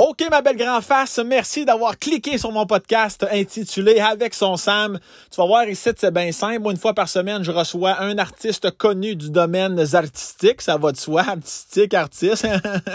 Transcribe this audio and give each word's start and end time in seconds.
OK, 0.00 0.22
ma 0.30 0.42
belle 0.42 0.56
grand 0.56 0.80
face, 0.80 1.18
merci 1.18 1.64
d'avoir 1.64 1.98
cliqué 1.98 2.38
sur 2.38 2.52
mon 2.52 2.66
podcast 2.66 3.26
intitulé 3.32 3.98
Avec 3.98 4.32
son 4.32 4.56
Sam. 4.56 5.00
Tu 5.28 5.40
vas 5.40 5.46
voir 5.48 5.68
ici, 5.68 5.90
c'est 5.96 6.14
bien 6.14 6.30
simple. 6.30 6.70
Une 6.70 6.76
fois 6.76 6.94
par 6.94 7.08
semaine, 7.08 7.42
je 7.42 7.50
reçois 7.50 8.00
un 8.00 8.16
artiste 8.16 8.70
connu 8.78 9.16
du 9.16 9.28
domaine 9.30 9.84
artistique. 9.94 10.62
Ça 10.62 10.76
va 10.76 10.92
de 10.92 10.96
soi, 10.96 11.22
artistique, 11.22 11.94
artiste. 11.94 12.46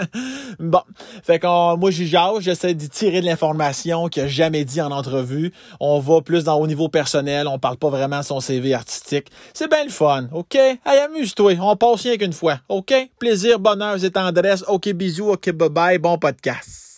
bon, 0.58 0.80
fait 1.22 1.38
que 1.38 1.76
moi, 1.76 1.90
j'y 1.90 2.06
jase, 2.06 2.40
j'essaie 2.40 2.72
d'y 2.72 2.88
tirer 2.88 3.20
de 3.20 3.26
l'information 3.26 4.08
qu'il 4.08 4.22
a 4.22 4.26
jamais 4.26 4.64
dit 4.64 4.80
en 4.80 4.90
entrevue. 4.90 5.52
On 5.80 6.00
va 6.00 6.22
plus 6.22 6.44
dans 6.44 6.56
au 6.58 6.66
niveau 6.66 6.88
personnel, 6.88 7.48
on 7.48 7.58
parle 7.58 7.76
pas 7.76 7.90
vraiment 7.90 8.20
de 8.20 8.24
son 8.24 8.40
CV 8.40 8.72
artistique. 8.72 9.26
C'est 9.52 9.68
bien 9.68 9.84
le 9.84 9.90
fun, 9.90 10.28
OK? 10.32 10.54
Hey, 10.54 11.00
amuse-toi, 11.04 11.58
on 11.60 11.76
passe 11.76 12.00
rien 12.00 12.16
qu'une 12.16 12.32
fois, 12.32 12.60
OK? 12.70 12.94
Plaisir, 13.18 13.58
bonheur 13.58 14.02
et 14.02 14.10
tendresse. 14.10 14.64
OK, 14.68 14.88
bisous, 14.94 15.32
OK, 15.32 15.50
bye-bye, 15.50 15.98
bon 15.98 16.16
podcast. 16.16 16.93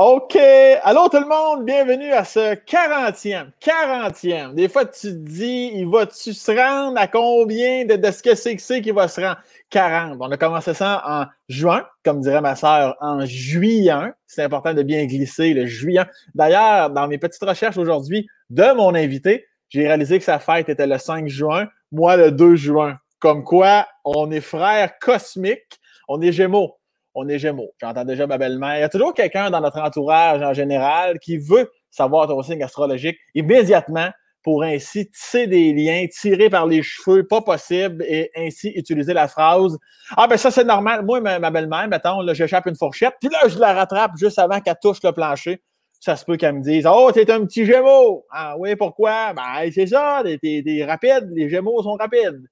OK. 0.00 0.38
Allô 0.84 1.08
tout 1.08 1.18
le 1.18 1.26
monde, 1.26 1.64
bienvenue 1.64 2.12
à 2.12 2.22
ce 2.22 2.54
40e. 2.54 3.50
40e. 3.60 4.54
Des 4.54 4.68
fois, 4.68 4.84
tu 4.84 5.08
te 5.08 5.08
dis, 5.08 5.72
il 5.74 5.88
va-tu 5.88 6.32
se 6.32 6.52
rendre 6.52 6.96
à 7.00 7.08
combien 7.08 7.84
de, 7.84 7.96
de 7.96 8.10
ce 8.12 8.22
que 8.22 8.36
c'est 8.36 8.54
que 8.54 8.62
c'est 8.62 8.80
qu'il 8.80 8.94
va 8.94 9.08
se 9.08 9.20
rendre? 9.20 9.38
40. 9.70 10.16
On 10.20 10.30
a 10.30 10.36
commencé 10.36 10.72
ça 10.72 11.02
en 11.04 11.26
juin, 11.48 11.84
comme 12.04 12.20
dirait 12.20 12.40
ma 12.40 12.54
sœur, 12.54 12.96
en 13.00 13.26
juillet. 13.26 14.12
C'est 14.28 14.44
important 14.44 14.72
de 14.72 14.84
bien 14.84 15.04
glisser 15.06 15.52
le 15.52 15.66
juillet. 15.66 16.04
D'ailleurs, 16.32 16.90
dans 16.90 17.08
mes 17.08 17.18
petites 17.18 17.42
recherches 17.42 17.76
aujourd'hui 17.76 18.28
de 18.50 18.72
mon 18.76 18.94
invité, 18.94 19.46
j'ai 19.68 19.84
réalisé 19.84 20.20
que 20.20 20.24
sa 20.24 20.38
fête 20.38 20.68
était 20.68 20.86
le 20.86 20.98
5 20.98 21.26
juin, 21.26 21.66
moi 21.90 22.16
le 22.16 22.30
2 22.30 22.54
juin. 22.54 22.98
Comme 23.18 23.44
quoi, 23.44 23.86
on 24.04 24.30
est 24.30 24.40
frères 24.40 24.98
cosmiques, 24.98 25.80
on 26.08 26.20
est 26.20 26.32
gémeaux 26.32 26.78
on 27.18 27.28
est 27.28 27.38
Gémeaux. 27.38 27.72
J'entends 27.80 28.04
déjà 28.04 28.26
ma 28.26 28.38
belle-mère. 28.38 28.76
Il 28.76 28.80
y 28.80 28.84
a 28.84 28.88
toujours 28.88 29.12
quelqu'un 29.12 29.50
dans 29.50 29.60
notre 29.60 29.80
entourage 29.80 30.40
en 30.42 30.54
général 30.54 31.18
qui 31.18 31.36
veut 31.36 31.70
savoir 31.90 32.28
ton 32.28 32.42
signe 32.42 32.62
astrologique 32.62 33.18
immédiatement 33.34 34.10
pour 34.44 34.62
ainsi 34.62 35.10
tisser 35.10 35.46
des 35.48 35.72
liens, 35.72 36.06
tirer 36.06 36.48
par 36.48 36.66
les 36.66 36.82
cheveux, 36.82 37.26
pas 37.26 37.42
possible, 37.42 38.04
et 38.08 38.30
ainsi 38.36 38.68
utiliser 38.68 39.12
la 39.12 39.26
phrase 39.26 39.76
Ah 40.16 40.28
ben 40.28 40.36
ça 40.36 40.50
c'est 40.50 40.64
normal. 40.64 41.04
Moi, 41.04 41.20
ma, 41.20 41.50
belle-mère, 41.50 41.88
mettons, 41.88 42.20
là, 42.20 42.34
j'échappe 42.34 42.66
une 42.66 42.76
fourchette, 42.76 43.14
puis 43.20 43.28
là, 43.30 43.48
je 43.48 43.58
la 43.58 43.74
rattrape 43.74 44.12
juste 44.16 44.38
avant 44.38 44.60
qu'elle 44.60 44.78
touche 44.80 45.02
le 45.02 45.12
plancher. 45.12 45.60
Ça 46.00 46.14
se 46.14 46.24
peut 46.24 46.36
qu'elle 46.36 46.54
me 46.54 46.62
dise 46.62 46.86
Oh, 46.88 47.10
t'es 47.12 47.28
un 47.32 47.44
petit 47.44 47.66
Gémeaux! 47.66 48.24
Ah 48.30 48.54
oui, 48.56 48.76
pourquoi? 48.76 49.34
Ben, 49.34 49.68
c'est 49.74 49.88
ça, 49.88 50.22
t'es 50.24 50.84
rapide, 50.86 51.28
les 51.32 51.48
Gémeaux 51.48 51.82
sont 51.82 51.94
rapides 51.94 52.48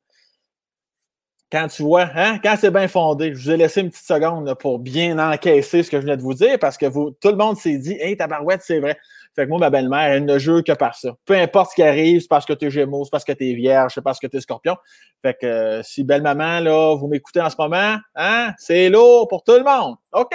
quand 1.50 1.69
tu 1.69 1.83
vois, 1.83 2.08
hein, 2.14 2.39
quand 2.42 2.56
c'est 2.58 2.70
bien 2.70 2.89
fondé, 2.89 3.33
je 3.33 3.39
vous 3.39 3.50
ai 3.52 3.56
laissé 3.56 3.80
une 3.80 3.91
petite 3.91 4.06
seconde 4.06 4.52
pour 4.55 4.80
bien 4.80 5.19
encaisser 5.19 5.83
ce 5.83 5.91
que 5.91 5.98
je 5.98 6.02
venais 6.02 6.16
de 6.16 6.22
vous 6.22 6.34
dire 6.34 6.58
parce 6.58 6.77
que 6.77 6.86
vous, 6.86 7.12
tout 7.20 7.28
le 7.28 7.36
monde 7.36 7.56
s'est 7.56 7.78
dit, 7.78 7.97
hey, 8.00 8.16
tabarouette, 8.16 8.62
c'est 8.62 8.80
vrai. 8.80 8.98
Fait 9.36 9.44
que 9.44 9.50
moi, 9.50 9.58
ma 9.58 9.70
belle-mère, 9.70 10.12
elle 10.12 10.24
ne 10.24 10.39
joue 10.39 10.62
que 10.62 10.72
par 10.72 10.97
ça. 10.97 11.11
Peu 11.24 11.34
importe 11.34 11.70
ce 11.70 11.77
qui 11.77 11.83
arrive, 11.83 12.22
c'est 12.22 12.28
parce 12.28 12.47
que 12.47 12.55
tu 12.55 12.67
es 12.67 12.70
Gémeaux, 12.70 13.05
c'est 13.05 13.11
parce 13.11 13.24
que 13.24 13.33
tu 13.33 13.50
es 13.50 13.52
Vierge, 13.55 13.92
c'est 13.94 14.02
parce 14.02 14.19
que 14.19 14.27
tu 14.27 14.39
es 14.39 14.41
Scorpion. 14.41 14.77
Fait 15.22 15.36
que 15.39 15.47
euh, 15.47 15.83
si 15.83 16.05
belle-maman, 16.05 16.61
là, 16.61 16.97
vous 16.97 17.06
m'écoutez 17.06 17.41
en 17.41 17.50
ce 17.50 17.56
moment, 17.58 17.97
hein, 18.17 18.52
c'est 18.58 18.89
lourd 18.89 19.28
pour 19.28 19.44
tout 19.44 19.52
le 19.52 19.62
monde. 19.62 19.97
OK. 20.12 20.34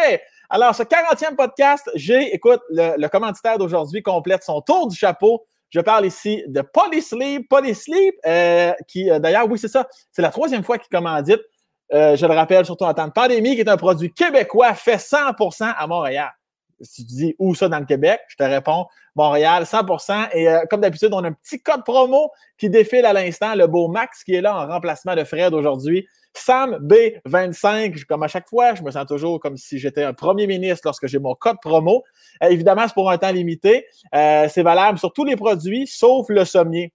Alors, 0.50 0.76
ce 0.76 0.84
40e 0.84 1.36
podcast, 1.36 1.90
j'ai, 1.96 2.36
écoute, 2.36 2.62
le, 2.70 2.96
le 2.98 3.58
d'aujourd'hui 3.58 4.04
complète 4.04 4.44
son 4.44 4.62
tour 4.62 4.88
du 4.88 4.96
chapeau 4.96 5.46
je 5.72 5.80
parle 5.80 6.06
ici 6.06 6.44
de 6.48 6.62
Polysleep. 6.62 7.48
Polysleep, 7.50 8.16
euh, 8.26 8.74
qui, 8.88 9.10
euh, 9.10 9.20
d'ailleurs, 9.20 9.50
oui, 9.50 9.58
c'est 9.58 9.70
ça, 9.70 9.88
c'est 10.12 10.22
la 10.22 10.30
troisième 10.30 10.64
fois 10.64 10.78
qu'il 10.78 10.90
commandite. 10.90 11.40
Euh, 11.94 12.16
je 12.16 12.26
le 12.26 12.34
rappelle, 12.34 12.66
surtout 12.66 12.84
en 12.84 12.94
temps 12.94 13.08
de 13.08 13.14
pandémie, 13.14 13.56
qui 13.56 13.62
est 13.62 13.70
un 13.70 13.78
produit 13.78 14.14
québécois 14.14 14.74
fait 14.74 14.98
100% 14.98 15.74
à 15.76 15.88
Montréal. 15.88 16.30
Si 16.82 17.06
tu 17.06 17.14
dis 17.14 17.36
où 17.40 17.56
ça 17.56 17.70
dans 17.70 17.80
le 17.80 17.86
Québec, 17.86 18.20
je 18.28 18.36
te 18.36 18.44
réponds 18.44 18.86
Montréal, 19.16 19.66
100%. 19.66 20.30
Et 20.34 20.48
comme 20.70 20.82
d'habitude, 20.82 21.10
on 21.14 21.24
a 21.24 21.28
un 21.28 21.34
petit 21.34 21.62
code 21.62 21.84
promo 21.84 22.32
qui 22.58 22.70
défile 22.70 23.06
à 23.06 23.14
l'instant, 23.14 23.54
le 23.56 23.68
beau 23.68 23.88
Max 23.88 24.24
qui 24.24 24.34
est 24.34 24.42
là 24.42 24.56
en 24.58 24.68
remplacement 24.68 25.16
de 25.16 25.24
Fred 25.24 25.54
aujourd'hui. 25.54 26.08
Sam 26.34 26.78
B25, 26.78 28.06
comme 28.06 28.24
à 28.24 28.28
chaque 28.28 28.48
fois, 28.48 28.76
je 28.76 28.84
me 28.84 28.92
sens 28.92 29.06
toujours 29.06 29.40
comme 29.40 29.58
si 29.58 29.80
j'étais 29.80 30.04
un 30.04 30.14
premier 30.14 30.48
ministre 30.48 30.82
lorsque 30.86 31.08
j'ai 31.08 31.20
mon 31.20 31.36
code 31.36 31.58
promo. 31.62 32.04
Euh, 32.44 32.48
évidemment, 32.48 32.88
c'est 32.88 32.94
pour 32.94 33.10
un 33.12 33.18
temps 33.18 33.32
limité. 33.32 33.86
Euh, 34.16 34.48
c'est 34.50 34.64
valable 34.64 34.98
sur 34.98 35.12
tous 35.14 35.26
les 35.26 35.36
produits, 35.36 35.88
sauf 35.88 36.28
le 36.30 36.46
sommier. 36.46 36.94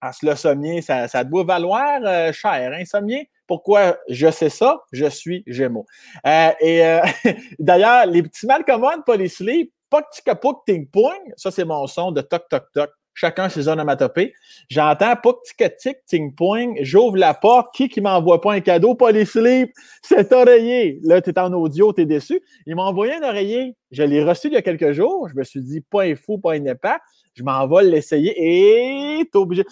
Parce 0.00 0.18
que 0.18 0.26
le 0.26 0.36
sommier, 0.36 0.82
ça, 0.82 1.24
doit 1.24 1.44
valoir 1.44 2.32
cher, 2.32 2.72
hein, 2.74 2.84
sommier? 2.84 3.30
Pourquoi 3.46 3.98
je 4.08 4.30
sais 4.30 4.48
ça? 4.48 4.82
Je 4.90 5.06
suis 5.06 5.44
Gémeaux. 5.46 5.86
et 6.24 6.82
d'ailleurs, 7.60 8.06
les 8.06 8.22
petits 8.24 8.46
mal 8.46 8.64
commodes, 8.64 9.04
pas 9.06 9.16
les 9.16 9.28
sleep, 9.28 9.72
pas 9.92 10.02
que 10.02 10.64
ting 10.64 10.88
pong, 10.88 11.20
ça 11.36 11.50
c'est 11.50 11.66
mon 11.66 11.86
son 11.86 12.12
de 12.12 12.22
toc 12.22 12.48
toc 12.48 12.64
toc 12.72 12.90
chacun 13.14 13.48
ses 13.48 13.68
onomatopées. 13.68 14.34
J'entends 14.68 15.16
pas 15.16 15.32
tic 15.44 15.76
tic 15.76 15.96
ting 16.06 16.34
pong, 16.34 16.78
j'ouvre 16.82 17.16
la 17.16 17.34
porte, 17.34 17.74
qui 17.74 17.88
qui 17.88 18.00
m'envoie 18.00 18.40
pas 18.40 18.54
un 18.54 18.60
cadeau, 18.60 18.94
pas 18.94 19.12
les 19.12 19.24
sleep, 19.24 19.72
c'est 20.02 20.32
oreiller. 20.32 21.00
Là, 21.02 21.20
tu 21.20 21.30
es 21.30 21.38
en 21.38 21.52
audio, 21.52 21.92
tu 21.92 22.02
es 22.02 22.06
déçu. 22.06 22.40
Il 22.66 22.76
m'a 22.76 22.84
envoyé 22.84 23.14
un 23.14 23.22
oreiller, 23.22 23.76
je 23.90 24.02
l'ai 24.02 24.24
reçu 24.24 24.48
il 24.48 24.54
y 24.54 24.56
a 24.56 24.62
quelques 24.62 24.92
jours, 24.92 25.28
je 25.28 25.34
me 25.34 25.44
suis 25.44 25.62
dit, 25.62 25.80
pas 25.80 26.04
un 26.04 26.14
fou, 26.16 26.38
pas 26.38 26.52
un 26.52 26.64
épais, 26.64 26.96
je 27.34 27.42
m'en 27.42 27.66
vais 27.66 27.84
l'essayer 27.84 28.34
et 28.38 29.24
t'es 29.30 29.38
obligé. 29.38 29.64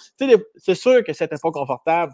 C'est 0.56 0.74
sûr 0.74 1.04
que 1.04 1.12
c'était 1.12 1.36
pas 1.40 1.50
confortable. 1.50 2.12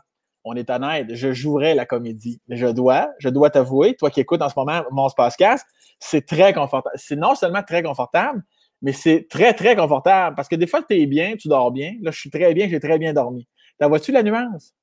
On 0.49 0.55
est 0.55 0.71
honnête, 0.71 1.09
je 1.13 1.33
jouerais 1.33 1.75
la 1.75 1.87
comédie. 1.87 2.41
Mais 2.47 2.57
je 2.57 2.69
dois, 2.69 3.11
je 3.19 3.29
dois 3.29 3.51
t'avouer, 3.51 3.97
toi 3.97 4.11
qui 4.11 4.21
écoutes 4.21 4.43
en 4.43 4.49
ce 4.49 4.55
moment 4.57 4.83
mon 4.93 5.09
podcast, 5.11 5.67
c'est 5.99 6.25
très 6.25 6.53
confortable. 6.53 6.95
C'est 6.97 7.17
non 7.17 7.35
seulement 7.35 7.65
très 7.65 7.83
confortable, 7.83 8.43
mais 8.83 8.93
c'est 8.93 9.27
très, 9.29 9.55
très 9.55 9.77
confortable 9.77 10.37
parce 10.37 10.49
que 10.49 10.57
des 10.57 10.67
fois, 10.67 10.83
tu 10.83 11.01
es 11.01 11.07
bien, 11.07 11.37
tu 11.37 11.49
dors 11.49 11.71
bien. 11.71 11.95
Là, 12.03 12.11
je 12.11 12.19
suis 12.19 12.31
très 12.31 12.53
bien, 12.55 12.69
j'ai 12.69 12.81
très 12.81 12.99
bien 12.99 13.13
dormi. 13.13 13.47
T'as 13.79 13.89
vois-tu 13.89 14.13
la 14.13 14.23
nuance? 14.23 14.75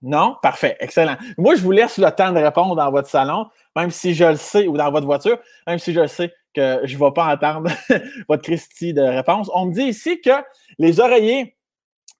Non? 0.00 0.36
Parfait, 0.42 0.76
excellent. 0.80 1.16
Moi, 1.36 1.56
je 1.56 1.62
vous 1.62 1.72
laisse 1.72 1.98
le 1.98 2.10
temps 2.10 2.32
de 2.32 2.38
répondre 2.38 2.76
dans 2.76 2.90
votre 2.90 3.08
salon, 3.08 3.46
même 3.74 3.90
si 3.90 4.14
je 4.14 4.24
le 4.24 4.36
sais, 4.36 4.66
ou 4.68 4.76
dans 4.76 4.90
votre 4.90 5.06
voiture, 5.06 5.38
même 5.66 5.78
si 5.78 5.92
je 5.92 6.00
le 6.00 6.06
sais 6.06 6.32
que 6.54 6.80
je 6.84 6.96
ne 6.96 7.04
vais 7.04 7.12
pas 7.12 7.34
entendre 7.34 7.70
votre 8.28 8.42
Christie 8.42 8.94
de 8.94 9.02
réponse. 9.02 9.50
On 9.54 9.66
me 9.66 9.72
dit 9.72 9.84
ici 9.84 10.20
que 10.20 10.30
les 10.78 11.00
oreillers 11.00 11.56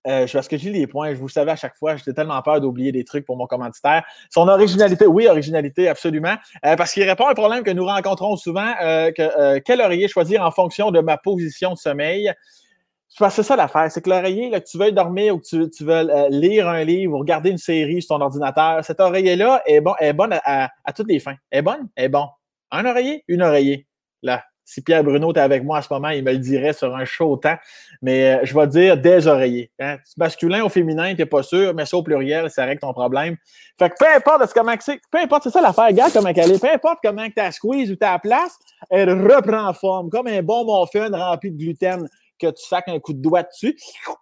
euh, 0.06 0.26
parce 0.32 0.48
que 0.48 0.56
j'ai 0.56 0.70
les 0.70 0.86
points, 0.86 1.14
je 1.14 1.18
vous 1.18 1.28
savais 1.28 1.50
à 1.50 1.56
chaque 1.56 1.76
fois, 1.76 1.96
j'étais 1.96 2.12
tellement 2.12 2.40
peur 2.42 2.60
d'oublier 2.60 2.92
des 2.92 3.04
trucs 3.04 3.24
pour 3.26 3.36
mon 3.36 3.46
commanditaire. 3.46 4.04
Son 4.30 4.48
originalité, 4.48 5.06
oui, 5.06 5.26
originalité, 5.26 5.88
absolument. 5.88 6.36
Euh, 6.64 6.76
parce 6.76 6.92
qu'il 6.92 7.02
répond 7.02 7.26
à 7.26 7.32
un 7.32 7.34
problème 7.34 7.62
que 7.62 7.70
nous 7.70 7.84
rencontrons 7.84 8.36
souvent, 8.36 8.72
euh, 8.82 9.10
que, 9.10 9.58
quel 9.60 9.80
oreiller 9.80 10.08
choisir 10.08 10.42
en 10.42 10.50
fonction 10.50 10.90
de 10.90 11.00
ma 11.00 11.16
position 11.16 11.72
de 11.72 11.78
sommeil. 11.78 12.32
C'est 13.08 13.42
ça 13.42 13.56
l'affaire, 13.56 13.90
c'est 13.90 14.02
que 14.02 14.10
l'oreiller, 14.10 14.50
que 14.50 14.58
tu 14.58 14.78
veux 14.78 14.92
dormir 14.92 15.34
ou 15.34 15.38
que 15.38 15.66
tu, 15.66 15.84
veux 15.84 16.28
lire 16.30 16.68
un 16.68 16.84
livre 16.84 17.14
ou 17.14 17.18
regarder 17.18 17.50
une 17.50 17.58
série 17.58 18.00
sur 18.00 18.16
ton 18.16 18.22
ordinateur, 18.22 18.84
cet 18.84 19.00
oreiller-là 19.00 19.62
est, 19.66 19.80
bon, 19.80 19.94
est 19.98 20.12
bonne 20.12 20.38
à, 20.44 20.70
à, 20.84 20.92
toutes 20.92 21.08
les 21.08 21.18
fins. 21.18 21.36
Est 21.50 21.62
bonne? 21.62 21.88
Est 21.96 22.10
bon. 22.10 22.26
Un 22.70 22.84
oreiller? 22.84 23.24
Une 23.26 23.42
oreiller. 23.42 23.86
Là, 24.22 24.44
si 24.68 24.82
Pierre 24.82 25.02
Bruno 25.02 25.30
était 25.30 25.40
avec 25.40 25.64
moi 25.64 25.78
à 25.78 25.82
ce 25.82 25.90
moment, 25.90 26.10
il 26.10 26.22
me 26.22 26.30
le 26.30 26.36
dirait 26.36 26.74
sur 26.74 26.94
un 26.94 27.06
chaud 27.06 27.38
temps. 27.38 27.56
Mais 28.02 28.34
euh, 28.34 28.40
je 28.44 28.54
vais 28.54 28.66
dire 28.66 28.98
des 28.98 29.26
oreillers. 29.26 29.70
Hein. 29.80 29.96
Masculin 30.18 30.62
ou 30.62 30.68
féminin, 30.68 31.14
tu 31.14 31.22
n'es 31.22 31.26
pas 31.26 31.42
sûr, 31.42 31.72
mais 31.72 31.86
ça 31.86 31.96
au 31.96 32.02
pluriel, 32.02 32.50
ça 32.50 32.66
règle 32.66 32.82
ton 32.82 32.92
problème. 32.92 33.38
Fait 33.78 33.88
que 33.88 33.94
peu 33.98 34.06
importe 34.14 34.52
comment 34.52 34.74
c'est, 34.78 35.00
peu 35.10 35.18
importe, 35.20 35.44
c'est 35.44 35.50
ça 35.50 35.62
l'affaire, 35.62 35.90
gars, 35.94 36.08
comment 36.12 36.28
elle 36.28 36.52
est, 36.52 36.60
peu 36.60 36.70
importe 36.70 36.98
comment 37.02 37.26
tu 37.30 37.40
as 37.40 37.50
squeeze 37.50 37.90
ou 37.90 37.96
tu 37.96 38.04
as 38.04 38.18
place, 38.18 38.58
elle 38.90 39.10
reprend 39.10 39.72
forme, 39.72 40.10
comme 40.10 40.26
un 40.26 40.42
bon 40.42 40.66
muffin 40.82 41.08
rempli 41.16 41.50
de 41.50 41.56
gluten 41.56 42.06
que 42.38 42.48
tu 42.48 42.66
sacs 42.66 42.88
un 42.88 42.98
coup 42.98 43.14
de 43.14 43.22
doigt 43.22 43.44
dessus, 43.44 43.74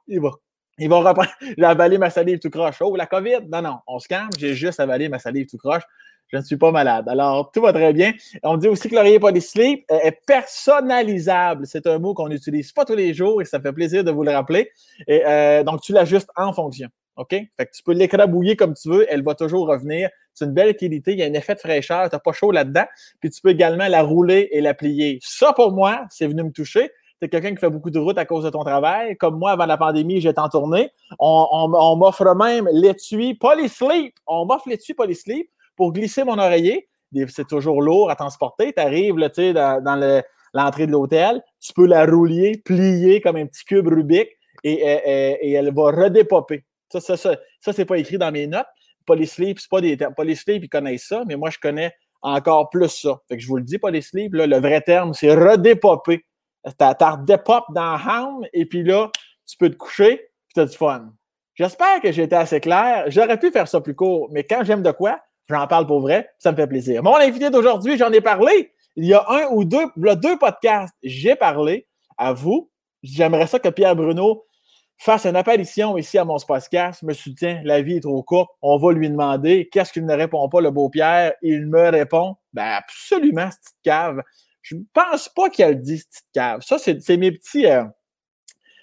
il 0.07 0.21
va 0.21 0.31
il 0.79 0.91
va 0.91 0.99
reprendre. 0.99 1.31
J'ai 1.59 1.65
avalé 1.65 1.99
ma 1.99 2.11
salive 2.11 2.39
tout 2.39 2.51
croche. 2.51 2.77
Oh, 2.83 2.95
la 2.95 3.07
COVID? 3.07 3.49
Non, 3.51 3.63
non, 3.63 3.79
on 3.87 3.99
se 3.99 4.07
calme. 4.07 4.29
J'ai 4.37 4.55
juste 4.55 4.79
avalé 4.79 5.09
ma 5.09 5.19
salive 5.19 5.47
tout 5.47 5.57
croche 5.57 5.85
je 6.29 6.37
ne 6.37 6.43
suis 6.43 6.57
pas 6.57 6.73
malade. 6.73 7.09
Alors, 7.09 7.51
tout 7.53 7.61
va 7.61 7.73
très 7.73 7.93
bien. 7.93 8.13
On 8.43 8.57
dit 8.57 8.69
aussi 8.69 8.89
que 8.89 8.95
l'oreiller 8.95 9.21
polysleep 9.21 9.85
est 9.89 10.21
personnalisable. 10.27 11.67
C'est 11.67 11.87
un 11.87 11.99
mot 11.99 12.15
qu'on 12.15 12.29
n'utilise 12.29 12.73
pas 12.73 12.85
tous 12.85 12.97
les 12.97 13.15
jours 13.15 13.41
et 13.41 13.45
ça 13.45 13.61
fait 13.61 13.73
plaisir 13.73 14.03
de 14.03 14.11
vous 14.11 14.25
le 14.25 14.33
rappeler. 14.33 14.71
Et, 15.07 15.23
euh, 15.25 15.63
donc, 15.63 15.83
tu 15.83 15.93
l'ajustes 15.93 16.31
en 16.37 16.53
fonction. 16.53 16.89
OK? 17.17 17.31
Fait 17.31 17.67
que 17.67 17.71
tu 17.75 17.83
peux 17.83 17.93
l'écrabouiller 17.93 18.57
comme 18.57 18.75
tu 18.75 18.89
veux, 18.91 19.07
elle 19.09 19.23
va 19.23 19.35
toujours 19.35 19.69
revenir. 19.69 20.11
C'est 20.35 20.45
une 20.45 20.53
belle 20.53 20.77
qualité, 20.77 21.13
il 21.13 21.19
y 21.19 21.23
a 21.23 21.27
un 21.27 21.33
effet 21.33 21.55
de 21.55 21.61
fraîcheur, 21.61 22.11
tu 22.11 22.15
n'as 22.15 22.21
pas 22.21 22.33
chaud 22.33 22.51
là-dedans. 22.51 22.85
Puis 23.21 23.31
tu 23.31 23.41
peux 23.41 23.51
également 23.51 23.89
la 23.89 24.03
rouler 24.03 24.49
et 24.53 24.61
la 24.61 24.75
plier. 24.75 25.19
Ça, 25.23 25.53
pour 25.55 25.73
moi, 25.73 26.05
c'est 26.11 26.27
venu 26.27 26.43
me 26.43 26.51
toucher. 26.51 26.91
Tu 27.23 27.29
quelqu'un 27.31 27.53
qui 27.53 27.57
fait 27.57 27.71
beaucoup 27.71 27.89
de 27.89 27.99
route 27.99 28.19
à 28.19 28.27
cause 28.27 28.45
de 28.45 28.51
ton 28.51 28.63
travail. 28.63 29.17
Comme 29.17 29.39
moi, 29.39 29.53
avant 29.53 29.65
la 29.65 29.79
pandémie, 29.79 30.21
j'étais 30.21 30.39
en 30.39 30.51
tournée. 30.51 30.91
On, 31.19 31.47
on 31.51 31.97
m'offre 31.97 32.35
même 32.35 32.69
l'étui 32.71 33.35
Polysleep. 33.35 34.15
On 34.27 34.45
m'offre 34.45 34.69
l'étui 34.69 34.93
Polysleep 34.93 35.49
pour 35.77 35.93
glisser 35.93 36.25
mon 36.25 36.39
oreiller. 36.39 36.89
C'est 37.29 37.47
toujours 37.47 37.81
lourd 37.83 38.11
à 38.11 38.17
transporter. 38.17 38.73
Tu 38.73 38.83
arrives 38.83 39.15
dans, 39.15 39.83
dans 39.83 40.23
l'entrée 40.53 40.87
de 40.87 40.93
l'hôtel, 40.93 41.43
tu 41.61 41.73
peux 41.73 41.87
la 41.87 42.05
rouler, 42.05 42.61
plier 42.65 43.21
comme 43.21 43.37
un 43.37 43.47
petit 43.47 43.65
cube 43.65 43.89
Rubik 43.89 44.29
et, 44.65 45.53
elle 45.53 45.73
va 45.75 45.91
redépoper. 45.91 46.65
Ça, 46.91 47.01
ça, 47.01 47.17
ça, 47.17 47.37
ça 47.61 47.73
c'est 47.73 47.85
pas 47.85 47.99
écrit 47.99 48.19
dans 48.19 48.33
mes 48.33 48.47
notes. 48.47 48.67
Polysleep, 49.07 49.59
c'est 49.61 49.71
pas 49.71 49.81
des 49.81 49.97
termes. 49.97 50.15
Polysleep, 50.15 50.65
ils 50.65 50.69
connaissent 50.69 51.07
ça, 51.07 51.23
mais 51.27 51.37
moi, 51.37 51.51
je 51.51 51.59
connais 51.59 51.93
encore 52.23 52.71
plus 52.71 52.89
ça. 52.89 53.21
Fait 53.29 53.37
que 53.37 53.43
je 53.43 53.47
vous 53.47 53.57
le 53.57 53.63
dis, 53.63 53.79
Polysleep, 53.79 54.35
là, 54.35 54.47
le 54.47 54.59
vrai 54.59 54.81
terme, 54.81 55.15
c'est 55.15 55.33
redépopper. 55.33 56.25
T'as 56.77 57.11
redépop 57.11 57.65
dans 57.73 57.95
Ham, 57.95 58.45
et 58.53 58.67
puis 58.67 58.83
là, 58.83 59.11
tu 59.47 59.57
peux 59.57 59.71
te 59.71 59.77
coucher, 59.77 60.17
puis 60.17 60.55
t'as 60.55 60.67
du 60.67 60.77
fun. 60.77 61.13
J'espère 61.55 62.01
que 62.03 62.11
j'ai 62.11 62.25
été 62.25 62.35
assez 62.35 62.61
clair. 62.61 63.05
J'aurais 63.07 63.39
pu 63.39 63.53
faire 63.53 63.69
ça 63.69 63.81
plus 63.81 63.95
court, 63.95 64.29
mais 64.33 64.43
quand 64.45 64.65
j'aime 64.65 64.83
de 64.83 64.91
quoi, 64.91 65.21
j'en 65.49 65.67
parle 65.67 65.87
pour 65.87 66.01
vrai, 66.01 66.31
ça 66.39 66.53
me 66.53 66.57
fait 66.57 66.67
plaisir. 66.67 67.03
Mon 67.03 67.17
invité 67.17 67.51
d'aujourd'hui, 67.51 67.97
j'en 67.97 68.13
ai 68.13 68.21
parlé. 68.21 68.73
Il 68.97 69.05
y 69.05 69.15
a 69.15 69.25
un 69.29 69.47
ou 69.51 69.65
deux, 69.65 69.87
a 70.07 70.15
deux 70.15 70.39
podcasts, 70.39 70.95
j'ai 71.03 71.37
parlé 71.37 71.87
à 72.17 72.33
vous. 72.33 72.71
J'aimerais 73.03 73.47
ça 73.47 73.59
que 73.59 73.69
Pierre 73.69 73.95
Bruno 73.95 74.45
fasse 74.99 75.27
une 75.27 75.37
apparition 75.37 75.97
ici 75.99 76.19
à 76.19 76.25
mon 76.25 76.39
podcast. 76.39 77.03
Me 77.03 77.13
soutient, 77.13 77.61
la 77.65 77.83
vie 77.83 77.97
est 77.97 78.01
trop 78.01 78.23
courte. 78.23 78.51
On 78.63 78.79
va 78.79 78.93
lui 78.93 79.11
demander 79.11 79.69
qu'est-ce 79.71 79.93
qu'il 79.93 80.07
ne 80.07 80.15
répond 80.15 80.49
pas, 80.49 80.61
le 80.61 80.71
beau 80.71 80.89
Pierre. 80.89 81.35
Il 81.43 81.67
me 81.67 81.91
répond, 81.91 82.37
ben 82.53 82.65
absolument, 82.65 83.51
cette 83.51 83.75
cave. 83.83 84.23
Je 84.63 84.77
ne 84.77 84.83
pense 84.93 85.29
pas 85.29 85.49
qu'elle 85.51 85.81
dit 85.81 85.99
cette 85.99 86.25
cave. 86.33 86.63
Ça, 86.63 86.79
c'est 86.79 87.17
mes 87.17 87.33
petits. 87.33 87.67
Euh, 87.67 87.85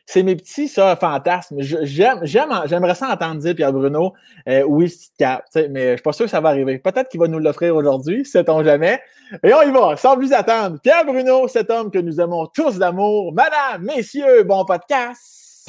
c'est 0.05 0.23
mes 0.23 0.35
petits 0.35 0.67
ça, 0.67 0.95
fantasmes. 0.95 1.57
J'aime, 1.59 2.21
j'aimerais 2.25 2.95
ça 2.95 3.09
entendre 3.09 3.41
dire 3.41 3.55
Pierre 3.55 3.73
Bruno, 3.73 4.13
euh, 4.47 4.63
oui, 4.67 4.89
c'est 4.89 5.09
cave. 5.17 5.41
Mais 5.69 5.85
je 5.85 5.91
ne 5.91 5.95
suis 5.95 6.03
pas 6.03 6.13
sûr 6.13 6.25
que 6.25 6.31
ça 6.31 6.41
va 6.41 6.50
arriver. 6.50 6.77
Peut-être 6.79 7.09
qu'il 7.09 7.19
va 7.19 7.27
nous 7.27 7.39
l'offrir 7.39 7.75
aujourd'hui, 7.75 8.25
sait-on 8.25 8.63
jamais. 8.63 9.01
Et 9.44 9.53
on 9.53 9.61
y 9.61 9.71
va, 9.71 9.95
sans 9.97 10.15
plus 10.17 10.33
attendre. 10.33 10.79
Pierre 10.81 11.05
Bruno, 11.05 11.47
cet 11.47 11.69
homme 11.69 11.89
que 11.89 12.00
nous 12.00 12.19
aimons 12.19 12.47
tous 12.47 12.77
d'amour. 12.77 13.33
Madame, 13.33 13.83
messieurs, 13.83 14.44
bon 14.44 14.65
podcast. 14.65 15.67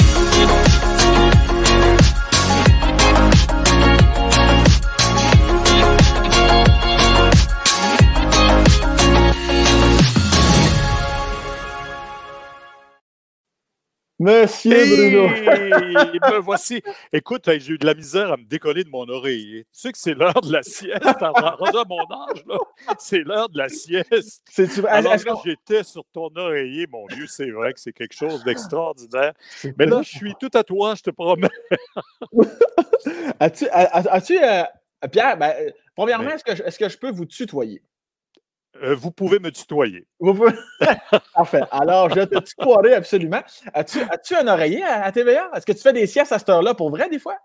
Monsieur 14.24 14.86
Bruno. 14.86 15.28
me 15.28 16.38
voici. 16.38 16.82
Écoute, 17.12 17.44
j'ai 17.58 17.74
eu 17.74 17.76
de 17.76 17.84
la 17.84 17.92
misère 17.92 18.32
à 18.32 18.38
me 18.38 18.44
décoller 18.44 18.82
de 18.82 18.88
mon 18.88 19.06
oreiller. 19.06 19.64
Tu 19.64 19.68
sais 19.78 19.92
que 19.92 19.98
c'est 19.98 20.14
l'heure 20.14 20.40
de 20.40 20.50
la 20.50 20.62
sieste. 20.62 21.04
Rendu 21.04 21.78
à 21.78 21.84
mon 21.86 22.00
âge, 22.10 22.42
c'est 22.98 23.18
l'heure 23.18 23.50
de 23.50 23.58
la 23.58 23.68
sieste. 23.68 24.42
Alors 24.88 25.16
là, 25.16 25.34
j'étais 25.44 25.84
sur 25.84 26.06
ton 26.10 26.30
oreiller, 26.36 26.86
mon 26.90 27.06
Dieu, 27.08 27.26
c'est 27.26 27.50
vrai 27.50 27.74
que 27.74 27.80
c'est 27.80 27.92
quelque 27.92 28.14
chose 28.14 28.42
d'extraordinaire. 28.44 29.34
Mais 29.78 29.84
là, 29.84 30.00
je 30.02 30.16
suis 30.16 30.34
tout 30.40 30.50
à 30.54 30.64
toi, 30.64 30.94
je 30.94 31.02
te 31.02 31.10
promets. 31.10 31.48
as-tu, 33.40 33.68
as-tu 33.68 34.38
euh, 34.42 34.62
Pierre, 35.12 35.36
ben, 35.36 35.52
premièrement, 35.94 36.30
est-ce 36.30 36.44
que, 36.44 36.62
est-ce 36.62 36.78
que 36.78 36.88
je 36.88 36.96
peux 36.96 37.10
vous 37.10 37.26
tutoyer? 37.26 37.82
Euh, 38.82 38.94
vous 38.94 39.10
pouvez 39.10 39.38
me 39.38 39.50
tutoyer. 39.50 40.06
Parfait. 41.34 41.62
Alors, 41.70 42.10
je 42.10 42.20
te 42.20 42.38
tutoierai 42.40 42.94
absolument. 42.94 43.42
As-tu, 43.72 44.00
as 44.00 44.40
un 44.40 44.48
oreiller 44.48 44.82
à, 44.82 45.10
TVA? 45.12 45.50
Est-ce 45.54 45.66
que 45.66 45.72
tu 45.72 45.80
fais 45.80 45.92
des 45.92 46.06
siestes 46.06 46.32
à 46.32 46.38
cette 46.38 46.48
heure-là 46.48 46.74
pour 46.74 46.90
vrai, 46.90 47.08
des 47.08 47.18
fois? 47.18 47.36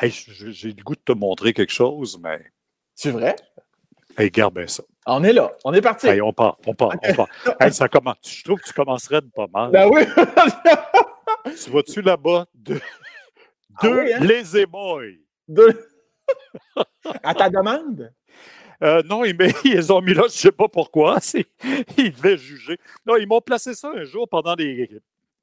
j'ai 0.00 0.68
le 0.68 0.82
goût 0.82 0.94
de 0.94 1.00
te 1.00 1.12
montrer 1.12 1.52
quelque 1.52 1.72
chose, 1.72 2.18
mais. 2.22 2.40
C'est 2.94 3.10
vrai? 3.10 3.36
Hey, 4.16 4.30
garde 4.30 4.54
bien 4.54 4.66
ça. 4.66 4.82
On 5.06 5.22
est 5.24 5.32
là. 5.32 5.52
On 5.64 5.72
est 5.72 5.80
parti. 5.80 6.08
on 6.20 6.32
part. 6.32 6.56
On 6.66 6.74
part. 6.74 6.92
On 7.02 7.14
part. 7.14 7.28
ça 7.72 7.88
commence. 7.88 8.16
Je 8.24 8.44
trouve 8.44 8.60
que 8.60 8.66
tu 8.66 8.72
commencerais 8.72 9.20
de 9.20 9.30
pas 9.34 9.46
mal. 9.52 9.70
Ben 9.70 9.88
oui. 9.90 10.02
tu 11.64 11.70
vas-tu 11.70 12.02
là-bas? 12.02 12.46
De, 12.54 12.80
ah 13.76 13.80
deux 13.82 14.12
hein? 14.12 14.18
les 14.20 14.56
émoilles? 14.56 15.20
Deux. 15.46 15.88
à 17.22 17.34
ta 17.34 17.48
demande? 17.48 18.12
Euh, 18.82 19.02
non, 19.04 19.24
ils, 19.24 19.36
ils, 19.64 19.92
ont 19.92 20.00
mis 20.00 20.14
là, 20.14 20.22
je 20.22 20.26
ne 20.26 20.28
sais 20.28 20.52
pas 20.52 20.68
pourquoi. 20.68 21.18
Ils 21.96 22.12
devaient 22.12 22.36
juger. 22.36 22.78
Non, 23.06 23.16
ils 23.16 23.26
m'ont 23.26 23.40
placé 23.40 23.74
ça 23.74 23.90
un 23.94 24.04
jour 24.04 24.28
pendant 24.28 24.54
des 24.54 24.88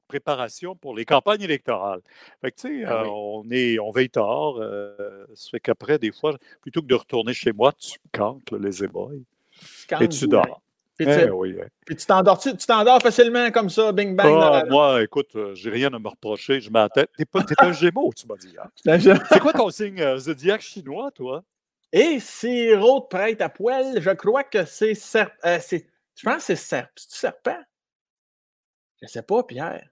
préparations 0.08 0.76
pour 0.76 0.96
les 0.96 1.04
campagnes 1.04 1.42
électorales. 1.42 2.02
Fait 2.42 2.52
que, 2.52 2.56
tu 2.56 2.80
sais, 2.82 2.86
ah 2.86 3.02
euh, 3.02 3.08
on, 3.08 3.44
est, 3.52 3.80
on 3.80 3.92
veille 3.92 4.10
tard. 4.10 4.58
Euh, 4.60 5.26
ça 5.34 5.50
fait 5.52 5.60
qu'après, 5.60 6.00
des 6.00 6.12
fois, 6.12 6.38
plutôt 6.62 6.82
que 6.82 6.88
de 6.88 6.96
retourner 6.96 7.34
chez 7.34 7.52
moi, 7.52 7.74
tu 7.74 7.98
cantes 8.12 8.52
les 8.52 8.84
éboys. 8.84 9.22
Et 10.00 10.08
tu 10.08 10.28
dors. 10.28 10.62
Puis, 10.98 11.08
tu, 11.08 11.12
eh 11.12 11.64
puis 11.86 11.96
tu 11.98 12.06
t'endors, 12.06 12.40
tu, 12.40 12.56
t'endors 12.56 13.02
facilement 13.02 13.52
comme 13.52 13.70
ça, 13.70 13.92
bing 13.92 14.16
bang. 14.16 14.40
Ah, 14.42 14.64
moi, 14.70 15.04
écoute, 15.04 15.36
j'ai 15.54 15.70
rien 15.70 15.94
à 15.94 16.00
me 16.00 16.08
reprocher. 16.08 16.62
Je 16.62 16.70
m'attends. 16.70 17.04
T'es, 17.18 17.26
pas, 17.26 17.44
t'es 17.44 17.56
un 17.58 17.72
gémeau, 17.74 18.14
tu 18.16 18.26
m'as 18.26 18.38
dit. 18.38 18.56
Hein? 18.58 19.00
C'est 19.30 19.40
quoi 19.42 19.52
ton 19.52 19.70
signe 19.70 20.18
zodiaque 20.18 20.62
chinois, 20.62 21.12
toi? 21.12 21.44
Et 21.92 22.20
sirop 22.20 23.02
de 23.02 23.06
prêtre 23.06 23.44
à 23.44 23.50
poil, 23.50 24.02
je 24.02 24.10
crois 24.12 24.44
que 24.44 24.66
c'est 24.66 24.96
serpent. 24.96 25.36
Euh, 25.46 25.60
je 25.70 26.24
pense 26.24 26.38
que 26.38 26.42
c'est 26.42 26.56
serpent. 26.56 26.92
C'est-tu 26.96 27.18
serpent? 27.18 27.60
Je 29.02 29.06
ne 29.06 29.10
sais 29.10 29.22
pas, 29.22 29.44
Pierre. 29.44 29.88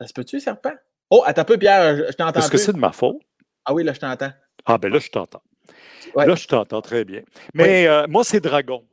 Ça 0.00 0.06
se 0.06 0.12
peut-tu, 0.12 0.40
serpent? 0.40 0.74
Oh, 1.10 1.22
attends 1.26 1.42
un 1.42 1.44
peu, 1.44 1.58
Pierre, 1.58 1.96
je, 1.96 2.12
t'entends. 2.12 2.40
Est-ce 2.40 2.50
que 2.50 2.58
c'est 2.58 2.72
de 2.72 2.78
ma 2.78 2.92
faute? 2.92 3.20
Ah 3.64 3.74
oui, 3.74 3.82
là, 3.84 3.92
je 3.92 4.00
t'entends. 4.00 4.32
Ah, 4.64 4.78
ben 4.78 4.92
là, 4.92 4.98
je 4.98 5.08
t'entends. 5.08 5.42
Là, 6.14 6.34
je 6.34 6.46
t'entends 6.46 6.80
très 6.80 7.04
bien. 7.04 7.22
Mais 7.54 7.86
euh, 7.86 8.06
moi, 8.08 8.24
c'est 8.24 8.40
dragon. 8.40 8.86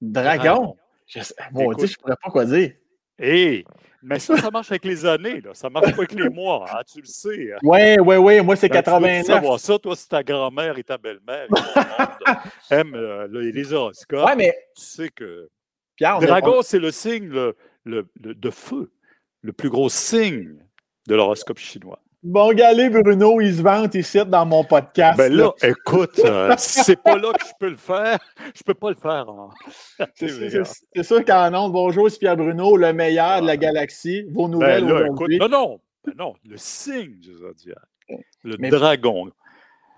Dragon? 0.00 0.76
Je 1.06 1.20
je 1.20 1.32
ne 1.52 1.96
pourrais 1.96 2.16
pas 2.22 2.30
quoi 2.30 2.44
dire. 2.44 2.72
Hé, 3.18 3.64
mais 4.02 4.18
ça, 4.18 4.36
ça 4.36 4.50
marche 4.50 4.70
avec 4.70 4.84
les 4.84 5.04
années, 5.04 5.40
là. 5.40 5.50
ça 5.54 5.68
marche 5.68 5.90
pas 5.90 5.98
avec 5.98 6.12
les 6.12 6.28
mois, 6.28 6.66
hein, 6.70 6.82
tu 6.90 7.00
le 7.00 7.06
sais. 7.06 7.52
Oui, 7.62 7.98
oui, 7.98 8.16
oui, 8.16 8.40
moi 8.40 8.56
c'est 8.56 8.68
89. 8.68 9.20
Tu 9.20 9.32
savoir 9.32 9.60
ça, 9.60 9.78
toi, 9.78 9.94
c'est 9.96 10.08
ta 10.08 10.22
grand-mère 10.22 10.78
et 10.78 10.84
ta 10.84 10.96
belle-mère 10.98 11.48
aiment 12.70 12.94
euh, 12.94 13.28
les 13.30 13.72
horoscopes. 13.72 14.26
Ouais, 14.26 14.36
mais... 14.36 14.54
Tu 14.74 14.82
sais 14.82 15.08
que 15.10 15.48
Pierre, 15.96 16.18
Dragon, 16.20 16.62
c'est 16.62 16.78
le 16.78 16.90
signe 16.90 17.30
le, 17.84 18.08
de 18.16 18.50
feu, 18.50 18.90
le 19.42 19.52
plus 19.52 19.68
gros 19.68 19.88
signe 19.88 20.56
de 21.06 21.14
l'horoscope 21.14 21.58
chinois. 21.58 22.00
Bon, 22.22 22.52
galé, 22.52 22.90
Bruno, 22.90 23.40
il 23.40 23.56
se 23.56 23.62
vante 23.62 23.94
ici 23.94 24.18
dans 24.26 24.44
mon 24.44 24.62
podcast. 24.62 25.16
Ben 25.16 25.32
là, 25.32 25.52
écoute, 25.62 26.20
euh, 26.22 26.54
c'est 26.58 27.02
pas 27.02 27.16
là 27.16 27.32
que 27.32 27.46
je 27.46 27.52
peux 27.58 27.70
le 27.70 27.76
faire. 27.76 28.18
Je 28.54 28.62
peux 28.62 28.74
pas 28.74 28.90
le 28.90 28.96
faire. 28.96 29.24
C'est 30.94 31.02
sûr 31.02 31.24
qu'en 31.24 31.50
nom, 31.50 31.70
bonjour, 31.70 32.10
c'est 32.10 32.18
Pierre 32.18 32.36
Bruno, 32.36 32.76
le 32.76 32.92
meilleur 32.92 33.40
de 33.40 33.46
la 33.46 33.56
galaxie. 33.56 34.24
Vos 34.32 34.48
ben 34.48 34.52
nouvelles 34.52 34.84
ben 34.84 34.98
là, 34.98 35.06
écoute, 35.06 35.30
Non, 35.40 35.48
non, 35.48 35.80
ben 36.04 36.12
non, 36.18 36.34
le 36.44 36.58
signe 36.58 37.16
du 37.18 37.32
zodiaque. 37.32 37.78
Le 38.44 38.68
dragon. 38.68 39.30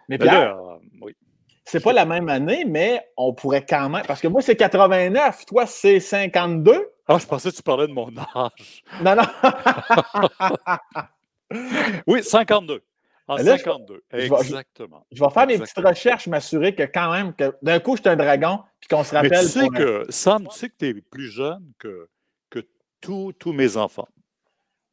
Mais 0.09 0.17
ben 0.17 0.29
Pierre, 0.29 0.59
euh, 0.59 0.77
oui. 1.01 1.17
c'est 1.65 1.83
pas 1.83 1.93
la 1.93 2.05
même 2.05 2.29
année, 2.29 2.65
mais 2.65 3.05
on 3.17 3.35
pourrait 3.35 3.67
quand 3.69 3.89
même. 3.89 4.05
Parce 4.07 4.21
que 4.21 4.29
moi, 4.29 4.43
c'est 4.43 4.55
89, 4.55 5.45
toi, 5.47 5.67
c'est 5.67 5.99
52. 5.99 6.89
Ah, 7.09 7.19
je 7.19 7.27
pensais 7.27 7.51
que 7.51 7.57
tu 7.57 7.63
parlais 7.65 7.89
de 7.89 7.93
mon 7.93 8.13
âge. 8.17 8.85
Non, 9.03 9.17
non. 9.17 9.25
oui, 12.07 12.23
52. 12.23 12.83
En 13.29 13.39
52, 13.39 14.03
exactement. 14.13 15.07
Je 15.13 15.23
vais, 15.23 15.31
faire 15.31 15.47
mes 15.47 15.59
petites 15.59 15.79
recherches, 15.79 16.27
m'assurer 16.27 16.75
que 16.75 16.83
quand 16.83 17.13
même, 17.13 17.33
que 17.35 17.55
d'un 17.63 17.79
coup, 17.79 17.97
je 17.97 18.03
suis 18.03 18.11
un 18.11 18.17
dragon, 18.17 18.61
puis 18.81 18.89
qu'on 18.89 19.05
se 19.05 19.15
rappelle. 19.15 19.31
Mais 19.31 19.41
tu 19.41 19.47
sais 19.47 19.69
que, 19.69 20.05
Sam, 20.09 20.49
tu 20.49 20.59
sais 20.59 20.69
que 20.69 20.75
tu 20.77 20.89
es 20.89 20.95
plus 20.95 21.29
jeune 21.29 21.73
que, 21.79 22.09
que 22.51 22.61
tous 23.01 23.53
mes 23.53 23.77
enfants. 23.77 24.09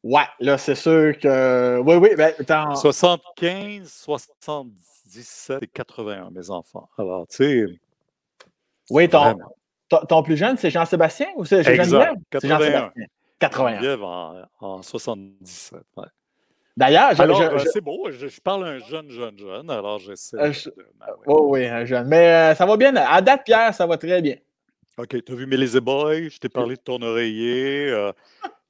Ouais, 0.02 0.26
là, 0.38 0.58
c'est 0.58 0.74
sûr 0.74 1.18
que. 1.18 1.78
Oui, 1.84 1.96
oui. 1.96 2.10
Ben, 2.16 2.32
75, 2.74 3.90
77 3.92 5.62
et 5.62 5.66
81, 5.66 6.30
mes 6.30 6.50
enfants. 6.50 6.88
Alors, 6.96 7.26
tu 7.26 7.36
sais. 7.36 7.66
Oui, 8.90 9.08
ton, 9.08 9.36
ton, 10.08 10.22
plus 10.22 10.36
jeune, 10.36 10.56
c'est 10.56 10.70
Jean-Sébastien 10.70 11.28
ou 11.36 11.44
c'est 11.44 11.62
Geneviève? 11.62 12.14
81. 12.30 12.92
81. 13.38 14.00
en, 14.00 14.42
en 14.60 14.82
77. 14.82 15.80
Ouais. 15.96 16.04
D'ailleurs, 16.80 17.10
euh, 17.20 17.58
c'est 17.70 17.82
beau, 17.82 18.10
je, 18.10 18.40
parle 18.40 18.66
un 18.66 18.78
jeune, 18.78 19.10
jeune, 19.10 19.38
jeune, 19.38 19.68
alors 19.68 19.98
j'essaie. 19.98 20.38
Euh, 20.38 20.50
ben 20.98 21.08
oh, 21.26 21.48
oui, 21.50 21.66
un 21.66 21.84
jeune. 21.84 22.08
Mais 22.08 22.32
euh, 22.32 22.54
ça 22.54 22.64
va 22.64 22.78
bien. 22.78 22.96
À 22.96 23.20
date, 23.20 23.42
Pierre, 23.44 23.74
ça 23.74 23.86
va 23.86 23.98
très 23.98 24.22
bien. 24.22 24.36
OK, 24.96 25.22
tu 25.22 25.30
as 25.30 25.34
vu 25.34 25.44
Mélizé 25.44 25.78
Boy, 25.78 26.30
je 26.30 26.38
t'ai 26.38 26.48
parlé 26.48 26.76
de 26.76 26.80
ton 26.80 27.02
oreiller. 27.02 27.90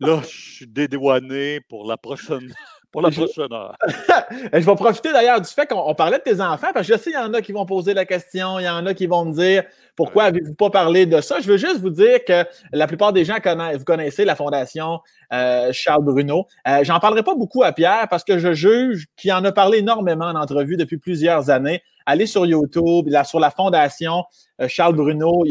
là, 0.00 0.20
je 0.22 0.26
suis 0.26 0.66
dédouané 0.66 1.60
pour 1.60 1.86
la 1.86 1.96
prochaine 1.96 2.52
pour 2.92 3.02
la 3.02 3.10
prochaine 3.10 3.52
heure. 3.52 3.76
je 4.52 4.58
vais 4.58 4.74
profiter 4.74 5.12
d'ailleurs 5.12 5.40
du 5.40 5.48
fait 5.48 5.66
qu'on 5.66 5.94
parlait 5.94 6.18
de 6.18 6.22
tes 6.22 6.40
enfants, 6.40 6.68
parce 6.74 6.86
que 6.86 6.94
je 6.94 6.98
sais 6.98 7.10
qu'il 7.10 7.20
y 7.20 7.22
en 7.22 7.32
a 7.34 7.40
qui 7.40 7.52
vont 7.52 7.66
poser 7.66 7.94
la 7.94 8.04
question, 8.04 8.58
il 8.58 8.64
y 8.64 8.68
en 8.68 8.84
a 8.86 8.94
qui 8.94 9.06
vont 9.06 9.24
me 9.24 9.32
dire 9.32 9.64
pourquoi 9.96 10.24
avez-vous 10.24 10.54
pas 10.54 10.70
parlé 10.70 11.06
de 11.06 11.20
ça? 11.20 11.40
Je 11.40 11.46
veux 11.46 11.56
juste 11.56 11.78
vous 11.80 11.90
dire 11.90 12.24
que 12.24 12.44
la 12.72 12.86
plupart 12.86 13.12
des 13.12 13.24
gens 13.24 13.38
connaissent, 13.38 13.78
vous 13.78 13.84
connaissez 13.84 14.24
la 14.24 14.34
fondation 14.34 15.00
euh, 15.32 15.70
Charles 15.72 16.04
Bruno. 16.04 16.46
Euh, 16.66 16.80
j'en 16.82 16.98
parlerai 16.98 17.22
pas 17.22 17.34
beaucoup 17.34 17.62
à 17.62 17.72
Pierre 17.72 18.06
parce 18.08 18.24
que 18.24 18.38
je 18.38 18.52
juge 18.52 19.06
qu'il 19.16 19.32
en 19.32 19.44
a 19.44 19.52
parlé 19.52 19.78
énormément 19.78 20.26
en 20.26 20.36
entrevue 20.36 20.76
depuis 20.76 20.98
plusieurs 20.98 21.50
années. 21.50 21.82
Allez 22.06 22.26
sur 22.26 22.46
YouTube, 22.46 23.08
là, 23.08 23.24
sur 23.24 23.38
la 23.38 23.50
fondation 23.50 24.24
euh, 24.60 24.68
Charles 24.68 24.94
Bruno, 24.94 25.44
il 25.44 25.50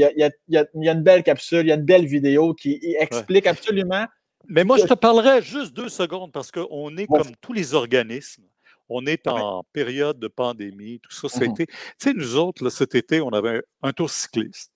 y, 0.49 0.57
a, 0.57 0.65
une 0.73 1.03
belle 1.03 1.23
capsule, 1.23 1.61
il 1.61 1.69
y 1.69 1.71
a 1.71 1.75
une 1.75 1.85
belle 1.85 2.05
vidéo 2.05 2.53
qui 2.53 2.95
explique 2.99 3.47
absolument 3.47 4.05
mais 4.49 4.63
moi, 4.63 4.77
je 4.77 4.85
te 4.85 4.93
parlerai 4.93 5.41
juste 5.41 5.73
deux 5.73 5.89
secondes 5.89 6.31
parce 6.31 6.51
qu'on 6.51 6.97
est 6.97 7.07
comme 7.07 7.35
tous 7.41 7.53
les 7.53 7.73
organismes. 7.73 8.43
On 8.91 9.05
est 9.05 9.27
en 9.27 9.63
période 9.71 10.19
de 10.19 10.27
pandémie, 10.27 10.99
tout 10.99 11.11
ça. 11.11 11.27
Mmh 11.27 11.53
tu 11.55 11.65
sais, 11.99 12.13
nous 12.13 12.35
autres, 12.35 12.63
là, 12.63 12.71
cet 12.71 12.95
été, 12.95 13.21
on 13.21 13.29
avait 13.29 13.61
un, 13.83 13.93
tour 13.93 14.09
cycliste 14.09 14.71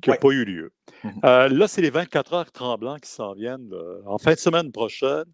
qui 0.00 0.10
n'a 0.10 0.16
pas 0.16 0.28
eu 0.28 0.44
lieu. 0.44 0.72
Mmh 1.02 1.10
euh, 1.24 1.48
là, 1.48 1.66
c'est 1.66 1.82
les 1.82 1.90
24 1.90 2.32
heures 2.34 2.52
tremblants 2.52 2.98
qui 2.98 3.10
s'en 3.10 3.34
viennent 3.34 3.68
en 4.06 4.18
fin 4.18 4.34
de 4.34 4.38
semaine 4.38 4.70
prochaine, 4.70 5.24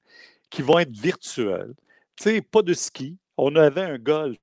qui 0.48 0.62
vont 0.62 0.78
être 0.78 0.96
virtuels. 0.96 1.74
Tu 2.16 2.24
sais, 2.24 2.40
pas 2.40 2.62
de 2.62 2.72
ski. 2.72 3.18
On 3.36 3.54
avait 3.56 3.82
un 3.82 3.98
golf 3.98 4.38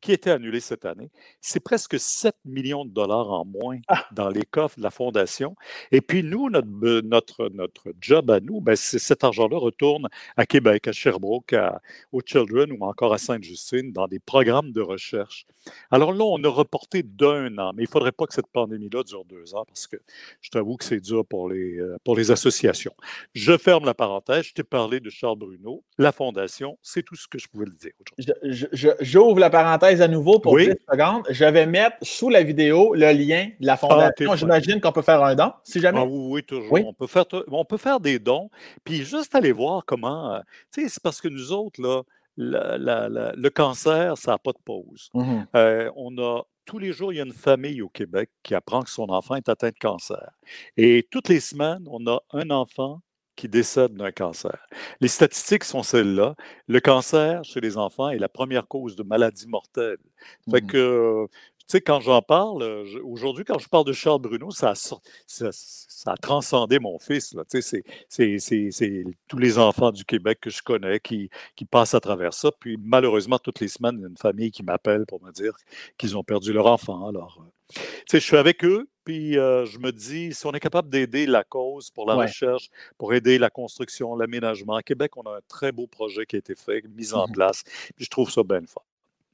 qui 0.00 0.12
était 0.12 0.30
annulé 0.30 0.60
cette 0.60 0.84
année. 0.84 1.10
C'est 1.40 1.60
presque 1.60 1.98
7 1.98 2.34
millions 2.44 2.84
de 2.84 2.90
dollars 2.90 3.30
en 3.30 3.44
moins 3.44 3.78
ah! 3.88 4.06
dans 4.12 4.28
les 4.28 4.44
coffres 4.44 4.78
de 4.78 4.82
la 4.82 4.90
Fondation. 4.90 5.56
Et 5.92 6.00
puis, 6.00 6.22
nous, 6.22 6.50
notre, 6.50 7.00
notre, 7.02 7.48
notre 7.48 7.92
job 8.00 8.30
à 8.30 8.40
nous, 8.40 8.60
ben, 8.60 8.76
cet 8.76 9.24
argent-là 9.24 9.58
retourne 9.58 10.08
à 10.36 10.46
Québec, 10.46 10.88
à 10.88 10.92
Sherbrooke, 10.92 11.52
à, 11.52 11.80
aux 12.12 12.22
Children 12.24 12.72
ou 12.72 12.84
encore 12.84 13.12
à 13.12 13.18
Sainte-Justine 13.18 13.92
dans 13.92 14.08
des 14.08 14.18
programmes 14.18 14.72
de 14.72 14.80
recherche. 14.80 15.46
Alors 15.90 16.12
là, 16.12 16.24
on 16.24 16.42
a 16.44 16.48
reporté 16.48 17.02
d'un 17.02 17.58
an, 17.58 17.72
mais 17.74 17.82
il 17.82 17.86
ne 17.86 17.90
faudrait 17.90 18.12
pas 18.12 18.26
que 18.26 18.34
cette 18.34 18.46
pandémie-là 18.46 19.02
dure 19.02 19.24
deux 19.24 19.54
ans 19.54 19.64
parce 19.66 19.86
que 19.86 19.96
je 20.40 20.50
t'avoue 20.50 20.76
que 20.76 20.84
c'est 20.84 21.00
dur 21.00 21.24
pour 21.26 21.48
les, 21.48 21.78
euh, 21.78 21.96
pour 22.04 22.16
les 22.16 22.30
associations. 22.30 22.94
Je 23.34 23.56
ferme 23.58 23.84
la 23.84 23.94
parenthèse. 23.94 24.46
Je 24.46 24.54
t'ai 24.54 24.64
parlé 24.64 25.00
de 25.00 25.10
Charles 25.10 25.38
Bruno, 25.38 25.84
la 25.98 26.12
Fondation. 26.12 26.78
C'est 26.82 27.02
tout 27.02 27.16
ce 27.16 27.28
que 27.28 27.38
je 27.38 27.48
pouvais 27.48 27.66
le 27.66 27.72
dire 27.72 27.92
aujourd'hui. 28.00 28.66
J'ouvre 29.00 29.38
la 29.38 29.50
parenthèse 29.50 29.89
à 29.98 30.08
nouveau 30.08 30.38
pour 30.38 30.56
10 30.56 30.74
secondes. 30.90 31.24
Je 31.30 31.44
vais 31.44 31.66
mettre 31.66 31.96
sous 32.02 32.28
la 32.28 32.42
vidéo 32.42 32.94
le 32.94 33.12
lien 33.12 33.48
de 33.58 33.66
la 33.66 33.74
ah, 33.74 33.76
fondation. 33.76 34.36
J'imagine 34.36 34.80
qu'on 34.80 34.92
peut 34.92 35.02
faire 35.02 35.22
un 35.22 35.34
don, 35.34 35.52
si 35.64 35.80
jamais. 35.80 36.00
Ah 36.00 36.06
oui, 36.08 36.42
toujours. 36.44 36.72
On, 36.72 36.92
peut 36.92 37.06
faire, 37.06 37.24
on 37.48 37.64
peut 37.64 37.76
faire 37.76 37.98
des 37.98 38.18
dons. 38.18 38.50
Puis 38.84 39.04
juste 39.04 39.34
aller 39.34 39.52
voir 39.52 39.84
comment. 39.84 40.34
Euh, 40.34 40.40
tu 40.72 40.82
sais, 40.82 40.88
c'est 40.88 41.02
parce 41.02 41.20
que 41.20 41.28
nous 41.28 41.52
autres, 41.52 41.80
là, 41.82 42.02
le 42.36 43.48
cancer, 43.48 44.16
ça 44.16 44.32
n'a 44.32 44.38
pas 44.38 44.52
de 44.52 44.60
pause. 44.64 45.10
Mmh 45.14 45.40
euh, 45.56 45.90
on 45.96 46.16
a 46.18 46.42
tous 46.64 46.78
les 46.78 46.92
jours, 46.92 47.12
il 47.12 47.16
y 47.16 47.20
a 47.20 47.24
une 47.24 47.32
famille 47.32 47.82
au 47.82 47.88
Québec 47.88 48.30
qui 48.44 48.54
apprend 48.54 48.82
que 48.82 48.90
son 48.90 49.08
enfant 49.08 49.34
est 49.34 49.48
atteint 49.48 49.70
de 49.70 49.78
cancer. 49.80 50.30
Et 50.76 51.08
toutes 51.10 51.28
les 51.28 51.40
semaines, 51.40 51.84
on 51.90 52.06
a 52.06 52.20
un 52.32 52.50
enfant 52.50 53.00
qui 53.40 53.48
décèdent 53.48 53.94
d'un 53.94 54.12
cancer. 54.12 54.68
Les 55.00 55.08
statistiques 55.08 55.64
sont 55.64 55.82
celles-là. 55.82 56.34
Le 56.68 56.78
cancer 56.78 57.42
chez 57.42 57.62
les 57.62 57.78
enfants 57.78 58.10
est 58.10 58.18
la 58.18 58.28
première 58.28 58.68
cause 58.68 58.96
de 58.96 59.02
maladie 59.02 59.46
mortelle. 59.48 59.96
Fait 60.50 60.60
mmh. 60.60 60.66
que, 60.66 61.26
sais, 61.70 61.80
quand 61.80 62.00
j'en 62.00 62.22
parle, 62.22 62.62
aujourd'hui, 63.04 63.44
quand 63.44 63.58
je 63.58 63.68
parle 63.68 63.84
de 63.84 63.92
Charles 63.92 64.20
Bruno, 64.20 64.50
ça 64.50 64.70
a, 64.70 64.74
ça, 64.74 65.50
a 66.06 66.16
transcendé 66.16 66.78
mon 66.78 66.98
fils. 66.98 67.34
Tu 67.50 67.62
sais, 67.62 67.82
c'est 68.08 69.04
tous 69.28 69.38
les 69.38 69.58
enfants 69.58 69.92
du 69.92 70.04
Québec 70.04 70.38
que 70.40 70.50
je 70.50 70.62
connais 70.62 71.00
qui, 71.00 71.30
qui 71.56 71.64
passent 71.64 71.94
à 71.94 72.00
travers 72.00 72.34
ça. 72.34 72.50
Puis 72.58 72.76
malheureusement, 72.82 73.38
toutes 73.38 73.60
les 73.60 73.68
semaines, 73.68 73.96
il 73.98 74.02
y 74.02 74.04
a 74.04 74.08
une 74.08 74.16
famille 74.16 74.50
qui 74.50 74.62
m'appelle 74.62 75.06
pour 75.06 75.22
me 75.22 75.30
dire 75.32 75.52
qu'ils 75.98 76.16
ont 76.16 76.24
perdu 76.24 76.52
leur 76.52 76.66
enfant. 76.66 77.08
Alors, 77.08 77.44
tu 77.72 77.80
sais, 78.08 78.20
je 78.20 78.24
suis 78.24 78.36
avec 78.36 78.64
eux, 78.64 78.88
puis 79.04 79.34
je 79.34 79.78
me 79.78 79.92
dis, 79.92 80.34
si 80.34 80.46
on 80.46 80.52
est 80.52 80.60
capable 80.60 80.88
d'aider 80.88 81.26
la 81.26 81.44
cause 81.44 81.90
pour 81.90 82.06
la 82.06 82.14
recherche, 82.14 82.68
pour 82.98 83.14
aider 83.14 83.38
la 83.38 83.50
construction, 83.50 84.16
l'aménagement, 84.16 84.74
à 84.74 84.82
Québec, 84.82 85.16
on 85.16 85.22
a 85.22 85.36
un 85.36 85.40
très 85.48 85.72
beau 85.72 85.86
projet 85.86 86.26
qui 86.26 86.36
a 86.36 86.38
été 86.40 86.54
fait, 86.54 86.82
mis 86.96 87.14
en 87.14 87.28
mmh 87.28 87.32
place. 87.32 87.62
Puis 87.94 88.04
je 88.04 88.10
trouve 88.10 88.30
ça 88.30 88.42
bien 88.42 88.60
fort. 88.66 88.84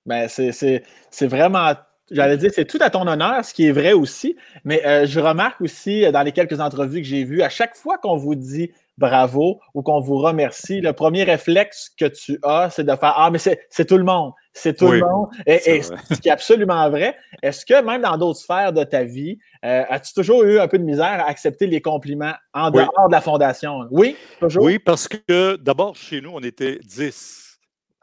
Ben, 0.04 0.28
c'est 0.28 1.26
vraiment 1.26 1.74
J'allais 2.10 2.36
dire, 2.36 2.50
c'est 2.54 2.64
tout 2.64 2.78
à 2.80 2.90
ton 2.90 3.06
honneur, 3.06 3.44
ce 3.44 3.52
qui 3.52 3.66
est 3.66 3.72
vrai 3.72 3.92
aussi, 3.92 4.36
mais 4.64 5.06
je 5.06 5.18
remarque 5.20 5.60
aussi 5.60 6.10
dans 6.12 6.22
les 6.22 6.32
quelques 6.32 6.60
entrevues 6.60 7.02
que 7.02 7.06
j'ai 7.06 7.24
vues, 7.24 7.42
à 7.42 7.48
chaque 7.48 7.74
fois 7.74 7.98
qu'on 7.98 8.16
vous 8.16 8.34
dit 8.34 8.70
bravo 8.98 9.60
ou 9.74 9.82
qu'on 9.82 10.00
vous 10.00 10.18
remercie, 10.18 10.80
le 10.80 10.92
premier 10.92 11.24
réflexe 11.24 11.90
que 11.98 12.06
tu 12.06 12.38
as, 12.42 12.70
c'est 12.70 12.84
de 12.84 12.96
faire 12.96 13.14
Ah, 13.16 13.30
mais 13.30 13.38
c'est 13.38 13.84
tout 13.84 13.98
le 13.98 14.04
monde. 14.04 14.32
C'est 14.52 14.76
tout 14.76 14.90
le 14.90 15.00
monde. 15.00 15.28
Et, 15.46 15.82
ce 15.82 16.14
qui 16.20 16.28
est 16.28 16.32
absolument 16.32 16.88
vrai. 16.88 17.16
Est-ce 17.42 17.66
que 17.66 17.82
même 17.82 18.02
dans 18.02 18.16
d'autres 18.16 18.40
sphères 18.40 18.72
de 18.72 18.84
ta 18.84 19.04
vie, 19.04 19.38
euh, 19.64 19.84
as-tu 19.88 20.14
toujours 20.14 20.44
eu 20.44 20.58
un 20.58 20.68
peu 20.68 20.78
de 20.78 20.84
misère 20.84 21.04
à 21.04 21.28
accepter 21.28 21.66
les 21.66 21.80
compliments 21.80 22.34
en 22.54 22.70
dehors 22.70 23.08
de 23.08 23.12
la 23.12 23.20
fondation? 23.20 23.80
Oui, 23.90 24.16
toujours? 24.40 24.64
Oui, 24.64 24.78
parce 24.78 25.08
que 25.08 25.56
d'abord, 25.56 25.94
chez 25.96 26.20
nous, 26.20 26.30
on 26.32 26.40
était 26.40 26.78
10. 26.82 27.45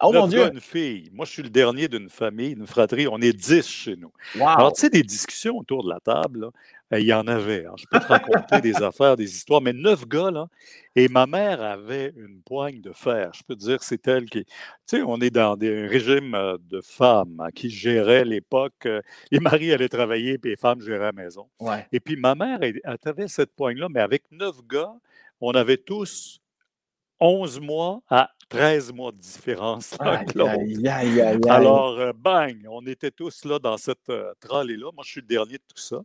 Oh 0.02 0.12
mon 0.12 0.28
Dieu! 0.28 0.50
une 0.52 0.60
fille. 0.60 1.10
Moi, 1.14 1.26
je 1.26 1.32
suis 1.32 1.44
le 1.44 1.50
dernier 1.50 1.88
d'une 1.88 2.10
famille, 2.10 2.56
d'une 2.56 2.68
fratrie. 2.68 3.08
On 3.08 3.20
est 3.20 3.34
10 3.34 3.68
chez 3.68 3.96
nous. 3.96 4.12
Alors, 4.42 4.74
tu 4.74 4.82
sais, 4.82 4.90
des 4.90 5.04
discussions 5.04 5.58
autour 5.58 5.84
de 5.84 5.90
la 5.90 6.00
table, 6.00 6.50
euh, 6.94 7.00
il 7.00 7.06
y 7.06 7.14
en 7.14 7.28
avait. 7.28 7.66
Hein. 7.66 7.74
Je 7.78 7.86
peux 7.90 8.00
te 8.00 8.08
raconter 8.08 8.60
des 8.62 8.76
affaires, 8.84 9.16
des 9.16 9.32
histoires, 9.36 9.62
mais 9.62 9.74
neuf 9.74 10.08
gars, 10.08 10.32
là. 10.32 10.48
Et 10.96 11.08
ma 11.08 11.26
mère 11.26 11.62
avait 11.62 12.14
une 12.18 12.42
poigne 12.42 12.82
de 12.82 12.92
fer. 12.92 13.32
Je 13.34 13.44
peux 13.48 13.56
te 13.56 13.62
dire, 13.62 13.82
c'est 13.82 14.08
elle 14.08 14.26
qui. 14.26 14.46
Tu 14.46 14.52
sais, 14.86 15.02
on 15.04 15.20
est 15.22 15.30
dans 15.30 15.56
des 15.56 15.88
régimes 15.88 16.36
euh, 16.36 16.58
de 16.70 16.82
femmes 16.82 17.40
hein, 17.40 17.50
qui 17.54 17.70
géraient 17.70 18.26
l'époque. 18.26 18.86
Euh, 18.86 19.02
les 19.32 19.40
maris 19.40 19.72
allaient 19.72 19.90
travailler, 19.90 20.38
puis 20.38 20.52
les 20.52 20.58
femmes 20.58 20.82
géraient 20.82 21.00
la 21.00 21.12
maison. 21.12 21.48
Et 21.92 22.00
puis 22.00 22.16
ma 22.16 22.36
mère, 22.36 22.60
elle, 22.62 22.82
avait 23.06 23.28
cette 23.28 23.56
poigne-là, 23.56 23.88
mais 23.90 24.02
avec 24.02 24.24
neuf 24.32 24.56
gars, 24.68 24.94
on 25.40 25.52
avait 25.52 25.78
tous 25.78 26.40
11 27.20 27.60
mois 27.60 28.02
à 28.10 28.30
13 28.54 28.94
mois 28.94 29.12
de 29.12 29.18
différence. 29.18 29.96
Alors, 30.00 32.00
euh, 32.00 32.14
bang, 32.16 32.56
on 32.70 32.86
était 32.86 33.10
tous 33.10 33.46
là 33.46 33.58
dans 33.58 33.78
cette 33.78 34.10
euh, 34.10 34.32
là 34.44 34.92
Moi, 34.94 35.04
je 35.04 35.10
suis 35.10 35.22
le 35.22 35.28
dernier 35.28 35.54
de 35.54 35.64
tout 35.68 35.82
ça. 35.82 36.02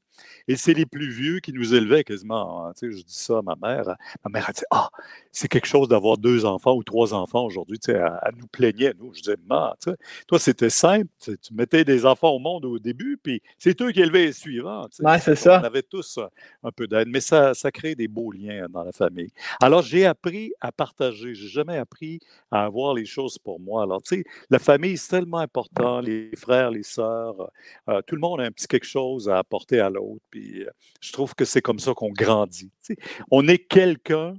Et 0.48 0.56
c'est 0.56 0.72
les 0.72 0.86
plus 0.86 1.10
vieux 1.10 1.40
qui 1.40 1.52
nous 1.52 1.74
élevaient 1.74 2.04
quasiment. 2.04 2.64
Hein. 2.64 2.72
Tu 2.72 2.90
sais, 2.90 2.98
je 2.98 3.04
dis 3.04 3.14
ça 3.14 3.38
à 3.38 3.42
ma 3.42 3.54
mère. 3.54 3.94
Ma 4.24 4.30
mère 4.30 4.48
a 4.48 4.52
dit 4.52 4.62
Ah, 4.70 4.88
c'est 5.30 5.48
quelque 5.48 5.66
chose 5.66 5.88
d'avoir 5.88 6.16
deux 6.16 6.46
enfants 6.46 6.74
ou 6.74 6.82
trois 6.82 7.12
enfants 7.12 7.44
aujourd'hui. 7.44 7.78
Tu 7.78 7.92
sais, 7.92 7.98
elle, 7.98 8.34
nous 8.38 8.46
plaignait, 8.46 8.94
nous. 8.98 9.12
Je 9.12 9.20
disais 9.20 9.36
Ma, 9.46 9.76
tu 9.82 9.90
sais, 9.90 9.96
toi, 10.26 10.38
c'était 10.38 10.70
simple. 10.70 11.08
Tu, 11.20 11.36
mettais 11.52 11.84
des 11.84 12.06
enfants 12.06 12.30
au 12.30 12.38
monde 12.38 12.64
au 12.64 12.78
début, 12.78 13.18
puis 13.22 13.42
c'est 13.58 13.78
eux 13.82 13.92
qui 13.92 14.00
élevaient 14.00 14.26
les 14.26 14.32
suivants. 14.32 14.88
Tu 14.88 15.04
sais. 15.04 15.18
c'est 15.18 15.36
ça. 15.36 15.60
On 15.60 15.64
avait 15.64 15.82
tous 15.82 16.18
un 16.62 16.72
peu 16.72 16.86
d'aide, 16.86 17.08
mais 17.08 17.20
ça, 17.20 17.52
ça 17.52 17.70
crée 17.70 17.94
des 17.94 18.08
beaux 18.08 18.32
liens 18.32 18.68
dans 18.70 18.84
la 18.84 18.92
famille. 18.92 19.30
Alors, 19.60 19.82
j'ai 19.82 20.06
appris 20.06 20.52
à 20.62 20.72
partager. 20.72 21.34
J'ai 21.34 21.48
jamais 21.48 21.76
appris 21.76 22.20
à 22.50 22.64
avoir 22.64 22.94
les 22.94 23.04
choses 23.04 23.38
pour 23.38 23.60
moi. 23.60 23.82
Alors, 23.82 24.02
tu 24.02 24.16
sais, 24.16 24.24
la 24.50 24.58
famille, 24.58 24.96
c'est 24.96 25.10
tellement 25.10 25.38
important, 25.38 26.00
les 26.00 26.30
frères, 26.36 26.70
les 26.70 26.82
sœurs, 26.82 27.40
euh, 27.40 27.46
euh, 27.88 28.02
tout 28.02 28.14
le 28.14 28.20
monde 28.20 28.40
a 28.40 28.44
un 28.44 28.50
petit 28.50 28.66
quelque 28.66 28.86
chose 28.86 29.28
à 29.28 29.38
apporter 29.38 29.80
à 29.80 29.90
l'autre. 29.90 30.22
Puis 30.30 30.62
euh, 30.62 30.70
je 31.00 31.12
trouve 31.12 31.34
que 31.34 31.44
c'est 31.44 31.62
comme 31.62 31.78
ça 31.78 31.94
qu'on 31.94 32.10
grandit. 32.10 32.70
Tu 32.84 32.94
sais. 32.94 32.96
On 33.30 33.46
est 33.48 33.58
quelqu'un 33.58 34.34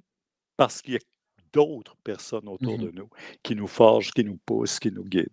parce 0.57 0.81
qu'il 0.81 0.95
y 0.95 0.97
a 0.97 1.01
d'autres 1.53 1.95
personnes 2.03 2.47
autour 2.47 2.77
mmh 2.77 2.83
de 2.83 2.91
nous 2.91 3.09
qui 3.43 3.55
nous 3.55 3.67
forgent, 3.67 4.11
qui 4.11 4.23
nous 4.23 4.37
poussent, 4.45 4.79
qui 4.79 4.91
nous 4.91 5.03
guident. 5.03 5.29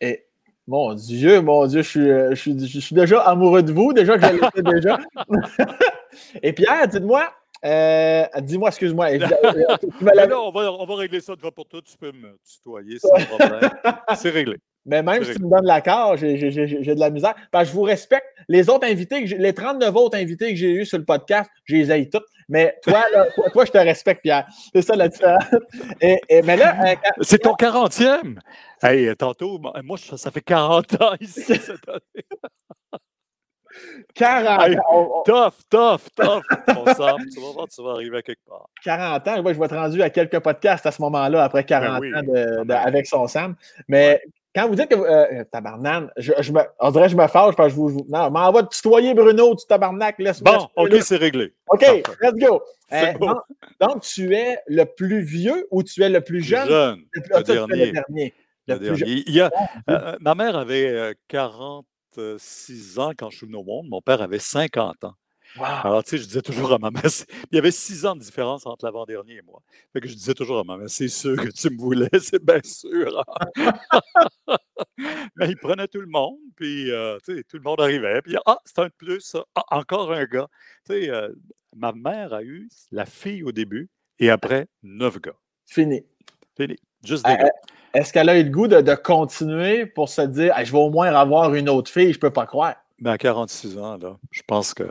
Et 0.00 0.26
mon 0.66 0.94
Dieu, 0.94 1.40
mon 1.40 1.66
Dieu, 1.66 1.82
je 1.82 1.88
suis, 1.88 2.00
je 2.00 2.34
suis, 2.34 2.68
je 2.68 2.80
suis 2.80 2.94
déjà 2.94 3.20
amoureux 3.22 3.62
de 3.62 3.72
vous, 3.72 3.92
déjà 3.92 4.18
que 4.18 4.26
je 4.26 4.32
l'étais 4.32 4.62
déjà. 4.62 4.98
Et 6.42 6.52
Pierre, 6.52 6.88
dites-moi, 6.88 7.32
euh, 7.64 8.24
dis-moi, 8.40 8.68
excuse-moi. 8.68 9.08
on, 10.00 10.50
va, 10.50 10.72
on 10.72 10.86
va 10.86 10.94
régler 10.94 11.20
ça 11.20 11.34
de 11.36 11.50
pour 11.50 11.66
tout. 11.66 11.82
Tu 11.82 11.96
peux 11.98 12.12
me 12.12 12.38
tutoyer 12.44 12.98
sans 12.98 13.24
problème. 13.26 13.70
C'est 14.16 14.30
réglé. 14.30 14.56
Mais 14.86 15.02
même 15.02 15.22
si 15.24 15.34
tu 15.34 15.42
me 15.42 15.50
donnes 15.50 15.66
l'accord, 15.66 16.16
j'ai 16.16 16.36
de 16.38 17.00
la 17.00 17.10
misère. 17.10 17.34
Parce 17.50 17.64
que 17.64 17.70
je 17.70 17.74
vous 17.74 17.82
respecte. 17.82 18.26
Les 18.48 18.70
autres 18.70 18.86
invités, 18.86 19.24
les 19.24 19.52
39 19.52 19.94
autres 19.94 20.16
invités 20.16 20.50
que 20.50 20.56
j'ai 20.56 20.70
eus 20.70 20.86
sur 20.86 20.98
le 20.98 21.04
podcast, 21.04 21.50
je 21.64 21.76
les 21.76 21.90
aille 21.90 22.08
tous. 22.08 22.22
Mais 22.48 22.76
toi, 22.82 23.04
toi, 23.52 23.64
je 23.64 23.70
te 23.70 23.78
respecte, 23.78 24.22
Pierre. 24.22 24.48
C'est 24.72 24.82
ça 24.82 24.96
la 24.96 25.08
différence. 25.08 25.44
Et, 26.00 26.18
mais 26.42 26.56
là, 26.56 26.76
euh, 26.84 26.94
c'est 27.20 27.38
ton 27.38 27.52
40e. 27.52 28.38
Hey, 28.82 29.14
tantôt, 29.16 29.60
moi, 29.84 29.98
ça 29.98 30.30
fait 30.30 30.40
40 30.40 31.00
ans 31.00 31.14
ici 31.20 31.42
cette 31.46 31.88
année. 31.88 32.24
40 34.14 34.76
ans. 34.88 35.22
Tough, 35.24 35.54
tough, 35.68 36.00
tough. 36.16 36.42
tu 36.66 37.40
vas 37.40 37.52
voir, 37.52 37.68
tu 37.68 37.82
vas 37.82 37.90
arriver 37.90 38.18
à 38.18 38.22
quelque 38.22 38.44
part. 38.48 38.68
40 38.84 39.28
ans, 39.28 39.42
ouais, 39.42 39.54
je 39.54 39.58
vais 39.58 39.66
être 39.66 39.76
rendu 39.76 40.02
à 40.02 40.10
quelques 40.10 40.38
podcasts 40.40 40.86
à 40.86 40.92
ce 40.92 41.02
moment-là, 41.02 41.44
après 41.44 41.64
40 41.64 42.00
ben 42.00 42.70
ans 42.70 42.82
avec 42.84 43.06
son 43.06 43.26
Sam. 43.26 43.54
Mais 43.88 44.22
quand 44.54 44.68
vous 44.68 44.74
dites 44.74 44.88
que. 44.88 44.96
Euh, 44.96 45.44
tabarnane, 45.44 46.10
je, 46.16 46.32
je 46.40 46.52
me, 46.52 46.60
on 46.80 46.90
dirait 46.90 47.06
que 47.06 47.12
je 47.12 47.16
me 47.16 47.26
fâche 47.28 47.54
parce 47.54 47.68
que 47.68 47.74
je 47.74 47.76
vous. 47.76 48.06
non, 48.08 48.30
m'en 48.30 48.50
va 48.50 48.64
tutoyer 48.64 49.14
Bruno, 49.14 49.54
tu 49.54 49.66
tabarnak, 49.66 50.18
laisse 50.18 50.42
Bon, 50.42 50.68
OK, 50.76 50.92
c'est 51.02 51.16
réglé. 51.16 51.52
OK, 51.68 51.82
let's 52.20 52.34
go. 52.34 52.60
Euh, 52.92 53.12
donc, 53.80 54.02
tu 54.02 54.34
es 54.34 54.58
le 54.66 54.84
plus 54.84 55.22
vieux 55.22 55.66
ou 55.70 55.82
tu 55.84 56.02
es 56.02 56.08
le 56.08 56.20
plus 56.20 56.42
jeune? 56.42 56.68
Jeune. 56.68 57.04
Le, 57.12 57.42
dernier. 57.42 57.86
le 57.86 57.92
dernier. 57.92 58.34
Le, 58.66 58.78
plus 58.78 58.96
Jeune. 58.96 59.08
Il 59.08 59.32
y 59.32 59.40
a, 59.40 59.50
euh, 59.88 60.16
ma 60.20 60.34
mère 60.34 60.56
avait 60.56 61.14
40 61.28 61.86
6 62.38 62.98
ans 62.98 63.12
quand 63.16 63.30
je 63.30 63.38
suis 63.38 63.46
venu 63.46 63.58
au 63.58 63.64
monde. 63.64 63.88
Mon 63.88 64.00
père 64.00 64.22
avait 64.22 64.38
50 64.38 65.04
ans. 65.04 65.14
Alors, 65.58 66.04
tu 66.04 66.10
sais, 66.10 66.18
je 66.18 66.24
disais 66.24 66.42
toujours 66.42 66.72
à 66.72 66.78
ma 66.78 66.90
mère, 66.90 67.02
il 67.50 67.56
y 67.56 67.58
avait 67.58 67.70
6 67.70 68.06
ans 68.06 68.14
de 68.14 68.20
différence 68.20 68.66
entre 68.66 68.84
l'avant-dernier 68.84 69.36
et 69.36 69.42
moi. 69.42 69.62
Fait 69.92 70.00
que 70.00 70.08
je 70.08 70.14
disais 70.14 70.34
toujours 70.34 70.58
à 70.58 70.64
ma 70.64 70.76
mère, 70.76 70.88
c'est 70.88 71.08
sûr 71.08 71.36
que 71.36 71.48
tu 71.48 71.70
me 71.70 71.78
voulais, 71.78 72.08
c'est 72.20 72.44
bien 72.44 72.60
sûr. 72.62 73.24
Mais 75.36 75.48
il 75.48 75.56
prenait 75.56 75.88
tout 75.88 76.00
le 76.00 76.06
monde, 76.06 76.38
puis 76.56 76.90
euh, 76.90 77.18
tu 77.24 77.36
sais, 77.36 77.44
tout 77.44 77.56
le 77.56 77.62
monde 77.62 77.80
arrivait, 77.80 78.22
puis 78.22 78.36
ah, 78.46 78.58
c'est 78.64 78.78
un 78.78 78.86
de 78.86 78.92
plus, 78.96 79.36
ah, 79.54 79.64
encore 79.70 80.12
un 80.12 80.24
gars. 80.24 80.48
Tu 80.86 80.92
sais, 80.92 81.10
euh, 81.10 81.30
ma 81.74 81.92
mère 81.92 82.32
a 82.32 82.42
eu 82.42 82.68
la 82.92 83.06
fille 83.06 83.42
au 83.42 83.52
début 83.52 83.88
et 84.18 84.30
après, 84.30 84.68
neuf 84.82 85.20
gars. 85.20 85.36
Fini. 85.66 86.04
Fini. 86.56 86.76
Juste 87.04 87.24
des 87.24 87.36
gars. 87.36 87.50
Est-ce 87.94 88.12
qu'elle 88.12 88.28
a 88.28 88.38
eu 88.38 88.44
le 88.44 88.50
goût 88.50 88.68
de, 88.68 88.94
continuer 88.94 89.86
pour 89.86 90.08
se 90.08 90.22
dire 90.22 90.54
je 90.62 90.72
vais 90.72 90.78
au 90.78 90.90
moins 90.90 91.12
avoir 91.14 91.54
une 91.54 91.68
autre 91.68 91.90
fille, 91.90 92.12
je 92.12 92.18
peux 92.18 92.32
pas 92.32 92.46
croire? 92.46 92.76
Ben, 93.00 93.12
à 93.12 93.18
46 93.18 93.78
ans, 93.78 93.96
là, 93.96 94.18
je 94.30 94.42
pense 94.46 94.74
que. 94.74 94.84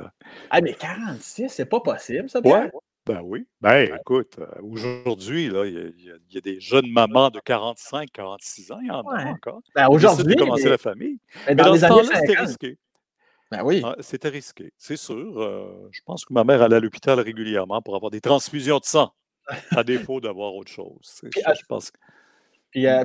Ah, 0.50 0.62
mais 0.62 0.74
46, 0.74 1.50
c'est 1.50 1.65
pas 1.65 1.79
possible, 1.79 2.29
ça, 2.29 2.39
Ouais. 2.44 2.72
Ben 3.06 3.22
oui. 3.24 3.48
Ben 3.60 3.89
écoute, 4.00 4.36
euh, 4.38 4.46
aujourd'hui, 4.62 5.46
il 5.46 6.13
y, 6.29 6.38
a 6.38 6.41
des 6.41 6.60
jeunes 6.60 6.91
mamans 6.91 7.32
de 7.32 7.39
45, 7.39 8.12
46 8.12 8.72
ans, 8.72 8.77
il 8.82 8.88
y 8.88 8.91
en 8.91 9.01
a 9.01 9.25
encore. 9.32 9.62
Ben, 9.74 9.88
aujourd'hui. 9.88 10.36
commencer 10.36 10.70
la 10.70 10.77
famille. 10.77 11.20
Mais 11.48 11.56
dans, 11.56 11.74
les 11.74 11.84
années 11.84 12.03
c'était 12.03 12.39
risqué. 12.39 12.77
Ben 13.51 13.63
oui. 13.63 13.84
c'était 14.01 14.29
risqué, 14.29 14.74
c'est 14.77 14.98
sûr. 14.98 15.41
Euh, 15.41 15.89
je 15.91 16.01
pense 16.06 16.24
que 16.24 16.34
ma 16.34 16.44
mère 16.44 16.62
allait 16.62 16.75
à 16.75 16.79
l'hôpital 16.79 17.20
régulièrement 17.20 17.82
pour 17.82 17.96
avoir 17.96 18.12
des 18.12 18.22
transfusions 18.22 18.77
de 18.77 18.86
sang, 18.86 19.12
à 19.72 19.84
défaut 19.84 20.22
d'avoir 20.22 20.53
autre 20.53 20.72
chose. 20.72 21.22
je 21.24 21.65
pense 21.68 21.91
Puis, 22.71 22.88
euh, 22.88 23.03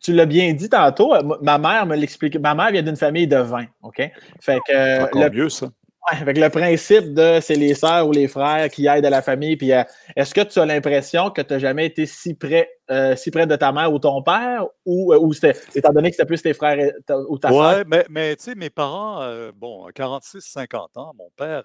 tu, 0.00 0.12
l'as 0.12 0.26
bien 0.26 0.52
dit 0.52 0.68
tantôt, 0.68 1.14
ma 1.42 1.58
mère 1.58 1.86
me 1.86 1.96
l'explique. 1.96 2.38
Ma 2.38 2.54
mère 2.54 2.70
vient 2.70 2.82
d'une 2.82 2.96
famille 2.96 3.26
de 3.26 3.36
20, 3.36 3.66
OK? 3.82 4.10
Fait 4.40 4.58
que, 4.66 5.04
Encore 5.04 5.32
mieux, 5.32 5.48
ça. 5.48 5.66
avec 6.08 6.38
le 6.38 6.48
principe 6.48 7.14
de 7.14 7.38
c'est 7.40 7.54
les 7.54 7.74
sœurs 7.74 8.06
ou 8.08 8.12
les 8.12 8.28
frères 8.28 8.68
qui 8.70 8.86
aident 8.86 9.04
à 9.04 9.10
la 9.10 9.22
famille. 9.22 9.56
Puis 9.56 9.72
euh, 9.72 9.82
est-ce 10.16 10.34
que 10.34 10.40
tu 10.40 10.58
as 10.58 10.66
l'impression 10.66 11.30
que 11.30 11.42
tu 11.42 11.52
n'as 11.52 11.58
jamais 11.58 11.86
été 11.86 12.06
si 12.06 12.34
près, 12.34 12.70
euh, 12.90 13.16
si 13.16 13.30
près 13.30 13.46
de 13.46 13.56
ta 13.56 13.72
mère 13.72 13.92
ou 13.92 13.98
ton 13.98 14.22
père? 14.22 14.66
Ou, 14.86 15.12
euh, 15.12 15.48
étant 15.74 15.92
donné 15.92 16.10
que 16.10 16.16
c'était 16.16 16.26
plus 16.26 16.42
tes 16.42 16.54
frères 16.54 16.92
ou 17.28 17.38
ta 17.38 17.52
ouais, 17.52 17.78
Oui, 17.78 17.82
mais, 17.86 18.06
mais 18.08 18.36
tu 18.36 18.44
sais, 18.44 18.54
mes 18.54 18.70
parents, 18.70 19.20
bon, 19.54 19.86
46, 19.94 20.40
50 20.40 20.96
ans, 20.96 21.12
mon 21.16 21.30
père, 21.36 21.64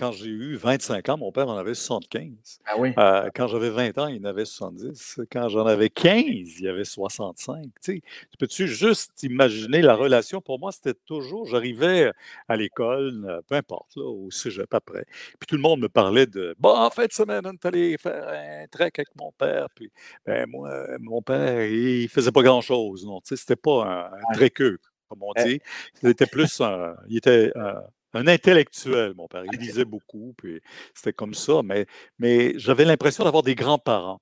quand 0.00 0.12
j'ai 0.12 0.30
eu 0.30 0.56
25 0.56 1.10
ans, 1.10 1.18
mon 1.18 1.30
père 1.30 1.46
en 1.48 1.58
avait 1.58 1.74
75. 1.74 2.60
Ah 2.64 2.78
oui. 2.78 2.94
Euh, 2.96 3.28
quand 3.34 3.48
j'avais 3.48 3.68
20 3.68 3.98
ans, 3.98 4.06
il 4.06 4.22
en 4.22 4.30
avait 4.30 4.46
70. 4.46 5.20
Quand 5.30 5.50
j'en 5.50 5.66
avais 5.66 5.90
15, 5.90 6.24
il 6.24 6.62
y 6.62 6.68
avait 6.68 6.84
65. 6.84 7.66
Tu, 7.82 8.00
peux-tu 8.38 8.66
juste 8.66 9.22
imaginer 9.22 9.82
la 9.82 9.94
relation? 9.94 10.40
Pour 10.40 10.58
moi, 10.58 10.72
c'était 10.72 10.98
toujours, 11.04 11.44
j'arrivais 11.44 12.12
à 12.48 12.56
l'école, 12.56 13.26
euh, 13.28 13.42
peu 13.46 13.56
importe, 13.56 13.94
là, 13.96 14.04
au 14.04 14.30
cégep 14.30 14.72
après. 14.72 15.04
Puis 15.38 15.46
tout 15.46 15.56
le 15.56 15.60
monde 15.60 15.80
me 15.80 15.88
parlait 15.90 16.26
de 16.26 16.56
Bon, 16.58 16.74
en 16.74 16.88
fin 16.88 17.04
de 17.04 17.12
semaine, 17.12 17.42
on 17.44 17.52
est 17.52 17.66
allé 17.66 17.98
faire 17.98 18.26
un 18.26 18.66
trek 18.68 18.92
avec 18.96 19.08
mon 19.16 19.32
père. 19.32 19.66
Puis 19.74 19.92
ben, 20.24 20.48
moi, 20.48 20.86
mon 20.98 21.20
père, 21.20 21.62
il 21.66 22.08
faisait 22.08 22.32
pas 22.32 22.42
grand-chose. 22.42 23.04
Non, 23.04 23.20
tu 23.20 23.28
sais, 23.28 23.36
c'était 23.36 23.54
pas 23.54 23.84
un, 23.84 24.14
un 24.14 24.34
trequeux, 24.34 24.78
comme 25.08 25.22
on 25.22 25.32
eh 25.36 25.44
dit. 25.44 25.60
C'était 26.00 26.26
plus 26.26 26.58
un. 26.62 26.96
Il 27.06 27.18
était 27.18 27.52
un 27.54 27.82
intellectuel, 28.14 29.14
mon 29.14 29.28
père. 29.28 29.44
Il 29.52 29.58
lisait 29.58 29.84
beaucoup, 29.84 30.34
puis 30.36 30.60
c'était 30.94 31.12
comme 31.12 31.34
ça. 31.34 31.62
Mais, 31.64 31.86
mais 32.18 32.58
j'avais 32.58 32.84
l'impression 32.84 33.24
d'avoir 33.24 33.42
des 33.42 33.54
grands-parents. 33.54 34.20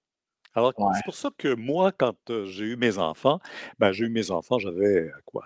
Alors, 0.55 0.73
c'est 0.95 1.05
pour 1.05 1.15
ça 1.15 1.31
que 1.39 1.55
moi, 1.55 1.93
quand 1.93 2.17
j'ai 2.45 2.65
eu 2.65 2.77
mes 2.77 2.99
enfants, 2.99 3.39
ben, 3.79 3.93
j'ai 3.93 4.07
eu 4.07 4.09
mes 4.11 4.31
enfants, 4.31 4.59
j'avais 4.59 5.11
quoi? 5.25 5.45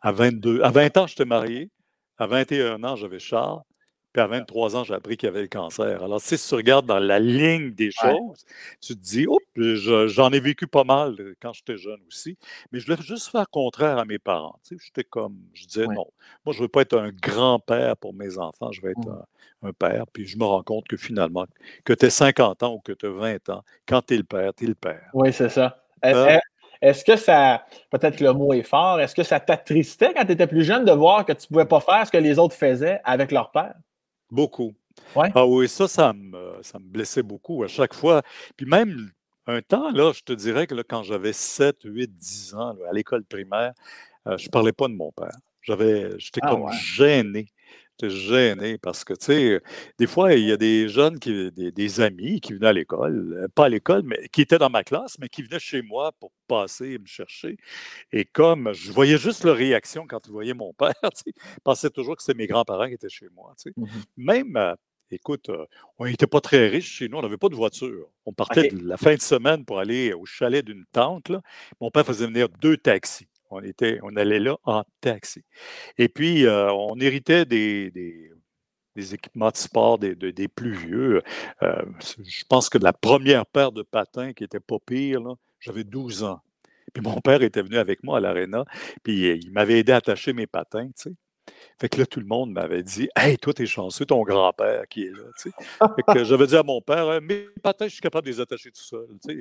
À 0.00 0.12
22, 0.12 0.62
à 0.62 0.70
20 0.70 0.96
ans, 0.96 1.06
j'étais 1.06 1.24
marié. 1.24 1.70
À 2.16 2.26
21 2.26 2.82
ans, 2.84 2.96
j'avais 2.96 3.18
Charles. 3.18 3.60
Puis 4.12 4.22
à 4.22 4.26
23 4.26 4.76
ans, 4.76 4.84
j'ai 4.84 4.94
appris 4.94 5.16
qu'il 5.16 5.26
y 5.26 5.30
avait 5.30 5.42
le 5.42 5.48
cancer. 5.48 6.02
Alors, 6.02 6.20
si 6.20 6.38
tu 6.38 6.54
regardes 6.54 6.86
dans 6.86 6.98
la 6.98 7.18
ligne 7.18 7.72
des 7.72 7.90
choses, 7.90 8.44
tu 8.80 8.94
te 8.94 9.00
dis, 9.00 9.26
oh, 9.28 9.38
j'en 9.56 10.30
ai 10.30 10.40
vécu 10.40 10.66
pas 10.66 10.84
mal 10.84 11.14
euh, 11.20 11.36
quand 11.42 11.52
j'étais 11.52 11.76
jeune 11.76 12.00
aussi, 12.08 12.38
mais 12.72 12.80
je 12.80 12.86
voulais 12.86 13.02
juste 13.02 13.30
faire 13.30 13.48
contraire 13.50 13.98
à 13.98 14.06
mes 14.06 14.18
parents. 14.18 14.58
Tu 14.66 14.76
sais, 14.76 14.84
j'étais 14.86 15.04
comme, 15.04 15.36
je 15.52 15.66
disais, 15.66 15.86
non, 15.86 16.06
moi, 16.46 16.52
je 16.52 16.58
ne 16.58 16.62
veux 16.62 16.68
pas 16.68 16.82
être 16.82 16.96
un 16.96 17.10
grand-père 17.10 17.96
pour 17.98 18.14
mes 18.14 18.38
enfants, 18.38 18.72
je 18.72 18.80
veux 18.80 18.90
être 18.90 19.06
mmh. 19.06 19.66
un, 19.66 19.72
père. 19.72 20.06
Puis 20.12 20.26
je 20.26 20.38
me 20.38 20.44
rends 20.44 20.62
compte 20.62 20.88
que 20.88 20.96
finalement, 20.96 21.46
que 21.84 21.92
tu 21.92 22.06
aies 22.06 22.10
50 22.10 22.62
ans 22.62 22.74
ou 22.74 22.80
que 22.80 22.92
tu 22.92 23.06
as 23.06 23.10
20 23.10 23.48
ans, 23.50 23.62
quand 23.86 24.00
tu 24.06 24.14
es 24.14 24.16
le 24.16 24.24
père, 24.24 24.54
tu 24.54 24.64
es 24.64 24.68
le 24.68 24.74
père. 24.74 25.10
Oui, 25.12 25.32
c'est 25.32 25.50
ça. 25.50 25.82
Hein? 26.02 26.38
Est-ce 26.80 27.04
que 27.04 27.16
ça, 27.16 27.64
peut-être 27.90 28.16
que 28.16 28.24
le 28.24 28.32
mot 28.32 28.52
est 28.52 28.62
fort, 28.62 29.00
est-ce 29.00 29.14
que 29.14 29.24
ça 29.24 29.40
t'attristait 29.40 30.14
quand 30.14 30.24
tu 30.24 30.32
étais 30.32 30.46
plus 30.46 30.64
jeune 30.64 30.84
de 30.84 30.92
voir 30.92 31.24
que 31.24 31.32
tu 31.32 31.46
ne 31.46 31.48
pouvais 31.48 31.66
pas 31.66 31.80
faire 31.80 32.06
ce 32.06 32.12
que 32.12 32.18
les 32.18 32.38
autres 32.38 32.54
faisaient 32.54 33.00
avec 33.04 33.32
leur 33.32 33.50
père? 33.50 33.74
Beaucoup. 34.30 34.74
Ah 35.34 35.46
oui, 35.46 35.68
ça, 35.68 35.88
ça 35.88 36.12
me, 36.12 36.58
ça 36.62 36.78
me 36.78 36.84
blessait 36.84 37.22
beaucoup 37.22 37.62
à 37.62 37.68
chaque 37.68 37.94
fois. 37.94 38.22
Puis 38.56 38.66
même 38.66 39.10
un 39.46 39.62
temps, 39.62 39.90
là, 39.90 40.12
je 40.12 40.22
te 40.22 40.32
dirais 40.32 40.66
que 40.66 40.74
quand 40.82 41.02
j'avais 41.02 41.32
7, 41.32 41.78
8, 41.84 42.16
10 42.16 42.54
ans, 42.54 42.76
à 42.88 42.92
l'école 42.92 43.24
primaire, 43.24 43.72
euh, 44.26 44.36
je 44.36 44.46
ne 44.46 44.50
parlais 44.50 44.72
pas 44.72 44.88
de 44.88 44.94
mon 44.94 45.10
père. 45.12 45.36
J'avais, 45.62 46.10
j'étais 46.18 46.40
ah 46.42 46.50
comme 46.50 46.70
gêné. 46.72 47.46
J'étais 48.00 48.14
gêné 48.14 48.78
parce 48.78 49.02
que, 49.04 49.12
tu 49.14 49.26
sais, 49.26 49.62
des 49.98 50.06
fois, 50.06 50.34
il 50.34 50.44
y 50.44 50.52
a 50.52 50.56
des 50.56 50.88
jeunes, 50.88 51.18
qui, 51.18 51.50
des, 51.50 52.00
amis 52.00 52.40
qui 52.40 52.52
venaient 52.52 52.68
à 52.68 52.72
l'école, 52.72 53.34
euh, 53.36 53.48
pas 53.48 53.64
à 53.64 53.68
l'école, 53.68 54.02
mais 54.04 54.28
qui 54.28 54.42
étaient 54.42 54.58
dans 54.58 54.70
ma 54.70 54.84
classe, 54.84 55.18
mais 55.18 55.28
qui 55.28 55.42
venaient 55.42 55.58
chez 55.58 55.82
moi 55.82 56.12
pour 56.20 56.30
passer 56.46 56.92
et 56.92 56.98
me 56.98 57.06
chercher. 57.06 57.56
Et 58.12 58.24
comme 58.24 58.72
je 58.72 58.92
voyais 58.92 59.18
juste 59.18 59.44
leur 59.44 59.56
réaction 59.56 60.06
quand 60.06 60.26
ils 60.26 60.32
voyaient 60.32 60.54
mon 60.54 60.72
père, 60.72 60.92
ils 61.26 61.32
pensaient 61.64 61.90
toujours 61.90 62.16
que 62.16 62.22
c'était 62.22 62.38
mes 62.38 62.46
grands-parents 62.46 62.88
qui 62.88 62.94
étaient 62.94 63.08
chez 63.08 63.28
moi. 63.34 63.54
Mmh 63.76 63.86
Même, 64.16 64.56
euh, 64.56 64.74
écoute, 65.10 65.48
euh, 65.48 65.66
on 65.98 66.06
n'était 66.06 66.26
pas 66.26 66.40
très 66.40 66.68
riches 66.68 66.90
chez 66.90 67.08
nous, 67.08 67.18
on 67.18 67.22
n'avait 67.22 67.36
pas 67.36 67.48
de 67.48 67.56
voiture. 67.56 68.08
On 68.26 68.32
partait 68.32 68.70
la 68.70 68.96
fin 68.96 69.14
de 69.14 69.20
semaine 69.20 69.64
pour 69.64 69.78
aller 69.78 70.12
au 70.12 70.24
chalet 70.24 70.64
d'une 70.64 70.84
tante. 70.92 71.32
Mon 71.80 71.90
père 71.90 72.06
faisait 72.06 72.26
venir 72.26 72.48
deux 72.48 72.76
taxis. 72.76 73.27
On, 73.50 73.62
était, 73.62 73.98
on 74.02 74.16
allait 74.16 74.40
là 74.40 74.56
en 74.64 74.84
taxi. 75.00 75.42
Et 75.96 76.08
puis, 76.08 76.46
euh, 76.46 76.70
on 76.72 76.98
héritait 77.00 77.44
des, 77.44 78.32
équipements 78.96 79.50
de 79.50 79.56
sport 79.56 79.98
des, 79.98 80.48
plus 80.48 80.72
vieux. 80.72 81.22
Euh, 81.62 81.82
je 82.24 82.44
pense 82.48 82.68
que 82.68 82.78
la 82.78 82.92
première 82.92 83.46
paire 83.46 83.72
de 83.72 83.82
patins 83.82 84.32
qui 84.32 84.44
était 84.44 84.60
pas 84.60 84.78
pire, 84.84 85.22
j'avais 85.60 85.84
12 85.84 86.24
ans. 86.24 86.40
Puis 86.92 87.02
mon 87.02 87.20
père 87.20 87.42
était 87.42 87.62
venu 87.62 87.76
avec 87.76 88.02
moi 88.02 88.18
à 88.18 88.20
l'aréna, 88.20 88.64
puis 89.02 89.28
il 89.30 89.52
m'avait 89.52 89.78
aidé 89.78 89.92
à 89.92 89.96
attacher 89.96 90.32
mes 90.32 90.46
patins, 90.46 90.86
tu 90.88 91.10
sais. 91.10 91.14
Fait 91.80 91.88
que 91.88 91.98
là, 91.98 92.06
tout 92.06 92.20
le 92.20 92.26
monde 92.26 92.52
m'avait 92.52 92.82
dit 92.82 93.08
Hey, 93.16 93.38
toi, 93.38 93.54
t'es 93.54 93.66
chanceux, 93.66 94.04
ton 94.04 94.22
grand-père 94.22 94.86
qui 94.88 95.04
est 95.04 95.10
là. 95.10 95.24
Tu 95.40 95.50
Fait 95.50 96.14
que 96.14 96.24
j'avais 96.24 96.46
dit 96.46 96.56
à 96.56 96.62
mon 96.62 96.80
père 96.80 97.06
«Euh, 97.06 97.20
Mes 97.20 97.46
patins, 97.62 97.86
je 97.86 97.92
suis 97.92 98.00
capable 98.00 98.26
de 98.26 98.32
les 98.32 98.40
attacher 98.40 98.70
tout 98.70 98.82
seul. 98.82 99.06
Tu 99.22 99.32
sais, 99.32 99.38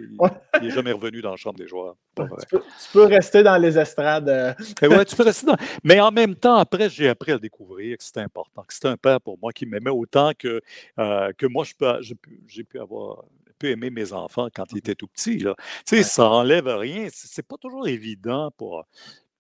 il 0.62 0.64
n'est 0.68 0.70
jamais 0.70 0.92
revenu 0.92 1.22
dans 1.22 1.32
la 1.32 1.36
chambre 1.36 1.58
des 1.58 1.68
joueurs. 1.68 1.96
Tu 2.16 2.58
peux, 2.94 3.04
rester 3.04 3.44
dans 3.44 3.58
les 3.58 3.78
estrades. 3.78 4.30
Euh. 4.30 4.54
Ouais, 4.82 5.06
tu 5.06 5.16
peux 5.16 5.24
rester 5.24 5.46
dans. 5.46 5.58
Mais 5.84 6.00
en 6.00 6.12
même 6.12 6.36
temps, 6.36 6.56
après, 6.56 6.90
j'ai 6.90 7.10
appris 7.10 7.32
à 7.32 7.40
découvrir 7.40 7.98
que 7.98 8.04
c'était 8.04 8.22
important, 8.22 8.64
que 8.64 8.74
c'était 8.74 8.88
un 8.88 8.98
père 8.98 9.22
pour 9.22 9.38
moi 9.40 9.52
qui 9.52 9.66
m'aimait 9.66 9.90
autant 9.90 10.32
que, 10.38 10.62
euh, 11.00 11.32
que 11.38 11.46
moi, 11.46 11.66
j'ai 12.00 12.64
pu 12.64 12.80
avoir 12.80 13.24
pu 13.58 13.72
aimer 13.72 13.90
mes 13.90 14.14
enfants 14.14 14.50
quand 14.54 14.66
ils 14.72 14.78
étaient 14.78 14.96
tout 14.96 15.08
petits. 15.08 15.40
Là. 15.40 15.56
Tu 15.86 15.98
sais, 15.98 16.04
ça 16.04 16.30
enlève 16.30 16.68
rien. 16.68 17.08
C'est 17.12 17.46
pas 17.46 17.58
toujours 17.58 17.88
évident 17.88 18.52
pour, 18.58 18.86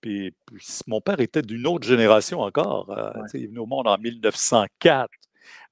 puis, 0.07 0.33
mon 0.87 1.01
père 1.01 1.19
était 1.19 1.41
d'une 1.41 1.67
autre 1.67 1.85
génération 1.85 2.39
encore. 2.39 2.89
Euh, 2.91 3.11
il 3.33 3.43
est 3.43 3.47
venu 3.47 3.59
au 3.59 3.65
monde 3.65 3.87
en 3.87 3.97
1904. 3.97 5.09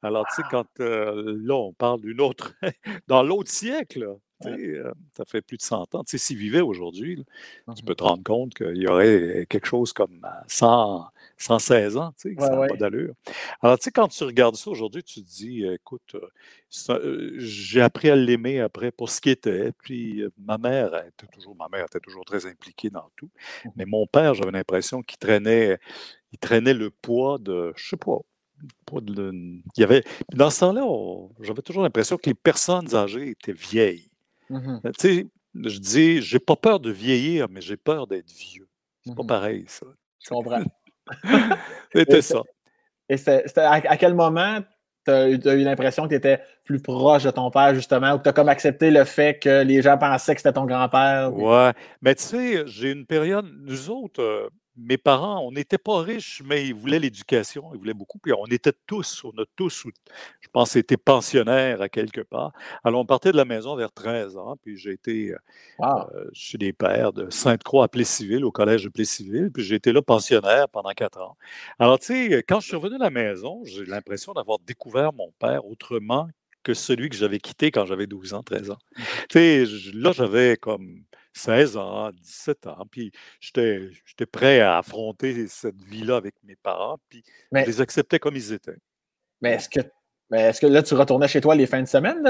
Alors, 0.02 0.26
tu 0.28 0.36
sais, 0.36 0.42
ah! 0.46 0.48
quand 0.52 0.80
euh, 0.82 1.38
là, 1.42 1.56
on 1.56 1.72
parle 1.72 2.02
d'une 2.02 2.20
autre, 2.20 2.54
dans 3.08 3.24
l'autre 3.24 3.50
siècle, 3.50 4.18
euh, 4.46 4.92
ça 5.16 5.24
fait 5.24 5.42
plus 5.42 5.56
de 5.56 5.62
100 5.62 5.96
ans. 5.96 6.04
Tu 6.04 6.12
sais, 6.12 6.18
s'il 6.18 6.38
vivait 6.38 6.60
aujourd'hui, 6.60 7.24
tu 7.26 7.72
mmh 7.72 7.86
peux 7.86 7.96
te 7.96 8.04
rendre 8.04 8.24
compte 8.24 8.54
qu'il 8.54 8.76
y 8.76 8.88
aurait 8.88 9.46
quelque 9.50 9.68
chose 9.68 9.94
comme 9.94 10.28
100, 10.48 11.08
116 11.38 11.98
ans, 11.98 12.14
tu 12.20 12.30
sais, 12.30 12.42
ça 12.42 12.56
n'a 12.56 12.68
pas 12.68 12.76
d'allure. 12.76 13.14
Alors, 13.62 13.78
tu 13.78 13.84
sais, 13.84 13.92
quand 13.92 14.08
tu 14.08 14.24
regardes 14.24 14.56
ça 14.56 14.70
aujourd'hui, 14.70 15.04
tu 15.04 15.22
te 15.22 15.28
dis, 15.28 15.66
écoute, 15.66 16.16
j'ai 17.38 17.82
appris 17.82 18.10
à 18.10 18.16
l'aimer 18.16 18.62
après 18.62 18.92
pour 18.92 19.10
ce 19.10 19.20
qui 19.20 19.30
était. 19.30 19.72
Puis 19.84 20.24
ma 20.38 20.58
mère 20.58 20.96
était 21.06 21.28
toujours, 21.28 21.56
ma 21.56 21.68
mère 21.70 21.86
était 21.86 22.00
toujours 22.00 22.26
très 22.26 22.46
impliquée 22.46 22.90
dans 22.90 23.10
tout. 23.16 23.30
Mmh 23.66 23.70
Mais 23.76 23.86
mon 23.86 24.08
père, 24.08 24.34
j'avais 24.34 24.52
l'impression 24.52 25.02
qu'il 25.02 25.18
traînait, 25.18 25.78
il 26.32 26.40
traînait 26.40 26.74
le 26.74 26.90
poids 26.90 27.38
de, 27.38 27.74
je 27.76 27.90
sais 27.90 27.98
pas, 27.98 28.18
de, 29.02 29.32
il 29.34 29.62
y 29.78 29.84
avait, 29.84 30.04
dans 30.34 30.50
ce 30.50 30.62
temps-là, 30.62 30.86
j'avais 31.42 31.62
toujours 31.62 31.84
l'impression 31.84 32.18
que 32.18 32.30
les 32.30 32.34
personnes 32.34 32.96
âgées 32.96 33.32
étaient 33.32 33.54
vieilles. 33.54 34.10
Mmh 34.50 34.80
tu 34.84 34.92
sais, 35.00 35.28
je 35.54 35.80
dis, 35.80 36.22
j'ai 36.22 36.40
pas 36.40 36.56
peur 36.56 36.80
de 36.80 36.92
vieillir, 36.92 37.50
mais 37.50 37.62
j'ai 37.62 37.78
peur 37.78 38.08
d'être 38.08 38.32
vieux. 38.32 38.68
C'est 39.06 39.16
pas 39.16 39.24
mmh 39.24 39.28
pareil, 39.28 39.66
ça. 39.68 39.86
Je 40.24 40.30
comprends. 40.30 40.64
C'était 41.94 42.22
ça. 42.22 42.42
Et 43.08 43.18
c'était 43.18 43.62
à, 43.62 43.98
quel 43.98 44.16
moment 44.16 44.60
tu 45.06 45.12
as, 45.12 45.30
eu 45.30 45.64
l'impression 45.64 46.04
que 46.04 46.10
tu 46.10 46.16
étais 46.16 46.42
plus 46.64 46.82
proche 46.82 47.24
de 47.24 47.32
ton 47.32 47.52
père, 47.52 47.76
justement, 47.76 48.14
ou 48.14 48.18
que 48.18 48.24
tu 48.24 48.30
as 48.30 48.34
comme 48.34 48.50
accepté 48.50 48.90
le 48.90 49.04
fait 49.04 49.38
que 49.38 49.62
les 49.62 49.82
gens 49.84 49.98
pensaient 49.98 50.34
que 50.34 50.42
c'était 50.42 50.54
ton 50.54 50.66
grand-père? 50.66 51.32
Ouais. 51.34 51.72
Mais 52.02 52.16
tu 52.16 52.24
sais, 52.24 52.64
j'ai 52.66 52.92
une 52.92 53.06
période, 53.06 53.46
nous 53.62 53.92
autres, 53.92 54.22
euh, 54.22 54.50
mes 54.78 54.98
parents, 54.98 55.40
on 55.42 55.52
n'était 55.52 55.78
pas 55.78 56.02
riches, 56.02 56.42
mais 56.46 56.68
ils 56.68 56.74
voulaient 56.74 57.00
l'éducation, 57.00 57.72
ils 57.74 57.78
voulaient 57.78 57.94
beaucoup. 57.94 58.20
Puis 58.20 58.34
on 58.34 58.46
était 58.46 58.74
tous, 58.86 59.24
on 59.24 59.32
a 59.42 59.46
tous, 59.56 59.86
je 60.42 60.48
pense, 60.52 60.76
été 60.76 60.98
pensionnaires 60.98 61.82
à 61.82 61.90
quelque 61.90 62.22
part. 62.22 62.52
Alors 62.84 63.02
on 63.02 63.06
partait 63.06 63.32
de 63.32 63.38
la 63.38 63.46
maison 63.46 63.76
vers 63.76 63.92
13 63.92 64.38
ans, 64.38 64.58
puis 64.62 64.78
j'ai 64.78 64.92
été 64.92 65.32
euh, 65.32 65.38
euh, 65.82 66.30
chez 66.34 66.58
des 66.58 66.74
pères 66.74 67.14
de 67.14 67.30
Sainte-Croix 67.30 67.86
à 67.86 67.88
Plessisville, 67.88 68.44
au 68.44 68.52
collège 68.52 68.84
de 68.84 68.90
Plessisville, 68.90 69.52
puis 69.52 69.64
j'ai 69.64 69.76
été 69.76 69.92
là 69.92 70.02
pensionnaire 70.02 70.68
pendant 70.70 70.92
quatre 70.92 71.22
ans. 71.22 71.38
Alors 71.80 72.00
tu 72.00 72.08
sais, 72.08 72.44
quand 72.48 72.60
je 72.60 72.68
suis 72.68 72.76
revenu 72.76 72.96
à 72.96 73.00
la 73.00 73.10
maison, 73.10 73.62
j'ai 73.64 73.86
l'impression 73.86 74.34
d'avoir 74.34 74.60
découvert 74.60 75.14
mon 75.14 75.32
père 75.40 75.66
autrement 75.66 76.28
que 76.64 76.74
celui 76.74 77.10
que 77.10 77.16
j'avais 77.16 77.40
quitté 77.40 77.72
quand 77.72 77.86
j'avais 77.86 78.08
12 78.08 78.34
ans, 78.34 78.44
13 78.44 78.72
ans. 78.72 78.78
Mmh. 78.98 79.02
Tu 79.30 79.40
sais, 79.40 79.66
là, 79.94 80.12
j'avais 80.12 80.58
comme 80.58 81.04
16 81.36 81.78
ans, 81.78 82.12
17 82.12 82.68
ans. 82.68 82.86
Puis 82.90 83.12
j'étais 83.40 84.26
prêt 84.32 84.62
à 84.62 84.78
affronter 84.78 85.48
cette 85.48 85.82
vie-là 85.84 86.16
avec 86.16 86.36
mes 86.44 86.56
parents. 86.56 86.98
Puis 87.10 87.24
je 87.52 87.60
les 87.60 87.82
acceptais 87.82 88.20
comme 88.20 88.36
ils 88.36 88.54
étaient. 88.54 88.78
Mais 89.42 89.52
est-ce 89.52 89.70
que, 89.70 89.82
est 90.32 90.60
que 90.60 90.68
là, 90.68 90.82
tu 90.82 90.96
retournais 90.96 91.28
chez 91.28 91.42
toi 91.42 91.56
les 91.56 91.68
fins 91.68 91.82
de 91.82 91.88
semaine? 91.88 92.26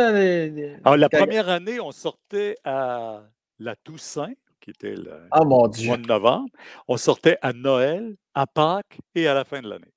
Alors, 0.83 0.97
la 0.97 1.09
première 1.09 1.49
année, 1.49 1.79
on 1.79 1.91
sortait 1.91 2.57
à 2.63 3.23
la 3.59 3.75
Toussaint, 3.75 4.33
qui 4.59 4.71
était 4.71 4.95
le 4.95 5.27
ah, 5.31 5.43
mois 5.43 5.67
de 5.69 6.07
novembre. 6.07 6.49
On 6.87 6.97
sortait 6.97 7.37
à 7.41 7.53
Noël, 7.53 8.15
à 8.33 8.47
Pâques 8.47 8.97
et 9.13 9.27
à 9.27 9.33
la 9.33 9.45
fin 9.45 9.61
de 9.61 9.69
l'année. 9.69 9.93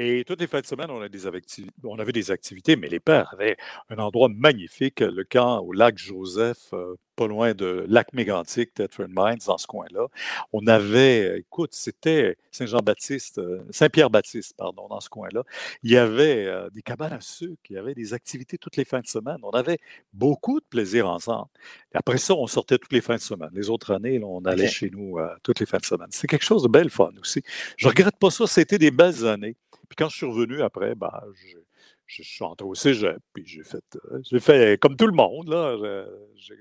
Et 0.00 0.24
toutes 0.24 0.40
les 0.40 0.46
fins 0.46 0.60
de 0.60 0.66
semaine, 0.66 0.92
on, 0.92 1.00
a 1.00 1.08
des 1.08 1.26
on 1.82 1.98
avait 1.98 2.12
des 2.12 2.30
activités, 2.30 2.76
mais 2.76 2.88
les 2.88 3.00
pères 3.00 3.32
avaient 3.32 3.56
un 3.90 3.96
endroit 3.96 4.28
magnifique, 4.28 5.00
le 5.00 5.24
camp 5.24 5.58
au 5.58 5.72
lac 5.72 5.98
Joseph, 5.98 6.72
euh, 6.72 6.94
pas 7.16 7.26
loin 7.26 7.52
de 7.52 7.84
lac 7.88 8.12
Mégantic, 8.12 8.74
Thetford 8.74 9.08
Mines, 9.08 9.40
dans 9.44 9.58
ce 9.58 9.66
coin-là. 9.66 10.06
On 10.52 10.68
avait, 10.68 11.40
écoute, 11.40 11.70
c'était 11.72 12.36
Saint-Jean-Baptiste, 12.52 13.38
euh, 13.38 13.64
Saint-Pierre-Baptiste, 13.70 14.54
pardon, 14.56 14.86
dans 14.86 15.00
ce 15.00 15.08
coin-là. 15.08 15.42
Il 15.82 15.90
y 15.90 15.96
avait 15.96 16.46
euh, 16.46 16.70
des 16.70 16.82
cabanes 16.82 17.14
à 17.14 17.20
sucre, 17.20 17.60
il 17.68 17.74
y 17.74 17.78
avait 17.78 17.94
des 17.94 18.14
activités 18.14 18.56
toutes 18.56 18.76
les 18.76 18.84
fins 18.84 19.00
de 19.00 19.08
semaine. 19.08 19.38
On 19.42 19.50
avait 19.50 19.78
beaucoup 20.12 20.60
de 20.60 20.66
plaisir 20.70 21.08
ensemble. 21.08 21.48
Et 21.92 21.96
après 21.96 22.18
ça, 22.18 22.34
on 22.34 22.46
sortait 22.46 22.78
toutes 22.78 22.92
les 22.92 23.00
fins 23.00 23.16
de 23.16 23.20
semaine. 23.20 23.50
Les 23.52 23.68
autres 23.68 23.92
années, 23.92 24.20
on 24.22 24.44
allait 24.44 24.68
chez 24.68 24.90
nous 24.90 25.18
toutes 25.42 25.58
les 25.58 25.66
fins 25.66 25.78
de 25.78 25.84
semaine. 25.84 26.08
C'était 26.10 26.28
quelque 26.28 26.44
chose 26.44 26.62
de 26.62 26.68
belle 26.68 26.90
fun 26.90 27.10
aussi. 27.20 27.42
Je 27.76 27.88
regrette 27.88 28.16
pas 28.16 28.30
ça, 28.30 28.46
c'était 28.46 28.78
des 28.78 28.92
belles 28.92 29.26
années. 29.26 29.56
Puis 29.88 29.96
quand 29.96 30.08
je 30.08 30.16
suis 30.16 30.26
revenu 30.26 30.62
après, 30.62 30.94
bah, 30.94 31.24
je, 31.34 31.58
je, 32.06 32.22
suis 32.22 32.44
entré 32.44 32.66
au 32.66 32.74
cégep, 32.74 33.18
puis 33.32 33.46
j'ai 33.46 33.62
fait, 33.62 33.84
euh, 34.12 34.20
j'ai 34.30 34.40
fait 34.40 34.80
comme 34.80 34.96
tout 34.96 35.06
le 35.06 35.12
monde. 35.12 35.48
Là, 35.48 35.76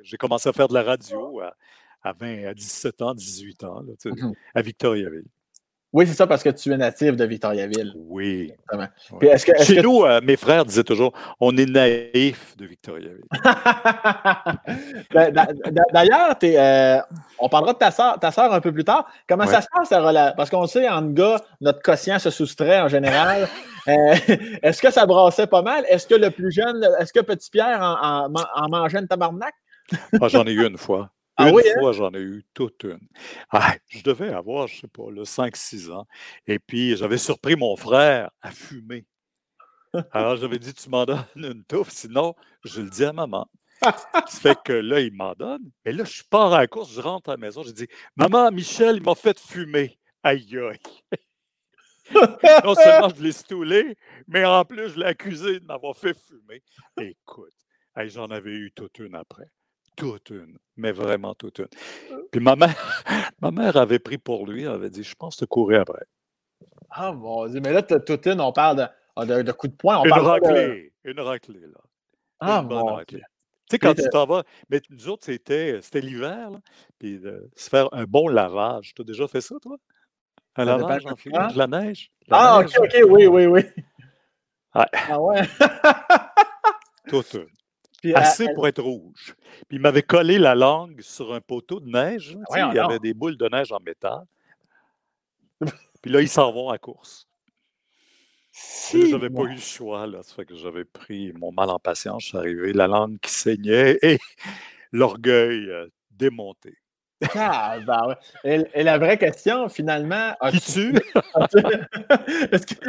j'ai, 0.04 0.18
commencé 0.18 0.50
à 0.50 0.54
faire 0.54 0.68
de 0.68 0.74
la 0.74 0.84
radio 0.84 1.42
à, 1.42 1.56
à 2.02 2.14
20, 2.14 2.46
à 2.46 2.54
17 2.54 3.02
ans, 3.02 3.14
18 3.14 3.64
ans, 3.64 3.82
là, 3.82 3.94
mmh 4.06 4.32
à 4.56 4.62
Victoriaville. 4.62 5.26
Oui, 5.94 6.06
c'est 6.06 6.14
ça, 6.14 6.28
parce 6.28 6.44
que 6.44 6.50
tu 6.50 6.72
es 6.72 6.78
natif 6.78 7.16
de 7.16 7.24
Victoriaville. 7.24 7.94
Oui. 7.96 8.52
Chez 9.62 9.82
nous, 9.82 10.04
euh, 10.04 10.20
mes 10.22 10.36
frères 10.36 10.66
disaient 10.66 10.84
toujours 10.84 11.14
on 11.40 11.56
est 11.56 11.66
naïf 11.66 12.56
de 12.58 12.66
Victoriaville. 12.66 13.24
Ben, 15.14 15.34
d'ailleurs, 15.94 16.36
euh, 16.44 17.00
on 17.40 17.50
parlera 17.50 17.74
de 17.74 17.78
ta 17.78 17.92
soeur, 17.92 18.20
ta 18.20 18.32
soeur 18.32 18.54
un 18.54 18.60
peu 18.60 18.72
plus 18.72 18.84
tard. 18.84 19.10
Comment 19.28 19.48
ça 19.48 19.62
se 19.62 19.68
passe, 19.74 19.90
Parce 20.36 20.50
qu'on 20.50 20.68
sait, 20.68 20.88
en 20.90 21.02
gars, 21.04 21.42
notre 21.62 21.82
quotient 21.82 22.20
se 22.20 22.30
soustrait 22.30 22.82
en 22.82 22.88
général. 22.88 23.48
Euh, 23.88 23.94
est-ce 24.62 24.82
que 24.82 24.92
ça 24.92 25.06
brassait 25.06 25.48
pas 25.48 25.62
mal? 25.62 25.86
Est-ce 25.90 26.08
que 26.08 26.16
le 26.16 26.30
plus 26.32 26.52
jeune, 26.52 26.86
est-ce 27.00 27.14
que 27.14 27.22
Petit 27.22 27.50
Pierre 27.50 27.82
en, 27.82 28.28
en 28.28 28.70
mangeait 28.70 29.00
une 29.00 29.08
tabarnak? 29.08 29.54
Ah, 30.22 30.28
j'en 30.28 30.46
ai 30.46 30.52
eu 30.52 30.66
une 30.66 30.78
fois. 30.78 31.10
Ah 31.38 31.50
une 31.50 31.60
hein? 31.60 31.80
fois, 31.80 31.92
j'en 31.92 32.12
ai 32.12 32.20
eu 32.20 32.44
toute 32.56 32.84
une. 32.84 33.08
Ah, 33.52 33.76
je 33.90 34.02
devais 34.02 34.34
avoir, 34.34 34.68
je 34.68 34.76
ne 34.76 34.80
sais 34.82 34.88
pas, 34.88 35.04
5-6 35.04 35.92
ans. 35.92 36.08
Et 36.48 36.58
puis, 36.58 36.98
j'avais 36.98 37.20
surpris 37.20 37.56
mon 37.56 37.76
frère 37.76 38.32
à 38.42 38.50
fumer. 38.50 39.06
Alors, 40.12 40.36
j'avais 40.38 40.58
dit, 40.58 40.74
tu 40.74 40.90
m'en 40.90 41.06
donnes 41.06 41.24
une 41.36 41.64
touffe, 41.64 41.92
sinon, 41.92 42.36
je 42.64 42.82
le 42.82 42.90
dis 42.90 43.06
à 43.06 43.14
maman. 43.14 43.48
Ça 43.82 44.40
fait 44.42 44.58
que 44.64 44.74
là, 44.74 45.00
il 45.00 45.14
m'en 45.14 45.34
donne. 45.34 45.70
Mais 45.86 45.94
là, 45.94 46.04
je 46.06 46.24
pars 46.28 46.54
à 46.54 46.62
la 46.62 46.68
course, 46.68 46.92
je 46.92 47.02
rentre 47.02 47.30
à 47.30 47.34
la 47.34 47.38
maison, 47.38 47.62
je 47.62 47.72
dis, 47.72 47.88
maman, 48.16 48.52
Michel, 48.52 48.98
il 48.98 49.04
m'a 49.04 49.14
fait 49.14 49.40
fumer. 49.40 50.00
Aïe, 50.24 50.58
aïe. 50.58 50.80
non 52.64 52.74
seulement 52.74 53.10
je 53.10 53.22
l'ai 53.22 53.32
stoulé, 53.32 53.96
mais 54.28 54.44
en 54.44 54.66
plus, 54.66 54.90
je 54.90 55.00
l'ai 55.00 55.06
accusé 55.06 55.60
de 55.60 55.66
m'avoir 55.66 55.96
fait 55.96 56.18
fumer. 56.18 56.64
Écoute, 57.00 57.54
j'en 57.96 58.28
avais 58.28 58.54
eu 58.54 58.72
toute 58.72 58.98
une 59.00 59.14
après 59.14 59.52
toute 59.98 60.30
une, 60.30 60.58
mais 60.78 60.94
vraiment 60.94 61.34
toute 61.34 61.60
une. 61.60 61.68
Puis 62.32 62.40
ma 62.40 62.56
mère, 62.56 63.04
ma 63.42 63.52
mère 63.52 63.76
avait 63.76 64.00
pris 64.00 64.18
pour 64.18 64.48
lui, 64.48 64.64
elle 64.64 64.70
avait 64.70 64.90
dit 64.90 65.04
Je 65.04 65.16
pense 65.16 65.36
te 65.36 65.44
courir 65.44 65.82
après. 65.82 66.06
Ah 66.90 67.12
mon 67.12 67.48
Dieu, 67.48 67.60
mais 67.60 67.74
là, 67.74 67.82
toute 67.82 68.26
une, 68.28 68.40
on 68.40 68.54
parle 68.54 68.78
de, 68.78 68.86
ah, 69.18 69.26
de, 69.26 69.42
de 69.42 69.52
coups 69.52 69.74
de 69.74 69.78
poing. 69.78 69.98
On 69.98 70.04
une 70.06 70.10
parle 70.10 70.26
raclée, 70.26 70.94
une 71.04 71.20
raclée, 71.20 71.60
là. 71.60 71.82
Ah 72.40 72.60
une 72.62 72.70
mon 72.70 73.02
Dieu. 73.08 73.20
Tu 73.70 73.74
sais, 73.74 73.80
quand 73.80 73.94
tu 73.94 74.08
t'en 74.10 74.26
vas, 74.26 74.44
mais 74.70 74.80
nous 74.90 75.10
autres, 75.10 75.26
c'était, 75.26 75.82
c'était 75.82 76.00
l'hiver, 76.00 76.52
puis 77.00 77.20
de 77.20 77.50
se 77.54 77.70
faire 77.70 77.90
un 77.92 78.06
bon 78.06 78.30
lavage. 78.30 78.94
Tu 78.96 79.02
as 79.02 79.06
déjà 79.06 79.28
fait 79.28 79.42
ça, 79.42 79.56
toi? 79.62 79.76
Un 80.56 80.64
lavage 80.64 81.06
en 81.06 81.12
de 81.12 81.58
la 81.58 81.68
neige? 81.68 82.10
ah, 82.32 82.62
ok, 82.62 82.72
ok, 82.80 82.98
oui, 83.10 83.28
oui, 83.28 83.46
oui. 83.46 83.62
Ah 84.74 85.20
ouais. 85.20 85.42
Toute 87.10 87.34
une 87.34 87.48
assez 88.14 88.48
pour 88.54 88.68
être 88.68 88.82
rouge. 88.82 89.36
Puis 89.68 89.78
il 89.78 89.80
m'avait 89.80 90.04
collé 90.04 90.38
la 90.38 90.56
langue 90.56 91.02
sur 91.02 91.34
un 91.34 91.42
poteau 91.42 91.80
de 91.80 91.90
neige. 91.90 92.38
il 92.52 92.76
y 92.76 92.80
avait 92.80 93.00
des 93.00 93.14
boules 93.14 93.38
de 93.38 93.48
neige 93.50 93.72
en 93.72 93.80
métal. 93.80 94.24
Puis 96.02 96.12
là, 96.12 96.22
ils 96.22 96.30
s'en 96.30 96.52
vont 96.52 96.70
à 96.70 96.78
course. 96.78 97.28
Si, 98.52 99.12
j'avais 99.12 99.30
pas 99.30 99.44
eu 99.44 99.54
le 99.54 99.60
choix, 99.60 100.08
là. 100.08 100.24
Ça 100.24 100.34
fait 100.34 100.46
que 100.46 100.56
j'avais 100.56 100.86
pris 100.86 101.32
mon 101.34 101.52
mal 101.52 101.70
en 101.70 101.78
patience. 101.78 102.24
Je 102.24 102.28
suis 102.30 102.38
arrivé, 102.38 102.74
la 102.74 102.88
langue 102.88 103.20
qui 103.20 103.32
saignait 103.32 104.00
et 104.02 104.18
l'orgueil 104.92 105.70
euh, 105.70 105.88
démonté. 106.12 106.76
Ah, 107.36 107.78
ben 107.86 108.16
ouais. 108.44 108.68
et, 108.74 108.84
la 108.84 108.98
vraie 108.98 109.18
question, 109.18 109.70
finalement. 109.70 110.34
Qui 110.52 110.60
tu? 110.74 110.94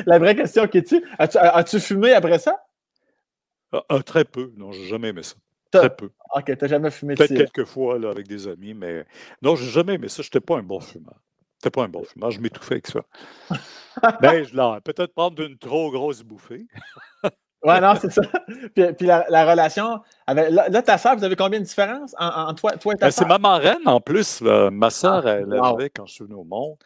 la 0.06 0.18
vraie 0.18 0.36
question 0.36 0.66
qui 0.68 0.82
tu? 0.82 1.04
As-tu 1.18 1.80
fumé 1.80 2.12
après 2.12 2.38
ça? 2.38 2.58
Ah, 3.72 3.84
ah, 3.88 4.02
très 4.02 4.24
peu. 4.24 4.52
Non, 4.56 4.72
j'ai 4.72 4.86
jamais 4.86 5.08
aimé 5.08 5.22
ça. 5.22 5.34
Très 5.70 5.94
peu. 5.94 6.10
OK, 6.34 6.44
tu 6.44 6.52
n'as 6.52 6.68
jamais 6.68 6.90
fumé 6.90 7.14
Peut-être 7.14 7.34
quelques 7.34 7.64
fois 7.64 7.98
là, 7.98 8.10
avec 8.10 8.26
des 8.26 8.48
amis, 8.48 8.74
mais 8.74 9.04
non, 9.42 9.54
j'ai 9.54 9.70
jamais 9.70 9.94
aimé 9.94 10.08
ça. 10.08 10.22
Je 10.22 10.28
n'étais 10.28 10.40
pas 10.40 10.56
un 10.56 10.62
bon 10.62 10.80
fumeur. 10.80 11.16
C'était 11.58 11.70
pas 11.70 11.84
un 11.84 11.88
bon 11.88 12.04
fumeur. 12.04 12.30
Je 12.30 12.40
m'étouffais 12.40 12.74
avec 12.74 12.86
ça. 12.86 13.00
ben, 14.22 14.44
je 14.44 14.80
peut-être 14.80 15.12
prendre 15.12 15.42
une 15.42 15.58
trop 15.58 15.90
grosse 15.90 16.22
bouffée. 16.22 16.66
ouais, 17.64 17.80
non, 17.80 17.94
c'est 18.00 18.12
ça. 18.12 18.22
Puis, 18.74 19.06
la, 19.06 19.50
relation 19.50 20.00
avec. 20.26 20.50
Là, 20.50 20.82
ta 20.82 20.96
soeur, 20.96 21.16
vous 21.16 21.24
avez 21.24 21.36
combien 21.36 21.58
de 21.58 21.64
différences 21.64 22.14
en, 22.18 22.54
toi, 22.54 22.72
toi, 22.78 22.94
et 22.94 22.96
ta 22.96 23.06
ben, 23.06 23.10
C'est 23.10 23.26
ma 23.26 23.38
marraine 23.38 23.86
en 23.86 24.00
plus. 24.00 24.40
ma 24.40 24.88
soeur, 24.88 25.26
ah, 25.26 25.32
elle 25.32 25.52
avait, 25.52 25.90
quand 25.90 26.06
je 26.06 26.14
suis 26.14 26.24
venu 26.24 26.36
au 26.36 26.44
monde, 26.44 26.76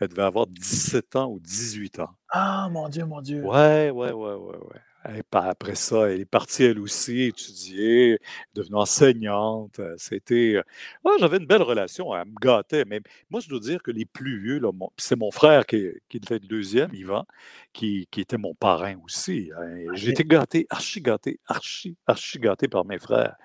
elle 0.00 0.08
devait 0.08 0.22
avoir 0.22 0.46
17 0.48 1.14
ans 1.16 1.26
ou 1.26 1.38
18 1.38 2.00
ans. 2.00 2.10
Ah, 2.30 2.68
mon 2.72 2.88
Dieu, 2.88 3.04
mon 3.04 3.20
Dieu. 3.20 3.44
Ouais, 3.44 3.90
ouais, 3.90 4.12
ouais, 4.12 4.34
ouais, 4.34 4.56
ouais. 4.56 4.80
Après 5.04 5.74
ça, 5.74 6.10
elle 6.10 6.20
est 6.20 6.24
partie 6.24 6.64
elle 6.64 6.78
aussi 6.78 7.22
étudier, 7.22 8.20
devenue 8.54 8.76
enseignante. 8.76 9.80
Euh, 9.80 9.94
c'était. 9.98 10.54
Euh, 10.56 11.10
j'avais 11.18 11.38
une 11.38 11.46
belle 11.46 11.62
relation, 11.62 12.14
elle 12.14 12.26
me 12.26 12.34
gâtait. 12.40 12.84
Mais 12.84 13.00
moi, 13.30 13.40
je 13.40 13.48
dois 13.48 13.58
dire 13.58 13.82
que 13.82 13.90
les 13.90 14.04
plus 14.04 14.40
vieux, 14.40 14.60
c'est 14.96 15.16
mon 15.16 15.30
frère 15.30 15.66
qui, 15.66 15.88
qui, 16.08 16.18
était 16.18 16.34
le 16.34 16.46
deuxième, 16.46 16.94
Yvan, 16.94 17.26
qui, 17.72 18.06
qui 18.10 18.20
était 18.20 18.38
mon 18.38 18.54
parrain 18.54 18.96
aussi. 19.04 19.50
Hein, 19.58 19.92
j'ai 19.94 20.10
été 20.10 20.24
gâté, 20.24 20.66
archi 20.70 21.00
gâté, 21.00 21.40
archi, 21.46 21.96
archi 22.06 22.38
gâté 22.38 22.68
par 22.68 22.84
mes 22.84 22.98
frères. 22.98 23.36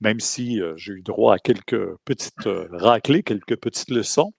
Même 0.00 0.20
si 0.20 0.60
euh, 0.60 0.76
j'ai 0.76 0.92
eu 0.94 1.02
droit 1.02 1.34
à 1.34 1.38
quelques 1.38 1.96
petites 2.04 2.48
raclées, 2.70 3.22
quelques 3.22 3.56
petites 3.56 3.90
leçons. 3.90 4.32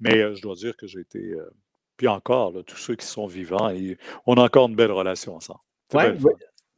Mais 0.00 0.34
je 0.34 0.42
dois 0.42 0.54
dire 0.54 0.76
que 0.76 0.86
j'ai 0.86 1.00
été. 1.00 1.34
puis 1.96 2.08
encore, 2.08 2.52
tous 2.66 2.76
ceux 2.76 2.96
qui 2.96 3.06
sont 3.06 3.26
vivants, 3.26 3.70
et 3.70 3.98
on 4.26 4.34
a 4.34 4.42
encore 4.44 4.68
une 4.68 4.76
belle 4.76 4.92
relation 4.92 5.36
ensemble. 5.36 5.60
Ouais, 5.92 6.16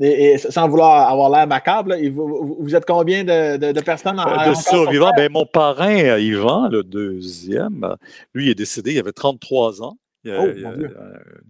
et, 0.01 0.38
sans 0.38 0.68
vouloir 0.68 1.09
avoir 1.09 1.31
l'air 1.31 1.46
macabre, 1.46 1.94
vous, 2.11 2.75
êtes 2.75 2.85
combien 2.85 3.25
de, 3.25 3.81
personnes 3.81 4.18
en, 4.18 4.27
euh, 4.27 4.51
De 4.51 4.55
survivants, 4.55 5.12
ben, 5.16 5.31
mon 5.31 5.46
parrain, 5.46 5.96
euh, 5.96 6.20
Yvan, 6.20 6.68
le 6.68 6.83
deuxième, 6.83 7.96
lui 8.35 8.51
est 8.51 8.55
décédé, 8.55 8.94
il 8.94 8.98
avait 8.98 9.12
33 9.12 9.83
ans. 9.83 9.96
Il 10.25 10.33
a, 10.33 10.40
oh, 10.40 10.46
une 10.46 10.94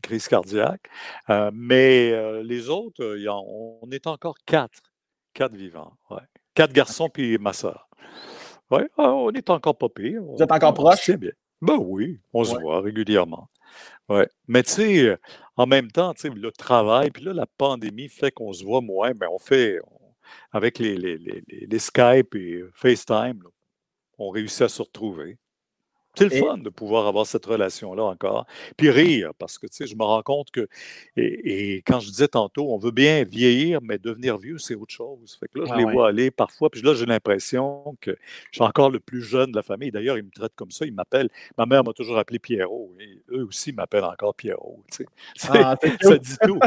crise 0.02 0.28
cardiaque. 0.28 0.88
Euh, 1.28 1.50
mais 1.52 2.42
les 2.42 2.68
autres, 2.68 3.04
on 3.28 3.90
est 3.90 4.06
encore 4.06 4.36
quatre. 4.46 4.80
Quatre 5.34 5.54
vivants. 5.54 5.92
Ouais. 6.10 6.22
Quatre 6.54 6.72
garçons 6.72 7.08
puis 7.08 7.38
ma 7.38 7.52
soeur. 7.52 7.88
Oui, 8.70 8.80
ah, 8.96 9.12
on 9.12 9.30
est 9.30 9.50
encore 9.50 9.76
pas 9.76 9.88
pire. 9.88 10.22
Vous 10.22 10.42
êtes 10.42 10.52
encore 10.52 10.74
proches? 10.74 11.02
C'est 11.04 11.18
bien. 11.18 11.32
Ben 11.62 11.78
oui, 11.78 12.20
on 12.32 12.44
se 12.44 12.56
voit 12.56 12.80
régulièrement. 12.80 13.48
Ouais. 14.08 14.28
Mais 14.48 14.64
tu 14.64 14.72
sais, 14.72 15.18
en 15.56 15.66
même 15.66 15.90
temps, 15.90 16.12
tu 16.12 16.22
sais, 16.22 16.30
le 16.30 16.50
travail, 16.52 17.10
puis 17.10 17.24
là, 17.24 17.32
la 17.32 17.46
pandémie 17.46 18.08
fait 18.08 18.32
qu'on 18.32 18.52
se 18.52 18.64
voit 18.64 18.80
moins, 18.80 19.12
mais 19.18 19.26
on 19.28 19.38
fait, 19.38 19.78
avec 20.50 20.78
les, 20.80 20.96
les, 20.96 21.18
les, 21.18 21.42
les, 21.48 21.78
Skype 21.78 22.34
et 22.34 22.64
FaceTime, 22.74 23.42
on 24.18 24.30
réussit 24.30 24.62
à 24.62 24.68
se 24.68 24.82
retrouver. 24.82 25.38
C'est 26.14 26.24
le 26.24 26.44
fun 26.44 26.58
de 26.58 26.68
pouvoir 26.68 27.06
avoir 27.06 27.26
cette 27.26 27.46
relation-là 27.46 28.02
encore. 28.02 28.46
Puis 28.76 28.90
rire, 28.90 29.32
parce 29.38 29.58
que, 29.58 29.66
tu 29.66 29.76
sais, 29.76 29.86
je 29.86 29.96
me 29.96 30.04
rends 30.04 30.22
compte 30.22 30.50
que, 30.50 30.68
et, 31.16 31.82
quand 31.86 32.00
je 32.00 32.10
disais 32.10 32.28
tantôt, 32.28 32.72
on 32.72 32.78
veut 32.78 32.90
bien 32.90 33.24
vieillir, 33.24 33.80
mais 33.82 33.98
devenir 33.98 34.36
vieux, 34.36 34.58
c'est 34.58 34.74
autre 34.74 34.92
chose. 34.92 35.38
Fait 35.40 35.48
que 35.48 35.60
là, 35.60 35.64
je 35.68 35.74
les 35.74 35.90
vois 35.90 36.08
aller 36.08 36.30
parfois, 36.30 36.68
puis 36.68 36.82
là, 36.82 36.94
j'ai 36.94 37.06
l'impression 37.06 37.96
que 38.00 38.10
je 38.50 38.58
suis 38.58 38.62
encore 38.62 38.90
le 38.90 39.00
plus 39.00 39.22
jeune 39.22 39.52
de 39.52 39.56
la 39.56 39.62
famille. 39.62 39.90
D'ailleurs, 39.90 40.18
ils 40.18 40.24
me 40.24 40.30
traitent 40.30 40.54
comme 40.54 40.70
ça, 40.70 40.84
ils 40.84 40.92
m'appellent. 40.92 41.30
Ma 41.56 41.64
mère 41.64 41.82
m'a 41.82 41.92
toujours 41.92 42.18
appelé 42.18 42.38
Pierrot, 42.38 42.92
et 43.00 43.18
eux 43.30 43.46
aussi 43.46 43.72
m'appellent 43.72 44.04
encore 44.04 44.34
Pierrot, 44.34 44.80
tu 44.90 44.98
sais. 44.98 45.06
Ah, 45.62 45.76
ça 46.00 46.18
dit 46.18 46.36
tout. 46.42 46.58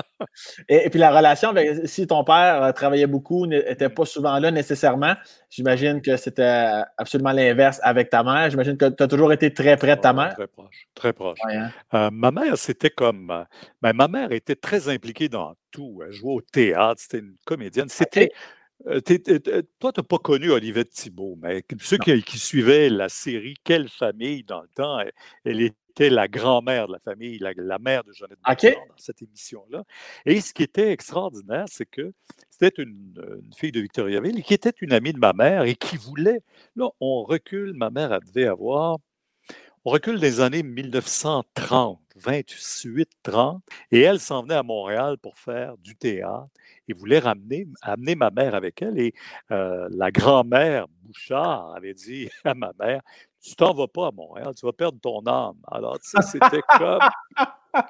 et, 0.68 0.88
puis 0.90 0.98
la 0.98 1.14
relation 1.14 1.50
avec, 1.50 1.86
si 1.86 2.06
ton 2.06 2.24
père 2.24 2.62
euh, 2.62 2.72
travaillait 2.72 3.06
beaucoup, 3.06 3.46
n'était 3.46 3.88
pas 3.88 4.04
souvent 4.04 4.38
là 4.38 4.50
nécessairement, 4.50 5.14
j'imagine 5.50 6.00
que 6.00 6.16
c'était 6.16 6.82
absolument 6.96 7.32
l'inverse 7.32 7.80
avec 7.82 8.10
ta 8.10 8.22
mère. 8.22 8.50
J'imagine 8.50 8.73
que 8.76 8.88
tu 8.88 9.02
as 9.02 9.08
toujours 9.08 9.32
été 9.32 9.52
très 9.52 9.76
près 9.76 9.96
de 9.96 10.00
ta 10.00 10.12
mère? 10.12 10.34
Très 10.34 10.46
proche, 10.46 10.88
très 10.94 11.12
proche. 11.12 11.38
Hein. 11.44 11.70
Euh, 11.94 12.10
ma 12.12 12.30
mère, 12.30 12.56
c'était 12.58 12.90
comme. 12.90 13.30
Euh, 13.30 13.44
ben, 13.82 13.92
ma 13.92 14.08
mère 14.08 14.32
était 14.32 14.56
très 14.56 14.88
impliquée 14.88 15.28
dans 15.28 15.54
tout. 15.70 16.00
Elle 16.04 16.12
jouait 16.12 16.34
au 16.34 16.40
théâtre, 16.40 17.00
c'était 17.00 17.18
une 17.18 17.36
comédienne. 17.44 17.88
C'était. 17.88 18.30
Euh, 18.86 19.00
toi, 19.78 19.92
tu 19.92 20.00
n'as 20.00 20.04
pas 20.04 20.18
connu 20.18 20.50
Olivier 20.50 20.84
Thibault, 20.84 21.38
mais 21.40 21.64
ceux 21.80 21.96
qui, 21.96 22.38
suivaient 22.38 22.90
la 22.90 23.08
série 23.08 23.54
Quelle 23.64 23.88
famille 23.88 24.42
dans 24.44 24.60
le 24.60 24.68
temps, 24.74 24.98
elle, 25.44 25.70
était 25.94 26.10
la 26.10 26.26
grand-mère 26.26 26.88
de 26.88 26.92
la 26.92 26.98
famille, 26.98 27.38
la, 27.38 27.78
mère 27.78 28.02
de 28.02 28.12
Jeannette 28.12 28.38
okay. 28.48 28.72
dans 28.72 28.96
cette 28.96 29.22
émission-là. 29.22 29.84
Et 30.26 30.40
ce 30.40 30.52
qui 30.52 30.64
était 30.64 30.90
extraordinaire, 30.90 31.66
c'est 31.68 31.86
que 31.86 32.12
c'était 32.50 32.82
une, 32.82 33.14
fille 33.56 33.72
de 33.72 33.80
Victoriaville 33.80 34.42
qui 34.42 34.54
était 34.54 34.72
une 34.80 34.92
amie 34.92 35.12
de 35.12 35.18
ma 35.18 35.32
mère 35.32 35.62
et 35.62 35.76
qui 35.76 35.96
voulait. 35.96 36.42
Là, 36.74 36.88
on 37.00 37.22
recule, 37.22 37.74
ma 37.74 37.90
mère 37.90 38.12
elle 38.12 38.24
devait 38.26 38.48
avoir. 38.48 38.98
On 39.86 39.90
recule 39.90 40.18
des 40.18 40.40
années 40.40 40.62
1930, 40.62 42.00
28-30, 42.18 43.60
et 43.92 44.00
elle 44.00 44.18
s'en 44.18 44.42
venait 44.42 44.54
à 44.54 44.62
Montréal 44.62 45.18
pour 45.18 45.36
faire 45.36 45.76
du 45.76 45.94
théâtre 45.94 46.48
et 46.88 46.94
voulait 46.94 47.18
ramener, 47.18 47.68
amener 47.82 48.14
ma 48.14 48.30
mère 48.30 48.54
avec 48.54 48.80
elle. 48.80 48.98
Et 48.98 49.12
euh, 49.50 49.86
la 49.90 50.10
grand-mère 50.10 50.86
Bouchard 51.02 51.74
avait 51.76 51.92
dit 51.92 52.30
à 52.44 52.54
ma 52.54 52.72
mère 52.80 53.02
Tu 53.42 53.54
t'en 53.56 53.74
vas 53.74 53.86
pas 53.86 54.06
à 54.06 54.10
Montréal, 54.10 54.54
tu 54.58 54.64
vas 54.64 54.72
perdre 54.72 54.98
ton 55.02 55.20
âme. 55.26 55.58
Alors, 55.70 55.98
sais, 56.00 56.22
c'était 56.22 56.62
comme. 56.78 57.00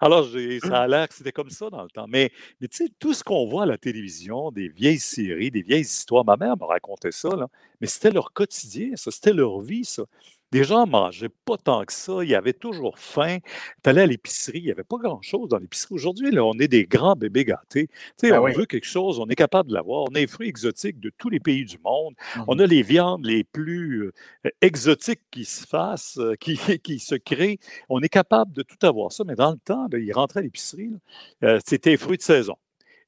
Alors, 0.00 0.26
ça 0.62 0.82
a 0.82 0.86
l'air 0.86 1.08
que 1.08 1.14
c'était 1.14 1.32
comme 1.32 1.50
ça 1.50 1.70
dans 1.70 1.82
le 1.82 1.88
temps. 1.88 2.06
Mais, 2.08 2.30
mais 2.60 2.68
tu 2.68 2.84
sais, 2.84 2.92
tout 2.98 3.14
ce 3.14 3.24
qu'on 3.24 3.46
voit 3.46 3.62
à 3.64 3.66
la 3.66 3.78
télévision, 3.78 4.50
des 4.52 4.68
vieilles 4.68 5.00
séries, 5.00 5.50
des 5.50 5.62
vieilles 5.62 5.80
histoires, 5.80 6.24
ma 6.24 6.36
mère 6.36 6.56
me 6.56 6.64
racontait 6.64 7.10
ça, 7.10 7.30
là, 7.30 7.48
mais 7.80 7.86
c'était 7.86 8.10
leur 8.10 8.32
quotidien, 8.32 8.90
ça, 8.94 9.10
c'était 9.10 9.32
leur 9.32 9.60
vie, 9.60 9.84
ça. 9.84 10.04
Les 10.52 10.64
gens 10.64 10.86
ne 10.86 10.90
mangeaient 10.90 11.28
pas 11.44 11.58
tant 11.58 11.84
que 11.84 11.92
ça, 11.92 12.22
il 12.22 12.30
y 12.30 12.34
avait 12.34 12.54
toujours 12.54 12.98
faim. 12.98 13.38
Tu 13.84 13.90
allais 13.90 14.02
à 14.02 14.06
l'épicerie, 14.06 14.58
il 14.58 14.64
n'y 14.64 14.70
avait 14.70 14.84
pas 14.84 14.96
grand-chose 14.96 15.48
dans 15.50 15.58
l'épicerie. 15.58 15.94
Aujourd'hui, 15.94 16.30
là, 16.30 16.44
on 16.44 16.54
est 16.54 16.68
des 16.68 16.86
grands 16.86 17.16
bébés 17.16 17.44
gâtés. 17.44 17.88
Tu 17.88 17.94
sais, 18.16 18.30
ben 18.30 18.40
on 18.40 18.50
veut 18.50 18.64
quelque 18.64 18.86
chose, 18.86 19.18
on 19.18 19.26
est 19.26 19.34
capable 19.34 19.68
de 19.68 19.74
l'avoir. 19.74 20.04
On 20.04 20.14
a 20.14 20.20
les 20.20 20.26
fruits 20.26 20.48
exotiques 20.48 21.00
de 21.00 21.10
tous 21.18 21.28
les 21.28 21.40
pays 21.40 21.64
du 21.64 21.78
monde. 21.84 22.14
On 22.46 22.56
mmh 22.56 22.60
a 22.60 22.66
les 22.66 22.82
viandes 22.82 23.26
les 23.26 23.44
plus 23.44 24.04
euh, 24.04 24.50
exotiques 24.62 25.22
qui 25.30 25.44
se 25.44 25.66
fassent, 25.66 26.18
euh, 26.18 26.34
qui, 26.34 26.56
qui, 26.82 26.98
se 26.98 27.14
créent. 27.14 27.58
On 27.88 28.00
est 28.00 28.08
capable 28.08 28.52
de 28.52 28.62
tout 28.62 28.86
avoir 28.86 29.12
ça. 29.12 29.24
Mais 29.24 29.34
dans 29.34 29.52
le 29.52 29.58
temps, 29.58 29.86
il 29.92 30.12
rentrait 30.12 30.40
à 30.40 30.42
l'épicerie, 30.42 30.90
euh, 31.44 31.60
c'était 31.64 31.96
fruits 31.96 32.16
de 32.16 32.22
saison. 32.22 32.56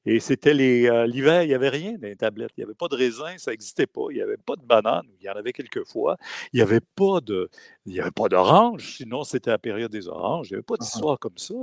Et 0.05 0.19
c'était 0.19 0.53
euh, 0.89 1.05
l'hiver, 1.05 1.43
il 1.43 1.49
n'y 1.49 1.53
avait 1.53 1.69
rien 1.69 1.93
dans 1.93 2.07
les 2.07 2.15
tablettes. 2.15 2.51
Il 2.57 2.61
n'y 2.61 2.63
avait 2.63 2.73
pas 2.73 2.87
de 2.87 2.95
raisin, 2.95 3.37
ça 3.37 3.51
n'existait 3.51 3.85
pas. 3.85 4.05
Il 4.09 4.15
n'y 4.15 4.21
avait 4.21 4.37
pas 4.37 4.55
de 4.55 4.63
banane, 4.63 5.05
il 5.19 5.25
y 5.25 5.29
en 5.29 5.33
avait 5.33 5.53
quelques 5.53 5.85
fois. 5.87 6.17
Il 6.53 6.57
n'y 6.57 6.61
avait 6.63 6.79
pas 6.79 7.21
de, 7.21 7.49
il 7.85 7.93
y 7.93 7.99
avait 7.99 8.11
pas 8.11 8.27
d'orange, 8.27 8.95
sinon 8.97 9.23
c'était 9.23 9.51
la 9.51 9.59
période 9.59 9.91
des 9.91 10.07
oranges. 10.07 10.49
Il 10.49 10.53
n'y 10.53 10.55
avait 10.55 10.63
pas 10.63 10.77
d'histoire 10.77 11.19
comme 11.19 11.37
ça. 11.37 11.53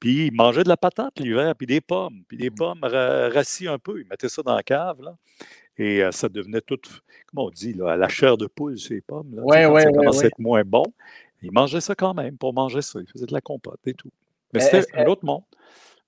Puis 0.00 0.26
ils 0.26 0.32
mangeaient 0.32 0.64
de 0.64 0.68
la 0.68 0.76
patate 0.76 1.18
l'hiver, 1.20 1.54
puis 1.54 1.66
des 1.66 1.80
pommes, 1.80 2.22
puis 2.26 2.36
des 2.36 2.50
mmh. 2.50 2.54
pommes 2.54 2.80
rassis 2.82 3.68
un 3.68 3.78
peu. 3.78 4.00
Ils 4.00 4.06
mettaient 4.06 4.28
ça 4.28 4.42
dans 4.42 4.56
la 4.56 4.64
cave, 4.64 5.00
là. 5.02 5.16
Et 5.78 6.02
euh, 6.02 6.10
ça 6.10 6.28
devenait 6.28 6.62
tout, 6.62 6.78
comment 7.26 7.46
on 7.46 7.50
dit, 7.50 7.74
là, 7.74 7.96
la 7.96 8.08
chair 8.08 8.36
de 8.36 8.46
poule, 8.46 8.78
ces 8.78 9.00
pommes. 9.00 9.34
Là, 9.36 9.42
ouais, 9.42 9.66
ouais, 9.66 9.82
ça 9.82 9.92
commençait 9.92 10.24
à 10.24 10.26
être 10.28 10.38
moins 10.38 10.64
bon. 10.64 10.84
Ils 11.42 11.52
mangeaient 11.52 11.82
ça 11.82 11.94
quand 11.94 12.14
même 12.14 12.38
pour 12.38 12.54
manger 12.54 12.82
ça. 12.82 12.98
Ils 12.98 13.06
faisaient 13.06 13.26
de 13.26 13.34
la 13.34 13.42
compote 13.42 13.80
et 13.86 13.94
tout. 13.94 14.10
Mais 14.52 14.60
c'était 14.60 14.86
un 14.94 15.04
autre 15.04 15.24
monde. 15.24 15.42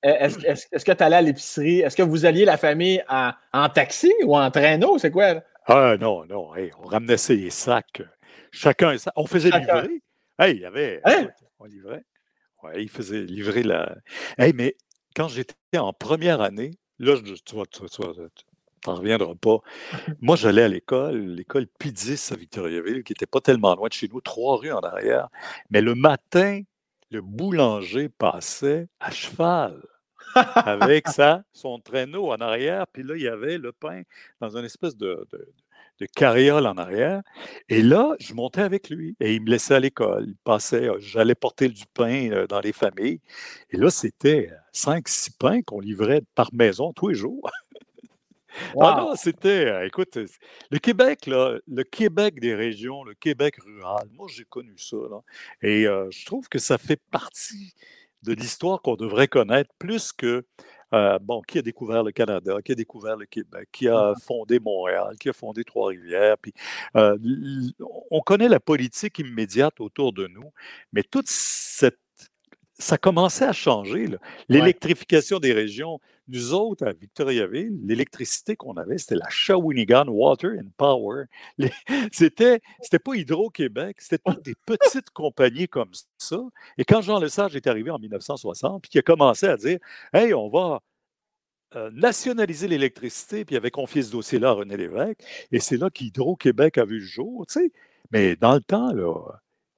Euh, 0.04 0.28
est-ce 0.44 0.84
que 0.84 0.92
tu 0.92 1.02
allais 1.02 1.16
à 1.16 1.22
l'épicerie? 1.22 1.80
Est-ce 1.80 1.96
que 1.96 2.02
vous 2.02 2.24
alliez 2.24 2.44
la 2.44 2.56
famille 2.56 3.02
en, 3.08 3.68
taxi 3.68 4.12
ou 4.24 4.37
en 4.37 4.50
traîneau? 4.50 4.98
C'est 4.98 5.11
quoi? 5.11 5.42
Ah 5.66 5.96
non, 6.00 6.24
non. 6.26 6.50
on 6.78 6.87
ramenait 6.87 7.16
ces 7.16 7.50
sacs. 7.50 8.02
Chacun 8.52 8.90
un 8.90 8.98
sac. 8.98 9.12
On 9.16 9.26
faisait 9.26 9.50
livrer. 9.50 10.02
Hey, 10.38 10.54
il 10.54 10.61
y 10.61 10.64
avait. 10.64 11.00
Hein? 11.04 11.28
On 11.58 11.64
livrait. 11.64 12.04
Oui, 12.62 12.70
il 12.76 12.88
faisait 12.88 13.22
livrer 13.22 13.62
la. 13.62 13.96
Hey, 14.38 14.52
mais 14.52 14.76
quand 15.14 15.28
j'étais 15.28 15.54
en 15.76 15.92
première 15.92 16.40
année, 16.40 16.72
là, 16.98 17.14
tu 17.44 17.54
vois, 17.54 17.66
tu, 17.66 17.80
tu, 17.88 18.02
t'en 18.82 18.94
reviendras 18.94 19.34
pas. 19.34 19.58
Moi, 20.20 20.37
j'allais 20.37 20.62
à 20.62 20.68
l'école, 20.68 21.34
l'école 21.34 21.66
P10 21.80 22.32
à 22.32 22.37
Victoriaville, 22.37 23.02
qui 23.02 23.12
n'était 23.12 23.26
pas 23.26 23.40
tellement 23.40 23.74
loin 23.74 23.88
de 23.88 23.92
chez 23.92 24.08
nous, 24.08 24.20
trois 24.20 24.56
rues 24.56 24.72
en 24.72 24.80
arrière. 24.80 25.28
Mais 25.70 25.80
le 25.80 25.94
matin, 25.94 26.62
le 27.11 27.21
boulanger 27.23 28.09
passait 28.09 28.88
à 29.01 29.11
cheval 29.11 29.83
avec 30.35 31.09
ça, 31.09 31.42
son 31.53 31.79
traîneau 31.79 32.31
en 32.31 32.37
arrière, 32.37 32.87
puis 32.92 33.03
là, 33.03 33.14
il 33.16 33.23
y 33.23 33.29
avait 33.29 33.59
le 33.59 33.73
pain 33.73 34.03
dans 34.40 34.57
une 34.57 34.64
espèce 34.64 34.97
de, 34.97 35.27
de, 35.33 36.07
carriole 36.14 36.66
en 36.66 36.77
arrière. 36.77 37.23
Et 37.68 37.83
là, 37.83 38.14
je 38.21 38.33
montais 38.33 38.61
avec 38.61 38.88
lui 38.88 39.16
et 39.18 39.35
il 39.35 39.42
me 39.42 39.51
laissait 39.51 39.75
à 39.75 39.81
l'école. 39.81 40.27
Il 40.29 40.37
passait, 40.37 40.88
euh, 40.88 40.99
j'allais 41.01 41.35
porter 41.35 41.68
du 41.68 41.85
pain 41.92 42.31
euh, 42.31 42.47
dans 42.47 42.61
les 42.61 42.73
familles. 42.73 43.21
Et 43.71 43.77
là, 43.77 43.90
c'était 43.90 44.51
cinq, 44.71 45.09
six 45.09 45.31
pains 45.31 45.61
qu'on 45.62 45.81
livrait 45.81 46.23
par 46.37 46.51
maison 46.55 46.92
tous 46.92 47.09
les 47.09 47.14
jours. 47.14 47.51
Ah 48.80 48.96
non, 48.98 49.14
c'était, 49.14 49.66
euh, 49.66 49.87
écoute, 49.87 50.18
le 50.70 50.78
Québec, 50.78 51.26
là, 51.26 51.58
le 51.66 51.84
Québec 51.84 52.40
des 52.40 52.54
régions, 52.54 53.04
le 53.04 53.14
Québec 53.14 53.56
rural, 53.64 54.08
moi 54.12 54.26
j'ai 54.30 54.44
connu 54.44 54.76
ça. 54.78 54.96
Là, 54.96 55.20
et 55.62 55.87
euh, 55.87 56.08
je 56.11 56.24
trouve 56.26 56.48
que 56.48 56.58
ça 56.58 56.78
fait 56.78 57.00
partie 57.11 57.74
de 58.22 58.32
l'histoire 58.32 58.82
qu'on 58.82 58.96
devrait 58.96 59.28
connaître 59.28 59.70
plus 59.78 60.12
que, 60.12 60.44
euh, 60.94 61.18
bon, 61.20 61.42
qui 61.42 61.58
a 61.58 61.62
découvert 61.62 62.02
le 62.02 62.12
Canada, 62.12 62.56
qui 62.64 62.72
a 62.72 62.74
découvert 62.74 63.16
le 63.16 63.26
Québec, 63.26 63.68
qui 63.70 63.88
a 63.88 64.12
mmh 64.12 64.20
fondé 64.26 64.58
Montréal, 64.58 65.16
qui 65.20 65.28
a 65.28 65.32
fondé 65.32 65.62
Trois-Rivières. 65.64 66.37
Puis, 66.38 66.52
on 66.94 68.20
connaît 68.20 68.48
la 68.48 68.61
politique 68.61 69.18
immédiate 69.18 69.80
autour 69.80 70.12
de 70.12 70.26
nous, 70.26 70.52
mais 70.92 71.02
toute 71.02 71.28
cette 71.28 71.98
ça 72.78 72.96
commençait 72.96 73.44
à 73.44 73.52
changer. 73.52 74.08
L'électrification 74.48 75.40
des 75.40 75.52
régions. 75.52 76.00
Nous 76.28 76.52
autres, 76.52 76.86
à 76.86 76.92
Victoriaville, 76.92 77.78
l'électricité 77.84 78.54
qu'on 78.54 78.76
avait, 78.76 78.98
c'était 78.98 79.14
la 79.16 79.28
Shawinigan 79.30 80.08
Water 80.08 80.50
and 80.58 80.70
Power. 80.76 81.24
C'était, 82.12 82.60
c'était 82.82 82.98
pas 82.98 83.14
Hydro-Québec, 83.14 83.96
c'était 84.00 84.22
toutes 84.24 84.44
des 84.44 84.54
petites 84.66 85.10
compagnies 85.10 85.68
comme 85.68 85.90
ça. 86.18 86.40
Et 86.76 86.84
quand 86.84 87.00
Jean 87.00 87.18
Lesage 87.18 87.56
est 87.56 87.66
arrivé 87.66 87.90
en 87.90 87.98
1960, 87.98 88.82
puis 88.82 88.90
qu'il 88.90 88.98
a 88.98 89.02
commencé 89.02 89.46
à 89.46 89.56
dire 89.56 89.78
Hey, 90.12 90.34
on 90.34 90.48
va 90.48 90.80
euh, 91.76 91.90
nationaliser 91.92 92.68
l'électricité, 92.68 93.44
puis 93.44 93.54
il 93.54 93.58
avait 93.58 93.70
confié 93.70 94.02
ce 94.02 94.10
dossier-là 94.10 94.50
à 94.50 94.52
René 94.52 94.76
Lévesque, 94.76 95.22
et 95.52 95.60
c'est 95.60 95.76
là 95.76 95.90
qu'Hydro-Québec 95.90 96.78
a 96.78 96.84
vu 96.84 96.98
le 96.98 97.04
jour. 97.04 97.46
Mais 98.10 98.36
dans 98.36 98.54
le 98.54 98.60
temps, 98.60 98.92
là, 98.92 99.14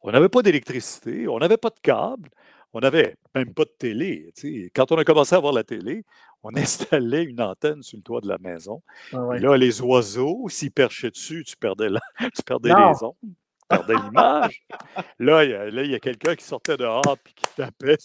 on 0.02 0.12
n'avait 0.12 0.28
pas 0.28 0.42
d'électricité, 0.42 1.28
on 1.28 1.38
n'avait 1.38 1.56
pas 1.56 1.70
de 1.70 1.80
câbles, 1.82 2.30
on 2.72 2.80
n'avait 2.80 3.16
même 3.34 3.52
pas 3.52 3.64
de 3.64 3.74
télé. 3.76 4.32
Quand 4.74 4.92
on 4.92 4.96
a 4.96 5.04
commencé 5.04 5.34
à 5.34 5.38
avoir 5.38 5.52
la 5.52 5.64
télé, 5.64 6.04
on 6.42 6.50
installait 6.56 7.24
une 7.24 7.40
antenne 7.40 7.82
sur 7.82 7.98
le 7.98 8.02
toit 8.02 8.20
de 8.20 8.28
la 8.28 8.38
maison. 8.38 8.82
Ah 9.12 9.18
là, 9.38 9.56
les 9.56 9.80
oiseaux, 9.80 10.46
s'ils 10.48 10.72
perchaient 10.72 11.10
dessus, 11.10 11.44
tu 11.44 11.56
perdais, 11.56 11.88
tu 12.34 12.42
perdais 12.42 12.70
les 12.70 13.04
ondes, 13.04 13.14
tu 13.22 13.28
perdais 13.68 13.94
l'image. 13.94 14.62
là, 15.18 15.44
il 15.44 15.90
y 15.90 15.94
a, 15.94 16.00
quelqu'un 16.00 16.34
qui 16.34 16.44
sortait 16.44 16.76
dehors 16.76 17.02
et 17.26 17.32
qui 17.32 17.54
tapait, 17.56 17.96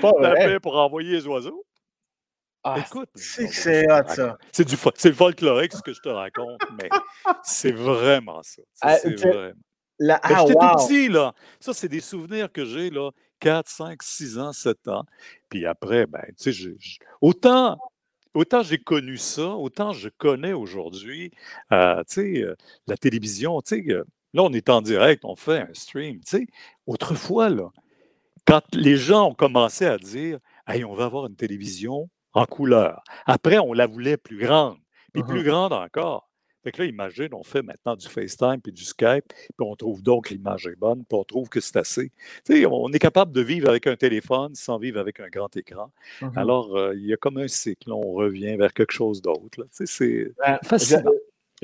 pas 0.00 0.12
pour 0.60 0.76
envoyer 0.76 1.12
les 1.12 1.26
oiseaux. 1.26 1.64
Ah, 2.66 2.76
Écoute, 2.78 3.10
c'est 3.14 3.48
ça. 3.48 4.38
C'est 4.50 4.64
du 4.64 4.76
c'est 4.96 5.12
folklorique 5.12 5.74
ce 5.74 5.82
que 5.82 5.92
je 5.92 6.00
te 6.00 6.08
raconte, 6.08 6.62
mais 6.80 6.88
c'est 7.42 7.72
vraiment 7.72 8.42
ça. 8.42 8.62
Ah, 8.80 8.96
c'est 8.96 9.14
vraiment. 9.20 9.52
La... 9.98 10.18
Ah, 10.22 10.40
J'étais 10.40 10.54
tout 10.54 10.58
petit, 10.58 11.08
là. 11.08 11.34
Ça, 11.60 11.72
c'est 11.72 11.88
des 11.88 12.00
souvenirs 12.00 12.50
que 12.50 12.64
j'ai, 12.64 12.90
là. 12.90 13.10
4, 13.40 13.68
5, 13.68 14.02
6 14.02 14.38
ans, 14.38 14.52
7 14.52 14.88
ans. 14.88 15.04
Puis 15.48 15.66
après, 15.66 16.06
ben, 16.06 16.24
tu 16.38 16.52
sais, 16.52 16.76
autant, 17.20 17.78
autant 18.34 18.62
j'ai 18.62 18.78
connu 18.78 19.16
ça, 19.16 19.48
autant 19.48 19.92
je 19.92 20.08
connais 20.08 20.52
aujourd'hui, 20.52 21.30
euh, 21.72 22.02
tu 22.08 22.14
sais, 22.14 22.42
euh, 22.42 22.56
la 22.86 22.96
télévision, 22.96 23.60
tu 23.62 23.76
sais, 23.76 23.92
euh, 23.92 24.04
là, 24.32 24.42
on 24.42 24.52
est 24.52 24.68
en 24.68 24.82
direct, 24.82 25.24
on 25.24 25.36
fait 25.36 25.60
un 25.60 25.74
stream, 25.74 26.20
tu 26.20 26.38
sais. 26.38 26.46
Autrefois, 26.86 27.48
là, 27.50 27.70
quand 28.46 28.62
les 28.74 28.96
gens 28.96 29.30
ont 29.30 29.34
commencé 29.34 29.86
à 29.86 29.98
dire, 29.98 30.38
hey, 30.66 30.84
on 30.84 30.94
va 30.94 31.04
avoir 31.04 31.26
une 31.26 31.36
télévision 31.36 32.08
en 32.34 32.46
couleur. 32.46 33.02
Après, 33.26 33.58
on 33.58 33.72
la 33.72 33.86
voulait 33.86 34.16
plus 34.16 34.38
grande, 34.38 34.76
puis 35.12 35.22
plus 35.22 35.40
mmh 35.40 35.44
grande 35.44 35.72
encore. 35.72 36.28
Fait 36.64 36.72
que 36.72 36.82
là, 36.82 36.88
imagine, 36.88 37.28
on 37.32 37.42
fait 37.42 37.62
maintenant 37.62 37.94
du 37.94 38.08
FaceTime 38.08 38.58
puis 38.62 38.72
du 38.72 38.84
Skype, 38.84 39.28
puis 39.28 39.52
on 39.60 39.76
trouve 39.76 40.02
donc 40.02 40.30
l'image 40.30 40.66
est 40.66 40.76
bonne, 40.76 41.04
puis 41.04 41.18
on 41.18 41.24
trouve 41.24 41.50
que 41.50 41.60
c'est 41.60 41.76
assez. 41.76 42.10
Tu 42.44 42.62
sais, 42.62 42.66
on 42.66 42.90
est 42.90 42.98
capable 42.98 43.32
de 43.32 43.42
vivre 43.42 43.68
avec 43.68 43.86
un 43.86 43.96
téléphone 43.96 44.54
sans 44.54 44.78
vivre 44.78 44.98
avec 44.98 45.20
un 45.20 45.28
grand 45.28 45.54
écran. 45.56 45.90
Mhm. 46.22 46.32
Alors, 46.36 46.74
euh, 46.74 46.94
il 46.94 47.04
y 47.04 47.12
a 47.12 47.18
comme 47.18 47.36
un 47.36 47.48
cycle, 47.48 47.92
on 47.92 48.12
revient 48.12 48.56
vers 48.56 48.72
quelque 48.72 48.92
chose 48.92 49.20
d'autre. 49.20 49.50
Tu 49.50 49.62
sais, 49.70 49.86
c'est 49.86 50.32
Ben, 50.38 50.58
fascinant. 50.62 51.12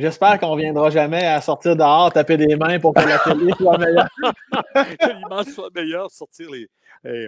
Je- 0.00 0.06
J'espère 0.06 0.38
qu'on 0.40 0.56
ne 0.56 0.60
viendra 0.62 0.90
jamais 0.90 1.24
à 1.26 1.40
sortir 1.40 1.76
dehors, 1.76 2.12
taper 2.12 2.36
des 2.36 2.56
mains 2.56 2.78
pour 2.80 2.92
que 2.94 3.00
la 3.00 3.18
télé 3.18 3.52
soit 3.58 3.78
meilleure. 3.78 4.08
que 4.74 5.16
l'image 5.16 5.46
soit 5.46 5.70
meilleure, 5.74 6.10
sortir 6.10 6.48
les. 6.50 6.66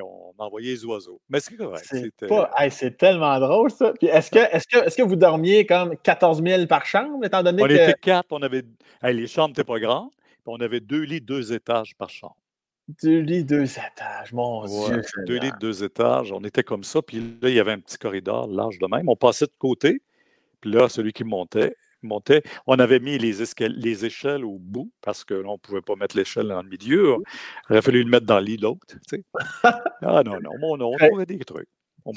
On 0.03 0.33
envoyait 0.39 0.73
les 0.73 0.85
oiseaux. 0.85 1.21
Mais 1.31 1.41
c'est 1.41 1.57
correct. 1.57 1.87
C'est 1.89 2.27
pas- 2.29 2.51
hey, 2.59 2.71
tellement 2.97 3.39
drôle, 3.41 3.71
ça. 3.71 3.93
Puis 3.99 4.09
est-ce 4.09 4.31
que, 4.31 4.39
est 4.39 4.67
que, 4.71 4.87
est 4.87 4.97
que 4.97 5.03
vous 5.03 5.17
dormiez 5.17 5.65
comme 5.65 5.97
14 6.03 6.43
000 6.43 6.67
par 6.67 6.85
chambre, 6.85 7.25
étant 7.25 7.43
donné 7.43 7.63
On 7.63 7.67
que 7.67 7.73
était 7.73 7.95
quatre, 7.95 8.27
on 8.33 8.43
avait. 8.43 8.65
hey, 9.03 9.15
les 9.17 9.27
chambres 9.27 9.49
n'étaient 9.49 9.65
pas 9.65 9.79
grandes, 9.79 10.11
puis 10.11 10.43
on 10.47 10.57
avait 10.61 10.81
deux 10.81 11.03
lits, 11.03 11.21
deux 11.23 11.53
étages 11.55 11.95
par 11.97 12.11
chambre. 12.11 12.37
deux 13.03 13.21
lits, 13.21 13.45
deux 13.45 13.63
étages, 13.65 14.33
mon 14.33 14.63
Ouais, 14.67 14.91
Dieu. 15.01 15.03
deux 15.27 15.39
lits, 15.39 15.53
deux 15.61 15.83
étages. 15.85 16.33
On 16.33 16.41
était 16.41 16.65
comme 16.65 16.85
ça. 16.85 17.01
Puis 17.01 17.19
là, 17.41 17.49
il 17.49 17.55
y 17.55 17.61
avait 17.61 17.73
un 17.73 17.79
petit 17.81 17.97
corridor 17.97 18.47
large 18.49 18.79
de 18.79 18.87
même. 18.87 19.09
On 19.09 19.17
passait 19.17 19.47
de 19.47 19.53
côté. 19.59 20.03
Puis 20.61 20.71
là, 20.71 20.89
celui 20.91 21.13
qui 21.13 21.25
montait, 21.25 21.75
montait. 22.07 22.43
On 22.67 22.79
avait 22.79 23.01
mis 23.01 23.19
les, 23.19 23.35
les 23.61 24.05
échelles 24.05 24.45
au 24.45 24.59
bout 24.59 24.91
parce 25.03 25.25
que 25.25 25.35
là, 25.35 25.49
on 25.49 25.53
ne 25.53 25.59
pouvait 25.59 25.83
pas 25.83 25.95
mettre 25.97 26.17
l'échelle 26.17 26.49
dans 26.49 26.63
le 26.63 26.69
milieu. 26.69 27.17
Il 27.69 27.73
aurait 27.73 27.83
fallu 27.83 28.03
le 28.03 28.11
mettre 28.11 28.27
dans 28.27 28.39
le 28.39 28.45
lit 28.45 28.57
de 28.57 28.63
l'autre. 28.63 28.81
tu 28.89 28.97
sais. 29.09 29.25
Ah 30.03 30.23
non, 30.25 30.39
non, 30.43 30.51
on, 30.63 30.81
on 30.81 30.97
trouvait 30.97 31.27
des 31.27 31.39
trucs. 31.39 31.69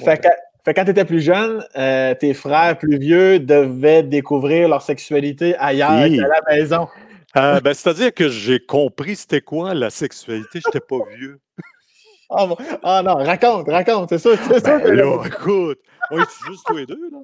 Fait 0.04 0.20
que, 0.20 0.28
fait 0.64 0.74
quand 0.74 0.84
tu 0.84 0.90
étais 0.90 1.04
plus 1.04 1.20
jeune, 1.20 1.64
euh, 1.76 2.14
tes 2.14 2.34
frères 2.34 2.76
plus 2.76 2.98
vieux 2.98 3.38
devaient 3.38 4.02
découvrir 4.02 4.68
leur 4.68 4.82
sexualité 4.82 5.56
ailleurs 5.58 6.02
Oui. 6.02 6.16
qu'à 6.18 6.26
la 6.26 6.40
maison. 6.48 6.88
Euh, 7.36 7.60
ben, 7.60 7.74
C'est-à-dire 7.74 8.12
que 8.14 8.28
j'ai 8.28 8.58
compris 8.58 9.14
c'était 9.14 9.40
quoi 9.42 9.74
la 9.74 9.90
sexualité. 9.90 10.60
Je 10.60 10.68
n'étais 10.68 10.80
pas 10.80 10.98
vieux. 11.16 11.38
Ah, 12.30 12.46
ah 12.82 13.02
non, 13.04 13.14
raconte, 13.16 13.68
raconte, 13.68 14.08
c'est 14.10 14.18
ça. 14.18 14.30
c'est 14.36 14.60
ça. 14.60 14.78
Ben 14.78 14.94
là, 14.94 15.22
écoute, 15.26 15.78
on 16.10 16.18
est 16.18 16.26
juste 16.48 16.64
tous 16.66 16.76
les 16.76 16.86
deux, 16.86 17.10
là? 17.10 17.18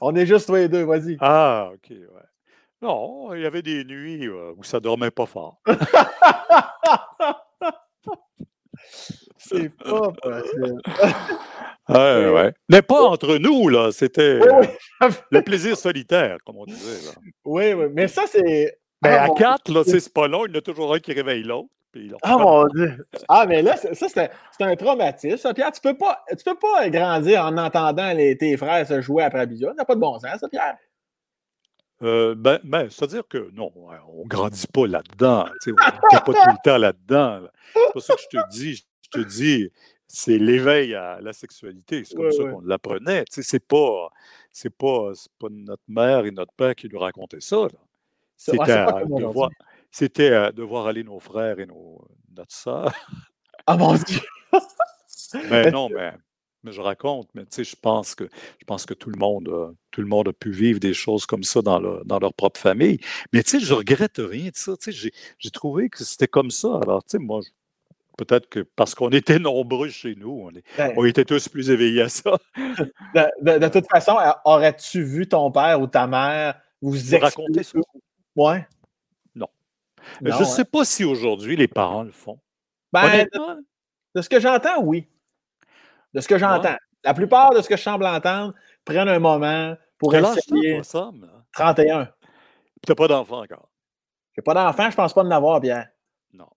On 0.00 0.14
est 0.14 0.26
juste 0.26 0.46
tous 0.46 0.54
les 0.54 0.68
deux, 0.68 0.84
vas-y. 0.84 1.16
Ah, 1.20 1.70
OK, 1.74 1.90
ouais. 1.90 2.06
Non, 2.82 3.34
il 3.34 3.42
y 3.42 3.46
avait 3.46 3.62
des 3.62 3.84
nuits 3.84 4.26
euh, 4.28 4.52
où 4.56 4.62
ça 4.62 4.78
dormait 4.80 5.10
pas 5.10 5.26
fort. 5.26 5.60
C'est 9.38 9.70
pas 9.76 10.12
possible. 10.22 10.80
Ouais, 11.88 12.28
ouais. 12.28 12.52
Mais 12.68 12.82
pas 12.82 13.00
entre 13.02 13.36
nous, 13.38 13.68
là. 13.68 13.92
C'était 13.92 14.40
Oui, 14.42 14.66
oui. 15.00 15.06
le 15.30 15.40
plaisir 15.42 15.76
solitaire, 15.76 16.38
comme 16.44 16.56
on 16.56 16.64
disait. 16.64 17.06
Là. 17.06 17.12
Oui, 17.44 17.74
oui, 17.74 17.84
mais 17.94 18.08
ça, 18.08 18.24
c'est. 18.26 18.76
Mais 19.04 19.10
Ah, 19.10 19.26
à 19.26 19.28
quatre, 19.28 19.70
là, 19.70 19.84
c'est 19.86 20.12
pas 20.12 20.26
long. 20.26 20.46
Il 20.46 20.52
y 20.52 20.56
en 20.56 20.58
a 20.58 20.62
toujours 20.62 20.92
un 20.92 20.98
qui 20.98 21.12
réveille 21.12 21.44
l'autre. 21.44 21.68
Ah 22.22 22.38
mon 22.38 22.66
Dieu! 22.68 23.06
Ah, 23.28 23.46
mais 23.48 23.62
là, 23.62 23.76
c'est- 23.76 23.94
ça, 23.94 24.08
c'est 24.08 24.64
un, 24.64 24.76
traumatisme. 24.76 25.36
ça, 25.36 25.54
Pierre, 25.54 25.72
tu 25.72 25.80
peux 25.80 25.96
pas, 25.96 26.24
tu 26.30 26.44
peux 26.44 26.56
pas 26.58 26.88
grandir 26.90 27.44
en 27.44 27.56
entendant 27.56 28.12
les, 28.12 28.36
tes 28.36 28.56
frères 28.56 28.86
se 28.86 29.00
jouer 29.00 29.24
après 29.24 29.46
bisou. 29.46 29.66
Ça 29.66 29.74
n'a 29.74 29.84
pas 29.84 29.94
de 29.94 30.00
bon 30.00 30.18
sens, 30.18 30.38
ça, 30.40 30.48
Pierre. 30.48 30.76
Euh, 32.02 32.34
ben, 32.34 32.58
ben, 32.62 32.88
c'est-à-dire 32.90 33.26
que 33.26 33.50
non, 33.54 33.72
on 33.74 34.26
grandit 34.26 34.66
pas 34.66 34.86
là-dedans. 34.86 35.46
On 35.66 35.70
n'est 35.70 36.20
pas 36.20 36.20
tout 36.20 36.32
le 36.32 36.62
temps 36.62 36.78
là-dedans. 36.78 37.40
là. 37.40 37.50
C'est 37.74 37.92
pas 37.94 38.00
ça 38.00 38.14
que 38.14 38.20
je 38.20 38.38
te 38.38 38.50
dis. 38.50 38.86
Je 39.02 39.20
te 39.22 39.26
dis, 39.26 39.70
c'est 40.08 40.36
l'éveil 40.38 40.94
à 40.94 41.20
la 41.20 41.32
sexualité. 41.32 42.04
C'est 42.04 42.14
comme 42.16 42.26
Ouais, 42.26 42.32
ça 42.32 42.42
ouais. 42.42 42.52
qu'on 42.52 42.60
l'apprenait. 42.60 43.24
C'est 43.30 43.64
pas, 43.66 44.10
c'est 44.52 44.70
pas, 44.76 45.12
pas 45.38 45.46
notre 45.50 45.82
mère 45.88 46.26
et 46.26 46.30
notre 46.32 46.52
père 46.52 46.74
qui 46.74 46.88
nous 46.88 46.98
racontaient 46.98 47.40
ça. 47.40 47.68
C'était 48.36 48.72
à 48.72 48.92
comme 48.92 49.12
aujourd'hui. 49.12 49.56
C'était 49.96 50.34
à 50.34 50.52
devoir 50.52 50.86
aller 50.88 51.02
nos 51.04 51.18
frères 51.20 51.58
et 51.58 51.64
nos, 51.64 52.06
notre 52.36 52.54
sœur. 52.54 52.92
Ah 53.66 53.78
mon 53.78 53.94
Dieu! 53.94 54.20
Mais 55.50 55.70
non, 55.70 55.88
mais, 55.88 56.12
mais 56.62 56.70
je 56.72 56.80
raconte, 56.80 57.28
mais 57.34 57.42
tu 57.46 57.48
sais, 57.56 57.64
je 57.64 57.74
pense 57.74 58.14
que 58.14 58.24
je 58.60 58.64
pense 58.64 58.86
que 58.86 58.94
tout 58.94 59.10
le 59.10 59.18
monde, 59.18 59.48
a- 59.48 59.72
tout 59.90 60.00
le 60.02 60.06
monde 60.06 60.28
a 60.28 60.32
pu 60.32 60.50
vivre 60.52 60.78
des 60.78 60.94
choses 60.94 61.26
comme 61.26 61.42
ça 61.42 61.62
dans, 61.62 61.80
leur- 61.80 62.04
dans 62.04 62.18
leur 62.18 62.32
propre 62.32 62.60
famille. 62.60 62.98
Mais 63.32 63.42
tu 63.42 63.58
sais, 63.58 63.60
je 63.60 63.74
regrette 63.74 64.18
rien 64.18 64.50
de 64.50 64.54
ça. 64.56 64.76
Tu 64.76 64.92
sais, 64.92 65.10
j'ai, 65.38 65.50
trouvé 65.50 65.88
que 65.88 66.04
c'était 66.04 66.28
comme 66.28 66.50
ça. 66.50 66.78
Alors, 66.82 67.02
tu 67.02 67.12
sais, 67.12 67.18
moi, 67.18 67.40
je- 67.42 67.50
peut-être 68.18 68.48
que 68.48 68.60
parce 68.60 68.94
qu'on 68.94 69.08
était 69.10 69.38
nombreux 69.38 69.88
chez 69.88 70.14
nous, 70.14 70.42
on, 70.44 70.50
est- 70.50 70.64
Ben, 70.76 70.92
on 70.96 71.04
était 71.06 71.24
tous 71.24 71.48
plus 71.48 71.70
éveillés 71.70 72.02
à 72.02 72.08
ça. 72.08 72.36
de, 72.56 73.24
de- 73.42 73.58
de 73.58 73.68
toute 73.68 73.88
façon, 73.88 74.16
euh, 74.18 74.30
aurais-tu 74.44 75.02
vu 75.02 75.26
ton 75.26 75.50
père 75.50 75.80
ou 75.80 75.86
ta 75.88 76.06
mère 76.06 76.60
vous 76.82 76.92
Vous 76.92 77.18
raconter 77.18 77.54
ça? 77.54 77.78
expliquer? 77.78 77.88
Ouais. 78.36 78.66
Non. 80.20 80.32
Je 80.32 80.38
ne 80.38 80.42
hein. 80.42 80.44
sais 80.44 80.64
pas 80.64 80.84
si 80.84 81.04
aujourd'hui 81.04 81.56
les 81.56 81.68
parents 81.68 82.02
le 82.02 82.12
font. 82.12 82.38
Ben, 82.92 83.26
de 84.14 84.22
ce 84.22 84.28
que 84.28 84.40
j'entends, 84.40 84.82
oui. 84.82 85.08
De 86.14 86.20
ce 86.20 86.28
que 86.28 86.38
j'entends. 86.38 86.76
La 87.04 87.14
plupart 87.14 87.50
de 87.54 87.60
ce 87.60 87.68
que 87.68 87.76
je 87.76 87.82
semble 87.82 88.06
entendre 88.06 88.54
prennent 88.84 89.08
un 89.08 89.18
moment 89.18 89.76
pour 89.98 90.10
quel 90.10 90.24
âge 90.24 90.38
essayer. 90.38 90.74
toi, 90.76 90.84
Sam? 90.84 91.20
là? 91.20 91.44
31. 91.52 92.08
T'as 92.86 92.94
pas 92.94 93.08
d'enfant 93.08 93.42
encore? 93.42 93.68
J'ai 94.34 94.42
pas 94.42 94.54
d'enfant, 94.54 94.90
je 94.90 94.96
pense 94.96 95.12
pas 95.12 95.22
de 95.22 95.28
n'avoir, 95.28 95.60
Pierre. 95.60 95.88
Non. 96.32 96.48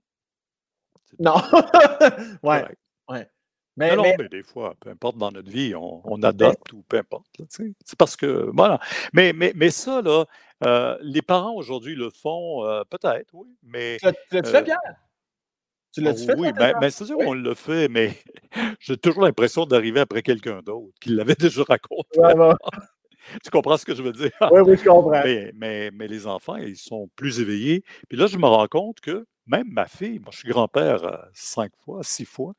Non. 1.19 1.35
ouais, 2.43 2.65
correct. 3.05 3.31
Mais, 3.79 3.95
non, 3.95 4.03
non, 4.03 4.13
mais- 4.17 4.27
des 4.27 4.43
fois, 4.43 4.75
peu 4.81 4.89
importe 4.89 5.17
dans 5.17 5.31
notre 5.31 5.49
vie, 5.49 5.73
on, 5.73 6.01
on 6.03 6.21
adopte 6.23 6.73
ou 6.73 6.83
peu 6.83 6.97
importe. 6.97 7.27
tu. 7.49 7.73
C'est 7.85 7.97
parce 7.97 8.17
que, 8.17 8.49
voilà. 8.53 8.77
Mais, 9.13 9.31
mais, 9.31 9.53
mais 9.55 9.69
ça, 9.69 10.01
là, 10.01 10.25
euh, 10.63 10.98
les 11.02 11.22
parents 11.22 11.54
aujourd'hui 11.54 11.95
le 11.95 12.10
font, 12.10 12.65
euh, 12.65 12.84
peut-être, 12.89 13.34
oui, 13.34 13.48
mais... 13.63 13.98
tu 14.00 14.06
l'as- 14.06 14.13
tu 14.13 14.19
l'as-tu 14.36 14.48
euh, 14.48 14.52
fait, 14.52 14.63
Pierre? 14.63 14.80
Tu 15.91 16.02
l'as-tu 16.02 16.26
fait? 16.26 16.36
oui, 16.38 16.50
toi, 16.50 16.60
ben, 16.60 16.74
tes 16.74 16.80
ben, 16.80 16.89
c'est-à-dire 16.89 17.17
Oui. 17.17 17.26
qu'on 17.26 17.34
le 17.34 17.54
fait, 17.56 17.88
mais 17.88 18.17
j'ai 18.80 18.98
toujours 18.98 19.24
l'impression 19.24 19.65
d'arriver 19.65 20.02
après 20.02 20.22
quelqu'un 20.22 20.62
d'autre 20.62 20.93
qui 21.02 21.10
l'avait 21.10 21.36
déjà 21.39 21.63
raconté. 21.63 22.19
Ouais, 22.19 22.34
ouais. 22.36 22.54
Tu 23.43 23.52
comprends 23.52 23.78
ce 23.78 23.86
que 23.86 23.93
je 23.93 24.02
veux 24.02 24.13
dire? 24.13 24.32
Oui, 24.52 24.62
oui, 24.62 24.78
je 24.78 24.84
comprends. 24.84 25.12
Mais, 25.12 25.52
mais, 25.54 25.91
mais 25.91 26.08
les 26.08 26.26
enfants, 26.26 26.56
ils 26.56 26.78
sont 26.78 27.10
plus 27.15 27.39
éveillés. 27.41 27.84
Puis 28.08 28.17
là, 28.17 28.28
je 28.28 28.38
me 28.38 28.45
rends 28.45 28.67
compte 28.67 29.02
que 29.02 29.26
même 29.45 29.67
ma 29.69 29.88
fille, 29.88 30.19
moi, 30.19 30.30
je 30.32 30.38
suis 30.39 30.50
grand-père 30.50 31.04
euh, 31.04 31.17
cinq 31.34 31.72
fois, 31.84 32.02
six 32.04 32.26
fois. 32.26 32.54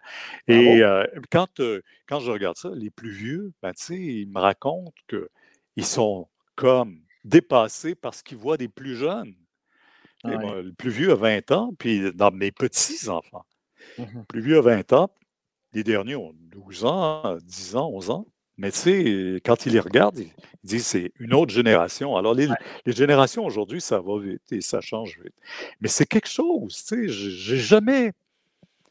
Et 0.48 0.82
euh, 0.82 1.04
quand, 1.30 1.60
euh, 1.60 1.80
quand 2.08 2.20
je 2.20 2.30
regarde 2.30 2.56
ça, 2.56 2.70
les 2.74 2.90
plus 2.90 3.10
vieux, 3.10 3.52
ben, 3.62 3.72
tu 3.72 3.84
sais, 3.84 3.96
ils 3.96 4.28
me 4.28 4.38
racontent 4.38 4.92
qu'ils 5.08 5.84
sont 5.86 6.28
comme 6.56 7.00
dépassés 7.24 7.94
parce 7.94 8.22
qu'ils 8.22 8.38
voient 8.38 8.56
des 8.56 8.68
plus 8.68 8.96
jeunes. 8.96 9.34
Le 10.24 10.72
plus 10.72 10.90
vieux 10.90 11.12
a 11.12 11.14
20 11.14 11.50
ans, 11.52 11.72
puis 11.78 12.12
dans 12.14 12.30
mes 12.30 12.52
petits-enfants, 12.52 13.46
le 13.98 14.24
plus 14.28 14.42
vieux 14.42 14.58
a 14.58 14.62
20 14.62 14.92
ans, 14.92 15.10
les 15.72 15.84
derniers 15.84 16.16
ont 16.16 16.32
12 16.34 16.84
ans, 16.84 17.36
10 17.42 17.76
ans, 17.76 17.90
11 17.90 18.10
ans. 18.10 18.26
Mais 18.58 18.70
tu 18.70 18.78
sais, 18.78 19.40
quand 19.42 19.64
ils 19.64 19.72
les 19.72 19.80
regardent, 19.80 20.18
ils 20.18 20.30
disent 20.62 20.86
c'est 20.86 21.12
une 21.18 21.32
autre 21.32 21.54
génération. 21.54 22.16
Alors, 22.16 22.34
les, 22.34 22.48
les 22.84 22.92
générations 22.92 23.46
aujourd'hui, 23.46 23.80
ça 23.80 24.00
va 24.00 24.18
vite 24.18 24.52
et 24.52 24.60
ça 24.60 24.82
change 24.82 25.18
vite. 25.24 25.34
Mais 25.80 25.88
c'est 25.88 26.04
quelque 26.04 26.28
chose, 26.28 26.84
tu 26.86 27.08
sais, 27.08 27.08
j'ai 27.08 27.56
jamais, 27.56 28.12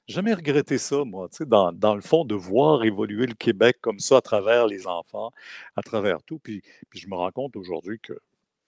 jamais 0.10 0.34
regretté 0.34 0.78
ça, 0.78 1.04
moi, 1.06 1.30
tu 1.30 1.38
sais, 1.38 1.46
dans, 1.46 1.72
dans 1.72 1.96
le 1.96 2.02
fond, 2.02 2.26
de 2.26 2.36
voir 2.36 2.84
évoluer 2.84 3.26
le 3.28 3.34
Québec 3.36 3.78
comme 3.82 4.00
ça 4.00 4.18
à 4.18 4.22
travers 4.22 4.68
les 4.68 4.88
enfants, 4.88 5.32
à 5.76 5.82
travers 5.84 6.22
tout. 6.24 6.40
Puis, 6.40 6.62
puis 6.90 7.00
je 7.00 7.08
me 7.08 7.16
rends 7.16 7.32
compte 7.32 7.56
aujourd'hui 7.56 8.00
que 8.00 8.14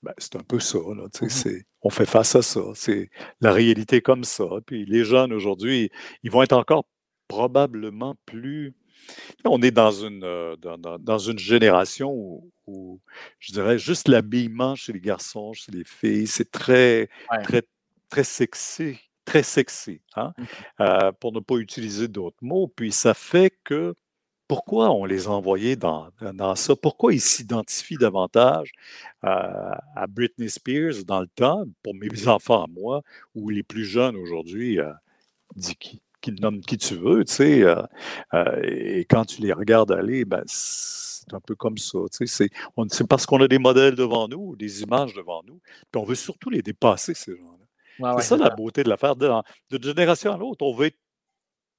ben, 0.04 0.14
c'est 0.18 0.36
un 0.36 0.44
peu 0.44 0.60
ça, 0.60 0.80
là, 0.80 1.08
tu 1.14 1.20
sais, 1.20 1.30
c'est- 1.30 1.66
on 1.84 1.90
fait 1.92 2.06
face 2.08 2.36
à 2.36 2.42
ça. 2.42 2.62
C'est 2.76 3.10
la 3.40 3.52
réalité 3.52 4.02
comme 4.02 4.24
ça. 4.24 4.46
Puis 4.66 4.86
les 4.86 5.04
jeunes 5.04 5.32
aujourd'hui, 5.34 5.92
ils 6.24 6.32
vont 6.32 6.42
être 6.44 6.54
encore 6.54 6.86
probablement 7.28 8.16
plus. 8.26 8.74
On 9.46 9.62
est 9.62 9.72
dans 9.72 9.92
une, 9.92 10.24
euh, 10.24 10.56
dans, 10.58 10.78
dans- 10.78 11.00
dans 11.00 11.18
une 11.20 11.40
génération 11.40 12.12
où, 12.14 12.52
où, 12.68 13.00
je 13.40 13.52
dirais, 13.54 13.78
juste 13.80 14.08
l'habillement 14.08 14.76
chez 14.76 14.94
les 14.94 15.00
garçons, 15.02 15.54
chez 15.54 15.72
les 15.72 15.84
filles, 15.84 16.28
c'est 16.28 16.50
très, 16.52 17.10
Ouais. 17.32 17.42
très, 17.44 17.64
très 18.10 18.24
sexy, 18.24 18.98
très 19.26 19.44
sexy, 19.44 20.02
hein, 20.16 20.34
Mhm. 20.38 20.48
euh, 20.82 21.12
pour 21.20 21.32
ne 21.34 21.40
pas 21.40 21.56
utiliser 21.58 22.08
d'autres 22.08 22.38
mots. 22.42 22.68
Puis 22.76 22.92
ça 22.92 23.14
fait 23.14 23.54
que 23.64 23.96
pourquoi 24.48 24.92
on 24.92 25.06
les 25.06 25.28
a 25.28 25.32
envoyés 25.32 25.76
dans, 25.78 26.10
dans 26.34 26.56
ça? 26.56 26.76
Pourquoi 26.76 27.14
ils 27.14 27.22
s'identifient 27.22 27.98
davantage 27.98 28.72
euh, 29.26 29.28
à 29.96 30.08
Britney 30.08 30.50
Spears 30.50 31.06
dans 31.06 31.22
le 31.22 31.28
temps, 31.28 31.66
pour 31.84 31.96
mes 31.96 32.10
enfants 32.30 32.64
à 32.64 32.68
moi, 32.68 33.04
ou 33.36 33.50
les 33.50 33.64
plus 33.64 33.86
jeunes 33.86 34.16
aujourd'hui, 34.18 34.80
euh, 34.80 34.92
dis 35.56 35.76
qui, 35.76 36.02
qui 36.22 36.32
nomment 36.34 36.62
qui 36.62 36.78
tu 36.78 36.96
veux, 36.96 37.26
tu 37.26 37.34
sais, 37.34 37.64
euh, 37.64 37.82
euh, 38.34 38.62
et 38.64 39.06
quand 39.10 39.26
tu 39.26 39.42
les 39.42 39.54
regardes 39.54 39.92
aller, 39.92 40.26
ben, 40.26 40.44
c'est 40.48 41.34
un 41.34 41.40
peu 41.42 41.56
comme 41.56 41.78
ça, 41.78 42.00
tu 42.12 42.28
sais, 42.28 42.50
c'est 42.90 43.08
parce 43.08 43.26
qu'on 43.26 43.42
a 43.42 43.48
des 43.48 43.60
modèles 43.60 43.96
devant 43.96 44.28
nous, 44.28 44.56
des 44.56 44.82
images 44.84 45.14
devant 45.16 45.44
nous, 45.48 45.62
puis 45.92 46.02
on 46.02 46.06
veut 46.06 46.16
surtout 46.16 46.50
les 46.50 46.62
dépasser, 46.62 47.14
ces 47.14 47.36
gens-là. 47.38 47.61
Ouais, 48.02 48.10
ouais, 48.10 48.22
c'est 48.22 48.30
ça 48.30 48.38
la 48.38 48.50
beauté 48.50 48.84
de 48.84 48.90
l'affaire. 48.90 49.16
De, 49.16 49.30
de 49.72 49.84
génération 49.84 50.34
à 50.34 50.38
l'autre, 50.38 50.66
on 50.66 50.74
veut 50.74 50.88
être 50.88 51.00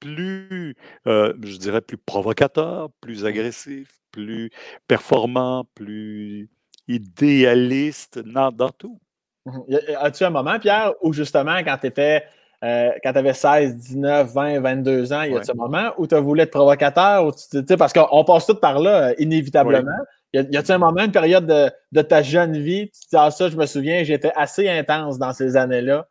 plus, 0.00 0.74
euh, 1.06 1.32
je 1.42 1.56
dirais, 1.56 1.80
plus 1.80 1.96
provocateur, 1.96 2.90
plus 3.00 3.24
agressif, 3.24 3.88
plus 4.10 4.50
performant, 4.88 5.64
plus 5.74 6.50
idéaliste 6.88 8.18
dans, 8.18 8.50
dans 8.50 8.70
tout. 8.70 9.00
Mhm. 9.46 9.62
As-tu 9.98 10.24
un 10.24 10.30
moment, 10.30 10.58
Pierre, 10.58 10.92
où 11.02 11.12
justement, 11.12 11.58
quand 11.58 11.78
tu 11.78 11.86
étais 11.88 12.24
euh, 12.64 12.90
quand 13.02 13.12
tu 13.12 13.18
avais 13.18 13.34
16, 13.34 13.76
19, 13.76 14.32
20, 14.32 14.60
22 14.60 15.12
ans, 15.12 15.22
il 15.22 15.32
y 15.32 15.36
a-tu 15.36 15.50
un 15.50 15.54
moment 15.54 15.92
où 15.98 16.06
tu 16.06 16.14
as 16.14 16.20
voulu 16.20 16.42
être 16.42 16.52
provocateur? 16.52 17.26
Ou 17.26 17.32
tu, 17.32 17.76
parce 17.76 17.92
qu'on 17.92 18.24
passe 18.24 18.46
tout 18.46 18.54
par 18.54 18.78
là, 18.78 19.08
euh, 19.08 19.14
inévitablement. 19.18 19.90
Y 20.32 20.38
a-t-il 20.38 20.72
un 20.72 20.78
moment, 20.78 21.02
une 21.02 21.12
période 21.12 21.44
de, 21.46 22.02
ta 22.02 22.22
jeune 22.22 22.56
vie, 22.56 22.90
tu 22.90 23.00
te 23.00 23.08
dis, 23.10 23.16
ah, 23.16 23.30
ça, 23.30 23.50
je 23.50 23.56
me 23.56 23.66
souviens, 23.66 24.02
j'étais 24.04 24.32
assez 24.34 24.68
intense 24.68 25.18
dans 25.18 25.32
ces 25.32 25.56
années-là? 25.56 26.08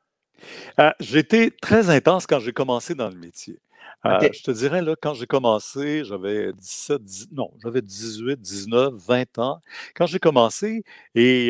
Euh, 0.79 0.91
j'étais 0.99 1.51
très 1.51 1.89
intense 1.89 2.27
quand 2.27 2.39
j'ai 2.39 2.53
commencé 2.53 2.95
dans 2.95 3.09
le 3.09 3.15
métier. 3.15 3.59
je 4.05 4.43
te 4.43 4.51
dirais, 4.51 4.81
là, 4.81 4.95
quand 4.99 5.13
j'ai 5.13 5.27
commencé, 5.27 6.03
j'avais 6.03 6.53
17, 6.53 7.01
non, 7.31 7.51
j'avais 7.63 7.81
18, 7.81 8.39
19, 8.39 8.93
20 8.95 9.39
ans. 9.39 9.61
Quand 9.95 10.05
j'ai 10.05 10.19
commencé, 10.19 10.83
et 11.15 11.49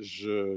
je, 0.00 0.54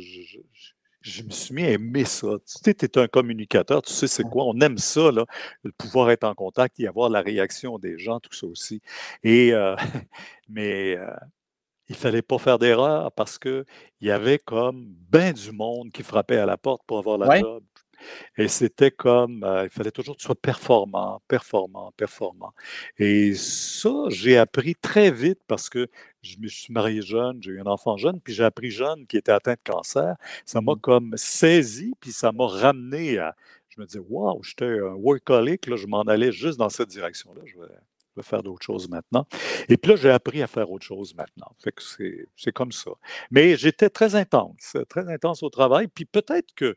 je 1.07 1.23
me 1.23 1.29
suis 1.31 1.53
mis 1.53 1.63
à 1.63 1.71
aimer 1.71 2.05
ça. 2.05 2.27
Tu 2.45 2.59
sais, 2.63 2.73
tu 2.73 2.85
es 2.85 2.97
un 2.99 3.07
communicateur, 3.07 3.81
tu 3.81 3.93
sais 3.93 4.07
c'est 4.07 4.23
quoi, 4.23 4.45
on 4.45 4.59
aime 4.59 4.77
ça, 4.77 5.11
là, 5.11 5.25
le 5.63 5.71
pouvoir 5.71 6.11
être 6.11 6.25
en 6.25 6.35
contact 6.35 6.79
et 6.79 6.87
avoir 6.87 7.09
la 7.09 7.21
réaction 7.21 7.77
des 7.79 7.97
gens, 7.97 8.19
tout 8.19 8.33
ça 8.33 8.47
aussi. 8.47 8.81
Et, 9.23 9.53
euh, 9.53 9.75
mais 10.49 10.97
euh, 10.97 11.09
il 11.89 11.93
ne 11.93 11.97
fallait 11.97 12.21
pas 12.21 12.37
faire 12.37 12.59
d'erreur 12.59 13.11
parce 13.13 13.37
qu'il 13.37 13.65
y 14.01 14.11
avait 14.11 14.39
comme 14.39 14.93
ben 15.09 15.33
du 15.33 15.51
monde 15.51 15.91
qui 15.91 16.03
frappait 16.03 16.37
à 16.37 16.45
la 16.45 16.57
porte 16.57 16.81
pour 16.85 16.99
avoir 16.99 17.17
la 17.17 17.39
job. 17.39 17.63
Et 18.37 18.47
c'était 18.47 18.91
comme, 18.91 19.43
euh, 19.43 19.63
il 19.63 19.69
fallait 19.69 19.91
toujours 19.91 20.15
que 20.15 20.21
tu 20.21 20.25
sois 20.25 20.35
performant, 20.35 21.21
performant, 21.27 21.91
performant. 21.97 22.53
Et 22.99 23.33
ça, 23.33 23.89
j'ai 24.09 24.37
appris 24.37 24.75
très 24.75 25.11
vite 25.11 25.39
parce 25.47 25.69
que 25.69 25.87
je 26.21 26.37
me 26.39 26.47
suis 26.47 26.73
marié 26.73 27.01
jeune, 27.01 27.41
j'ai 27.41 27.51
eu 27.51 27.61
un 27.61 27.65
enfant 27.65 27.97
jeune, 27.97 28.19
puis 28.21 28.33
j'ai 28.33 28.43
appris 28.43 28.69
jeune 28.69 29.07
qui 29.07 29.17
était 29.17 29.31
atteint 29.31 29.53
de 29.53 29.71
cancer. 29.71 30.15
Ça 30.45 30.61
m'a 30.61 30.73
mmh. 30.73 30.81
comme 30.81 31.13
saisi, 31.15 31.93
puis 31.99 32.11
ça 32.11 32.31
m'a 32.31 32.47
ramené 32.47 33.17
à. 33.17 33.35
Je 33.69 33.81
me 33.81 33.85
disais, 33.85 34.01
waouh, 34.09 34.41
j'étais 34.43 34.65
un 34.65 34.93
workaholic, 34.93 35.67
là, 35.67 35.75
je 35.75 35.87
m'en 35.87 36.01
allais 36.01 36.31
juste 36.31 36.57
dans 36.57 36.69
cette 36.69 36.89
direction-là. 36.89 37.41
Je 37.45 37.59
vais, 37.59 37.67
faire 38.21 38.43
d'autres 38.43 38.65
choses 38.65 38.89
maintenant. 38.89 39.27
Et 39.69 39.77
puis 39.77 39.91
là, 39.91 39.97
j'ai 39.97 40.09
appris 40.09 40.41
à 40.41 40.47
faire 40.47 40.71
autre 40.71 40.85
chose 40.85 41.15
maintenant. 41.15 41.51
Fait 41.59 41.71
que 41.71 41.81
c'est 42.35 42.51
comme 42.51 42.71
ça. 42.71 42.91
Mais 43.31 43.55
j'étais 43.57 43.89
très 43.89 44.15
intense, 44.15 44.77
très 44.89 45.09
intense 45.11 45.43
au 45.43 45.49
travail. 45.49 45.87
Puis 45.87 46.05
peut-être 46.05 46.53
que 46.55 46.75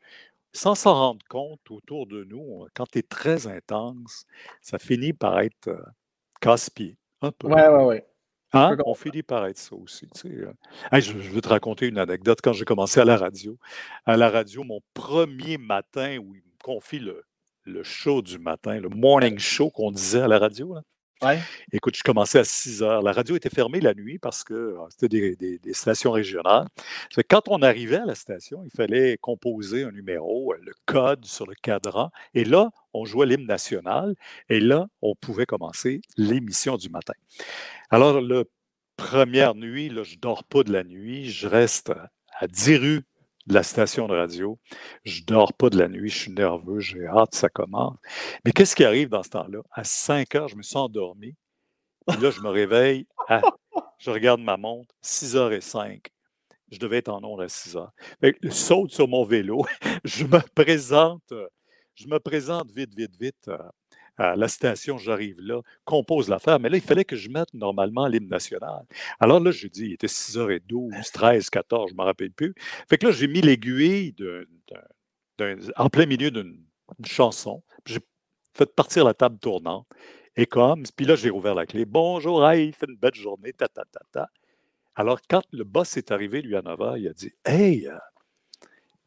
sans 0.53 0.75
s'en 0.75 0.95
rendre 0.95 1.25
compte 1.29 1.71
autour 1.71 2.07
de 2.07 2.25
nous, 2.25 2.67
quand 2.75 2.87
tu 2.87 2.99
es 2.99 3.03
très 3.03 3.47
intense, 3.47 4.27
ça 4.61 4.79
finit 4.79 5.13
par 5.13 5.41
être 5.41 5.69
euh, 5.69 5.81
casse-pied, 6.41 6.97
un 7.23 7.31
peu. 7.31 7.49
Ouais, 7.49 7.69
ouais, 7.69 7.85
ouais. 7.85 8.07
Hein? 8.53 8.77
On 8.85 8.95
finit 8.95 9.23
par 9.23 9.47
être 9.47 9.59
ça 9.59 9.77
aussi. 9.77 10.09
Tu 10.09 10.21
sais. 10.21 10.29
Euh. 10.29 11.01
je, 11.01 11.13
veux 11.13 11.41
te 11.41 11.49
raconter 11.49 11.87
une 11.87 11.99
anecdote. 11.99 12.41
Quand 12.43 12.53
j'ai 12.53 12.65
commencé 12.65 12.99
à 12.99 13.05
la 13.05 13.17
radio, 13.17 13.57
à 14.07 14.17
la 14.17 14.29
radio, 14.29 14.65
mon 14.65 14.81
premier 14.93 15.57
matin 15.57 16.19
où 16.19 16.35
il 16.35 16.43
me 16.43 16.63
confie 16.63 16.99
le, 16.99 17.25
le 17.65 17.85
show 17.85 18.23
du 18.23 18.39
matin, 18.39 18.81
le 18.81 18.89
morning 18.89 19.39
show 19.39 19.71
qu'on 19.71 19.93
disait 19.93 20.23
à 20.23 20.29
la 20.29 20.41
radio, 20.41 20.75
là, 20.75 20.83
Écoute, 21.73 21.97
je 21.97 22.03
commençais 22.03 22.39
à 22.39 22.45
6 22.45 22.83
heures. 22.83 23.03
La 23.03 23.13
radio 23.13 23.37
était 23.37 23.51
fermée 23.51 23.81
la 23.81 23.93
nuit 23.93 24.19
parce 24.19 24.43
que 24.43 24.77
ah, 24.79 24.87
c'était 24.89 25.37
des, 25.37 25.73
stations 25.73 26.13
régionales. 26.13 26.67
Quand 27.29 27.43
on 27.49 27.61
arrivait 27.61 27.99
à 27.99 28.07
la 28.07 28.15
station, 28.15 28.63
il 28.65 28.71
fallait 28.71 29.19
composer 29.19 29.85
un 29.85 29.91
numéro, 29.91 30.53
euh, 30.53 30.57
le 30.63 30.73
code 30.87 31.27
sur 31.27 31.47
le 31.47 31.55
cadran. 31.55 32.11
Et 32.33 32.45
là, 32.45 32.71
on 32.95 33.05
jouait 33.05 33.27
l'hymne 33.27 33.47
national. 33.47 34.15
Et 34.49 34.61
là, 34.61 34.87
on 35.03 35.15
pouvait 35.15 35.47
commencer 35.47 36.01
l'émission 36.17 36.77
du 36.77 36.89
matin. 36.89 37.15
Alors, 37.91 38.21
la 38.21 38.45
première 38.97 39.55
nuit, 39.55 39.91
là, 39.91 40.03
je 40.03 40.15
ne 40.15 40.21
dors 40.21 40.45
pas 40.45 40.63
de 40.63 40.73
la 40.73 40.85
nuit. 40.85 41.31
Je 41.31 41.47
reste 41.47 41.93
à 42.39 42.47
10 42.47 42.77
rues 42.77 43.03
de 43.47 43.55
la 43.55 43.63
station 43.63 44.07
de 44.07 44.15
radio. 44.15 44.59
Je 45.05 45.23
dors 45.25 45.53
pas 45.53 45.71
de 45.71 45.79
la 45.79 45.89
nuit, 45.89 46.11
je 46.11 46.19
suis 46.19 46.33
nerveux, 46.33 46.81
j'ai 46.81 47.07
hâte, 47.07 47.35
ça 47.35 47.49
commence. 47.49 47.97
Mais 48.45 48.53
qu'est-ce 48.53 48.77
qui 48.77 48.85
arrive 48.85 49.09
dans 49.09 49.23
ce 49.23 49.31
temps-là? 49.31 49.61
À 49.73 49.85
5 49.85 50.35
heures, 50.35 50.49
je 50.49 50.57
me 50.57 50.63
suis 50.63 50.77
endormi. 50.77 51.35
là, 52.07 52.31
je 52.31 52.41
me 52.41 52.49
réveille, 52.49 53.07
je 53.99 54.11
regarde 54.11 54.41
ma 54.41 54.57
montre, 54.57 54.95
6 55.03 55.37
h 55.37 55.53
et 55.53 55.61
5. 55.61 56.09
Je 56.71 56.79
devais 56.79 56.99
être 56.99 57.09
en 57.09 57.23
onde 57.25 57.41
à 57.41 57.49
6 57.49 57.77
heures. 57.77 57.93
je 58.23 58.51
saute 58.51 58.93
sur 58.93 59.09
mon 59.09 59.25
vélo, 59.25 59.65
je 60.05 60.25
me 60.25 60.41
présente, 60.55 61.33
je 61.95 62.07
me 62.07 62.19
présente 62.19 62.71
vite, 62.71 62.95
vite, 62.95 63.17
vite 63.19 63.51
euh, 64.19 64.33
à 64.33 64.37
la 64.37 64.49
station, 64.49 64.99
j'arrive 64.99 65.41
là, 65.41 65.61
compose 65.85 66.29
l'affaire, 66.29 66.59
mais 66.59 66.69
là, 66.69 66.77
il 66.77 66.83
fallait 66.83 67.05
que 67.05 67.17
je 67.17 67.29
mette 67.29 67.53
normalement 67.55 68.07
l'hymne 68.07 68.29
national. 68.29 68.85
Alors 69.19 69.41
là, 69.41 69.51
je 69.51 69.67
dis, 69.69 69.87
il 69.87 69.93
était 69.93 70.07
6h12, 70.07 71.13
13, 71.13 71.51
14, 71.51 71.91
je 71.91 71.95
ne 71.95 71.99
me 71.99 72.05
rappelle 72.05 72.33
plus. 72.33 72.55
Fait 72.89 72.99
que 72.99 73.07
là, 73.07 73.13
j'ai 73.13 73.29
mis 73.29 73.41
l'aiguille 73.41 74.15
en 75.77 75.89
plein 75.89 76.07
milieu 76.07 76.31
d'une 76.31 76.59
chanson. 77.05 77.63
J'ai 77.87 78.01
fait 78.55 78.75
partir 78.75 79.05
la 79.05 79.15
table 79.15 79.39
tournante. 79.39 79.87
Et 80.37 80.47
comme, 80.47 80.85
puis 80.97 81.07
là, 81.07 81.17
j'ai 81.17 81.31
ouvert 81.31 81.55
la 81.55 81.67
clé. 81.67 81.85
Bonjour, 81.85 82.49
hey, 82.49 82.73
fait 82.73 82.87
une 82.89 82.97
belle 82.97 83.15
journée, 83.15 83.53
ta, 83.53 83.69
ta, 83.69 83.85
ta, 83.85 84.01
ta. 84.13 84.31
Alors, 84.95 85.21
quand 85.29 85.43
le 85.53 85.65
boss 85.65 85.97
est 85.97 86.11
arrivé, 86.13 86.43
lui, 86.43 86.57
à 86.57 86.63
9h, 86.63 86.99
il 86.99 87.09
a 87.09 87.13
dit 87.13 87.33
Hey, 87.45 87.87
euh, 87.87 87.97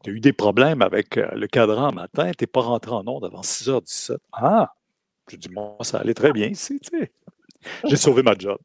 tu 0.02 0.10
as 0.10 0.12
eu 0.12 0.20
des 0.20 0.32
problèmes 0.32 0.82
avec 0.82 1.16
euh, 1.16 1.30
le 1.34 1.46
cadran 1.46 1.92
matin, 1.92 2.30
tu 2.36 2.44
n'es 2.44 2.46
pas 2.46 2.60
rentré 2.60 2.92
en 2.92 3.06
onde 3.06 3.24
avant 3.24 3.40
6h17. 3.40 4.18
Ah, 4.32 4.74
j'ai 5.28 5.36
dit, 5.36 5.48
moi, 5.50 5.76
ça 5.82 5.98
allait 5.98 6.14
très 6.14 6.32
bien 6.32 6.46
ici, 6.46 6.78
tu 6.80 6.98
sais. 6.98 7.12
J'ai 7.84 7.96
sauvé 7.96 8.22
ma 8.22 8.34
job. 8.38 8.58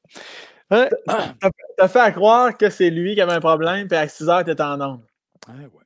T'as 0.69 1.87
fait 1.87 2.13
croire 2.13 2.55
que 2.57 2.69
c'est 2.69 2.89
lui 2.89 3.15
qui 3.15 3.21
avait 3.21 3.33
un 3.33 3.39
problème, 3.39 3.87
puis 3.87 3.97
à 3.97 4.07
6 4.07 4.29
heures, 4.29 4.43
t'étais 4.43 4.61
en 4.61 4.79
onde. 4.81 5.01
Ah 5.47 5.53
ouais. 5.53 5.83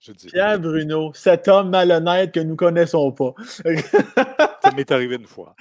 Je 0.00 0.12
dis, 0.12 0.28
Pierre 0.28 0.58
Bruno, 0.58 1.12
cet 1.14 1.46
homme 1.46 1.70
malhonnête 1.70 2.32
que 2.32 2.40
nous 2.40 2.56
connaissons 2.56 3.12
pas. 3.12 3.34
ça 3.44 4.70
m'est 4.74 4.90
arrivé 4.90 5.16
une 5.16 5.26
fois. 5.26 5.54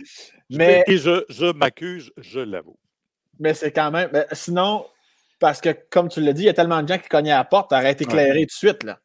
Mais, 0.50 0.84
et 0.88 0.98
je, 0.98 1.26
je 1.30 1.52
m'accuse, 1.54 2.12
je 2.18 2.40
l'avoue. 2.40 2.78
Mais 3.38 3.54
c'est 3.54 3.72
quand 3.72 3.92
même. 3.92 4.10
sinon, 4.32 4.86
parce 5.40 5.60
que, 5.60 5.70
comme 5.90 6.08
tu 6.08 6.22
l'as 6.22 6.34
dit, 6.34 6.44
il 6.44 6.46
y 6.46 6.50
a 6.50 6.54
tellement 6.54 6.82
de 6.82 6.88
gens 6.88 6.98
qui 6.98 7.10
cognaient 7.10 7.32
à 7.32 7.40
la 7.40 7.46
porte, 7.46 7.70
t'aurais 7.70 7.92
éclairé 7.92 8.42
tout 8.42 8.46
de 8.46 8.52
suite. 8.52 8.84
Là. 8.84 9.00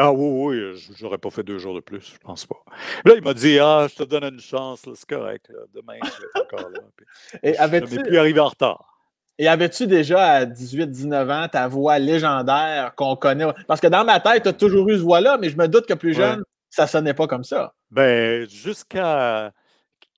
Ah 0.00 0.12
oui, 0.12 0.56
oui, 0.56 0.86
j'aurais 0.96 1.18
pas 1.18 1.30
fait 1.30 1.42
deux 1.42 1.58
jours 1.58 1.74
de 1.74 1.80
plus, 1.80 2.12
je 2.14 2.18
pense 2.18 2.46
pas. 2.46 2.62
Là, 3.04 3.14
il 3.16 3.22
m'a 3.22 3.34
dit 3.34 3.58
Ah, 3.58 3.86
je 3.90 3.96
te 3.96 4.04
donne 4.04 4.24
une 4.24 4.40
chance, 4.40 4.82
c'est 4.94 5.08
correct. 5.08 5.50
Demain, 5.74 5.94
je 6.04 6.08
vais 6.08 6.28
être 6.36 6.54
encore 6.54 6.70
là. 6.70 6.80
Et 7.42 7.54
je 7.54 7.96
ne 7.96 8.02
plus 8.04 8.18
arrivé 8.18 8.38
en 8.38 8.48
retard. 8.48 8.98
Et 9.38 9.48
avais-tu 9.48 9.86
déjà 9.86 10.22
à 10.22 10.44
18-19 10.44 11.44
ans 11.44 11.48
ta 11.48 11.68
voix 11.68 11.98
légendaire 11.98 12.94
qu'on 12.96 13.16
connaît? 13.16 13.46
Parce 13.66 13.80
que 13.80 13.86
dans 13.88 14.04
ma 14.04 14.20
tête, 14.20 14.44
tu 14.44 14.48
as 14.48 14.52
toujours 14.52 14.88
eu 14.88 14.96
ce 14.96 15.02
voix-là, 15.02 15.38
mais 15.38 15.48
je 15.48 15.56
me 15.56 15.66
doute 15.68 15.86
que 15.86 15.94
plus 15.94 16.14
jeune, 16.14 16.42
ça 16.70 16.86
sonnait 16.86 17.14
pas 17.14 17.26
comme 17.26 17.44
ça. 17.44 17.74
Ben, 17.90 18.48
jusqu'à 18.48 19.52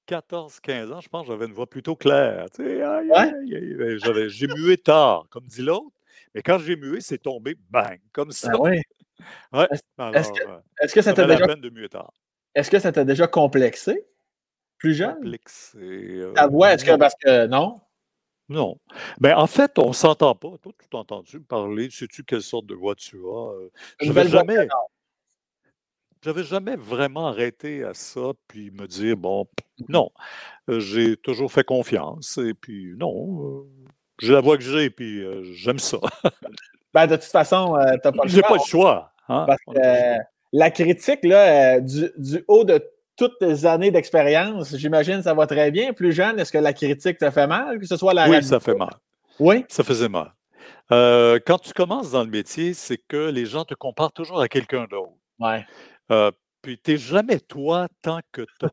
14-15 0.09 0.93
ans, 0.93 1.01
je 1.01 1.09
pense 1.09 1.27
que 1.27 1.33
j'avais 1.33 1.47
une 1.47 1.53
voix 1.53 1.69
plutôt 1.69 1.97
claire. 1.97 2.47
Tu 2.55 2.65
sais, 2.65 2.81
ben, 2.83 4.29
j'ai 4.29 4.47
mué 4.47 4.77
tard, 4.77 5.25
comme 5.31 5.45
dit 5.45 5.63
l'autre. 5.63 5.95
Mais 6.35 6.43
quand 6.43 6.59
j'ai 6.59 6.77
mué, 6.77 7.01
c'est 7.01 7.19
tombé, 7.19 7.57
bang, 7.71 7.99
comme 8.13 8.33
ça. 8.33 8.51
Ben 8.51 8.59
Ouais. 8.59 8.83
Est-ce 9.53 10.95
que, 10.95 11.03
ça 11.03 11.13
t'a 11.13 11.27
déjà. 11.27 11.47
Est-ce 12.55 12.71
que 12.71 12.79
ça 12.79 12.93
t'a 12.93 13.05
déjà 13.05 13.27
complexé? 13.27 14.07
Plus 14.79 14.95
jeune? 14.95 15.15
Complexé. 15.17 15.79
Euh, 15.79 16.33
Ta 16.33 16.47
voix, 16.47 16.73
est-ce 16.73 16.85
que. 16.85 16.97
Parce 16.97 17.15
que 17.23 17.47
non? 17.47 17.81
Non. 18.49 18.79
Ben, 19.21 19.37
en 19.37 19.47
fait, 19.47 19.79
on 19.79 19.89
ne 19.89 19.93
s'entend 19.93 20.35
pas. 20.35 20.57
Toi, 20.61 20.73
tu 20.79 20.89
t'as 20.91 20.99
entendu 20.99 21.41
parler. 21.41 21.89
Sais-tu 21.91 22.25
quelle 22.25 22.43
sorte 22.43 22.67
de 22.67 22.75
voix 22.75 22.95
tu 22.97 23.17
as? 23.17 23.53
Euh, 23.53 23.71
je 24.01 24.13
n'avais 24.13 24.29
jamais. 24.29 24.69
J'avais 26.23 26.45
jamais 26.45 26.77
vraiment 26.77 27.29
arrêté 27.29 27.83
à 27.83 27.95
ça, 27.95 28.33
puis 28.47 28.71
me 28.73 28.87
dire, 28.87 29.17
bon, 29.17 29.47
non, 29.89 30.11
euh, 30.69 30.79
j'ai 30.79 31.17
toujours 31.17 31.51
fait 31.51 31.65
confiance, 31.65 32.37
et 32.37 32.53
puis 32.53 32.93
non, 32.99 33.67
j'ai 34.19 34.35
la 34.35 34.43
voix 34.43 34.59
que 34.59 34.63
j'ai, 34.63 34.91
puis 34.91 35.25
j'aime 35.55 35.79
ça. 35.79 35.97
Ben, 36.93 37.07
de 37.07 37.15
toute 37.15 37.25
façon, 37.25 37.77
euh, 37.77 37.97
tu 38.03 38.09
n'as 38.09 38.13
pas 38.13 38.25
le 38.25 38.29
choix. 38.31 38.43
pas 38.43 38.55
le 38.55 38.67
choix. 38.67 39.10
Hein. 39.31 39.45
Parce 39.47 39.61
que 39.63 39.79
euh, 39.79 40.19
la 40.53 40.71
critique, 40.71 41.21
là, 41.23 41.77
euh, 41.77 41.81
du, 41.81 42.45
haut 42.49 42.65
de 42.65 42.85
toutes 43.17 43.39
tes 43.39 43.65
années 43.65 43.93
d'expérience, 43.93 44.77
j'imagine 44.77 45.23
ça 45.23 45.35
va 45.35 45.47
très 45.47 45.71
bien. 45.71 45.93
Plus 45.93 46.13
jeune, 46.13 46.41
est-ce 46.41 46.51
que 46.51 46.59
la 46.59 46.73
critique 46.73 47.19
te 47.19 47.31
fait 47.31 47.47
mal, 47.47 47.79
que 47.79 47.87
ce 47.87 47.97
soit 47.97 48.13
la 48.13 48.29
Oui, 48.29 48.43
ça 48.43 48.59
fait 48.59 48.75
mal. 48.75 48.91
Oui? 49.39 49.65
Ça 49.69 49.85
faisait 49.85 50.09
mal. 50.09 50.33
quand 50.91 51.59
tu 51.63 51.73
commences 51.73 52.11
dans 52.11 52.25
le 52.25 52.31
métier, 52.31 52.75
c'est 52.75 52.99
que 52.99 53.31
les 53.31 53.47
gens 53.47 53.65
te 53.65 53.75
comparent 53.75 54.13
toujours 54.13 54.41
à 54.41 54.49
quelqu'un 54.49 54.87
d'autre. 54.91 55.13
Ouais. 55.39 55.65
puis 56.61 56.79
tu 56.79 56.91
n'es 56.91 56.97
jamais 56.97 57.39
toi 57.39 57.87
tant 58.03 58.21
que 58.33 58.43
tu 58.43 58.65
n'as 58.65 58.71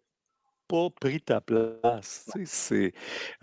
pas 0.68 0.90
pris 1.00 1.22
ta 1.22 1.40
place. 1.40 2.28
c'est, 2.46 2.94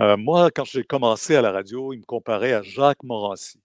moi, 0.01 0.51
quand 0.51 0.65
j'ai 0.65 0.83
commencé 0.83 1.37
à 1.37 1.43
la 1.43 1.53
radio, 1.53 1.93
ils 1.93 2.01
me 2.01 2.05
comparaient 2.05 2.55
à 2.55 2.63
Jacques 2.63 3.05
Morancy. 3.05 3.64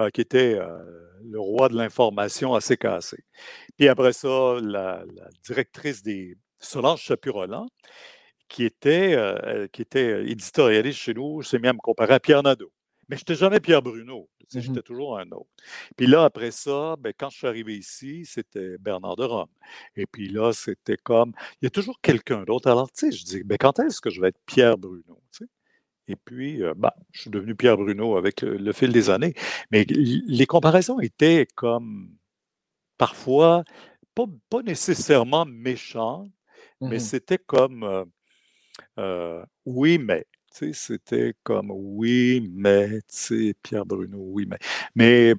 Euh, 0.00 0.10
qui 0.10 0.20
était 0.20 0.54
euh, 0.54 0.78
le 1.24 1.40
roi 1.40 1.68
de 1.68 1.76
l'information 1.76 2.54
assez 2.54 2.76
cassé. 2.76 3.24
Puis 3.76 3.88
après 3.88 4.12
ça, 4.12 4.58
la, 4.62 5.04
directrice 5.44 6.02
des 6.04 6.36
Solange 6.60 7.00
Chapurolan, 7.00 7.66
qui 8.48 8.64
était, 8.64 9.14
euh, 9.16 9.66
qui 9.72 9.82
était 9.82 10.24
éditorialiste 10.30 11.00
chez 11.00 11.14
nous, 11.14 11.42
s'est 11.42 11.58
mis 11.58 11.66
à 11.68 11.72
me 11.72 11.78
comparer 11.78 12.14
à 12.14 12.20
Pierre 12.20 12.44
Nadeau. 12.44 12.72
Mais 13.08 13.16
je 13.16 13.22
n'étais 13.22 13.34
jamais 13.34 13.58
Pierre 13.60 13.82
Bruno. 13.82 14.28
Mmh 14.54 14.60
j'étais 14.60 14.82
toujours 14.82 15.18
un 15.18 15.30
autre. 15.32 15.50
Puis 15.96 16.06
là, 16.06 16.24
après 16.24 16.52
ça, 16.52 16.96
ben, 16.98 17.12
quand 17.18 17.28
je 17.28 17.38
suis 17.38 17.46
arrivé 17.46 17.76
ici, 17.76 18.24
c'était 18.24 18.78
Bernard 18.78 19.16
de 19.16 19.24
Rome. 19.24 19.50
Et 19.96 20.06
puis 20.06 20.28
là, 20.28 20.52
c'était 20.52 20.96
comme, 20.96 21.32
il 21.60 21.64
y 21.64 21.68
a 21.68 21.70
toujours 21.70 22.00
quelqu'un 22.00 22.44
d'autre. 22.44 22.70
Alors, 22.70 22.90
tu 22.90 23.10
sais, 23.10 23.12
je 23.12 23.24
dis, 23.24 23.42
ben, 23.44 23.58
quand 23.58 23.78
est-ce 23.80 24.00
que 24.00 24.10
je 24.10 24.20
vais 24.20 24.28
être 24.28 24.40
Pierre 24.46 24.78
Bruno? 24.78 25.20
Et 26.08 26.16
puis, 26.16 26.62
euh, 26.62 26.74
bah, 26.76 26.94
je 27.12 27.22
suis 27.22 27.30
devenu 27.30 27.54
Pierre 27.54 27.76
Bruno 27.76 28.16
avec 28.16 28.42
le, 28.42 28.72
fil 28.72 28.92
des 28.92 29.10
années. 29.10 29.34
Mais 29.70 29.84
les 29.84 30.46
comparaisons 30.46 31.00
étaient 31.00 31.46
comme 31.54 32.10
parfois 32.98 33.64
pas, 34.14 34.26
pas 34.50 34.62
nécessairement 34.62 35.44
méchantes, 35.46 36.30
mais 36.80 36.96
Mmh 36.96 37.00
c'était 37.00 37.38
comme 37.38 37.82
euh, 37.84 38.04
euh, 38.98 39.44
oui, 39.66 39.98
mais. 39.98 40.26
C'était 40.72 41.34
comme 41.44 41.70
oui, 41.70 42.48
mais, 42.52 43.00
tu 43.02 43.04
sais, 43.08 43.54
Pierre 43.62 43.86
Bruno, 43.86 44.18
oui, 44.18 44.46
mais. 44.46 44.58
Mais 44.94 45.34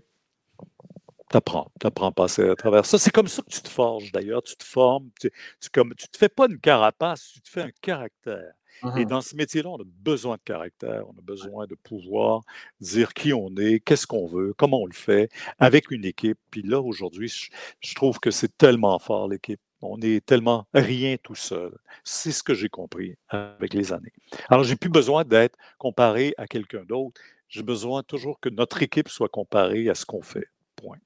t'apprends, 1.30 1.72
t'apprends 1.80 2.08
à 2.10 2.12
passer 2.12 2.50
à 2.50 2.56
travers 2.56 2.86
ça. 2.86 2.98
C'est 2.98 3.12
comme 3.12 3.28
ça 3.28 3.42
que 3.42 3.50
tu 3.50 3.62
te 3.62 3.70
forges 3.70 4.12
d'ailleurs, 4.12 4.44
tu 4.44 4.56
te 4.56 4.64
formes, 4.64 5.10
tu, 5.20 5.32
tu, 5.62 5.70
comme, 5.70 5.94
tu 5.96 6.08
te 6.08 6.18
fais 6.18 6.30
pas 6.30 6.48
une 6.50 6.60
carapace, 6.60 7.32
tu 7.34 7.42
te 7.42 7.50
fais 7.50 7.62
un 7.64 7.72
caractère. 7.82 8.54
Et 8.98 9.06
Mmh 9.06 9.10
dans 9.10 9.22
ce 9.22 9.36
métier-là, 9.36 9.70
on 9.70 9.78
a 9.82 9.86
besoin 9.86 10.36
de 10.36 10.42
caractère, 10.44 11.04
on 11.08 11.18
a 11.18 11.22
besoin 11.22 11.68
de 11.68 11.76
pouvoir 11.76 12.42
dire 12.80 13.14
qui 13.14 13.34
on 13.34 13.50
est, 13.58 13.80
qu'est-ce 13.80 14.08
qu'on 14.08 14.28
veut, 14.28 14.54
comment 14.54 14.82
on 14.82 14.86
le 14.86 14.94
fait, 14.94 15.30
avec 15.58 15.92
une 15.92 16.06
équipe. 16.06 16.38
Puis 16.52 16.62
là, 16.62 16.80
aujourd'hui, 16.82 17.28
je, 17.28 17.50
je 17.82 17.96
trouve 17.96 18.20
que 18.20 18.32
c'est 18.32 18.58
tellement 18.58 19.00
fort, 19.00 19.28
l'équipe. 19.28 19.60
On 19.82 20.00
est 20.02 20.26
tellement 20.26 20.68
rien 20.74 21.18
tout 21.22 21.36
seul. 21.36 21.78
C'est 22.04 22.32
ce 22.32 22.44
que 22.44 22.54
j'ai 22.54 22.70
compris 22.70 23.16
avec 23.30 23.74
les 23.74 23.94
années. 23.94 24.14
Alors, 24.50 24.64
j'ai 24.64 24.76
plus 24.76 24.90
besoin 24.90 25.24
d'être 25.24 25.58
comparé 25.78 26.34
à 26.38 26.48
quelqu'un 26.48 26.84
d'autre. 26.84 27.22
J'ai 27.48 27.64
besoin 27.64 28.04
toujours 28.04 28.40
que 28.40 28.50
notre 28.50 28.84
équipe 28.84 29.10
soit 29.10 29.30
comparée 29.30 29.90
à 29.90 29.96
ce 29.96 30.06
qu'on 30.06 30.22
fait. 30.22 30.48
Point. 30.76 31.00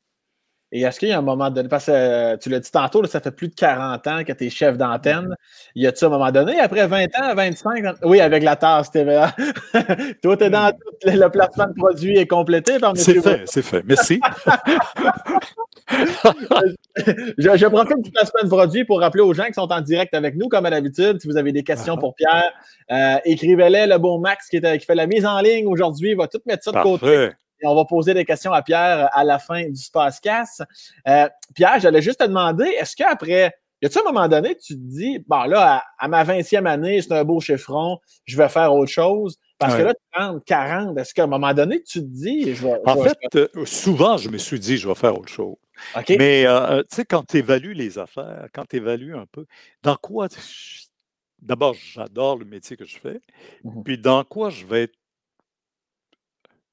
Et 0.76 0.82
est-ce 0.82 1.00
qu'il 1.00 1.10
y 1.10 1.12
a 1.12 1.20
un 1.20 1.22
moment 1.22 1.52
donné, 1.52 1.70
parce 1.70 1.86
que 1.86 1.92
euh, 1.92 2.38
tu 2.38 2.50
l'as 2.50 2.60
dit 2.60 2.72
tantôt, 2.72 3.04
là, 3.04 3.08
ça 3.08 3.20
fait 3.20 3.30
plus 3.32 3.48
de 3.48 3.54
40 3.54 4.08
ans 4.08 4.24
que 4.24 4.34
tu 4.34 4.46
es 4.48 4.50
chef 4.50 4.76
d'antenne. 4.76 5.36
Y 5.76 5.86
a-tu 5.86 6.04
un 6.06 6.10
moment 6.10 6.32
donné, 6.32 6.60
après 6.60 6.88
20 6.88 7.04
ans, 7.22 7.36
25 7.36 7.86
ans? 7.86 7.94
Oui, 8.04 8.20
avec 8.20 8.42
la 8.42 8.56
tasse 8.56 8.90
TVA. 8.90 9.36
Toi, 10.24 10.36
tu 10.38 10.44
es 10.46 10.50
dans 10.50 10.70
Hmm. 10.70 10.72
tout, 10.72 11.10
le 11.20 11.28
placement 11.30 11.68
de 11.68 11.74
produit 11.74 12.18
est 12.18 12.26
complété 12.26 12.80
par 12.80 12.98
C'est 12.98 13.22
fait, 13.22 13.44
c'est 13.46 13.62
fait. 13.62 13.84
Merci. 13.86 14.20
je, 17.38 17.58
je 17.58 17.66
profite 17.68 18.02
du 18.02 18.12
placement 18.12 18.44
de 18.44 18.48
produit 18.50 18.86
pour 18.86 19.00
rappeler 19.00 19.22
aux 19.22 19.34
gens 19.34 19.46
qui 19.46 19.54
sont 19.54 19.72
en 19.72 19.82
direct 19.82 20.14
avec 20.14 20.36
nous, 20.36 20.48
comme 20.48 20.66
à 20.66 20.70
l'habitude, 20.70 21.20
si 21.22 21.28
vous 21.28 21.38
avez 21.38 21.52
des 21.52 21.64
questions 21.64 21.96
Ah. 21.98 22.00
pour 22.00 22.16
Pierre, 22.16 22.52
euh, 22.92 23.16
écrivez-les. 23.26 23.88
Le 23.88 23.98
beau 23.98 24.18
Max 24.18 24.48
qui, 24.50 24.58
est- 24.58 24.78
qui 24.80 24.86
fait 24.86 24.96
la 24.96 25.08
mise 25.08 25.26
en 25.26 25.40
ligne 25.42 25.68
aujourd'hui 25.68 26.14
va 26.16 26.28
tout 26.28 26.40
mettre 26.46 26.64
ça 26.64 26.72
de 26.72 26.82
côté. 26.82 27.30
Et 27.64 27.68
on 27.68 27.76
va 27.76 27.86
poser 27.86 28.14
des 28.14 28.26
questions 28.26 28.52
à 28.52 28.62
Pierre 28.62 29.10
à 29.14 29.24
la 29.24 29.40
fin 29.40 29.64
du 29.70 29.82
Spacecast. 29.82 30.64
Euh, 31.08 31.30
Pierre, 31.56 31.80
j'allais 31.80 32.02
juste 32.02 32.20
te 32.20 32.26
demander, 32.26 32.66
est-ce 32.66 32.96
qu'après, 32.96 33.54
y 33.82 33.86
a-tu 33.86 34.00
un 34.00 34.04
moment 34.04 34.28
donné, 34.28 34.58
tu 34.58 34.74
te 34.76 34.80
dis, 34.80 35.20
bon 35.28 35.44
là, 35.44 35.78
à, 35.98 36.06
à 36.06 36.08
ma 36.10 36.24
20e 36.26 36.66
année, 36.68 37.02
c'est 37.02 37.14
un 37.14 37.24
beau 37.24 37.40
chiffron, 37.40 38.00
je 38.26 38.38
vais 38.38 38.50
faire 38.50 38.74
autre 38.74 38.92
chose? 38.92 39.38
Parce 39.58 39.76
que 39.78 39.82
là, 39.84 39.94
30, 40.12 40.44
40, 40.44 40.98
est-ce 40.98 41.14
qu'à 41.14 41.24
un 41.24 41.28
moment 41.28 41.54
donné, 41.54 41.82
tu 41.84 42.00
te 42.00 42.06
dis, 42.06 42.54
je 42.54 42.68
vais. 42.68 42.74
je 42.86 42.92
En 42.92 42.96
vais- 43.02 43.10
fait, 43.10 43.36
euh, 43.56 43.66
souvent, 43.66 44.18
je 44.18 44.28
me 44.28 44.38
suis 44.38 44.60
dit, 44.60 44.76
je 44.78 44.90
vais 44.90 44.96
faire 44.96 45.18
autre 45.18 45.32
chose. 45.32 45.56
Mais 46.20 46.46
euh, 46.46 46.82
tu 46.90 46.98
sais, 46.98 47.06
quand 47.06 47.26
tu 47.26 47.38
évalues 47.38 47.74
les 47.74 47.98
affaires, 47.98 48.48
quand 48.54 48.66
tu 48.66 48.76
évalues 48.76 49.16
un 49.16 49.26
peu, 49.32 49.46
dans 49.82 49.96
quoi. 49.96 50.28
D'abord, 51.42 51.74
j'adore 51.76 52.38
le 52.38 52.46
métier 52.46 52.78
que 52.78 52.86
je 52.86 52.98
fais. 52.98 53.20
Mhm. 53.64 53.84
Puis 53.84 53.98
dans 53.98 54.24
quoi 54.24 54.50
je 54.50 54.66
vais 54.66 54.84
être, 54.84 54.96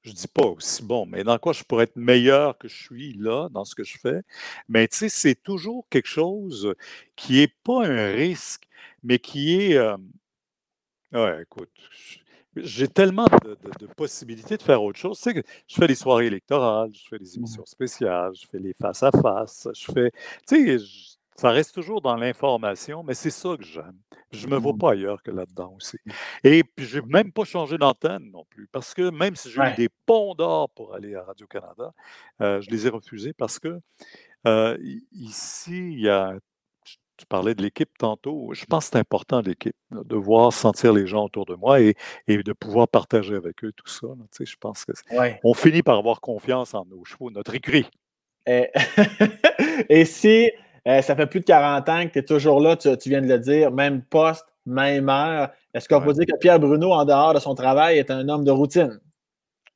je 0.03 0.11
dis 0.13 0.27
pas 0.27 0.45
aussi 0.47 0.83
bon, 0.83 1.05
mais 1.05 1.23
dans 1.23 1.37
quoi 1.39 1.53
je 1.53 1.63
pourrais 1.63 1.83
être 1.85 1.95
meilleur 1.95 2.57
que 2.57 2.67
je 2.67 2.75
suis 2.83 3.13
là, 3.13 3.49
dans 3.49 3.65
ce 3.65 3.75
que 3.75 3.83
je 3.83 3.97
fais. 3.99 4.21
Mais 4.69 4.87
tu 4.87 4.97
sais, 4.97 5.09
c'est 5.09 5.35
toujours 5.35 5.87
quelque 5.89 6.07
chose 6.07 6.73
qui 7.15 7.33
n'est 7.35 7.47
pas 7.63 7.85
un 7.87 8.11
risque, 8.13 8.63
mais 9.03 9.19
qui 9.19 9.61
est. 9.61 9.77
euh, 9.77 9.97
ouais, 11.13 11.41
écoute. 11.43 11.69
J'ai 12.57 12.87
tellement 12.87 13.25
de, 13.45 13.57
de- 13.63 13.71
de 13.79 13.87
possibilités 13.87 14.57
de 14.57 14.63
faire 14.63 14.83
autre 14.83 14.99
chose. 14.99 15.17
Tu 15.19 15.23
sais, 15.23 15.33
que 15.35 15.43
je 15.67 15.75
fais 15.75 15.87
des 15.87 15.95
soirées 15.95 16.27
électorales, 16.27 16.91
je 16.93 17.07
fais 17.09 17.19
des 17.19 17.37
émissions 17.37 17.65
spéciales, 17.65 18.33
je 18.35 18.47
fais 18.47 18.59
les 18.59 18.73
face-à-face, 18.73 19.69
je 19.75 19.85
fais. 19.93 20.11
Tu 20.47 20.57
sais, 20.67 20.79
je- 20.79 21.17
ça 21.35 21.49
reste 21.51 21.73
toujours 21.73 22.01
dans 22.01 22.15
l'information, 22.15 23.03
mais 23.03 23.13
c'est 23.13 23.29
ça 23.31 23.55
que 23.57 23.63
j'aime. 23.63 23.97
Je 24.31 24.47
ne 24.47 24.51
me 24.51 24.57
vois 24.57 24.73
Mhm. 24.73 24.77
pas 24.79 24.91
ailleurs 24.91 25.21
que 25.23 25.31
là-dedans 25.31 25.73
aussi. 25.75 25.97
Et 26.43 26.63
puis, 26.63 26.85
je 26.85 26.99
n'ai 26.99 27.05
même 27.07 27.31
pas 27.33 27.43
changé 27.43 27.77
d'antenne 27.77 28.29
non 28.31 28.45
plus, 28.49 28.67
parce 28.71 28.93
que 28.93 29.09
même 29.09 29.35
si 29.35 29.49
j'ai 29.49 29.59
Ouais. 29.59 29.73
eu 29.73 29.75
des 29.75 29.89
ponts 30.05 30.35
d'or 30.35 30.69
pour 30.69 30.93
aller 30.93 31.15
à 31.15 31.23
Radio-Canada, 31.23 31.91
euh, 32.41 32.61
je 32.61 32.69
les 32.69 32.87
ai 32.87 32.89
refusés 32.89 33.33
parce 33.33 33.59
que 33.59 33.79
euh, 34.47 34.77
ici, 35.11 35.93
il 35.93 35.99
y 36.01 36.09
a. 36.09 36.33
Tu 37.17 37.27
parlais 37.27 37.53
de 37.53 37.61
l'équipe 37.61 37.95
tantôt. 37.99 38.49
Je 38.53 38.65
pense 38.65 38.85
que 38.85 38.91
c'est 38.93 38.97
important, 38.99 39.41
l'équipe, 39.41 39.75
de 39.91 40.15
voir 40.15 40.51
sentir 40.51 40.91
les 40.91 41.05
gens 41.05 41.25
autour 41.25 41.45
de 41.45 41.53
moi 41.53 41.79
et, 41.79 41.93
et 42.27 42.41
de 42.41 42.51
pouvoir 42.53 42.87
partager 42.87 43.35
avec 43.35 43.63
eux 43.63 43.71
tout 43.73 43.87
ça. 43.87 44.07
Tu 44.31 44.37
sais, 44.37 44.45
je 44.45 44.57
pense 44.57 44.85
que 44.85 44.93
Ouais. 45.11 45.39
on 45.43 45.53
finit 45.53 45.83
par 45.83 45.99
avoir 45.99 46.19
confiance 46.19 46.73
en 46.73 46.83
nos 46.85 47.05
chevaux, 47.05 47.29
notre 47.29 47.53
écrit. 47.53 47.85
Et, 48.47 48.71
et 49.89 50.05
si 50.05 50.49
euh, 50.87 51.01
ça 51.01 51.15
fait 51.15 51.27
plus 51.27 51.39
de 51.41 51.45
40 51.45 51.89
ans 51.89 52.05
que 52.07 52.13
tu 52.13 52.19
es 52.19 52.23
toujours 52.25 52.59
là, 52.61 52.75
tu, 52.75 52.95
tu 52.97 53.09
viens 53.09 53.21
de 53.21 53.27
le 53.27 53.39
dire, 53.39 53.71
même 53.71 54.01
poste, 54.03 54.45
même 54.65 55.09
heure, 55.09 55.49
est-ce 55.73 55.87
qu'on 55.87 55.99
Ouais. 55.99 56.05
peut 56.05 56.13
dire 56.13 56.25
que 56.27 56.37
Pierre 56.39 56.59
Bruno, 56.59 56.91
en 56.91 57.05
dehors 57.05 57.33
de 57.33 57.39
son 57.39 57.55
travail, 57.55 57.97
est 57.97 58.11
un 58.11 58.27
homme 58.29 58.43
de 58.43 58.51
routine? 58.51 58.99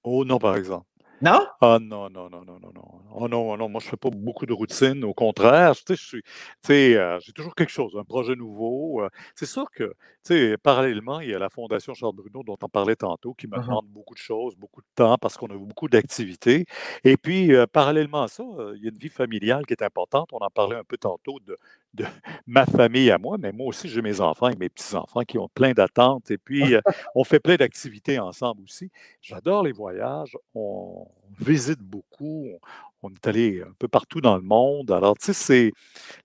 Oh 0.03 0.23
non, 0.25 0.37
par 0.37 0.55
exemple. 0.55 0.85
Non? 1.21 1.39
Ah 1.61 1.77
non, 1.81 2.09
non, 2.09 2.29
non, 2.29 2.41
non, 2.45 2.59
non, 2.61 2.71
non. 2.73 2.81
Oh 3.18 3.30
non, 3.30 3.51
oh 3.51 3.55
non, 3.57 3.70
moi 3.70 3.80
je 3.82 3.88
fais 3.88 3.95
pas 3.97 4.09
beaucoup 4.09 4.45
de 4.45 4.51
routine. 4.51 5.05
Au 5.05 5.13
contraire, 5.13 5.74
tu 5.76 5.84
sais, 5.88 5.95
je 5.95 6.03
suis, 6.68 6.95
euh, 6.97 7.18
j'ai 7.22 7.32
toujours 7.32 7.55
quelque 7.55 7.70
chose, 7.72 7.95
un 7.97 8.03
projet 8.03 8.36
nouveau. 8.36 9.03
euh, 9.03 9.09
c'est 9.36 9.45
sûr 9.45 9.72
que, 9.72 9.84
tu 9.86 9.93
sais, 10.34 10.57
parallèlement, 10.57 11.22
il 11.22 11.30
y 11.30 11.34
a 11.34 11.39
la 11.39 11.49
Fondation 11.49 11.93
Charles 11.93 12.16
Bruno 12.16 12.43
dont 12.43 12.57
on 12.61 12.68
parlait 12.68 12.97
tantôt 12.97 13.34
qui 13.34 13.47
me 13.47 13.57
Mhm. 13.57 13.61
demande 13.61 13.86
beaucoup 13.88 14.16
de 14.16 14.20
choses, 14.20 14.55
beaucoup 14.57 14.82
de 14.82 14.88
temps 14.95 15.18
parce 15.18 15.38
qu'on 15.38 15.47
a 15.47 15.57
beaucoup 15.57 15.88
d'activités. 15.88 16.66
Et 17.05 17.16
puis, 17.16 17.53
euh, 17.53 17.66
parallèlement 17.68 18.24
à 18.24 18.28
ça, 18.28 18.43
euh, 18.43 18.74
il 18.76 18.84
y 18.84 18.88
a 18.88 18.89
une 18.89 18.97
vie 18.97 19.07
familiale 19.09 19.66
qui 19.66 19.74
est 19.74 19.84
importante. 19.84 20.30
On 20.34 20.39
en 20.39 20.49
parlait 20.49 20.76
un 20.76 20.84
peu 20.84 20.97
tantôt 20.97 21.39
de, 21.45 21.57
de 21.93 22.03
ma 22.47 22.66
famille 22.66 23.11
à 23.11 23.18
moi, 23.18 23.38
mais 23.39 23.53
moi 23.53 23.68
aussi, 23.68 23.88
j'ai 23.88 24.01
mes 24.01 24.20
enfants 24.20 24.49
et 24.49 24.55
mes 24.57 24.68
petits-enfants 24.70 25.22
qui 25.24 25.38
ont 25.38 25.47
plein 25.53 25.72
d'attentes. 25.72 26.32
Et 26.32 26.38
puis, 26.38 26.76
on 27.13 27.24
fait 27.24 27.39
plein 27.39 27.55
d'activités 27.55 28.20
ensemble 28.20 28.63
aussi. 28.63 28.89
J'adore 29.22 29.63
les 29.63 29.72
voyages. 29.72 30.36
On 30.53 31.07
visite 31.39 31.80
beaucoup. 31.80 32.47
On, 32.51 32.59
on 33.03 33.13
est 33.13 33.28
allé 33.28 33.61
un 33.61 33.73
peu 33.78 33.88
partout 33.88 34.21
dans 34.21 34.36
le 34.36 34.43
monde. 34.43 34.91
Alors, 34.91 35.17
tu 35.17 35.26
sais, 35.26 35.34
c'est 35.34 35.71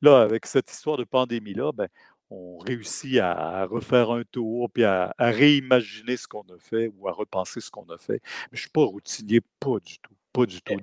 là, 0.02 0.22
avec 0.22 0.46
cette 0.46 0.70
histoire 0.70 0.96
de 0.96 1.04
pandémie-là, 1.04 1.72
ben, 1.72 1.88
on 2.30 2.58
réussit 2.58 3.18
à, 3.18 3.66
refaire 3.66 4.10
un 4.10 4.22
tour, 4.24 4.70
puis 4.70 4.84
à, 4.84 5.14
à 5.18 5.30
réimaginer 5.30 6.16
ce 6.16 6.28
qu'on 6.28 6.42
a 6.42 6.58
fait 6.58 6.90
ou 6.96 7.08
à 7.08 7.12
repenser 7.12 7.60
ce 7.60 7.70
qu'on 7.70 7.88
a 7.90 7.98
fait. 7.98 8.20
Mais 8.24 8.52
je 8.52 8.56
ne 8.56 8.60
suis 8.60 8.70
pas 8.70 8.84
routinier, 8.84 9.40
pas 9.58 9.78
du 9.80 9.98
tout. 9.98 10.14
Pas 10.32 10.46
du 10.46 10.62
tout. 10.62 10.76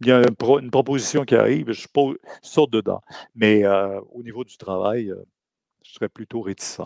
Il 0.00 0.08
y 0.08 0.12
a 0.12 0.22
pro- 0.30 0.60
une 0.60 0.70
proposition 0.70 1.24
qui 1.24 1.34
arrive, 1.36 1.68
je 1.68 1.80
suis 1.80 1.88
pas, 1.88 2.06
je 2.42 2.48
saute 2.48 2.70
dedans. 2.70 3.02
Mais 3.34 3.64
euh, 3.64 4.00
au 4.12 4.22
niveau 4.22 4.44
du 4.44 4.56
travail, 4.56 5.10
euh, 5.10 5.22
je 5.82 5.92
serais 5.92 6.08
plutôt 6.08 6.40
réticent. 6.40 6.80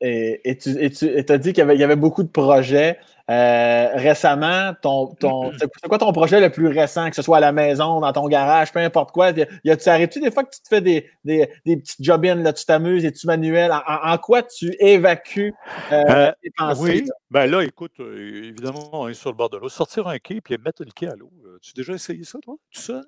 Et, 0.00 0.48
et 0.48 0.58
tu 0.58 0.70
et 0.70 0.90
tu 0.90 1.32
as 1.32 1.38
dit 1.38 1.52
qu'il 1.52 1.58
y 1.58 1.62
avait, 1.62 1.74
il 1.74 1.80
y 1.80 1.84
avait 1.84 1.96
beaucoup 1.96 2.22
de 2.22 2.28
projets. 2.28 2.98
Euh, 3.28 3.88
récemment, 3.94 4.72
ton, 4.80 5.14
ton, 5.14 5.50
c'est 5.58 5.68
quoi 5.88 5.98
ton 5.98 6.12
projet 6.12 6.40
le 6.40 6.48
plus 6.48 6.68
récent, 6.68 7.10
que 7.10 7.16
ce 7.16 7.22
soit 7.22 7.38
à 7.38 7.40
la 7.40 7.50
maison, 7.50 7.98
dans 7.98 8.12
ton 8.12 8.28
garage, 8.28 8.72
peu 8.72 8.78
importe 8.78 9.10
quoi? 9.10 9.30
Y 9.64 9.70
a- 9.70 9.76
tu 9.76 9.88
arrêtes-tu 9.88 10.20
des 10.20 10.30
fois 10.30 10.44
que 10.44 10.54
tu 10.54 10.60
te 10.60 10.68
fais 10.68 10.80
des, 10.80 11.10
des, 11.24 11.48
des 11.64 11.76
petites 11.76 12.04
job-ins, 12.04 12.36
là, 12.36 12.52
tu 12.52 12.64
t'amuses 12.64 13.04
et 13.04 13.10
tu 13.10 13.26
manuel? 13.26 13.72
En, 13.72 14.16
quoi 14.18 14.44
tu 14.44 14.76
évacues 14.78 15.52
euh, 15.90 15.96
Euh, 16.08 16.32
tes 16.40 16.50
pensées? 16.56 16.80
Oui, 16.82 17.04
là? 17.04 17.14
ben 17.32 17.50
là, 17.50 17.64
écoute, 17.64 17.98
évidemment, 17.98 18.90
on 18.92 19.08
est 19.08 19.14
sur 19.14 19.30
le 19.30 19.36
bord 19.36 19.50
de 19.50 19.56
l'eau. 19.56 19.68
Sortir 19.68 20.06
un 20.06 20.18
quai 20.18 20.40
puis 20.40 20.56
mettre 20.64 20.84
le 20.84 20.92
quai 20.92 21.08
à 21.08 21.16
l'eau. 21.16 21.32
Tu 21.60 21.70
as 21.70 21.74
déjà 21.74 21.94
essayé 21.94 22.22
ça, 22.22 22.38
toi, 22.40 22.54
tout 22.70 22.80
seul? 22.80 23.04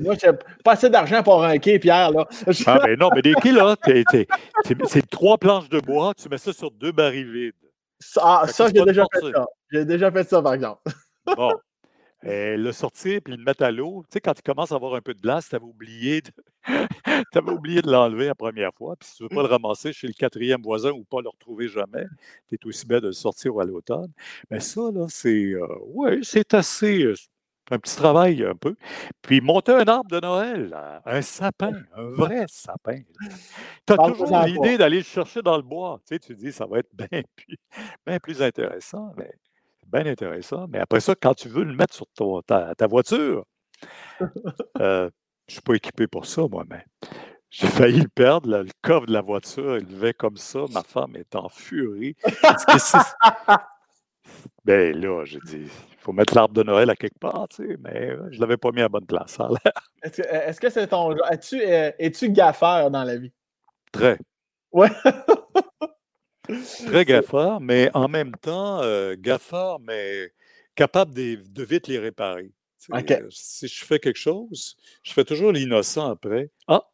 Moi, 0.00 0.14
j'ai 0.20 0.30
pas 0.64 0.72
assez 0.72 0.90
d'argent 0.90 1.22
pour 1.22 1.44
un 1.44 1.58
quai, 1.58 1.78
Pierre. 1.78 2.10
Là. 2.10 2.26
Ah, 2.66 2.78
ben 2.84 2.98
non, 2.98 3.10
mais 3.14 3.22
des 3.22 3.34
quais, 3.34 3.52
là, 3.52 3.76
t'es- 3.76 4.04
c'est 4.86 5.08
trois 5.08 5.38
planches 5.38 5.68
de 5.68 5.80
bois, 5.80 6.12
tu 6.14 6.28
mets 6.28 6.38
ça 6.38 6.52
sur 6.52 6.70
deux 6.70 6.92
barils 6.92 7.30
vides. 7.30 7.52
Ça, 8.00 8.42
Ça 8.46 8.66
j'ai 8.68 8.84
déjà 8.84 9.04
fait 9.12 9.32
ça. 9.32 9.46
J'ai 9.70 9.84
déjà 9.84 10.10
fait 10.12 10.24
ça, 10.24 10.42
par 10.42 10.54
exemple. 10.54 10.80
Bon. 11.36 11.52
Et 12.24 12.56
le 12.56 12.72
sortir 12.72 13.20
puis 13.24 13.36
le 13.36 13.44
mettre 13.44 13.62
à 13.62 13.70
l'eau, 13.70 14.02
tu 14.04 14.14
sais, 14.14 14.20
quand 14.20 14.32
il 14.36 14.42
commence 14.42 14.72
à 14.72 14.74
avoir 14.74 14.94
un 14.94 15.00
peu 15.00 15.14
de 15.14 15.20
glace, 15.20 15.48
tu 15.50 15.54
avais 15.54 15.64
oublié 15.64 16.20
de, 16.20 16.32
oublié 17.52 17.80
de 17.80 17.90
l'enlever 17.90 18.26
la 18.26 18.34
première 18.34 18.72
fois. 18.74 18.96
Puis 18.96 19.08
si 19.08 19.16
tu 19.16 19.22
ne 19.22 19.28
veux 19.28 19.36
pas 19.36 19.42
le 19.42 19.48
ramasser 19.48 19.92
chez 19.92 20.08
le 20.08 20.14
quatrième 20.14 20.60
voisin 20.62 20.90
ou 20.90 21.04
pas 21.04 21.20
le 21.22 21.28
retrouver 21.28 21.68
jamais, 21.68 22.06
tu 22.48 22.56
es 22.56 22.66
aussi 22.66 22.86
bien 22.86 22.98
de 23.00 23.06
le 23.06 23.12
sortir 23.12 23.58
à 23.60 23.64
l'automne. 23.64 24.10
Mais 24.50 24.58
ça, 24.58 24.80
là, 24.92 25.06
c'est 25.08 25.52
euh, 25.52 25.66
ouais, 25.94 26.18
c'est 26.24 26.54
assez. 26.54 27.04
euh, 27.04 27.14
un 27.70 27.78
petit 27.78 27.96
travail 27.96 28.44
un 28.44 28.54
peu. 28.54 28.76
Puis 29.22 29.40
monter 29.40 29.72
un 29.72 29.84
arbre 29.84 30.10
de 30.10 30.20
Noël, 30.20 30.68
là, 30.68 31.02
un 31.04 31.22
sapin, 31.22 31.72
un 31.96 32.02
vrai 32.16 32.44
sapin. 32.48 32.98
Tu 33.86 33.92
as 33.92 33.96
toujours 33.96 34.44
l'idée 34.44 34.78
d'aller 34.78 34.98
le 34.98 35.04
chercher 35.04 35.42
dans 35.42 35.56
le 35.56 35.62
bois. 35.62 36.00
Tu 36.06 36.14
sais, 36.14 36.18
tu 36.18 36.34
dis, 36.34 36.52
ça 36.52 36.66
va 36.66 36.78
être 36.78 36.90
bien 36.94 37.22
plus, 37.36 37.56
bien 38.06 38.18
plus 38.18 38.42
intéressant. 38.42 39.12
Mais 39.16 39.30
bien 39.86 40.06
intéressant. 40.06 40.66
Mais 40.68 40.78
après 40.78 41.00
ça, 41.00 41.14
quand 41.14 41.34
tu 41.34 41.48
veux 41.48 41.64
le 41.64 41.74
mettre 41.74 41.94
sur 41.94 42.06
ta, 42.44 42.86
voiture, 42.86 43.44
euh, 44.80 45.10
je 45.46 45.52
ne 45.52 45.52
suis 45.52 45.62
pas 45.62 45.74
équipé 45.74 46.06
pour 46.06 46.26
ça, 46.26 46.42
moi, 46.50 46.64
mais 46.68 46.84
j'ai 47.50 47.68
failli 47.68 48.00
le 48.00 48.08
perdre. 48.08 48.48
le 48.48 48.70
coffre 48.82 49.06
de 49.06 49.12
la 49.12 49.22
voiture, 49.22 49.78
il 49.78 49.88
levait 49.88 50.12
comme 50.12 50.36
ça. 50.36 50.60
Ma 50.70 50.82
femme 50.82 51.16
est 51.16 51.34
en 51.34 51.48
furie. 51.48 52.16
Ben 54.64 54.98
là, 54.98 55.24
j'ai 55.24 55.40
dit, 55.44 55.64
il 55.64 55.98
faut 55.98 56.12
mettre 56.12 56.34
l'arbre 56.34 56.54
de 56.54 56.62
Noël 56.62 56.90
à 56.90 56.96
quelque 56.96 57.18
part, 57.18 57.48
tu 57.48 57.66
sais, 57.66 57.76
mais 57.80 58.10
je 58.30 58.36
ne 58.36 58.40
l'avais 58.40 58.56
pas 58.56 58.70
mis 58.72 58.82
à 58.82 58.88
bonne 58.88 59.06
place. 59.06 59.38
Est-ce 60.02 60.60
que 60.60 60.70
c'est 60.70 60.88
ton. 60.88 61.16
Es-tu 61.30 61.60
es 61.60 62.30
gaffeur 62.30 62.90
dans 62.90 63.04
la 63.04 63.16
vie? 63.16 63.32
Très. 63.92 64.18
Ouais. 64.72 64.90
Très 66.86 67.04
gaffeur, 67.04 67.60
mais 67.60 67.90
en 67.92 68.08
même 68.08 68.32
temps, 68.32 68.80
euh, 68.80 69.16
gaffeur, 69.18 69.80
mais 69.80 70.32
capable 70.74 71.12
de, 71.12 71.62
vite 71.62 71.88
les 71.88 71.98
réparer. 71.98 72.52
Euh, 72.94 73.26
si 73.30 73.68
je 73.68 73.84
fais 73.84 73.98
quelque 73.98 74.18
chose, 74.18 74.76
je 75.02 75.12
fais 75.12 75.24
toujours 75.24 75.52
l'innocent 75.52 76.10
après. 76.10 76.50
Ah, 76.66 76.88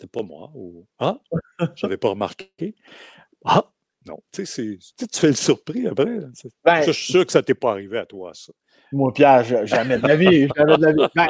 c'est 0.00 0.10
pas 0.10 0.22
moi. 0.22 0.50
Ou 0.54 0.84
Ah, 0.98 1.18
j'avais 1.76 1.96
pas 1.96 2.08
remarqué. 2.08 2.74
Ah, 3.44 3.70
non. 4.06 4.18
Tu 4.32 4.46
sais, 4.46 4.78
tu 4.98 5.06
fais 5.12 5.28
le 5.28 5.34
surpris 5.34 5.86
après. 5.86 6.18
Ben 6.64 6.82
je 6.82 6.92
suis 6.92 7.12
sûr 7.12 7.26
que 7.26 7.32
ça 7.32 7.42
t'est 7.42 7.54
pas 7.54 7.72
arrivé 7.72 7.98
à 7.98 8.06
toi, 8.06 8.32
ça. 8.34 8.52
Moi, 8.92 9.10
Pierre, 9.12 9.42
jamais 9.66 9.96
de 9.96 10.06
la 10.06 10.16
vie. 10.16 10.48
Jamais 10.54 10.76
de 10.76 10.84
la 10.84 10.92
vie. 10.92 11.08
Ben, 11.14 11.28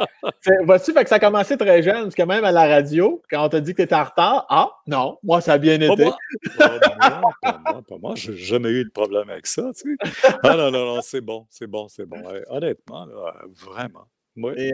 vois-tu, 0.65 0.91
fait 0.91 1.03
que 1.03 1.09
ça 1.09 1.15
a 1.15 1.19
commencé 1.19 1.57
très 1.57 1.81
jeune, 1.81 2.03
parce 2.03 2.15
que 2.15 2.23
même 2.23 2.43
à 2.43 2.51
la 2.51 2.67
radio, 2.67 3.21
quand 3.29 3.45
on 3.45 3.49
t'a 3.49 3.61
dit 3.61 3.71
que 3.71 3.77
tu 3.77 3.83
étais 3.83 3.95
en 3.95 4.03
retard, 4.03 4.45
ah, 4.49 4.69
non, 4.85 5.17
moi, 5.23 5.39
ça 5.39 5.53
a 5.53 5.57
bien 5.57 5.75
été. 5.75 5.87
Pas 5.87 7.19
moi, 7.21 7.31
pas 7.41 7.61
moi, 7.65 7.81
pas 7.87 7.97
moi, 8.01 8.13
J'ai 8.15 8.35
jamais 8.35 8.69
eu 8.69 8.83
de 8.83 8.89
problème 8.89 9.29
avec 9.29 9.47
ça, 9.47 9.71
tu 9.75 9.97
sais. 9.97 10.33
Ah 10.43 10.57
non, 10.57 10.71
non, 10.71 10.95
non, 10.95 11.01
c'est 11.01 11.21
bon, 11.21 11.47
c'est 11.49 11.67
bon, 11.67 11.87
c'est 11.87 12.05
bon. 12.05 12.21
honnêtement, 12.49 13.07
vraiment. 13.55 14.07
Oui. 14.35 14.51
Et, 14.57 14.73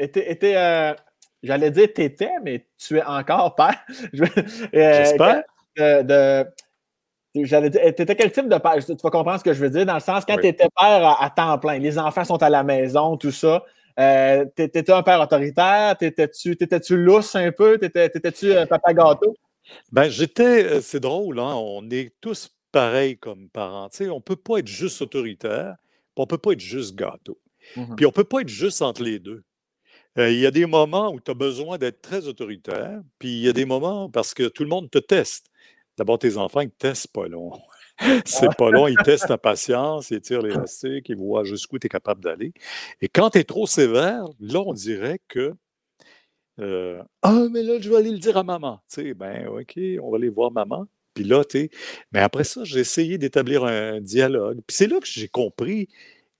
euh, 0.00 0.34
euh, 0.42 0.94
j'allais 1.42 1.70
dire 1.70 1.92
t'étais, 1.92 2.32
mais 2.42 2.66
tu 2.78 2.96
es 2.96 3.04
encore 3.04 3.54
père. 3.54 3.84
Euh, 4.74 5.04
J'espère. 5.04 5.42
de, 5.76 6.46
T'étais 7.32 8.16
quel 8.16 8.32
type 8.32 8.48
de 8.48 8.58
père? 8.58 8.84
Tu 8.84 8.92
vas 8.92 9.10
comprendre 9.10 9.38
ce 9.38 9.44
que 9.44 9.52
je 9.52 9.60
veux 9.60 9.70
dire, 9.70 9.86
dans 9.86 9.94
le 9.94 10.00
sens, 10.00 10.24
quand 10.26 10.36
tu 10.36 10.46
étais 10.46 10.68
père 10.76 11.16
à, 11.20 11.30
temps 11.30 11.58
plein, 11.58 11.78
les 11.78 11.98
enfants 11.98 12.24
sont 12.24 12.42
à 12.42 12.50
la 12.50 12.62
maison, 12.62 13.16
tout 13.16 13.30
ça, 13.30 13.64
euh, 13.98 14.44
t'étais 14.54 14.90
un 14.90 15.02
père 15.02 15.20
autoritaire? 15.20 15.96
T'étais-tu 15.96 16.52
étais 16.52 16.80
lousse 16.90 17.34
un 17.34 17.50
peu? 17.52 17.78
T'étais-tu 17.78 18.54
un 18.54 18.66
papa 18.66 18.92
gâteau? 18.92 19.36
Ben, 19.90 20.08
j'étais, 20.08 20.64
euh, 20.64 20.80
c'est 20.80 21.00
drôle, 21.00 21.38
hein? 21.38 21.54
on 21.54 21.88
est 21.90 22.12
tous 22.20 22.50
pareils 22.72 23.18
comme 23.18 23.48
parents. 23.48 23.88
On 24.00 24.10
on 24.10 24.20
peut 24.20 24.36
pas 24.36 24.58
être 24.58 24.68
juste 24.68 25.00
autoritaire, 25.02 25.76
puis 26.14 26.22
on 26.22 26.26
peut 26.26 26.38
pas 26.38 26.52
être 26.52 26.60
juste 26.60 26.96
gâteau. 26.96 27.38
Mmh 27.76 27.94
puis 27.96 28.06
on 28.06 28.10
peut 28.10 28.24
pas 28.24 28.40
être 28.40 28.48
juste 28.48 28.82
entre 28.82 29.04
les 29.04 29.20
deux. 29.20 29.44
Euh, 30.18 30.30
il 30.30 30.40
y 30.40 30.46
a 30.46 30.50
des 30.50 30.66
moments 30.66 31.12
où 31.12 31.20
tu 31.20 31.30
as 31.30 31.34
besoin 31.34 31.78
d'être 31.78 32.02
très 32.02 32.26
autoritaire, 32.26 33.00
puis 33.18 33.30
il 33.30 33.40
y 33.40 33.48
a 33.48 33.52
des 33.52 33.64
moments 33.64 34.10
parce 34.10 34.34
que 34.34 34.48
tout 34.48 34.64
le 34.64 34.68
monde 34.68 34.90
te 34.90 34.98
teste. 34.98 35.46
D'abord, 35.98 36.18
tes 36.18 36.36
enfants, 36.36 36.60
ils 36.60 36.70
testent 36.70 37.12
pas 37.12 37.28
long. 37.28 37.52
C'est 38.24 38.54
pas 38.56 38.70
long, 38.70 38.88
ils 38.88 38.96
testent 39.04 39.28
ta 39.28 39.38
patience, 39.38 40.10
ils 40.10 40.20
tirent 40.20 40.42
les 40.42 40.52
élastiques, 40.54 41.08
ils 41.08 41.16
voient 41.16 41.44
jusqu'où 41.44 41.78
tu 41.78 41.86
es 41.86 41.90
capable 41.90 42.22
d'aller. 42.22 42.52
Et 43.00 43.08
quand 43.08 43.30
tu 43.30 43.38
es 43.38 43.44
trop 43.44 43.66
sévère, 43.66 44.24
là, 44.40 44.60
on 44.60 44.72
dirait 44.72 45.20
que 45.28 45.54
euh, 46.60 47.02
Ah, 47.22 47.46
mais 47.50 47.62
là, 47.62 47.78
je 47.80 47.90
vais 47.90 47.96
aller 47.96 48.10
le 48.10 48.18
dire 48.18 48.36
à 48.36 48.42
maman. 48.42 48.80
Tu 48.88 49.02
sais, 49.02 49.14
ben, 49.14 49.46
OK, 49.48 49.78
on 50.02 50.10
va 50.10 50.16
aller 50.16 50.28
voir 50.28 50.50
maman. 50.50 50.86
Puis 51.14 51.24
là, 51.24 51.44
tu 51.44 51.70
Mais 52.12 52.20
après 52.20 52.44
ça, 52.44 52.64
j'ai 52.64 52.80
essayé 52.80 53.18
d'établir 53.18 53.64
un 53.64 54.00
dialogue. 54.00 54.60
Puis 54.66 54.76
c'est 54.76 54.86
là 54.86 54.98
que 55.00 55.06
j'ai 55.06 55.28
compris 55.28 55.88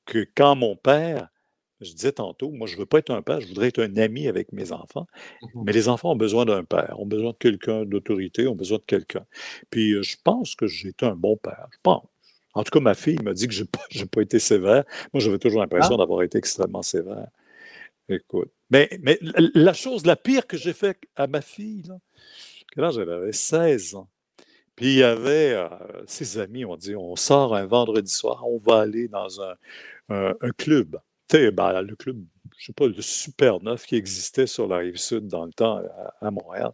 que 0.06 0.26
quand 0.34 0.56
mon 0.56 0.76
père 0.76 1.28
je 1.82 1.92
disais 1.92 2.12
tantôt, 2.12 2.50
moi, 2.50 2.66
je 2.66 2.74
ne 2.74 2.80
veux 2.80 2.86
pas 2.86 2.98
être 2.98 3.10
un 3.10 3.22
père, 3.22 3.40
je 3.40 3.48
voudrais 3.48 3.68
être 3.68 3.80
un 3.80 3.96
ami 3.96 4.28
avec 4.28 4.52
mes 4.52 4.72
enfants. 4.72 5.06
Mmh 5.42 5.62
mais 5.64 5.72
les 5.72 5.88
enfants 5.88 6.12
ont 6.12 6.16
besoin 6.16 6.44
d'un 6.44 6.64
père, 6.64 6.96
ont 6.98 7.06
besoin 7.06 7.30
de 7.30 7.36
quelqu'un 7.36 7.84
d'autorité, 7.84 8.46
ont 8.46 8.54
besoin 8.54 8.78
de 8.78 8.84
quelqu'un. 8.84 9.24
Puis 9.70 9.92
euh, 9.92 10.02
je 10.02 10.16
pense 10.22 10.54
que 10.54 10.66
j'ai 10.66 10.88
été 10.88 11.06
un 11.06 11.14
bon 11.14 11.36
père, 11.36 11.68
je 11.72 11.78
pense. 11.82 12.04
En 12.54 12.64
tout 12.64 12.70
cas, 12.70 12.80
ma 12.80 12.94
fille 12.94 13.18
m'a 13.22 13.32
dit 13.32 13.48
que 13.48 13.54
je 13.54 13.62
n'ai 13.62 13.68
pas, 13.68 13.80
pas, 14.10 14.20
été 14.20 14.38
sévère. 14.38 14.84
Moi, 15.12 15.20
j'avais 15.22 15.38
toujours 15.38 15.60
l'impression 15.60 15.94
ah. 15.94 15.98
d'avoir 15.98 16.22
été 16.22 16.38
extrêmement 16.38 16.82
sévère. 16.82 17.28
Écoute. 18.08 18.50
Mais, 18.70 18.90
mais 19.02 19.18
la 19.20 19.72
chose 19.72 20.04
la 20.06 20.16
pire 20.16 20.46
que 20.46 20.56
j'ai 20.56 20.72
faite 20.72 20.98
à 21.16 21.26
ma 21.26 21.40
fille, 21.40 21.82
là, 21.82 21.98
là 22.76 22.90
j'avais 22.90 23.32
16 23.32 23.94
ans. 23.94 24.08
Puis 24.76 24.86
il 24.86 24.98
y 24.98 25.02
avait 25.02 25.52
euh, 25.52 25.68
ses 26.06 26.38
amis, 26.38 26.64
on 26.64 26.76
dit, 26.76 26.96
on 26.96 27.16
sort 27.16 27.54
un 27.54 27.66
vendredi 27.66 28.10
soir, 28.10 28.46
on 28.46 28.58
va 28.58 28.80
aller 28.80 29.08
dans 29.08 29.40
un, 29.42 29.54
un 30.08 30.50
club. 30.56 30.98
Ben, 31.32 31.80
le 31.80 31.96
club, 31.96 32.22
je 32.58 32.66
sais 32.66 32.72
pas, 32.72 32.86
le 32.86 33.00
Super 33.00 33.60
Neuf 33.62 33.86
qui 33.86 33.96
existait 33.96 34.46
sur 34.46 34.66
la 34.66 34.78
rive 34.78 34.96
sud 34.96 35.28
dans 35.28 35.46
le 35.46 35.52
temps 35.52 35.82
à, 36.20 36.30
Montréal. 36.30 36.72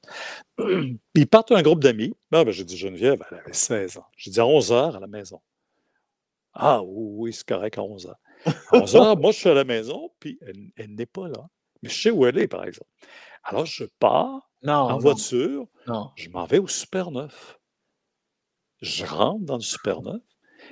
Ils 1.14 1.26
partent 1.28 1.52
un 1.52 1.62
groupe 1.62 1.82
d'amis. 1.82 2.14
Ah, 2.32 2.44
ben, 2.44 2.50
j'ai 2.50 2.64
dit 2.64 2.76
Geneviève, 2.76 3.22
elle 3.30 3.38
avait 3.38 3.52
16 3.52 3.98
ans. 3.98 4.06
J'ai 4.16 4.30
dit 4.30 4.40
à 4.40 4.46
11 4.46 4.72
h 4.72 4.96
à 4.96 5.00
la 5.00 5.06
maison. 5.06 5.40
Ah 6.54 6.82
oui, 6.82 7.32
c'est 7.32 7.46
correct 7.46 7.78
à 7.78 7.82
11 7.82 8.06
h. 8.06 8.52
À 8.72 8.82
11 8.82 8.94
h, 8.94 9.20
moi, 9.20 9.30
je 9.30 9.38
suis 9.38 9.48
à 9.48 9.54
la 9.54 9.64
maison, 9.64 10.10
puis 10.18 10.38
elle, 10.76 10.94
n'est 10.94 11.06
pas 11.06 11.28
là. 11.28 11.48
Mais 11.82 11.88
je 11.88 12.02
sais 12.02 12.10
où 12.10 12.26
elle 12.26 12.38
est, 12.38 12.48
par 12.48 12.64
exemple. 12.64 12.90
Alors, 13.44 13.66
je 13.66 13.84
pars 13.84 14.50
en 14.66 14.98
voiture. 14.98 15.66
Je 16.16 16.28
m'en 16.30 16.46
vais 16.46 16.58
au 16.58 16.66
Super 16.66 17.12
Neuf. 17.12 17.58
Je 18.80 19.04
rentre 19.04 19.44
dans 19.44 19.56
le 19.56 19.62
Super 19.62 20.02
Neuf. 20.02 20.22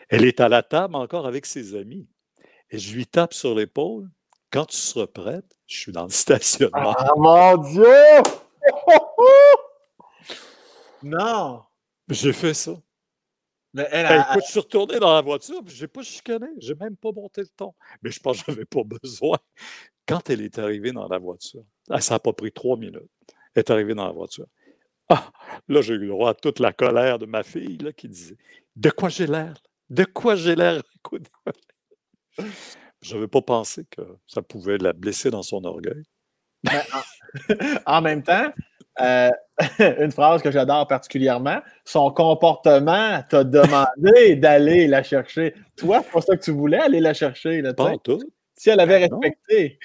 Elle 0.08 0.24
est 0.24 0.40
à 0.40 0.48
la 0.48 0.62
table 0.62 0.96
encore 0.96 1.26
avec 1.26 1.46
ses 1.46 1.74
amis. 1.76 2.08
Et 2.70 2.78
je 2.78 2.94
lui 2.94 3.06
tape 3.06 3.34
sur 3.34 3.54
l'épaule. 3.54 4.08
Quand 4.50 4.66
tu 4.66 4.76
seras 4.76 5.06
prête, 5.06 5.56
je 5.66 5.78
suis 5.78 5.92
dans 5.92 6.04
le 6.04 6.10
stationnement. 6.10 6.94
Ah 6.96 7.12
mon 7.16 7.56
Dieu! 7.58 7.84
non! 11.02 11.62
J'ai 12.08 12.32
fait 12.32 12.54
ça. 12.54 12.72
Mais 13.74 13.86
elle 13.90 14.06
Écoute, 14.06 14.44
je 14.46 14.50
suis 14.52 14.60
retourné 14.60 14.98
dans 14.98 15.12
la 15.12 15.20
voiture, 15.20 15.60
je 15.66 15.82
n'ai 15.82 15.88
pas 15.88 16.02
chicané, 16.02 16.46
je 16.58 16.72
n'ai 16.72 16.78
même 16.78 16.96
pas 16.96 17.12
monté 17.12 17.42
le 17.42 17.48
ton. 17.48 17.74
Mais 18.02 18.10
je 18.10 18.20
pense 18.20 18.38
que 18.38 18.44
je 18.46 18.50
n'avais 18.52 18.64
pas 18.64 18.84
besoin. 18.84 19.38
Quand 20.08 20.30
elle 20.30 20.40
est 20.40 20.58
arrivée 20.58 20.92
dans 20.92 21.08
la 21.08 21.18
voiture, 21.18 21.64
ah, 21.90 22.00
ça 22.00 22.14
n'a 22.14 22.20
pas 22.20 22.32
pris 22.32 22.52
trois 22.52 22.78
minutes. 22.78 23.10
Elle 23.54 23.60
est 23.60 23.70
arrivée 23.70 23.94
dans 23.94 24.06
la 24.06 24.12
voiture. 24.12 24.46
Ah, 25.08 25.30
là, 25.68 25.82
j'ai 25.82 25.94
eu 25.94 25.98
le 25.98 26.08
droit 26.08 26.30
à 26.30 26.34
toute 26.34 26.58
la 26.58 26.72
colère 26.72 27.18
de 27.18 27.26
ma 27.26 27.42
fille 27.42 27.76
là, 27.78 27.92
qui 27.92 28.08
disait 28.08 28.38
De 28.76 28.88
quoi 28.88 29.08
j'ai 29.08 29.26
l'air? 29.26 29.54
De 29.90 30.04
quoi 30.04 30.36
j'ai 30.36 30.56
l'air? 30.56 30.82
Je 33.02 33.14
n'avais 33.14 33.28
pas 33.28 33.42
pensé 33.42 33.84
que 33.90 34.02
ça 34.26 34.42
pouvait 34.42 34.78
la 34.78 34.92
blesser 34.92 35.30
dans 35.30 35.42
son 35.42 35.64
orgueil. 35.64 36.02
Ben, 36.64 36.82
en, 37.86 38.00
même 38.02 38.22
temps, 38.22 38.52
euh, 39.00 39.30
une 39.78 40.10
phrase 40.10 40.42
que 40.42 40.50
j'adore 40.50 40.86
particulièrement, 40.86 41.60
son 41.84 42.10
comportement 42.10 43.22
t'a 43.28 43.44
demandé 43.44 44.36
d'aller 44.36 44.86
la 44.86 45.02
chercher. 45.02 45.54
Toi, 45.76 46.02
c'est 46.04 46.12
pas 46.12 46.20
ça 46.20 46.36
que 46.36 46.42
tu 46.42 46.50
voulais 46.50 46.80
aller 46.80 47.00
la 47.00 47.14
chercher. 47.14 47.62
Là, 47.62 47.74
pas 47.74 47.96
tout. 48.02 48.20
Si 48.56 48.70
elle 48.70 48.80
avait 48.80 49.08
ben 49.08 49.18
respecté. 49.20 49.78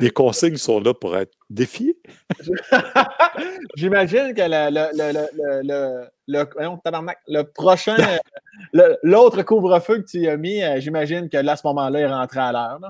Les 0.00 0.10
consignes 0.10 0.56
sont 0.56 0.80
là 0.80 0.94
pour 0.94 1.16
être 1.16 1.32
défiées. 1.50 1.98
J'imagine 3.76 4.34
que 4.34 4.42
le, 4.42 6.08
le, 6.26 7.42
prochain, 7.42 7.96
l'autre 9.02 9.42
couvre-feu 9.42 9.98
que 9.98 10.06
tu 10.06 10.28
as 10.28 10.36
mis, 10.36 10.62
euh, 10.62 10.80
j'imagine 10.80 11.28
que 11.28 11.38
là, 11.38 11.52
à 11.52 11.56
ce 11.56 11.66
moment-là, 11.66 12.00
il 12.00 12.06
rentré 12.06 12.40
à 12.40 12.52
l'heure. 12.52 12.80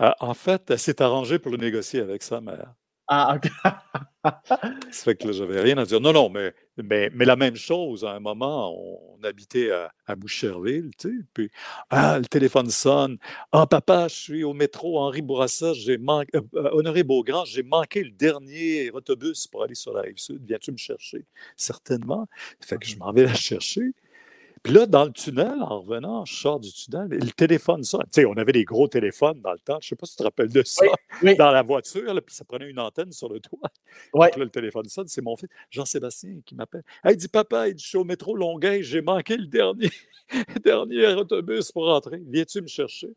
Euh, 0.00 0.10
en 0.20 0.34
fait, 0.34 0.70
elle 0.70 0.78
s'est 0.78 1.00
arrangée 1.02 1.38
pour 1.38 1.50
le 1.52 1.58
négocier 1.58 2.00
avec 2.00 2.22
sa 2.22 2.40
mère. 2.40 2.74
Ah, 3.06 3.36
OK. 3.36 3.50
ça 4.24 5.04
fait 5.04 5.16
que 5.16 5.26
là, 5.26 5.32
j'avais 5.32 5.60
rien 5.60 5.76
à 5.76 5.84
dire. 5.84 6.00
Non, 6.00 6.12
non, 6.12 6.30
mais, 6.30 6.54
mais, 6.78 7.10
la 7.24 7.36
même 7.36 7.56
chose, 7.56 8.04
à 8.04 8.12
un 8.12 8.20
moment, 8.20 8.74
on, 8.74 9.22
habitait 9.22 9.70
à, 9.70 9.92
à, 10.06 10.16
Boucherville, 10.16 10.90
tu 10.98 11.08
sais, 11.08 11.24
puis, 11.34 11.50
ah, 11.90 12.18
le 12.18 12.24
téléphone 12.26 12.70
sonne. 12.70 13.18
Ah, 13.52 13.66
papa, 13.66 14.08
je 14.08 14.14
suis 14.14 14.44
au 14.44 14.54
métro 14.54 14.98
Henri 14.98 15.22
Bourassa, 15.22 15.72
j'ai 15.74 15.98
manqué, 15.98 16.30
euh, 16.36 16.42
euh, 16.54 16.70
Honoré 16.72 17.02
Beaugrand, 17.04 17.44
j'ai 17.44 17.62
manqué 17.62 18.02
le 18.04 18.10
dernier 18.10 18.90
autobus 18.90 19.46
pour 19.46 19.62
aller 19.62 19.74
sur 19.74 19.92
la 19.92 20.02
rive 20.02 20.18
sud. 20.18 20.42
Viens-tu 20.46 20.72
me 20.72 20.76
chercher? 20.78 21.26
Certainement. 21.56 22.26
Fait 22.60 22.78
que 22.78 22.86
je 22.86 22.96
m'en 22.96 23.12
vais 23.12 23.24
la 23.24 23.34
chercher. 23.34 23.92
Puis 24.64 24.72
là, 24.72 24.86
dans 24.86 25.04
le 25.04 25.12
tunnel, 25.12 25.60
en 25.60 25.80
revenant, 25.80 26.24
je 26.24 26.34
sors 26.34 26.58
du 26.58 26.72
tunnel, 26.72 27.08
le 27.10 27.30
téléphone 27.32 27.84
sonne. 27.84 28.00
Tu 28.04 28.22
sais, 28.22 28.24
on 28.24 28.32
avait 28.32 28.52
des 28.52 28.64
gros 28.64 28.88
téléphones 28.88 29.38
dans 29.42 29.52
le 29.52 29.58
temps. 29.58 29.76
Je 29.82 29.86
ne 29.86 29.88
sais 29.90 29.96
pas 29.96 30.06
si 30.06 30.12
tu 30.12 30.18
te 30.18 30.22
rappelles 30.22 30.48
de 30.48 30.62
ça. 30.64 30.86
Dans 31.38 31.50
la 31.50 31.62
voiture, 31.62 32.18
puis 32.24 32.34
ça 32.34 32.46
prenait 32.46 32.70
une 32.70 32.80
antenne 32.80 33.12
sur 33.12 33.30
le 33.30 33.40
toit. 33.40 33.68
Ouais. 34.14 34.30
là, 34.34 34.44
le 34.44 34.48
téléphone 34.48 34.86
sonne, 34.86 35.06
c'est 35.06 35.20
mon 35.20 35.36
fils, 35.36 35.50
Jean-Sébastien, 35.70 36.38
qui 36.46 36.54
m'appelle. 36.54 36.82
il 37.04 37.16
dit 37.16 37.28
Papa, 37.28 37.68
il 37.68 37.74
dit, 37.74 37.82
je 37.84 37.88
suis 37.90 37.98
au 37.98 38.04
métro 38.04 38.36
Longueuil, 38.36 38.82
j'ai 38.82 39.02
manqué 39.02 39.36
le 39.36 39.46
dernier, 39.46 39.90
dernier 40.64 41.08
autobus 41.08 41.70
pour 41.70 41.84
rentrer. 41.84 42.22
Viens-tu 42.26 42.62
me 42.62 42.66
chercher? 42.66 43.10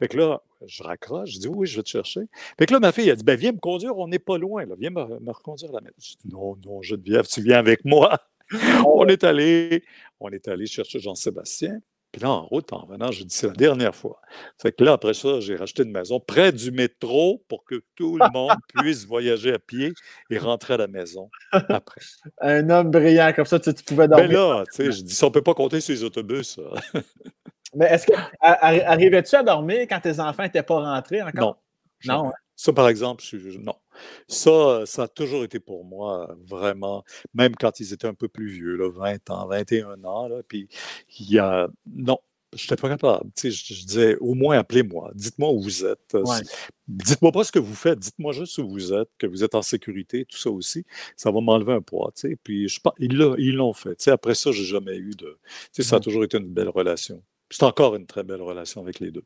Fait 0.00 0.08
que 0.08 0.16
là, 0.16 0.42
je 0.66 0.82
raccroche, 0.82 1.30
je 1.30 1.38
dis 1.38 1.48
oui, 1.48 1.68
je 1.68 1.76
vais 1.76 1.84
te 1.84 1.90
chercher. 1.90 2.22
Fait 2.58 2.66
que 2.66 2.72
là, 2.72 2.80
ma 2.80 2.90
fille, 2.90 3.08
a 3.08 3.14
dit 3.14 3.22
ben, 3.22 3.38
Viens 3.38 3.52
me 3.52 3.58
conduire, 3.58 3.96
on 3.96 4.08
n'est 4.08 4.18
pas 4.18 4.36
loin, 4.36 4.66
là. 4.66 4.74
viens 4.76 4.90
me, 4.90 5.20
me 5.20 5.30
reconduire 5.30 5.70
à 5.70 5.74
la 5.74 5.80
maison. 5.82 5.94
Je 6.00 6.14
dis 6.16 6.34
Non, 6.34 6.56
non, 6.66 6.82
Geneviève, 6.82 7.28
tu 7.28 7.40
viens 7.40 7.58
avec 7.58 7.84
moi. 7.84 8.18
On 8.86 9.06
est 9.06 9.24
allé, 9.24 9.84
on 10.20 10.30
est 10.30 10.48
allé 10.48 10.66
chercher 10.66 10.98
Jean-Sébastien. 10.98 11.80
Puis 12.12 12.22
là, 12.22 12.30
en 12.30 12.46
route, 12.46 12.72
en 12.72 12.86
venant, 12.86 13.12
j'ai 13.12 13.24
dit, 13.24 13.34
c'est 13.34 13.48
la 13.48 13.52
dernière 13.52 13.94
fois. 13.94 14.20
Fait 14.60 14.72
que 14.72 14.82
là, 14.82 14.92
après 14.92 15.12
ça, 15.12 15.40
j'ai 15.40 15.56
racheté 15.56 15.82
une 15.82 15.92
maison 15.92 16.20
près 16.20 16.52
du 16.52 16.70
métro 16.70 17.44
pour 17.48 17.64
que 17.64 17.82
tout 17.96 18.16
le 18.16 18.32
monde 18.32 18.56
puisse 18.74 19.06
voyager 19.06 19.52
à 19.52 19.58
pied 19.58 19.92
et 20.30 20.38
rentrer 20.38 20.74
à 20.74 20.76
la 20.78 20.86
maison 20.86 21.28
après. 21.52 22.00
Un 22.40 22.70
homme 22.70 22.90
brillant, 22.90 23.32
comme 23.36 23.44
ça, 23.44 23.60
tu, 23.60 23.74
pouvais 23.84 24.08
dormir. 24.08 24.28
Mais 24.28 24.34
là, 24.34 24.64
tu 24.72 24.76
sais, 24.76 24.92
je 24.92 25.02
dis, 25.02 25.14
ça, 25.14 25.26
on 25.26 25.28
ne 25.28 25.34
peut 25.34 25.42
pas 25.42 25.54
compter 25.54 25.82
sur 25.82 25.92
les 25.92 26.02
autobus. 26.02 26.58
Mais 27.74 27.86
est-ce 27.86 28.06
que, 28.06 28.14
arrivais-tu 28.40 29.36
à 29.36 29.42
dormir 29.42 29.80
quand 29.82 30.00
tes 30.00 30.18
enfants 30.18 30.44
n'étaient 30.44 30.62
pas 30.62 30.80
rentrés 30.80 31.20
encore? 31.20 31.58
Non. 32.06 32.14
Non, 32.14 32.28
hein? 32.28 32.32
Ça, 32.58 32.72
par 32.72 32.88
exemple, 32.88 33.22
non. 33.60 33.76
Ça, 34.26 34.82
ça 34.84 35.04
a 35.04 35.08
toujours 35.08 35.44
été 35.44 35.60
pour 35.60 35.84
moi 35.84 36.36
vraiment, 36.44 37.04
même 37.32 37.54
quand 37.54 37.78
ils 37.78 37.92
étaient 37.92 38.08
un 38.08 38.14
peu 38.14 38.26
plus 38.26 38.48
vieux, 38.48 38.74
là, 38.76 38.90
20 38.90 39.30
ans, 39.30 39.46
21 39.46 40.02
ans, 40.02 40.26
là, 40.26 40.42
puis 40.42 40.68
il 41.20 41.30
y 41.30 41.38
a, 41.38 41.68
non, 41.86 42.18
je 42.56 42.64
n'étais 42.64 42.74
pas 42.74 42.88
capable. 42.88 43.30
je, 43.40 43.50
je, 43.50 43.86
disais, 43.86 44.16
au 44.16 44.34
moins 44.34 44.58
appelez-moi, 44.58 45.12
dites-moi 45.14 45.52
où 45.52 45.62
vous 45.62 45.84
êtes. 45.84 46.16
Dites-moi 46.88 47.30
pas 47.30 47.44
ce 47.44 47.52
que 47.52 47.60
vous 47.60 47.76
faites, 47.76 48.00
dites-moi 48.00 48.32
juste 48.32 48.58
où 48.58 48.68
vous 48.68 48.92
êtes, 48.92 49.10
que 49.18 49.28
vous 49.28 49.44
êtes 49.44 49.54
en 49.54 49.62
sécurité, 49.62 50.24
tout 50.24 50.38
ça 50.38 50.50
aussi. 50.50 50.84
Ça 51.16 51.30
va 51.30 51.40
m'enlever 51.40 51.74
un 51.74 51.82
poids. 51.82 52.12
Puis 52.42 52.68
je, 52.68 52.80
ils 52.98 53.54
l'ont 53.54 53.72
fait. 53.72 54.08
après 54.08 54.34
ça, 54.34 54.50
j'ai 54.50 54.64
jamais 54.64 54.96
eu 54.96 55.10
de. 55.10 55.38
Ça 55.78 55.96
a 55.96 56.00
toujours 56.00 56.24
été 56.24 56.38
une 56.38 56.52
belle 56.52 56.70
relation. 56.70 57.22
C'est 57.50 57.62
encore 57.62 57.94
une 57.94 58.06
très 58.06 58.24
belle 58.24 58.42
relation 58.42 58.80
avec 58.82 58.98
les 58.98 59.12
deux. 59.12 59.24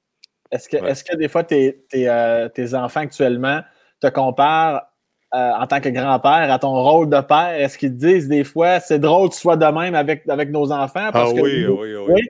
Est-ce 0.52 0.68
que, 0.68 0.76
est 0.76 1.08
que 1.08 1.16
des 1.16 1.28
fois, 1.28 1.44
tes, 1.44 1.82
euh, 1.94 2.48
tes, 2.50 2.74
enfants 2.74 3.00
actuellement 3.00 3.62
te 4.00 4.06
comparent 4.08 4.82
euh, 5.34 5.50
en 5.52 5.66
tant 5.66 5.80
que 5.80 5.88
grand-père 5.88 6.52
à 6.52 6.58
ton 6.58 6.74
rôle 6.74 7.08
de 7.08 7.20
père? 7.22 7.54
Est-ce 7.54 7.78
qu'ils 7.78 7.92
te 7.92 8.06
disent 8.06 8.28
des 8.28 8.44
fois, 8.44 8.78
c'est 8.78 8.98
drôle 8.98 9.30
que 9.30 9.34
tu 9.34 9.40
sois 9.40 9.56
de 9.56 9.64
même 9.64 9.94
avec, 9.94 10.28
avec 10.28 10.50
nos 10.50 10.70
enfants? 10.70 11.10
ah 11.14 11.30
oui, 11.30 11.66
oui, 11.66 11.94
oui, 11.96 12.28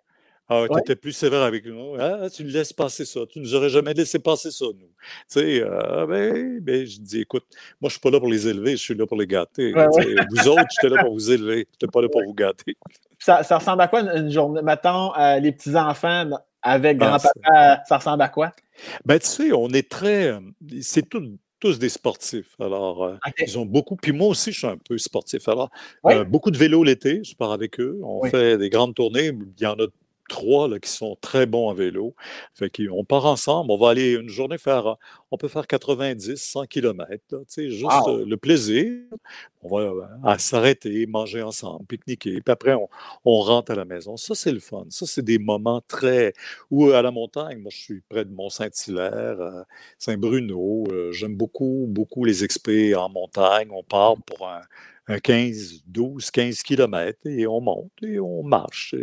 Ah, 0.48 0.66
tu 0.70 0.78
étais 0.78 0.94
plus 0.94 1.10
sévère 1.10 1.42
avec 1.42 1.66
nous. 1.66 1.96
Ah, 1.98 2.30
tu 2.32 2.44
nous 2.44 2.50
laisses 2.50 2.72
passer 2.72 3.04
ça. 3.04 3.20
Tu 3.28 3.40
nous 3.40 3.56
aurais 3.56 3.70
jamais 3.70 3.92
laissé 3.92 4.20
passer 4.20 4.52
ça, 4.52 4.66
nous. 4.66 4.76
Tu 4.76 4.86
sais, 5.26 5.60
euh, 5.60 6.06
ben, 6.06 6.60
ben, 6.60 6.86
je 6.86 7.00
dis, 7.00 7.22
écoute, 7.22 7.44
moi, 7.80 7.88
je 7.88 7.94
suis 7.94 8.00
pas 8.00 8.10
là 8.10 8.20
pour 8.20 8.28
les 8.28 8.46
élever, 8.46 8.72
je 8.72 8.82
suis 8.82 8.94
là 8.94 9.04
pour 9.04 9.16
les 9.16 9.26
gâter. 9.26 9.72
vous 9.72 10.48
autres, 10.48 10.62
j'étais 10.70 10.94
là 10.94 11.02
pour 11.02 11.14
vous 11.14 11.32
élever. 11.32 11.66
Je 11.72 11.86
n'étais 11.86 11.92
pas 11.92 12.00
là 12.00 12.08
pour 12.08 12.22
vous 12.22 12.34
gâter. 12.34 12.76
Ça, 13.18 13.42
ça 13.42 13.58
ressemble 13.58 13.82
à 13.82 13.88
quoi 13.88 14.00
une, 14.02 14.30
journée? 14.30 14.62
Mettons, 14.62 15.10
les 15.40 15.50
petits-enfants 15.50 16.30
avec 16.62 16.98
ah, 17.00 17.06
grand-papa, 17.06 17.82
ça 17.86 17.98
ressemble 17.98 18.22
à 18.22 18.28
quoi? 18.28 18.52
Ben, 19.04 19.18
tu 19.18 19.26
sais, 19.26 19.52
on 19.52 19.68
est 19.70 19.88
très. 19.88 20.28
Euh, 20.28 20.40
c'est 20.80 21.08
tous 21.60 21.78
des 21.78 21.88
sportifs. 21.88 22.56
Alors, 22.60 23.04
euh, 23.04 23.16
ils 23.38 23.58
ont 23.58 23.66
beaucoup. 23.66 23.96
Puis 23.96 24.12
moi 24.12 24.28
aussi, 24.28 24.52
je 24.52 24.58
suis 24.58 24.66
un 24.66 24.78
peu 24.78 24.98
sportif. 24.98 25.48
Alors, 25.48 25.70
euh, 26.06 26.24
beaucoup 26.24 26.50
de 26.50 26.58
vélo 26.58 26.82
l'été, 26.82 27.22
je 27.24 27.34
pars 27.34 27.52
avec 27.52 27.78
eux. 27.80 27.98
On 28.02 28.24
fait 28.28 28.58
des 28.58 28.70
grandes 28.70 28.94
tournées. 28.94 29.32
Il 29.58 29.62
y 29.62 29.66
en 29.66 29.74
a 29.74 29.86
trois 30.28 30.66
là, 30.68 30.78
qui 30.78 30.90
sont 30.90 31.16
très 31.20 31.46
bons 31.46 31.68
à 31.68 31.74
vélo. 31.74 32.14
Fait 32.54 32.70
qu'on 32.70 33.04
part 33.04 33.26
ensemble, 33.26 33.70
on 33.70 33.76
va 33.76 33.90
aller 33.90 34.14
une 34.14 34.28
journée 34.28 34.56
faire, 34.56 34.96
on 35.30 35.36
peut 35.36 35.48
faire 35.48 35.66
90, 35.66 36.36
100 36.36 36.66
km, 36.66 37.22
juste 37.56 37.82
le 38.26 38.34
plaisir. 38.36 38.98
On 39.62 39.78
va 39.78 40.38
s'arrêter, 40.38 41.06
manger 41.06 41.42
ensemble, 41.42 41.86
pique-niquer, 41.86 42.40
puis 42.40 42.52
après 42.52 42.74
on, 42.74 43.40
rentre 43.40 43.72
à 43.72 43.74
la 43.76 43.84
maison. 43.84 44.16
Ça, 44.16 44.34
c'est 44.34 44.52
le 44.52 44.60
fun. 44.60 44.84
Ça, 44.90 45.06
c'est 45.06 45.22
des 45.22 45.38
moments 45.38 45.80
très... 45.80 46.32
Ou 46.70 46.90
à 46.90 47.02
la 47.02 47.10
montagne, 47.10 47.58
moi 47.58 47.70
je 47.72 47.78
suis 47.78 48.00
près 48.08 48.24
de 48.24 48.32
Mont-Saint-Hilaire, 48.32 49.64
Saint-Bruno. 49.98 50.84
J'aime 51.12 51.36
beaucoup, 51.36 51.86
beaucoup 51.88 52.24
les 52.24 52.44
expés 52.44 52.94
en 52.94 53.08
montagne. 53.08 53.68
On 53.70 53.84
part 53.84 54.16
pour 54.22 54.48
un, 54.48 54.62
15, 55.22 55.82
12, 55.86 56.30
15 56.30 56.62
kilomètres 56.62 57.26
et 57.26 57.46
on 57.46 57.61
monte 57.61 57.92
et 58.03 58.20
on 58.20 58.42
marche. 58.42 58.94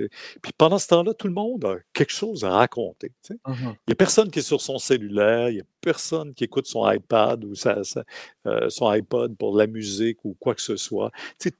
puis 0.42 0.54
pendant 0.58 0.78
ce 0.78 0.88
temps-là, 0.88 1.14
tout 1.14 1.28
le 1.28 1.34
monde 1.34 1.66
a 1.66 1.76
quelque 1.94 2.14
chose 2.14 2.44
à 2.44 2.52
raconter. 2.52 3.12
Mmh 3.30 3.54
il 3.60 3.90
n'y 3.90 3.94
a 3.94 3.96
personne 3.96 4.32
qui 4.32 4.40
est 4.40 4.44
sur 4.44 4.62
son 4.62 4.78
cellulaire, 4.78 5.50
il 5.50 5.56
n'y 5.56 5.62
a 5.62 5.66
personne 5.82 6.34
qui 6.34 6.46
écoute 6.46 6.68
son 6.68 6.90
iPad 6.90 7.44
ou 7.44 7.54
euh, 7.66 8.70
son 8.70 8.88
iPod 8.88 9.36
pour 9.38 9.58
la 9.58 9.68
musique 9.68 10.24
ou 10.24 10.36
quoi 10.40 10.56
que 10.56 10.62
ce 10.62 10.78
soit. 10.78 11.12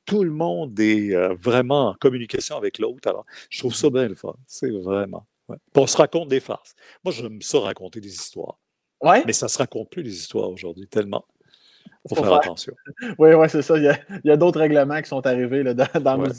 tout 0.06 0.24
le 0.24 0.32
monde 0.32 0.80
est 0.80 1.14
euh, 1.14 1.36
vraiment 1.40 1.90
en 1.90 1.94
communication 1.96 2.56
avec 2.56 2.80
l'autre. 2.80 3.08
Alors, 3.08 3.26
je 3.50 3.60
trouve 3.60 3.76
ça 3.76 3.90
bien 3.90 4.08
le 4.08 4.16
fun. 4.16 4.36
C'est 4.48 4.72
vraiment. 4.72 5.26
on 5.76 5.88
se 5.88 5.98
raconte 5.98 6.30
des 6.30 6.40
farces. 6.40 6.76
Moi, 7.04 7.14
j'aime 7.14 7.42
ça 7.42 7.60
raconter 7.60 8.00
des 8.00 8.14
histoires. 8.14 8.58
Ouais. 9.02 9.24
Mais 9.26 9.34
ça 9.34 9.46
ne 9.46 9.50
se 9.50 9.58
raconte 9.58 9.90
plus 9.90 10.04
les 10.04 10.14
histoires 10.14 10.50
aujourd'hui, 10.50 10.88
tellement. 10.88 11.26
Faut 12.10 12.16
faire, 12.16 12.34
attention. 12.34 12.74
Oui, 13.18 13.34
oui, 13.34 13.48
c'est 13.50 13.62
ça. 13.62 13.78
Il 13.78 13.84
y 14.24 14.32
a, 14.32 14.38
d'autres 14.38 14.60
règlements 14.60 15.02
qui 15.02 15.10
sont 15.10 15.26
arrivés 15.26 15.64
là, 15.64 15.74
dans, 15.74 15.88
dans 16.02 16.18
nos. 16.18 16.34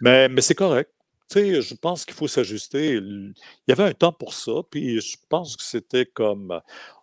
Mais, 0.00 0.28
mais 0.28 0.40
c'est 0.40 0.54
correct. 0.54 0.90
Je 1.34 1.74
pense 1.74 2.04
qu'il 2.04 2.14
faut 2.14 2.26
s'ajuster. 2.26 2.94
Il 2.94 3.34
y 3.68 3.72
avait 3.72 3.84
un 3.84 3.92
temps 3.92 4.12
pour 4.12 4.34
ça, 4.34 4.52
puis 4.68 5.00
je 5.00 5.16
pense 5.28 5.56
que 5.56 5.62
c'était 5.62 6.06
comme 6.06 6.60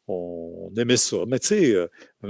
on 0.08 0.72
aimait 0.78 0.98
ça. 0.98 1.18
Mais 1.28 1.40
tu 1.40 1.48
sais, 1.48 1.72
euh, 1.72 1.88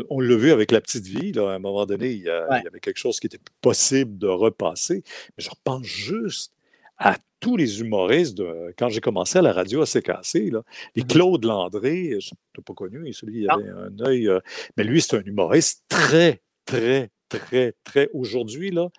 on 0.10 0.20
l'a 0.20 0.36
vu 0.36 0.52
avec 0.52 0.72
la 0.72 0.82
petite 0.82 1.06
vie, 1.06 1.32
là, 1.32 1.52
à 1.52 1.54
un 1.56 1.60
moment 1.60 1.86
donné, 1.86 2.10
il 2.10 2.20
y, 2.20 2.22
il 2.24 2.62
y 2.64 2.68
avait 2.68 2.80
quelque 2.80 2.98
chose 2.98 3.20
qui 3.20 3.28
était 3.28 3.40
possible 3.62 4.18
de 4.18 4.28
repasser. 4.28 5.04
Mais 5.38 5.44
je 5.44 5.50
repense 5.50 5.84
juste 5.84 6.54
à 6.98 7.18
tous 7.40 7.56
les 7.56 7.82
humoristes, 7.82 8.36
de, 8.36 8.74
quand 8.78 8.90
j'ai 8.90 9.02
commencé 9.02 9.38
à 9.38 9.42
la 9.42 9.54
radio 9.54 9.82
à 9.82 9.86
CKC, 9.86 10.50
là, 10.52 10.64
les 10.96 11.04
mmh 11.04 11.08
Claude 11.08 11.46
Landré, 11.46 12.20
je 12.20 12.32
ne 12.58 12.64
pas 12.64 12.74
connu, 12.74 13.14
celui 13.14 13.42
qui 13.42 13.50
avait 13.50 13.70
un 13.70 14.00
œil, 14.02 14.28
euh, 14.28 14.40
mais 14.76 14.84
lui, 14.84 15.02
c'est 15.02 15.18
un 15.18 15.24
humoriste 15.24 15.84
très, 15.88 16.42
très, 16.66 17.10
très, 17.30 17.74
très, 17.84 18.10
aujourd'hui, 18.14 18.72
là, 18.72 18.90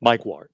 Mike 0.00 0.26
Ward. 0.26 0.48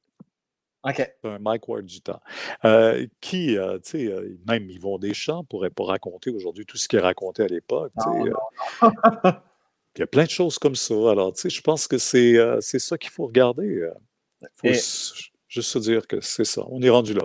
OK. 0.87 1.15
Un 1.25 1.39
Mike 1.39 1.67
Ward 1.67 1.87
du 1.87 2.03
temps. 2.03 2.21
Euh, 2.67 3.07
qui, 3.23 3.57
euh, 3.57 3.79
tu 3.79 4.07
sais, 4.07 4.15
même 4.47 4.69
Yvon 4.69 4.99
Deschamps 4.99 5.41
ne 5.41 5.47
pourrait 5.47 5.71
pas 5.71 5.85
raconter 5.85 6.29
aujourd'hui 6.29 6.67
tout 6.67 6.77
ce 6.77 6.89
qu'il 6.89 6.99
racontait 6.99 7.45
à 7.45 7.49
l'époque. 7.49 7.93
Il 9.97 10.01
y 10.01 10.03
a 10.03 10.07
plein 10.07 10.25
de 10.25 10.31
choses 10.31 10.59
comme 10.59 10.75
ça. 10.75 10.95
Alors, 11.11 11.33
tu 11.33 11.41
sais, 11.41 11.51
je 11.51 11.63
pense 11.63 11.89
que 11.89 11.97
c'est 11.97 12.61
ça 12.61 12.99
qu'il 12.99 13.11
faut 13.11 13.27
regarder. 13.27 13.89
Faut 14.57 14.69
Juste 15.55 15.71
se 15.71 15.79
dire 15.79 16.09
que 16.09 16.21
c'est 16.21 16.45
ça. 16.45 16.63
On 16.69 16.83
est 16.83 16.91
rendu 16.91 17.15
là. 17.15 17.23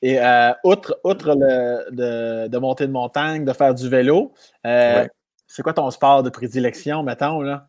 Et 0.00 0.18
euh, 0.18 0.50
outre, 0.64 0.98
outre 1.04 1.34
de, 1.34 2.58
monter 2.58 2.86
de 2.86 2.92
montagne, 2.92 3.44
de 3.44 3.52
faire 3.52 3.74
du 3.74 3.86
vélo, 3.86 4.32
euh, 4.64 5.06
c'est 5.46 5.62
quoi 5.62 5.74
ton 5.74 5.90
sport 5.90 6.22
de 6.22 6.30
prédilection, 6.30 7.02
mettons, 7.02 7.42
là? 7.42 7.68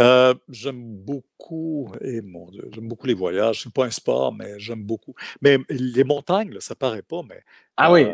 Euh, 0.00 0.34
j'aime 0.48 0.82
beaucoup, 0.82 1.92
et 2.00 2.22
mon 2.22 2.50
Dieu, 2.50 2.68
j'aime 2.72 2.88
beaucoup 2.88 3.06
les 3.06 3.14
voyages. 3.14 3.62
C'est 3.62 3.72
pas 3.72 3.84
un 3.84 3.90
sport, 3.90 4.34
mais 4.34 4.58
j'aime 4.58 4.82
beaucoup. 4.82 5.14
Mais 5.40 5.58
les 5.68 6.02
montagnes, 6.02 6.50
là, 6.50 6.58
ça 6.58 6.74
paraît 6.74 7.02
pas, 7.02 7.22
mais. 7.22 7.40
Ah 7.76 7.92
oui, 7.92 8.08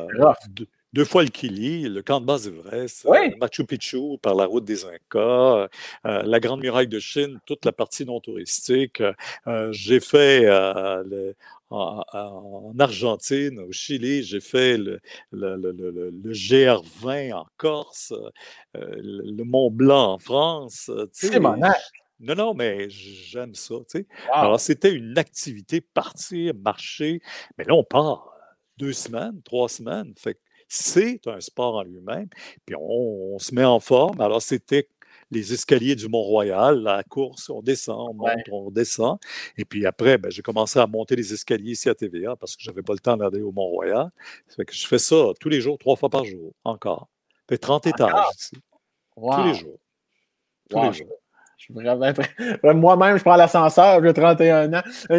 deux 0.93 1.05
fois 1.05 1.22
le 1.22 1.28
Kili, 1.28 1.88
le 1.88 2.03
camp 2.03 2.20
de 2.20 2.26
base 2.26 2.45
d'Everest, 2.45 3.07
euh, 3.07 3.30
Machu 3.38 3.64
Picchu 3.64 4.18
par 4.20 4.34
la 4.34 4.47
route 4.47 4.64
des 4.64 4.84
Incas, 4.84 5.68
euh, 6.07 6.12
la 6.22 6.41
Grande 6.41 6.61
Muraille 6.61 6.88
de 6.88 6.99
Chine, 6.99 7.38
toute 7.47 7.64
la 7.64 7.72
partie 7.72 8.05
non 8.05 8.20
touristique. 8.20 9.03
Euh, 9.47 9.70
j'ai 9.72 10.01
fait 10.01 10.49
en, 11.70 12.72
Argentine, 12.78 13.61
au 13.61 13.72
Chili, 13.72 14.24
j'ai 14.24 14.41
fait 14.41 14.78
le, 14.78 15.01
GR20 15.32 17.34
en 17.34 17.47
Corse, 17.57 18.12
le 18.74 19.45
Mont 19.45 19.70
Blanc 19.70 20.14
en 20.14 20.18
France. 20.18 20.91
C'est 21.12 21.38
mon 21.38 21.57
non, 22.22 22.34
non, 22.34 22.53
mais 22.53 22.91
j'aime 22.91 23.55
ça. 23.55 23.76
Alors, 24.34 24.61
c'était 24.61 24.93
une 24.93 25.16
activité, 25.16 25.80
partir, 25.80 26.53
marcher. 26.55 27.22
Mais 27.57 27.64
là, 27.64 27.72
on 27.72 27.82
part 27.82 28.36
deux 28.76 28.93
semaines, 28.93 29.41
trois 29.43 29.70
semaines. 29.70 30.12
Fait 30.18 30.38
c'est 30.71 31.27
un 31.27 31.41
sport 31.41 31.75
en 31.75 31.83
lui-même. 31.83 32.29
Puis 32.64 32.77
on, 32.79 33.39
se 33.39 33.53
met 33.55 33.64
en 33.64 33.81
forme. 33.81 34.21
Alors, 34.21 34.41
c'était 34.41 34.89
les 35.33 35.53
escaliers 35.53 35.97
du 35.97 36.09
Mont-Royal, 36.09 36.81
la 36.81 37.03
course, 37.03 37.51
on 37.51 37.61
descend, 37.61 38.11
on 38.11 38.14
monte, 38.14 38.49
on 38.51 38.71
descend. 38.71 39.18
Et 39.57 39.64
puis 39.64 39.85
après, 39.85 40.16
ben, 40.16 40.31
j'ai 40.31 40.43
commencé 40.43 40.79
à 40.79 40.87
monter 40.87 41.16
les 41.16 41.33
escaliers 41.33 41.73
ici 41.73 41.89
à 41.89 41.95
TVA 41.95 42.37
parce 42.37 42.57
que 42.57 42.62
je 42.62 42.71
n'avais 42.71 42.83
pas 42.83 42.93
le 42.93 43.01
temps 43.01 43.16
d'aller 43.16 43.43
au 43.43 43.53
Mont-Royal. 43.53 44.11
je 44.49 44.87
fais 44.87 44.99
ça 44.99 45.33
tous 45.41 45.49
les 45.49 45.61
jours, 45.61 45.77
trois 45.77 45.97
fois 45.97 46.09
par 46.09 46.25
jour, 46.25 46.53
encore. 46.64 47.09
Fait 47.49 47.59
30 47.59 47.89
étages 47.89 48.12
ici. 48.37 48.57
Tous 49.16 49.45
les 49.45 49.55
jours. 49.55 49.79
Tous 50.68 50.83
les 50.83 50.93
jours. 50.93 51.20
Moi-même, 52.65 53.17
je 53.17 53.23
prends 53.23 53.37
l'ascenseur, 53.37 54.03
j'ai 54.03 54.13
31 54.13 54.73
ans. 54.75 54.83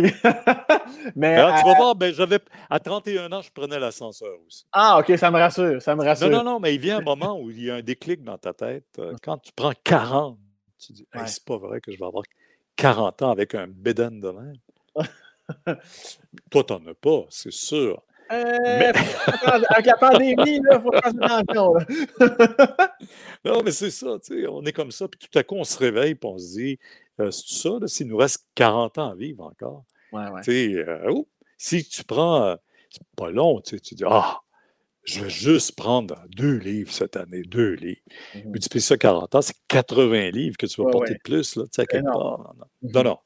Mais, 1.16 1.36
Alors, 1.36 1.60
tu 1.60 1.66
vas 1.66 1.76
voir, 1.76 1.96
ben, 1.96 2.14
j'avais, 2.14 2.39
à 2.70 2.80
31 2.80 3.32
ans, 3.32 3.42
je 3.42 3.52
prenais 3.52 3.80
l'ascenseur 3.80 4.34
aussi. 4.46 4.66
Ah, 4.72 5.00
OK, 5.00 5.18
ça 5.18 5.32
me 5.32 5.38
rassure. 5.38 5.82
Ça 5.82 5.96
me 5.96 6.04
rassure. 6.04 6.30
Non, 6.30 6.38
non, 6.38 6.54
non, 6.54 6.60
mais 6.60 6.76
il 6.76 6.82
vient 6.82 7.00
un 7.00 7.02
moment 7.02 7.39
où 7.39 7.50
il 7.50 7.64
y 7.64 7.72
a 7.72 7.76
un 7.76 7.82
déclic 7.82 8.24
dans 8.24 8.38
ta 8.38 8.54
tête. 8.54 8.86
Euh, 9.00 9.14
quand 9.24 9.38
tu 9.38 9.52
prends 9.56 9.74
40, 9.84 10.38
tu 10.80 10.94
dis, 10.94 11.08
c'est 11.26 11.46
pas 11.46 11.58
vrai 11.58 11.80
que 11.80 11.92
je 11.92 11.98
vais 11.98 12.06
avoir 12.06 12.24
40 12.76 13.22
ans 13.22 13.32
avec 13.32 13.56
un 13.56 13.68
béden 13.68 14.20
de 14.20 14.30
même. 14.30 14.56
Toi, 16.50 16.64
t'en 16.64 16.86
as 16.88 16.94
pas, 16.94 17.26
c'est 17.30 17.52
sûr. 17.54 18.02
Euh, 18.32 18.94
avec 19.70 19.86
la 19.86 19.98
pandémie, 19.98 20.58
il 20.58 20.82
faut 20.82 20.92
faire 20.92 21.14
attention. 21.24 21.74
non, 23.46 23.62
mais 23.64 23.72
c'est 23.72 23.92
ça, 23.92 24.18
tu 24.24 24.42
sais, 24.42 24.48
on 24.48 24.64
est 24.64 24.72
comme 24.72 24.92
ça, 24.92 25.08
puis 25.08 25.20
tout 25.20 25.38
à 25.38 25.44
coup, 25.44 25.56
on 25.56 25.64
se 25.64 25.78
réveille, 25.78 26.16
puis 26.16 26.30
on 26.30 26.38
se 26.38 26.54
dit, 26.54 26.80
euh, 27.20 27.32
c'est 27.32 27.56
ça, 27.56 27.70
s'il 27.88 28.08
nous 28.08 28.18
reste 28.18 28.48
40 28.56 28.98
ans 28.98 29.12
à 29.12 29.16
vivre 29.16 29.44
encore. 29.44 29.84
Ouais, 30.12 30.30
ouais. 30.30 30.42
Tu 30.44 30.52
sais, 30.52 30.76
euh, 30.76 31.22
si 31.58 31.84
tu 31.88 32.04
prends, 32.04 32.56
C'est 32.90 33.02
pas 33.16 33.32
long, 33.32 33.62
tu 33.62 33.72
sais. 33.72 33.80
Tu 33.80 33.96
dis, 33.96 34.04
ah, 34.06 34.40
je 35.04 35.24
vais 35.24 35.30
juste 35.30 35.76
prendre 35.76 36.16
deux 36.30 36.58
livres 36.58 36.92
cette 36.92 37.16
année, 37.16 37.42
deux 37.44 37.74
livres. 37.74 38.02
Mm 38.36 38.52
Multiplie 38.52 38.82
ça 38.82 38.98
40 38.98 39.36
ans, 39.36 39.42
c'est 39.42 39.56
80 39.68 40.32
livres 40.32 40.58
que 40.58 40.66
tu 40.66 40.82
vas 40.82 40.90
porter 40.90 41.14
de 41.16 41.20
plus, 41.24 41.56
là, 41.56 41.64
tu 41.64 41.70
sais, 41.74 41.82
à 41.82 41.86
quelque 41.86 42.06
part. 42.06 42.56
Non, 42.82 43.04
non. 43.04 43.04
Non, 43.04 43.18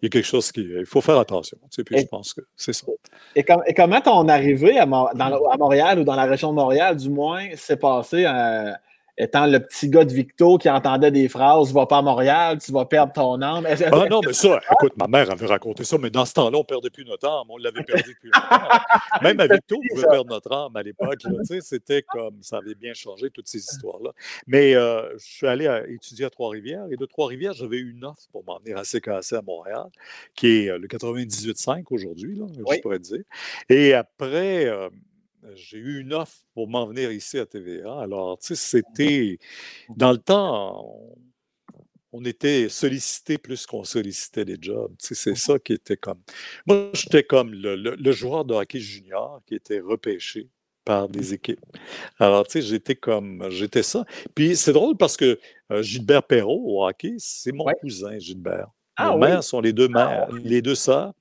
Il 0.00 0.04
y 0.04 0.06
a 0.06 0.10
quelque 0.10 0.26
chose 0.26 0.52
qui. 0.52 0.60
Il 0.60 0.86
faut 0.86 1.00
faire 1.00 1.18
attention. 1.18 1.58
Tu 1.64 1.68
sais, 1.70 1.84
puis 1.84 1.98
je 1.98 2.06
pense 2.06 2.32
que 2.32 2.40
c'est 2.54 2.72
ça. 2.72 2.86
Et, 3.34 3.44
comment 3.44 4.00
ton 4.00 4.28
arrivée 4.28 4.78
à, 4.78 4.82
à, 4.84 5.56
Montréal 5.58 5.98
ou 5.98 6.04
dans 6.04 6.14
la 6.14 6.24
région 6.24 6.50
de 6.50 6.54
Montréal, 6.54 6.96
du 6.96 7.10
moins, 7.10 7.44
s'est 7.56 7.76
passé 7.76 8.24
euh, 8.24 8.72
étant 9.18 9.46
le 9.46 9.58
petit 9.60 9.88
gars 9.88 10.04
de 10.04 10.12
Victo 10.12 10.58
qui 10.58 10.70
entendait 10.70 11.10
des 11.10 11.28
phrases 11.28 11.72
Va 11.72 11.86
pas 11.86 11.98
à 11.98 12.02
Montréal, 12.02 12.58
tu 12.64 12.72
vas 12.72 12.84
perdre 12.84 13.12
ton 13.12 13.42
âme. 13.42 13.66
Ah 13.92 14.06
non, 14.08 14.20
mais 14.24 14.32
ça, 14.32 14.60
écoute, 14.72 14.92
ma 14.96 15.06
mère 15.06 15.30
avait 15.30 15.46
raconté 15.46 15.84
ça, 15.84 15.98
mais 15.98 16.10
dans 16.10 16.24
ce 16.24 16.34
temps-là, 16.34 16.56
on 16.56 16.60
ne 16.60 16.66
perdait 16.66 16.90
plus 16.90 17.04
notre 17.04 17.28
âme. 17.28 17.46
On 17.48 17.58
l'avait 17.58 17.82
perdu 17.82 18.14
depuis 18.14 18.30
longtemps. 18.32 18.68
Même 19.22 19.40
à 19.40 19.46
Victo, 19.46 19.76
on 19.76 19.94
pouvait 19.94 20.08
perdre 20.08 20.30
notre 20.30 20.52
âme 20.52 20.76
à 20.76 20.82
l'époque. 20.82 21.20
C'était 21.60 22.02
comme 22.02 22.42
ça 22.42 22.58
avait 22.58 22.74
bien 22.74 22.94
changé, 22.94 23.30
toutes 23.30 23.48
ces 23.48 23.58
histoires-là. 23.58 24.12
Mais 24.46 24.74
euh, 24.74 25.12
je 25.18 25.24
suis 25.24 25.46
allé 25.46 25.68
étudier 25.88 26.26
à 26.26 26.30
Trois-Rivières 26.30 26.86
et 26.90 26.96
de 26.96 27.06
Trois-Rivières, 27.06 27.52
j'avais 27.52 27.78
eu 27.78 27.90
une 27.90 28.04
offre 28.04 28.28
pour 28.32 28.44
m'en 28.44 28.58
venir 28.58 28.78
à 28.78 28.82
CKC 28.82 29.34
à 29.36 29.42
Montréal, 29.42 29.86
qui 30.34 30.46
est 30.46 30.70
euh, 30.70 30.78
le 30.78 30.86
98.5 30.86 31.84
aujourd'hui, 31.90 32.40
je 32.56 32.80
pourrais 32.80 32.98
dire. 32.98 33.22
Et 33.68 33.94
après, 33.94 34.66
euh, 34.66 34.88
j'ai 35.54 35.78
eu 35.78 36.00
une 36.00 36.12
offre 36.12 36.44
pour 36.54 36.68
m'en 36.68 36.86
venir 36.86 37.10
ici 37.12 37.38
à 37.38 37.46
TVA. 37.46 38.00
Alors, 38.00 38.38
tu 38.38 38.48
sais, 38.48 38.54
c'était. 38.54 39.38
Dans 39.96 40.12
le 40.12 40.18
temps, 40.18 40.96
on, 42.12 42.24
était 42.24 42.68
sollicité 42.68 43.38
plus 43.38 43.66
qu'on 43.66 43.84
sollicitait 43.84 44.44
les 44.44 44.56
jobs. 44.60 44.94
Tu 44.98 45.08
sais, 45.08 45.14
c'est 45.14 45.34
ça 45.36 45.58
qui 45.58 45.74
était 45.74 45.96
comme. 45.96 46.20
Moi, 46.66 46.90
j'étais 46.94 47.22
comme 47.22 47.52
le, 47.52 48.12
joueur 48.12 48.44
de 48.44 48.54
hockey 48.54 48.80
junior 48.80 49.40
qui 49.46 49.54
était 49.54 49.80
repêché 49.80 50.48
par 50.84 51.08
des 51.08 51.34
équipes. 51.34 51.64
Alors, 52.18 52.46
tu 52.46 52.60
sais, 52.60 52.62
j'étais 52.62 52.96
comme. 52.96 53.48
J'étais 53.50 53.82
ça. 53.82 54.04
Puis, 54.34 54.56
c'est 54.56 54.72
drôle 54.72 54.96
parce 54.96 55.16
que 55.16 55.38
euh, 55.70 55.82
Gilbert 55.82 56.22
Perrault 56.22 56.62
au 56.64 56.86
hockey, 56.86 57.14
c'est 57.18 57.52
mon 57.52 57.66
cousin, 57.80 58.18
Gilbert. 58.18 58.70
Ah, 59.00 59.16
mères 59.16 59.44
sont 59.44 59.60
les 59.60 59.72
deux 59.72 59.86
mères, 59.86 60.26
ah, 60.28 60.34
les 60.42 60.60
deux 60.60 60.74
sœurs. 60.74 61.12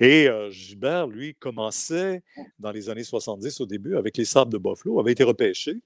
Et 0.00 0.26
euh, 0.26 0.48
Gilbert, 0.50 1.06
lui, 1.06 1.34
commençait 1.34 2.22
dans 2.58 2.70
les 2.70 2.88
années 2.88 3.04
70 3.04 3.60
au 3.60 3.66
début 3.66 3.94
avec 3.96 4.16
les 4.16 4.24
Sables 4.24 4.50
de 4.50 4.56
Buffalo, 4.56 4.98
avait 4.98 5.12
été 5.12 5.22
repêché. 5.22 5.76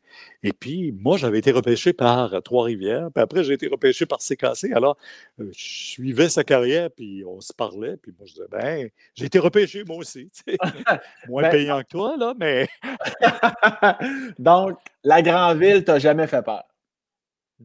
Et 0.45 0.53
puis, 0.53 0.93
moi, 0.93 1.17
j'avais 1.17 1.41
été 1.41 1.51
repêché 1.51 1.93
par 1.93 2.41
Trois-Rivières. 2.45 3.09
Puis 3.13 3.21
après, 3.21 3.43
j'ai 3.43 3.55
été 3.55 3.67
repêché 3.67 4.07
par 4.07 4.21
CKC. 4.21 4.73
Alors, 4.73 4.97
euh, 5.41 5.51
je 5.53 5.65
suivais 5.93 6.29
sa 6.29 6.45
carrière, 6.45 6.89
puis 6.89 7.25
on 7.27 7.41
se 7.41 7.53
parlait. 7.53 7.97
Puis 7.97 8.13
moi, 8.17 8.29
je 8.29 8.35
disais, 8.35 8.47
ben, 8.49 8.89
j'ai 9.17 9.25
été 9.25 9.41
repêché, 9.41 9.83
moi 9.83 9.97
aussi. 9.97 10.31
Moins 11.29 11.43
ben 11.43 11.51
payant 11.51 11.83
que 11.83 11.89
toi, 11.89 12.17
là, 12.17 12.33
mais. 12.39 12.69
Donc, 14.39 14.79
la 15.03 15.21
grande 15.21 15.59
ville 15.59 15.83
t'a 15.83 15.99
jamais 15.99 16.29
fait 16.29 16.43
peur? 16.43 16.70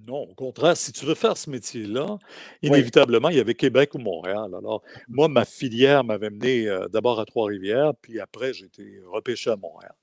Non, 0.07 0.23
au 0.23 0.33
contraire, 0.33 0.75
si 0.75 0.91
tu 0.91 1.05
veux 1.05 1.15
faire 1.15 1.37
ce 1.37 1.49
métier-là, 1.49 2.17
inévitablement, 2.61 3.29
il 3.29 3.37
y 3.37 3.39
avait 3.39 3.55
Québec 3.55 3.95
ou 3.95 3.97
Montréal. 3.99 4.53
Alors, 4.53 4.83
moi, 5.07 5.29
ma 5.29 5.45
filière 5.45 6.03
m'avait 6.03 6.29
mené 6.29 6.67
euh, 6.67 6.89
d'abord 6.89 7.19
à 7.19 7.25
Trois-Rivières, 7.25 7.93
puis 8.01 8.19
après, 8.19 8.53
j'ai 8.53 8.65
été 8.65 9.01
repêché 9.05 9.51
à 9.51 9.55
Montréal. 9.55 9.93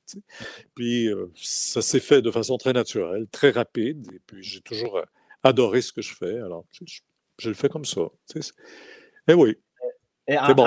Puis, 0.74 1.08
euh, 1.08 1.30
ça 1.36 1.82
s'est 1.82 2.00
fait 2.00 2.22
de 2.22 2.30
façon 2.30 2.56
très 2.56 2.72
naturelle, 2.72 3.26
très 3.30 3.50
rapide, 3.50 4.08
et 4.14 4.20
puis 4.26 4.42
j'ai 4.42 4.62
toujours 4.62 4.96
euh, 4.96 5.04
adoré 5.42 5.82
ce 5.82 5.92
que 5.92 6.00
je 6.00 6.14
fais. 6.14 6.38
Alors, 6.38 6.64
je, 7.38 7.48
le 7.48 7.54
fais 7.54 7.68
comme 7.68 7.84
ça. 7.84 8.00
Et 8.34 8.40
eh 9.28 9.34
oui. 9.34 9.58
Et 10.26 10.38
en, 10.38 10.54
bon. 10.54 10.66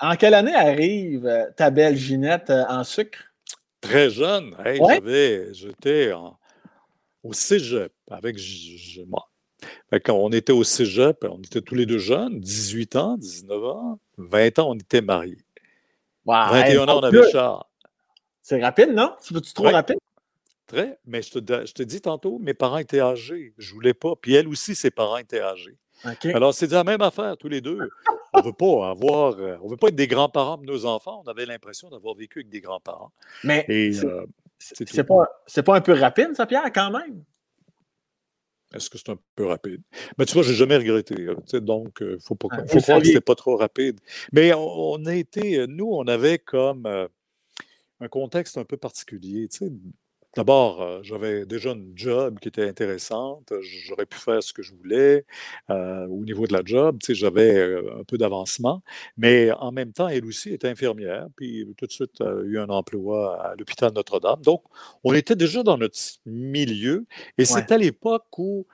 en, 0.00 0.16
quelle 0.16 0.34
année 0.34 0.54
arrive 0.54 1.30
ta 1.56 1.70
belle 1.70 1.96
Ginette 1.96 2.50
en 2.50 2.82
sucre? 2.82 3.20
Très 3.80 4.10
jeune. 4.10 4.56
j'avais, 4.64 5.54
j'étais 5.54 6.12
en 6.12 6.38
au 7.24 7.32
cégep 7.32 7.92
avec 8.10 8.38
moi. 9.08 9.28
Quand 10.04 10.14
on 10.14 10.30
était 10.30 10.52
au 10.52 10.62
cégep, 10.62 11.24
on 11.28 11.38
était 11.38 11.62
tous 11.62 11.74
les 11.74 11.86
deux 11.86 11.98
jeunes, 11.98 12.38
18 12.38 12.96
ans, 12.96 13.16
19 13.16 13.64
ans, 13.64 13.98
20 14.18 14.58
ans, 14.58 14.70
on 14.70 14.74
était 14.74 15.00
mariés. 15.00 15.38
21 16.26 16.88
ans, 16.88 16.98
on 17.00 17.02
avait 17.02 17.30
Charles. 17.30 17.64
C'est 18.42 18.62
rapide, 18.62 18.90
non? 18.90 19.14
C'est 19.20 19.54
trop 19.54 19.70
rapide? 19.70 19.96
Très, 20.66 20.98
mais 21.06 21.22
je 21.22 21.38
te, 21.38 21.66
je 21.66 21.72
te, 21.72 21.82
dis 21.82 22.00
tantôt, 22.00 22.38
mes 22.38 22.54
parents 22.54 22.78
étaient 22.78 23.00
âgés. 23.00 23.54
Je 23.58 23.70
ne 23.70 23.74
voulais 23.74 23.94
pas. 23.94 24.14
Puis 24.16 24.34
elle 24.34 24.48
aussi, 24.48 24.74
ses 24.74 24.90
parents 24.90 25.18
étaient 25.18 25.40
âgés. 25.40 25.76
Alors, 26.34 26.52
c'est 26.52 26.70
la 26.70 26.84
même 26.84 27.02
affaire, 27.02 27.36
tous 27.36 27.48
les 27.48 27.60
deux. 27.60 27.78
On 28.32 28.40
ne 28.40 28.44
veut 28.44 28.52
pas 28.52 28.90
avoir, 28.90 29.38
euh, 29.38 29.56
on 29.62 29.68
veut 29.68 29.76
pas 29.76 29.88
être 29.88 29.94
des 29.94 30.08
grands-parents 30.08 30.58
de 30.58 30.66
nos 30.66 30.86
enfants. 30.86 31.22
On 31.24 31.30
avait 31.30 31.46
l'impression 31.46 31.88
d'avoir 31.88 32.14
vécu 32.14 32.40
avec 32.40 32.50
des 32.50 32.60
grands-parents. 32.60 33.12
Mais 33.44 33.64
c'est 34.58 35.04
pas, 35.04 35.28
pas 35.64 35.76
un 35.76 35.80
peu 35.80 35.92
rapide, 35.92 36.34
ça, 36.34 36.46
Pierre, 36.46 36.70
quand 36.72 36.90
même? 36.90 37.24
Est-ce 38.74 38.90
que 38.90 38.98
c'est 38.98 39.10
un 39.10 39.18
peu 39.36 39.46
rapide? 39.46 39.82
Mais 40.18 40.24
tu 40.24 40.34
vois, 40.34 40.42
je 40.42 40.50
n'ai 40.50 40.56
jamais 40.56 40.76
regretté. 40.76 41.14
donc, 41.60 41.98
il 42.00 42.06
ne 42.06 42.18
faut, 42.18 42.34
pas, 42.34 42.48
ah, 42.50 42.66
faut 42.66 42.80
croire 42.80 43.00
que 43.00 43.06
ce 43.06 43.18
pas 43.18 43.34
trop 43.36 43.56
rapide. 43.56 44.00
Mais 44.32 44.52
on, 44.54 45.04
a 45.06 45.14
été, 45.14 45.66
nous, 45.68 45.88
on 45.92 46.06
avait 46.08 46.38
comme 46.38 46.86
euh, 46.86 47.06
un 48.00 48.08
contexte 48.08 48.58
un 48.58 48.64
peu 48.64 48.76
particulier. 48.76 49.48
D'abord, 50.36 50.82
euh, 50.82 51.00
j'avais 51.02 51.46
déjà 51.46 51.70
une 51.70 51.92
job 51.94 52.40
qui 52.40 52.48
était 52.48 52.68
intéressante. 52.68 53.52
J'aurais 53.60 54.06
pu 54.06 54.18
faire 54.18 54.42
ce 54.42 54.52
que 54.52 54.62
je 54.62 54.74
voulais 54.74 55.24
euh, 55.70 56.06
au 56.08 56.24
niveau 56.24 56.46
de 56.46 56.52
la 56.52 56.62
job. 56.64 56.98
J'avais 57.08 57.54
euh, 57.56 58.00
un 58.00 58.04
peu 58.04 58.18
d'avancement. 58.18 58.82
Mais 59.16 59.52
en 59.52 59.70
même 59.70 59.92
temps, 59.92 60.08
elle 60.08 60.24
aussi 60.24 60.52
était 60.52 60.68
infirmière. 60.68 61.28
Puis 61.36 61.72
tout 61.76 61.86
de 61.86 61.92
suite, 61.92 62.20
a 62.20 62.32
eu 62.44 62.58
un 62.58 62.68
emploi 62.68 63.40
à 63.42 63.54
l'hôpital 63.54 63.92
Notre-Dame. 63.94 64.42
Donc, 64.42 64.64
on 65.04 65.14
était 65.14 65.36
déjà 65.36 65.62
dans 65.62 65.78
notre 65.78 65.98
milieu. 66.26 67.06
Et 67.38 67.44
c'est 67.44 67.70
à 67.70 67.78
l'époque 67.78 68.26
où 68.38 68.66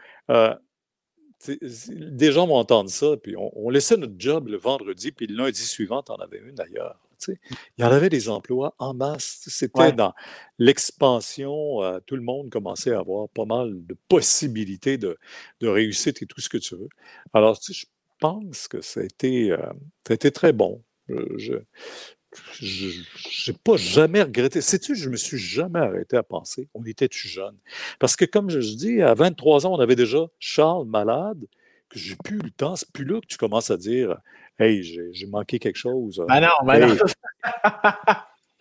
des 1.48 2.32
gens 2.32 2.46
vont 2.46 2.56
entendre 2.56 2.90
ça, 2.90 3.16
puis 3.16 3.34
on, 3.36 3.70
laissait 3.70 3.96
notre 3.96 4.14
job 4.18 4.48
le 4.48 4.58
vendredi, 4.58 5.10
puis 5.12 5.26
le 5.26 5.36
lundi 5.36 5.62
suivant, 5.62 6.02
on 6.08 6.12
en 6.12 6.16
avais 6.16 6.38
une 6.38 6.54
d'ailleurs. 6.54 6.98
Il 7.28 7.82
y 7.82 7.84
en 7.84 7.90
avait 7.90 8.08
des 8.08 8.28
emplois 8.28 8.74
en 8.78 8.94
masse. 8.94 9.42
C'était 9.46 9.92
dans 9.92 10.14
l'expansion, 10.58 11.82
euh, 11.82 12.00
tout 12.06 12.16
le 12.16 12.22
monde 12.22 12.50
commençait 12.50 12.92
à 12.92 13.00
avoir 13.00 13.28
pas 13.28 13.44
mal 13.44 13.72
de 13.86 13.96
possibilités 14.08 14.98
de, 14.98 15.18
de 15.60 15.68
réussite 15.68 16.22
et 16.22 16.26
tout 16.26 16.40
ce 16.40 16.48
que 16.48 16.58
tu 16.58 16.76
veux. 16.76 16.88
Alors, 17.32 17.58
je 17.62 17.84
pense 18.18 18.68
que 18.68 18.80
ça 18.80 19.00
a 19.00 19.04
été, 19.04 19.50
euh, 19.52 20.16
très 20.32 20.52
bon. 20.52 20.82
Je, 21.08 21.54
je 22.60 23.50
n'ai 23.50 23.58
pas 23.64 23.76
jamais 23.76 24.22
regretté. 24.22 24.60
Sais-tu, 24.60 24.94
je 24.94 25.08
me 25.08 25.16
suis 25.16 25.38
jamais 25.38 25.80
arrêté 25.80 26.16
à 26.16 26.22
penser, 26.22 26.68
on 26.74 26.84
était-tu 26.84 27.28
jeune? 27.28 27.56
Parce 27.98 28.16
que, 28.16 28.24
comme 28.24 28.50
je 28.50 28.58
dis, 28.58 29.02
à 29.02 29.14
23 29.14 29.66
ans, 29.66 29.74
on 29.74 29.80
avait 29.80 29.96
déjà 29.96 30.26
Charles 30.38 30.86
malade, 30.86 31.46
que 31.88 31.98
j'ai 31.98 32.16
plus 32.16 32.38
le 32.38 32.50
temps. 32.50 32.76
C'est 32.76 32.90
plus 32.92 33.04
là 33.04 33.20
que 33.20 33.26
tu 33.26 33.36
commences 33.36 33.70
à 33.70 33.76
dire, 33.76 34.16
hey, 34.60 34.82
j'ai 34.82 35.26
manqué 35.26 35.58
quelque 35.58 35.78
chose. 35.78 36.22
Ah 36.28 36.40
non, 36.40 36.48
ben 36.64 36.94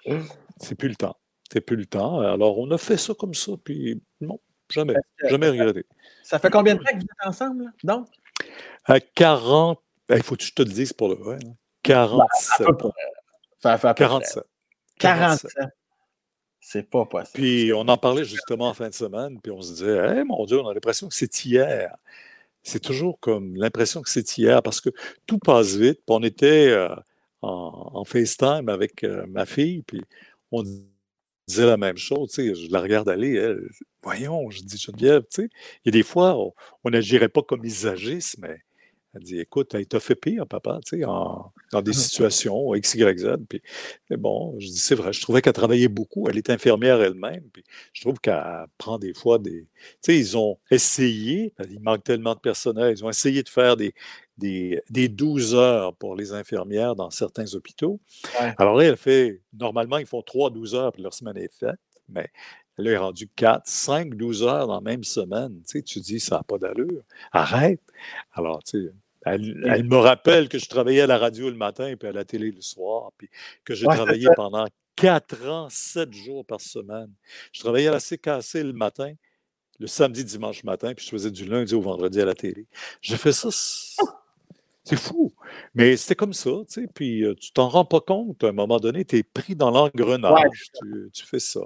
non. 0.05 0.15
c'est 0.57 0.75
plus 0.75 0.89
le 0.89 0.95
temps. 0.95 1.17
C'est 1.51 1.61
plus 1.61 1.75
le 1.75 1.85
temps. 1.85 2.19
Alors, 2.19 2.59
on 2.59 2.69
a 2.71 2.77
fait 2.77 2.97
ça 2.97 3.13
comme 3.13 3.33
ça, 3.33 3.51
puis 3.63 4.01
non, 4.21 4.39
jamais, 4.69 4.95
jamais 5.29 5.49
regretté. 5.49 5.85
Ça 6.23 6.39
fait 6.39 6.49
combien 6.49 6.75
de 6.75 6.79
temps 6.79 6.91
que 6.91 6.97
vous 6.97 7.01
êtes 7.01 7.27
ensemble, 7.27 7.73
donc? 7.83 8.07
À 8.85 8.99
40, 8.99 9.79
il 10.09 10.23
faut 10.23 10.35
que 10.35 10.43
je 10.43 10.53
te 10.53 10.61
le 10.61 10.69
dise 10.69 10.93
pour 10.93 11.09
le 11.09 11.15
vrai. 11.15 11.39
47. 11.83 12.67
Hein. 12.67 12.89
Ça 13.57 13.77
fait 13.77 13.93
47. 13.95 14.43
47. 14.99 15.51
C'est 16.61 16.89
pas 16.89 17.05
possible. 17.05 17.33
Puis 17.33 17.73
on 17.73 17.87
en 17.87 17.97
parlait 17.97 18.25
justement 18.25 18.69
en 18.69 18.73
fin 18.73 18.89
de 18.89 18.93
semaine, 18.93 19.39
puis 19.41 19.51
on 19.51 19.61
se 19.61 19.73
disait, 19.73 20.23
mon 20.23 20.45
Dieu, 20.45 20.59
on 20.59 20.67
a 20.67 20.73
l'impression 20.73 21.07
que 21.07 21.15
c'est 21.15 21.45
hier. 21.45 21.95
C'est 22.63 22.81
toujours 22.81 23.19
comme 23.19 23.55
l'impression 23.55 24.01
que 24.01 24.09
c'est 24.09 24.37
hier 24.37 24.61
parce 24.61 24.81
que 24.81 24.89
tout 25.25 25.39
passe 25.39 25.75
vite. 25.75 26.01
On 26.07 26.23
était 26.23 26.69
euh, 26.69 26.89
en, 27.41 28.03
FaceTime 28.05 28.69
avec 28.69 29.03
euh, 29.03 29.25
ma 29.27 29.45
fille, 29.45 29.83
puis 29.83 30.01
on 30.51 30.63
disait 31.47 31.65
la 31.65 31.77
même 31.77 31.97
chose. 31.97 32.31
Tu 32.31 32.53
sais, 32.53 32.55
je 32.55 32.71
la 32.71 32.81
regarde 32.81 33.09
aller, 33.09 33.35
elle, 33.35 33.69
voyons, 34.03 34.49
je 34.49 34.61
dis 34.61 34.77
Geneviève, 34.77 35.23
tu 35.23 35.43
sais, 35.43 35.49
il 35.85 35.87
y 35.87 35.89
a 35.89 35.91
des 35.91 36.03
fois, 36.03 36.37
on 36.83 36.89
n'agirait 36.89 37.29
pas 37.29 37.41
comme 37.41 37.65
ils 37.65 37.85
mais 38.39 38.61
elle 39.15 39.23
dit 39.23 39.39
Écoute, 39.39 39.75
il 39.77 39.87
t'a 39.87 39.99
fait 39.99 40.15
pire, 40.15 40.45
papa, 40.47 40.79
tu 40.85 40.99
sais, 40.99 41.05
en, 41.05 41.51
dans 41.71 41.81
des 41.81 41.93
situations 41.93 42.73
X, 42.75 42.95
Y, 42.95 43.19
Z. 43.19 43.27
Puis, 43.47 43.61
bon, 44.11 44.55
je 44.59 44.67
dis 44.67 44.77
C'est 44.77 44.95
vrai, 44.95 45.13
je 45.13 45.21
trouvais 45.21 45.41
qu'elle 45.41 45.53
travaillait 45.53 45.87
beaucoup. 45.87 46.27
Elle 46.29 46.37
est 46.37 46.49
infirmière 46.49 47.01
elle-même. 47.01 47.43
Puis, 47.51 47.63
je 47.93 48.01
trouve 48.01 48.19
qu'elle 48.19 48.65
prend 48.77 48.99
des 48.99 49.13
fois 49.13 49.39
des. 49.39 49.61
Tu 49.61 49.97
sais, 50.01 50.17
ils 50.17 50.37
ont 50.37 50.57
essayé, 50.71 51.53
il 51.69 51.79
manque 51.81 52.03
tellement 52.03 52.35
de 52.35 52.39
personnel, 52.39 52.95
ils 52.97 53.03
ont 53.03 53.09
essayé 53.09 53.43
de 53.43 53.49
faire 53.49 53.77
des, 53.77 53.93
des, 54.37 54.81
des 54.89 55.09
12 55.09 55.55
heures 55.55 55.95
pour 55.95 56.15
les 56.15 56.33
infirmières 56.33 56.95
dans 56.95 57.09
certains 57.09 57.53
hôpitaux. 57.55 57.99
Alors 58.57 58.75
là, 58.75 58.85
elle 58.85 58.97
fait 58.97 59.41
Normalement, 59.53 59.97
ils 59.97 60.05
font 60.05 60.21
3 60.21 60.51
12 60.51 60.75
heures, 60.75 60.91
puis 60.91 61.01
leur 61.01 61.13
semaine 61.13 61.37
est 61.37 61.53
faite. 61.53 61.79
Mais 62.07 62.29
elle 62.79 62.87
est 62.87 62.97
rendue 62.97 63.27
4, 63.35 63.63
5, 63.65 64.15
12 64.15 64.43
heures 64.43 64.67
dans 64.67 64.75
la 64.75 64.81
même 64.81 65.03
semaine. 65.03 65.61
Tu, 65.67 65.79
sais, 65.79 65.81
tu 65.81 65.99
dis, 65.99 66.19
ça 66.19 66.37
n'a 66.37 66.43
pas 66.43 66.57
d'allure. 66.57 67.03
Arrête. 67.31 67.81
Alors, 68.33 68.63
tu 68.63 68.85
sais, 68.85 68.93
elle, 69.25 69.83
me 69.83 69.97
rappelle 69.97 70.47
que 70.47 70.57
je 70.57 70.67
travaillais 70.67 71.01
à 71.01 71.07
la 71.07 71.17
radio 71.17 71.49
le 71.49 71.57
matin, 71.57 71.93
puis 71.99 72.07
à 72.07 72.11
la 72.11 72.23
télé 72.23 72.51
le 72.51 72.61
soir, 72.61 73.11
puis 73.17 73.29
que 73.65 73.75
j'ai 73.75 73.85
travaillé 73.85 74.29
pendant 74.35 74.65
quatre 74.95 75.45
ans, 75.47 75.67
sept 75.69 76.13
jours 76.13 76.45
par 76.45 76.61
semaine. 76.61 77.11
Je 77.51 77.59
travaillais 77.59 77.89
à 77.89 77.91
la 77.91 77.99
CKC 77.99 78.63
le 78.63 78.73
matin, 78.73 79.13
le 79.79 79.87
samedi, 79.87 80.23
dimanche 80.23 80.63
matin, 80.63 80.93
puis 80.93 81.05
je 81.05 81.11
faisais 81.11 81.31
du 81.31 81.45
lundi 81.45 81.75
au 81.75 81.81
vendredi 81.81 82.21
à 82.21 82.25
la 82.25 82.33
télé. 82.33 82.65
J'ai 83.01 83.17
fait 83.17 83.33
ça. 83.33 83.49
C'est 84.85 84.97
fou. 84.97 85.31
Mais 85.75 85.97
c'était 85.97 86.15
comme 86.15 86.33
ça, 86.33 86.49
tu 86.67 86.81
sais. 86.81 86.87
Puis 86.87 87.23
euh, 87.23 87.35
tu 87.35 87.51
t'en 87.51 87.67
rends 87.67 87.85
pas 87.85 87.99
compte. 87.99 88.43
À 88.43 88.47
un 88.47 88.53
moment 88.53 88.79
donné, 88.79 89.05
tu 89.05 89.17
es 89.17 89.23
pris 89.23 89.55
dans 89.55 89.69
l'engrenage. 89.69 90.71
tu, 91.13 91.25
fais 91.25 91.39
ça. 91.39 91.61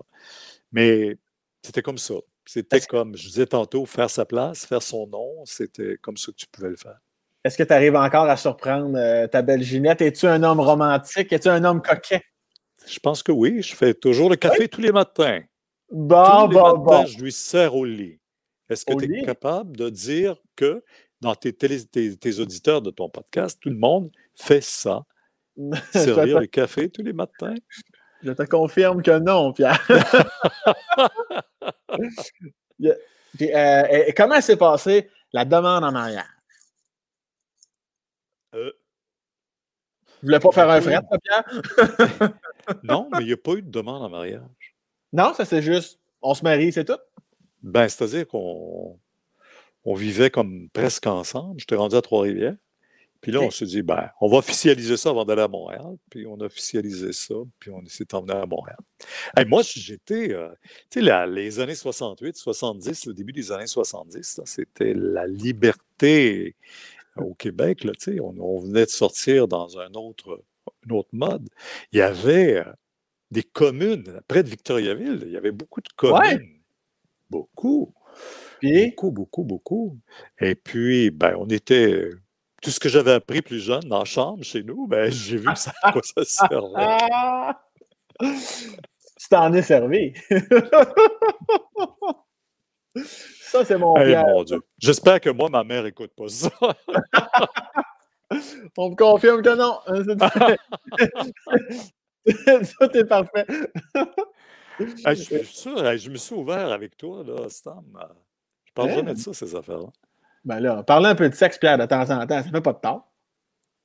Mais 0.74 1.18
c'était 1.64 1.82
comme 1.82 1.98
ça. 1.98 2.16
C'était 2.46 2.82
comme, 2.82 3.16
je 3.16 3.28
disais 3.28 3.46
tantôt, 3.46 3.86
faire 3.86 4.10
sa 4.10 4.26
place, 4.26 4.66
faire 4.66 4.82
son 4.82 5.08
nom. 5.08 5.46
C'était 5.46 5.98
comme 6.02 6.18
ça 6.18 6.32
que 6.32 6.38
tu 6.38 6.48
pouvais 6.52 6.70
le 6.70 6.76
faire. 6.76 7.00
Est-ce 7.44 7.58
que 7.58 7.64
tu 7.64 7.74
arrives 7.74 7.96
encore 7.96 8.26
à 8.26 8.36
surprendre 8.36 8.98
euh, 8.98 9.28
ta 9.28 9.42
belle 9.42 9.64
Ginette? 9.64 10.02
Es-tu 10.02 10.28
un 10.28 10.44
homme 10.44 10.60
romantique? 10.60 11.32
Es-tu 11.32 11.48
un 11.50 11.64
homme 11.64 11.82
coquet? 11.82 12.24
Je 12.86 13.00
pense 13.00 13.24
que 13.24 13.32
oui. 13.32 13.62
Je 13.62 13.76
fais 13.76 13.94
toujours 13.94 14.30
le 14.30 14.36
café 14.36 14.68
tous 14.68 14.82
les 14.82 14.92
matins. 14.92 15.42
Bon, 15.90 16.24
tous 16.24 16.52
les 16.52 16.56
bon, 16.56 16.64
matins, 16.64 17.04
bon. 17.04 17.06
je 17.06 17.20
lui 17.20 17.32
sers 17.32 17.76
au 17.76 17.86
lit. 17.86 18.20
Est-ce 18.70 18.86
que 18.86 18.94
tu 18.94 19.20
es 19.20 19.24
capable 19.24 19.76
de 19.78 19.90
dire 19.90 20.42
que 20.56 20.84
dans 21.22 21.36
tes, 21.36 21.54
tes, 21.54 22.40
auditeurs 22.40 22.82
de 22.82 22.92
ton 22.92 23.10
podcast, 23.10 23.60
tout 23.62 23.70
le 23.70 23.78
monde 23.78 24.10
fait 24.36 24.64
ça? 24.64 25.06
Servir 25.92 26.40
le 26.40 26.48
café 26.48 26.90
tous 26.90 27.04
les 27.04 27.14
matins? 27.14 27.56
Je 28.24 28.32
te 28.32 28.44
confirme 28.44 29.04
que 29.04 29.20
non, 29.20 29.54
Pierre. 29.54 29.86
Euh, 33.42 34.12
comment 34.16 34.40
s'est 34.42 34.58
passée 34.58 35.10
la 35.32 35.44
demande 35.44 35.84
en 35.84 35.92
mariage? 35.92 36.24
Euh, 38.54 38.72
Vous 40.22 40.28
voulez 40.28 40.40
pas 40.40 40.52
faire 40.52 40.70
un 40.70 40.82
frère, 40.82 41.02
Pierre? 41.24 41.44
non, 42.84 43.10
mais 43.12 43.22
il 43.22 43.28
n'y 43.28 43.34
a 43.34 43.38
pas 43.38 43.54
eu 43.54 43.64
de 43.64 43.72
demande 43.72 44.04
en 44.04 44.10
mariage. 44.10 44.76
Non, 45.14 45.34
ça 45.34 45.46
c'est 45.46 45.64
juste, 45.64 46.00
on 46.22 46.36
se 46.36 46.44
marie, 46.44 46.72
c'est 46.72 46.86
tout? 46.86 47.00
Ben, 47.64 47.90
c'est-à-dire 47.90 48.28
qu'on 48.28 49.00
on 49.84 49.96
vivait 49.96 50.30
comme 50.30 50.70
presque 50.70 51.08
ensemble. 51.08 51.60
J'étais 51.60 51.76
rendu 51.76 51.96
à 51.96 52.02
Trois-Rivières. 52.02 52.56
Puis 53.24 53.32
là, 53.32 53.40
on 53.40 53.50
s'est 53.50 53.66
dit, 53.66 53.82
ben, 53.82 54.10
on 54.20 54.28
va 54.28 54.40
officialiser 54.40 54.98
ça 54.98 55.12
avant 55.12 55.24
d'aller 55.24 55.44
à 55.44 55.48
Montréal. 55.48 55.96
Puis 56.10 56.28
on 56.28 56.36
a 56.42 56.44
officialisé 56.44 57.14
ça, 57.14 57.36
puis 57.58 57.72
on 57.72 57.82
s'est 57.86 58.14
emmené 58.14 58.34
à 58.34 58.46
Montréal. 58.46 58.78
moi, 59.48 59.62
j'étais, 59.64 60.34
euh, 60.34 60.50
tu 60.90 61.02
sais, 61.02 61.28
les 61.28 61.60
années 61.62 61.74
68, 61.74 62.36
70, 62.36 63.06
le 63.06 63.14
début 63.14 63.32
des 63.32 63.54
années 63.54 63.66
70, 63.66 64.42
c'était 64.44 64.94
la 64.94 65.26
liberté 65.26 66.58
au 67.16 67.34
Québec. 67.34 67.86
Là, 67.86 67.94
on, 68.22 68.36
on 68.38 68.60
venait 68.60 68.84
de 68.84 68.92
sortir 68.92 69.48
dans 69.48 69.80
un 69.80 69.94
autre, 69.94 70.44
autre 70.92 71.10
mode. 71.14 71.48
Il 71.94 72.00
y 72.00 72.02
avait 72.02 72.58
euh, 72.58 72.74
des 73.32 73.44
communes, 73.44 74.20
près 74.28 74.44
de 74.44 74.50
Victoriaville, 74.50 75.24
il 75.28 75.32
y 75.32 75.38
avait 75.38 75.54
beaucoup 75.54 75.80
de 75.80 75.90
communes. 75.96 76.60
Beaucoup. 77.30 77.94
Beaucoup, 78.62 79.12
beaucoup, 79.12 79.44
beaucoup. 79.44 79.98
Et 80.40 80.56
puis, 80.56 81.10
ben, 81.10 81.36
on 81.38 81.48
était. 81.48 82.10
Tout 82.64 82.72
ce 82.72 82.80
que 82.80 82.88
j'avais 82.88 83.12
appris 83.12 83.42
plus 83.42 83.60
jeune 83.60 83.82
dans 83.82 84.00
la 84.00 84.06
chambre 84.06 84.42
chez 84.44 84.64
nous, 84.64 84.88
ben, 84.88 85.12
j'ai 85.12 85.36
vu 85.36 85.50
ça, 85.56 85.74
à 85.84 85.92
quoi 85.92 86.02
ça 86.04 86.24
servait. 86.24 86.98
tu 88.20 89.28
t'en 89.30 89.52
es 89.54 89.62
servi. 89.62 90.14
ça, 92.96 93.66
c'est 93.66 93.78
mon 93.78 93.98
hey, 93.98 94.16
mon 94.16 94.46
Dieu. 94.46 94.62
J'espère 94.78 95.20
que 95.20 95.30
moi, 95.30 95.50
ma 95.50 95.66
mère 95.66 95.84
n'écoute 95.84 96.14
pas 96.16 96.30
ça. 96.30 96.50
On 98.78 98.92
me 98.92 98.96
confirme 98.96 99.42
que 99.42 99.56
non. 99.56 99.80
ça, 102.64 102.88
t'es 102.88 103.04
parfait. 103.04 103.46
je 104.80 105.14
suis 105.16 105.46
sûr, 105.46 105.98
je 105.98 106.10
me 106.10 106.16
suis 106.16 106.34
ouvert 106.34 106.72
avec 106.72 106.96
toi, 106.96 107.26
là, 107.26 107.50
Stam. 107.50 107.84
Je 108.64 108.72
parle 108.72 108.92
jamais 108.92 109.12
hein? 109.12 109.16
de 109.16 109.20
ça, 109.20 109.34
ces 109.34 109.54
affaires-là. 109.54 109.90
Ben 110.46 110.60
là, 110.60 110.84
parler 110.84 111.08
un 111.08 111.16
peu 111.16 111.30
de 111.30 111.36
sexe, 111.36 111.58
Pierre, 111.58 111.78
de 111.78 111.86
temps 111.86 112.10
en 112.10 112.28
temps, 112.28 112.44
ça 112.44 112.50
fait 112.50 112.62
pas 112.62 112.74
de 112.74 112.80
tort. 112.80 113.10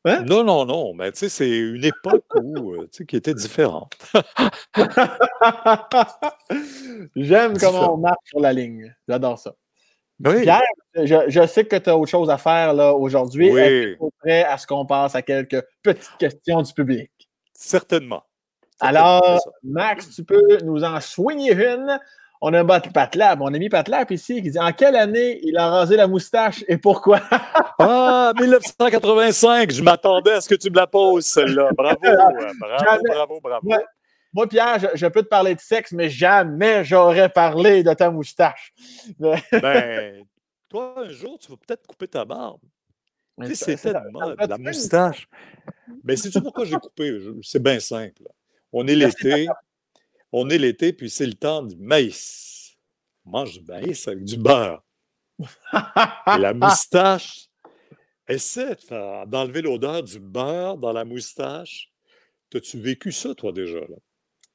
Hein? 0.05 0.23
Non, 0.23 0.45
non, 0.45 0.65
non, 0.65 0.95
mais 0.95 1.11
tu 1.13 1.19
sais, 1.19 1.29
c'est 1.29 1.59
une 1.59 1.85
époque 1.85 2.25
où, 2.37 2.73
euh, 2.73 2.89
qui 3.07 3.17
était 3.17 3.35
différente. 3.35 3.97
J'aime 7.17 7.59
comment 7.59 7.95
on 7.95 7.99
marche 7.99 8.25
sur 8.25 8.41
la 8.41 8.53
ligne. 8.53 8.95
J'adore 9.09 9.39
ça. 9.39 9.55
Pierre, 10.23 10.63
je, 10.95 11.47
sais 11.47 11.65
que 11.65 11.77
tu 11.77 11.91
as 11.91 11.97
autre 11.97 12.11
chose 12.11 12.31
à 12.31 12.39
faire 12.39 12.75
là 12.75 12.95
aujourd'hui. 12.95 13.53
Oui. 13.53 13.61
Est-ce 13.61 13.71
que 13.71 13.99
tu 13.99 14.05
es 14.05 14.11
prêt 14.21 14.45
à 14.45 14.59
ce 14.59 14.67
qu'on 14.67 14.87
passe 14.87 15.15
à 15.15 15.23
quelques 15.23 15.65
petites 15.83 16.17
questions 16.19 16.63
du 16.63 16.73
public? 16.73 17.11
Certainement. 17.55 18.25
Alors, 18.81 19.41
Max, 19.63 20.11
tu 20.11 20.25
peux 20.25 20.59
nous 20.63 20.85
en 20.85 21.01
soigner 21.01 21.53
une. 21.53 21.99
On 22.41 22.53
a 22.53 22.61
un 22.61 22.65
Patlab, 22.65 23.43
on 23.43 23.53
a 23.53 23.59
mis 23.59 23.69
Patlab 23.69 24.11
ici 24.13 24.43
qui 24.43 24.51
dit 24.51 24.59
En 24.59 24.73
quelle 24.73 24.97
année 24.97 25.41
il 25.43 25.57
a 25.57 25.69
rasé 25.71 25.97
la 25.97 26.07
moustache 26.07 26.65
et 26.69 26.79
pourquoi? 26.79 27.21
Ah, 27.81 28.33
1985, 28.37 29.71
je 29.71 29.83
m'attendais 29.85 30.33
à 30.33 30.41
ce 30.41 30.49
que 30.49 30.57
tu 30.57 30.69
me 30.69 30.75
la 30.75 30.89
poses, 30.89 31.27
celle-là. 31.27 31.71
Bravo, 31.77 32.01
bravo, 32.61 33.03
bravo, 33.07 33.41
bravo. 33.41 33.69
Moi, 34.33 34.49
Pierre, 34.49 34.79
je, 34.95 35.07
peux 35.07 35.23
te 35.23 35.29
parler 35.29 35.55
de 35.55 35.61
sexe, 35.61 35.93
mais 35.93 36.11
jamais 36.11 36.85
j'aurais 36.85 37.29
parlé 37.29 37.85
de 37.85 37.93
ta 37.95 38.11
moustache. 38.11 38.73
ben, 39.21 40.25
toi, 40.69 40.95
un 40.97 41.09
jour, 41.11 41.39
tu 41.39 41.53
vas 41.53 41.57
peut-être 41.57 41.87
couper 41.87 42.09
ta 42.09 42.25
barbe. 42.25 42.61
Tu 43.45 43.55
sais, 43.55 43.77
c'était 43.77 43.95
de 43.95 44.11
mode, 44.11 44.37
la 44.41 44.59
moustache. 44.59 45.29
Mais 46.03 46.17
sais-tu 46.17 46.43
pourquoi 46.43 46.65
j'ai 46.65 46.77
coupé? 46.77 47.17
C'est 47.43 47.63
bien 47.63 47.79
simple. 47.79 48.23
On 48.73 48.87
est 48.89 48.97
l'été, 48.97 49.47
on 50.33 50.49
est 50.51 50.59
l'été, 50.59 50.93
puis 50.93 51.11
c'est 51.11 51.27
le 51.27 51.35
temps 51.35 51.63
du 51.63 51.77
maïs. 51.77 52.77
On 53.25 53.31
mange 53.31 53.59
du 53.59 53.65
maïs 53.65 54.07
avec 54.09 54.25
du 54.25 54.37
beurre. 54.37 54.83
Et 55.41 56.39
la 56.39 56.55
moustache, 56.55 57.49
essaie 58.29 58.77
d'enlever 59.27 59.63
l'odeur 59.63 60.03
du 60.03 60.21
beurre 60.21 60.77
dans 60.77 60.93
la 60.93 61.05
moustache. 61.05 61.91
As-tu 62.55 62.79
vécu 62.79 63.13
ça, 63.13 63.35
toi, 63.35 63.53
déjà? 63.53 63.81
Là? 63.81 63.97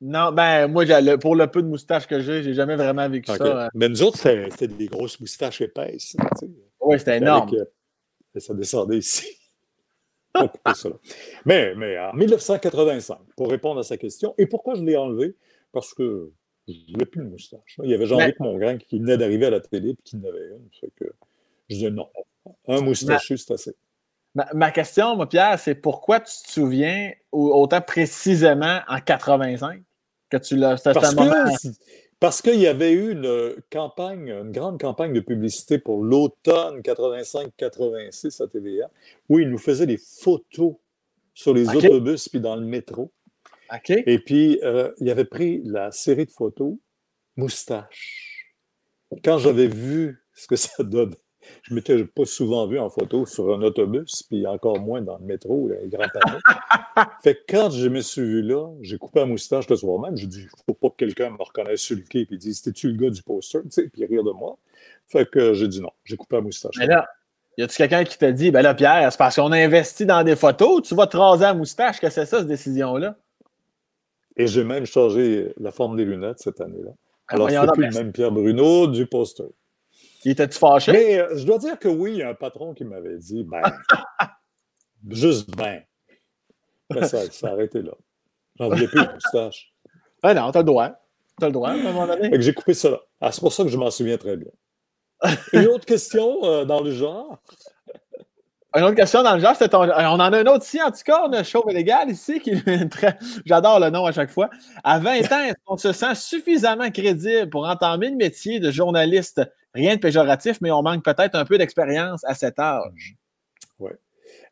Non, 0.02 0.32
ben, 0.32 0.68
moi, 0.68 0.86
pour 1.18 1.36
le 1.36 1.48
peu 1.48 1.62
de 1.62 1.68
moustache 1.68 2.08
que 2.08 2.20
j'ai, 2.20 2.44
j'ai 2.44 2.54
jamais 2.54 2.76
vraiment 2.76 3.08
vécu 3.08 3.32
ça. 3.32 3.66
Hein. 3.66 3.70
Mais 3.74 3.88
nous 3.88 4.04
autres, 4.04 4.18
c'était 4.18 4.68
des 4.68 4.88
grosses 4.88 5.20
moustaches 5.20 5.62
épaisses. 5.62 6.16
Oui, 6.82 7.00
c'était 7.00 7.18
énorme. 7.18 7.50
ça 8.36 8.54
descendait 8.54 8.98
ici. 8.98 9.28
mais, 11.46 11.76
mais 11.76 11.98
en 12.00 12.14
1985, 12.14 13.20
pour 13.38 13.50
répondre 13.50 13.80
à 13.80 13.84
sa 13.84 13.98
question, 13.98 14.34
et 14.38 14.48
pourquoi 14.48 14.76
je 14.76 14.84
l'ai 14.84 14.98
enlevé? 14.98 15.36
Parce 15.74 15.94
que 15.94 16.32
je 16.68 16.94
voulais 16.94 17.06
plus 17.06 17.22
de 17.22 17.30
moustache. 17.30 17.78
Il 17.84 17.90
y 17.90 17.94
avait 17.94 18.06
Jean-Luc 18.06 18.40
Mongrain 18.40 18.78
qui 18.78 19.00
venait 19.00 19.18
d'arriver 19.18 19.48
à 19.48 19.50
la 19.50 19.60
télé 19.60 19.90
et 19.90 19.98
qui 20.04 20.16
en 20.16 20.24
avait 20.24 20.48
une. 20.48 20.70
Fait 20.80 20.92
que 20.96 21.06
je 21.70 21.76
disais 21.76 21.92
non, 21.92 22.08
un 22.68 22.82
moustachu, 22.82 23.38
c'est 23.38 23.54
assez. 23.54 23.76
Ma, 24.36 24.72
question, 24.72 25.16
moi, 25.16 25.30
Pierre, 25.30 25.60
c'est 25.60 25.76
pourquoi 25.76 26.20
tu 26.20 26.34
te 26.44 26.52
souviens 26.52 27.12
autant 27.32 27.82
précisément 27.82 28.80
en 28.88 29.00
85 29.00 29.84
que 30.30 30.38
tu 30.38 30.56
l'as. 30.56 30.82
Parce, 30.82 31.68
parce 32.20 32.42
qu'il 32.42 32.60
y 32.60 32.66
avait 32.66 32.94
eu 32.94 33.12
une 33.12 33.56
campagne, 33.70 34.30
une 34.30 34.52
grande 34.52 34.82
campagne 34.82 35.14
de 35.14 35.20
publicité 35.20 35.78
pour 35.78 36.04
l'automne 36.04 36.80
85-86 36.80 38.42
à 38.42 38.48
TVA, 38.48 38.90
où 39.30 39.38
ils 39.38 39.50
nous 39.50 39.60
faisaient 39.60 39.86
des 39.86 40.00
photos 40.00 40.76
sur 41.36 41.54
les 41.54 41.70
autobus 41.70 42.30
puis 42.30 42.40
dans 42.40 42.56
le 42.56 42.66
métro. 42.66 43.12
Et 44.05 44.20
puis, 44.20 44.59
euh, 44.64 44.91
il 44.99 45.09
avait 45.09 45.26
pris 45.26 45.61
la 45.64 45.91
série 45.91 46.26
de 46.26 46.32
photos 46.32 46.76
Moustache. 47.36 48.53
Quand 49.24 49.39
j'avais 49.39 49.68
vu 49.68 50.24
ce 50.34 50.47
que 50.47 50.55
ça 50.55 50.84
donne, 50.84 51.16
je 51.64 51.74
ne 51.74 51.76
m'étais 51.76 52.05
pas 52.05 52.26
souvent 52.26 52.68
vu 52.68 52.80
en 52.80 52.89
photo 52.89 53.26
sur 53.26 53.53
un 53.53 53.61
autobus, 53.61 54.24
puis 54.24 54.47
encore 54.47 54.80
moins 54.80 55.01
dans 55.01 55.18
le 55.18 55.26
métro, 55.26 55.68
les 55.68 55.89
grands 55.89 56.07
panneaux. 56.07 56.39
fait 57.24 57.36
que 57.36 57.41
quand 57.49 57.70
je 57.70 57.88
me 57.89 58.01
suis 58.01 58.22
vu 58.22 58.41
là, 58.41 58.70
j'ai 58.82 58.97
coupé 58.97 59.20
la 59.20 59.26
moustache 59.26 59.68
le 59.70 59.76
soir 59.76 59.99
même. 59.99 60.16
J'ai 60.16 60.28
dit, 60.28 60.39
il 60.39 60.45
ne 60.45 60.64
faut 60.66 60.74
pas 60.74 60.89
que 60.89 60.95
quelqu'un 60.95 61.32
me 61.32 61.43
reconnaisse 61.43 61.82
sur 61.82 61.97
le 61.97 62.03
quai 62.03 62.26
et 62.30 62.38
dise, 62.38 62.59
c'était-tu 62.59 62.91
le 62.91 62.97
gars 62.97 63.09
du 63.09 63.22
poster, 63.24 63.61
tu 63.64 63.72
sais, 63.72 63.89
puis 63.89 64.05
rire 64.05 64.24
de 64.24 64.32
moi. 64.32 64.57
Fait 65.07 65.30
que 65.30 65.53
j'ai 65.53 65.68
dit 65.68 65.82
non, 65.82 65.91
j'ai 66.05 66.16
coupé 66.16 66.38
la 66.38 66.43
moustache. 66.43 66.76
Mais 66.78 66.88
là, 66.88 67.07
y 67.57 67.64
a-tu 67.64 67.76
quelqu'un 67.76 68.03
qui 68.03 68.18
t'a 68.18 68.32
dit, 68.32 68.51
ben 68.51 68.61
là, 68.61 68.74
Pierre, 68.74 69.11
c'est 69.11 69.18
parce 69.18 69.36
qu'on 69.36 69.51
a 69.51 69.57
investi 69.57 70.05
dans 70.05 70.24
des 70.24 70.36
photos, 70.36 70.88
tu 70.88 70.95
vas 70.95 71.07
te 71.07 71.18
raser 71.18 71.43
la 71.43 71.53
moustache, 71.53 71.99
que 71.99 72.09
c'est 72.09 72.26
ça, 72.26 72.39
cette 72.39 72.47
décision-là? 72.47 73.16
Et 74.36 74.48
j'ai 74.48 74.64
même 74.64 74.86
changé 74.86 75.54
la 75.58 75.72
forme 75.72 75.96
des 75.98 76.06
lunettes 76.06 76.40
cette 76.40 76.62
année-là. 76.62 76.92
Ah, 77.28 77.36
Alors, 77.36 77.50
c'est 77.50 77.72
plus 77.74 77.86
le 77.88 77.94
même 77.94 78.12
Pierre 78.12 78.32
Bruno 78.32 78.88
du 78.88 79.06
poster. 79.06 79.46
Il 80.26 80.32
était-tu 80.32 80.58
fâché? 80.58 80.92
Mais 80.92 81.20
euh, 81.20 81.38
je 81.38 81.46
dois 81.46 81.58
dire 81.58 81.78
que 81.78 81.88
oui, 81.88 82.14
il 82.14 82.18
y 82.18 82.24
a 82.24 82.30
un 82.30 82.34
patron 82.34 82.74
qui 82.74 82.86
m'avait 82.86 83.18
dit, 83.18 83.44
ben, 83.44 83.62
juste 85.10 85.50
ben. 85.56 85.82
Ça, 87.02 87.22
a 87.44 87.52
arrêté 87.52 87.82
là. 87.82 87.94
J'en 88.60 88.70
voulais 88.70 88.88
plus 88.88 89.06
de 89.06 89.12
moustache. 89.14 89.74
Ah 90.22 90.34
non, 90.34 90.52
t'as 90.52 90.60
le 90.60 90.66
droit. 90.66 90.92
T'as 91.40 91.48
le 91.48 91.54
droit, 91.54 91.70
à 91.70 91.74
un 91.74 91.82
moment 91.82 92.06
donné. 92.06 92.30
Fait 92.30 92.38
que 92.38 92.42
j'ai 92.42 92.54
coupé 92.54 92.74
ça 92.74 92.92
là. 92.92 93.02
Ah, 93.20 93.32
c'est 93.32 93.42
pour 93.42 93.52
ça 93.52 93.64
que 93.64 93.70
je 93.70 93.78
m'en 93.78 93.90
souviens 93.90 94.18
très 94.18 94.38
bien. 94.38 94.52
Une 95.54 95.68
autre 95.68 95.86
question 95.86 96.44
euh, 96.46 96.66
dans 96.66 96.82
le 96.82 96.92
genre? 96.92 97.42
Une 98.76 98.84
autre 98.84 98.96
question 98.96 99.22
dans 99.22 99.36
le 99.36 99.42
genre, 99.42 99.56
ton... 99.58 99.84
on 99.84 99.88
en 99.88 100.20
a 100.20 100.38
un 100.40 100.46
autre 100.48 100.66
ici, 100.66 100.82
en 100.82 100.90
tout 100.90 101.02
cas, 101.06 101.22
on 101.28 101.70
Légal 101.70 102.10
ici, 102.10 102.40
qui 102.40 102.52
très... 102.90 103.18
j'adore 103.46 103.80
le 103.80 103.92
nom 103.92 104.06
à 104.06 104.12
chaque 104.12 104.32
fois. 104.32 104.50
À 104.84 104.98
20 104.98 105.32
ans, 105.32 105.44
est-ce 105.44 105.56
qu'on 105.64 105.78
se 105.78 105.92
sent 105.92 106.16
suffisamment 106.16 106.90
crédible 106.90 107.50
pour 107.50 107.68
entamer 107.68 108.10
le 108.10 108.16
métier 108.16 108.60
de 108.60 108.72
journaliste? 108.72 109.42
Rien 109.76 109.96
de 109.96 110.00
péjoratif, 110.00 110.60
mais 110.62 110.72
on 110.72 110.82
manque 110.82 111.04
peut-être 111.04 111.36
un 111.36 111.46
peu 111.46 111.58
d'expérience 111.58 112.24
à 112.26 112.34
cet 112.34 112.58
âge. 112.58 113.16
Oui. 113.80 113.92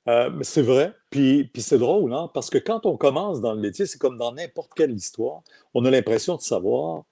Euh, 0.08 0.32
c'est 0.42 0.64
vrai. 0.64 0.94
Puis, 1.10 1.46
puis 1.46 1.62
c'est 1.62 1.78
drôle, 1.78 2.14
hein? 2.14 2.30
parce 2.34 2.50
que 2.50 2.58
quand 2.58 2.86
on 2.86 2.98
commence 2.98 3.42
dans 3.42 3.54
le 3.54 3.60
métier, 3.60 3.86
c'est 3.86 4.00
comme 4.00 4.18
dans 4.18 4.34
n'importe 4.34 4.74
quelle 4.76 4.92
histoire, 4.92 5.42
on 5.74 5.84
a 5.86 5.92
l'impression 5.92 6.36
de 6.36 6.42
savoir 6.42 7.04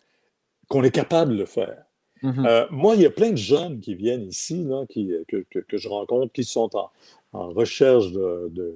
qu'on 0.67 0.83
est 0.83 0.91
capable 0.91 1.33
de 1.33 1.37
le 1.37 1.45
faire. 1.45 1.85
Mm-hmm. 2.23 2.47
Euh, 2.47 2.65
moi, 2.71 2.95
il 2.95 3.01
y 3.01 3.05
a 3.05 3.09
plein 3.09 3.31
de 3.31 3.37
jeunes 3.37 3.79
qui 3.79 3.95
viennent 3.95 4.27
ici, 4.27 4.63
là, 4.63 4.85
qui, 4.89 5.11
que, 5.27 5.37
que, 5.37 5.77
je 5.77 5.87
rencontre, 5.87 6.31
qui 6.33 6.43
sont 6.43 6.69
en, 6.75 6.89
en 7.33 7.49
recherche 7.49 8.11
de, 8.11 8.49
de, 8.51 8.75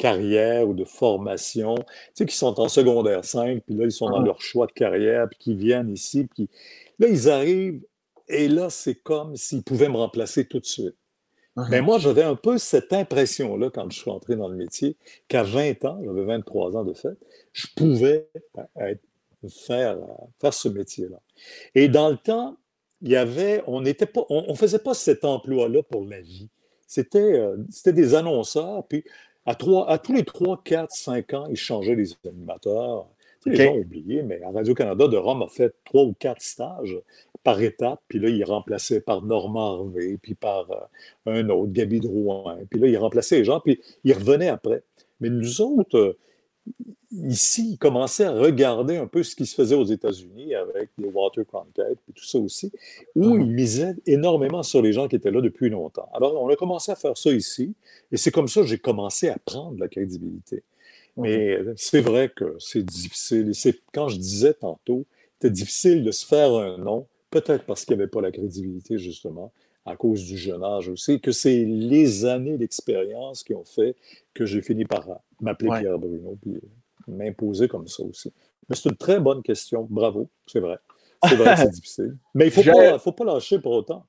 carrière 0.00 0.66
ou 0.66 0.72
de 0.72 0.84
formation, 0.84 1.74
tu 1.74 1.84
sais, 2.14 2.26
qui 2.26 2.34
sont 2.34 2.58
en 2.58 2.68
secondaire 2.68 3.22
5, 3.22 3.62
puis 3.66 3.74
là, 3.74 3.84
ils 3.84 3.92
sont 3.92 4.08
dans 4.08 4.22
mm-hmm. 4.22 4.24
leur 4.24 4.40
choix 4.40 4.66
de 4.66 4.72
carrière, 4.72 5.28
puis 5.28 5.38
qui 5.38 5.54
viennent 5.54 5.90
ici, 5.90 6.26
puis 6.34 6.48
là, 6.98 7.08
ils 7.08 7.28
arrivent, 7.28 7.82
et 8.26 8.48
là, 8.48 8.70
c'est 8.70 8.94
comme 8.94 9.36
s'ils 9.36 9.62
pouvaient 9.62 9.90
me 9.90 9.98
remplacer 9.98 10.46
tout 10.46 10.58
de 10.58 10.64
suite. 10.64 10.96
Mm-hmm. 11.56 11.68
Mais 11.70 11.82
moi, 11.82 11.98
j'avais 11.98 12.22
un 12.22 12.34
peu 12.34 12.56
cette 12.56 12.94
impression-là 12.94 13.68
quand 13.68 13.90
je 13.90 13.98
suis 13.98 14.10
entré 14.10 14.36
dans 14.36 14.48
le 14.48 14.56
métier, 14.56 14.96
qu'à 15.28 15.42
20 15.42 15.84
ans, 15.84 16.00
j'avais 16.02 16.24
23 16.24 16.78
ans 16.78 16.84
de 16.84 16.94
fait, 16.94 17.18
je 17.52 17.66
pouvais 17.76 18.26
être, 18.76 19.02
faire, 19.50 19.98
faire 20.40 20.54
ce 20.54 20.68
métier-là. 20.68 21.20
Et 21.74 21.88
dans 21.88 22.08
le 22.08 22.16
temps, 22.16 22.56
il 23.02 23.08
y 23.10 23.16
avait, 23.16 23.62
on 23.66 23.80
n'était 23.80 24.06
pas, 24.06 24.24
on, 24.28 24.44
on, 24.48 24.54
faisait 24.54 24.78
pas 24.78 24.94
cet 24.94 25.24
emploi-là 25.24 25.82
pour 25.82 26.04
la 26.04 26.20
vie. 26.20 26.48
C'était, 26.86 27.38
euh, 27.38 27.56
c'était 27.70 27.92
des 27.92 28.14
annonceurs, 28.14 28.86
puis 28.86 29.04
à, 29.46 29.54
trois, 29.54 29.88
à 29.88 29.98
tous 29.98 30.12
les 30.12 30.24
3, 30.24 30.62
4, 30.64 30.90
5 30.90 31.34
ans, 31.34 31.46
ils 31.48 31.56
changeaient 31.56 31.94
les 31.94 32.10
animateurs. 32.26 33.06
Les 33.46 33.56
gens 33.56 33.72
ont 33.72 33.78
oublié, 33.78 34.22
mais 34.22 34.42
à 34.42 34.50
Radio-Canada, 34.50 35.08
de 35.08 35.16
Rome 35.16 35.42
a 35.42 35.48
fait 35.48 35.74
trois 35.84 36.02
ou 36.02 36.12
quatre 36.12 36.42
stages 36.42 36.98
par 37.42 37.62
étape, 37.62 38.00
puis 38.06 38.18
là, 38.18 38.28
il 38.28 38.44
remplaçait 38.44 39.00
par 39.00 39.22
Normand 39.22 39.78
Harvey, 39.78 40.18
puis 40.20 40.34
par 40.34 40.70
euh, 40.70 40.84
un 41.26 41.48
autre, 41.48 41.72
Gaby 41.72 42.00
Drouin, 42.00 42.58
puis 42.68 42.78
là, 42.78 42.88
il 42.88 42.98
remplaçait 42.98 43.38
les 43.38 43.44
gens, 43.44 43.60
puis 43.60 43.80
il 44.04 44.12
revenait 44.12 44.48
après. 44.48 44.82
Mais 45.20 45.30
nous 45.30 45.62
autres, 45.62 45.96
euh, 45.96 46.18
ici, 47.12 47.72
il 47.72 47.78
commençait 47.78 48.24
à 48.24 48.32
regarder 48.32 48.96
un 48.96 49.06
peu 49.06 49.22
ce 49.22 49.34
qui 49.34 49.46
se 49.46 49.54
faisait 49.54 49.74
aux 49.74 49.84
États-Unis 49.84 50.54
avec 50.54 50.90
les 50.98 51.08
Water 51.08 51.44
Cronkite 51.44 51.98
et 52.08 52.12
tout 52.14 52.24
ça 52.24 52.38
aussi, 52.38 52.72
où 53.16 53.34
mhm. 53.34 53.40
il 53.42 53.50
misait 53.50 53.94
énormément 54.06 54.62
sur 54.62 54.82
les 54.82 54.92
gens 54.92 55.08
qui 55.08 55.16
étaient 55.16 55.30
là 55.30 55.40
depuis 55.40 55.70
longtemps. 55.70 56.08
Alors, 56.14 56.40
on 56.40 56.48
a 56.48 56.56
commencé 56.56 56.92
à 56.92 56.96
faire 56.96 57.16
ça 57.16 57.30
ici, 57.32 57.74
et 58.12 58.16
c'est 58.16 58.30
comme 58.30 58.48
ça 58.48 58.60
que 58.60 58.66
j'ai 58.66 58.78
commencé 58.78 59.28
à 59.28 59.38
prendre 59.44 59.78
la 59.78 59.88
crédibilité. 59.88 60.62
Mhm. 61.16 61.22
Mais 61.22 61.58
c'est 61.76 62.00
vrai 62.00 62.30
que 62.34 62.56
c'est 62.58 62.84
difficile. 62.84 63.50
Et 63.50 63.54
c'est 63.54 63.80
quand 63.92 64.08
je 64.08 64.16
disais 64.16 64.54
tantôt, 64.54 65.04
c'était 65.34 65.52
difficile 65.52 66.04
de 66.04 66.12
se 66.12 66.24
faire 66.26 66.54
un 66.54 66.78
nom, 66.78 67.06
peut-être 67.30 67.64
parce 67.64 67.84
qu'il 67.84 67.96
n'y 67.96 68.02
avait 68.02 68.10
pas 68.10 68.20
la 68.20 68.30
crédibilité, 68.30 68.98
justement, 68.98 69.52
à 69.86 69.96
cause 69.96 70.24
du 70.24 70.36
jeune 70.36 70.62
âge 70.62 70.88
aussi, 70.88 71.20
que 71.20 71.32
c'est 71.32 71.64
les 71.64 72.24
années 72.24 72.58
d'expérience 72.58 73.42
qui 73.42 73.54
ont 73.54 73.64
fait 73.64 73.96
que 74.34 74.44
j'ai 74.44 74.62
fini 74.62 74.84
par 74.84 75.08
m'appeler 75.40 75.70
Pierre 75.80 75.98
Bruno, 75.98 76.36
puis 76.40 76.60
m'imposer 77.10 77.68
comme 77.68 77.86
ça 77.86 78.02
aussi. 78.02 78.32
Mais 78.68 78.76
c'est 78.76 78.88
une 78.88 78.96
très 78.96 79.18
bonne 79.18 79.42
question. 79.42 79.86
Bravo, 79.90 80.30
c'est 80.46 80.60
vrai. 80.60 80.78
C'est 81.28 81.36
vrai 81.36 81.56
c'est 81.56 81.70
difficile. 81.72 82.16
Mais 82.34 82.48
il 82.48 82.48
ne 82.48 82.98
faut, 82.98 83.12
pas, 83.12 83.24
lâcher 83.24 83.58
pour 83.58 83.72
autant. 83.72 84.06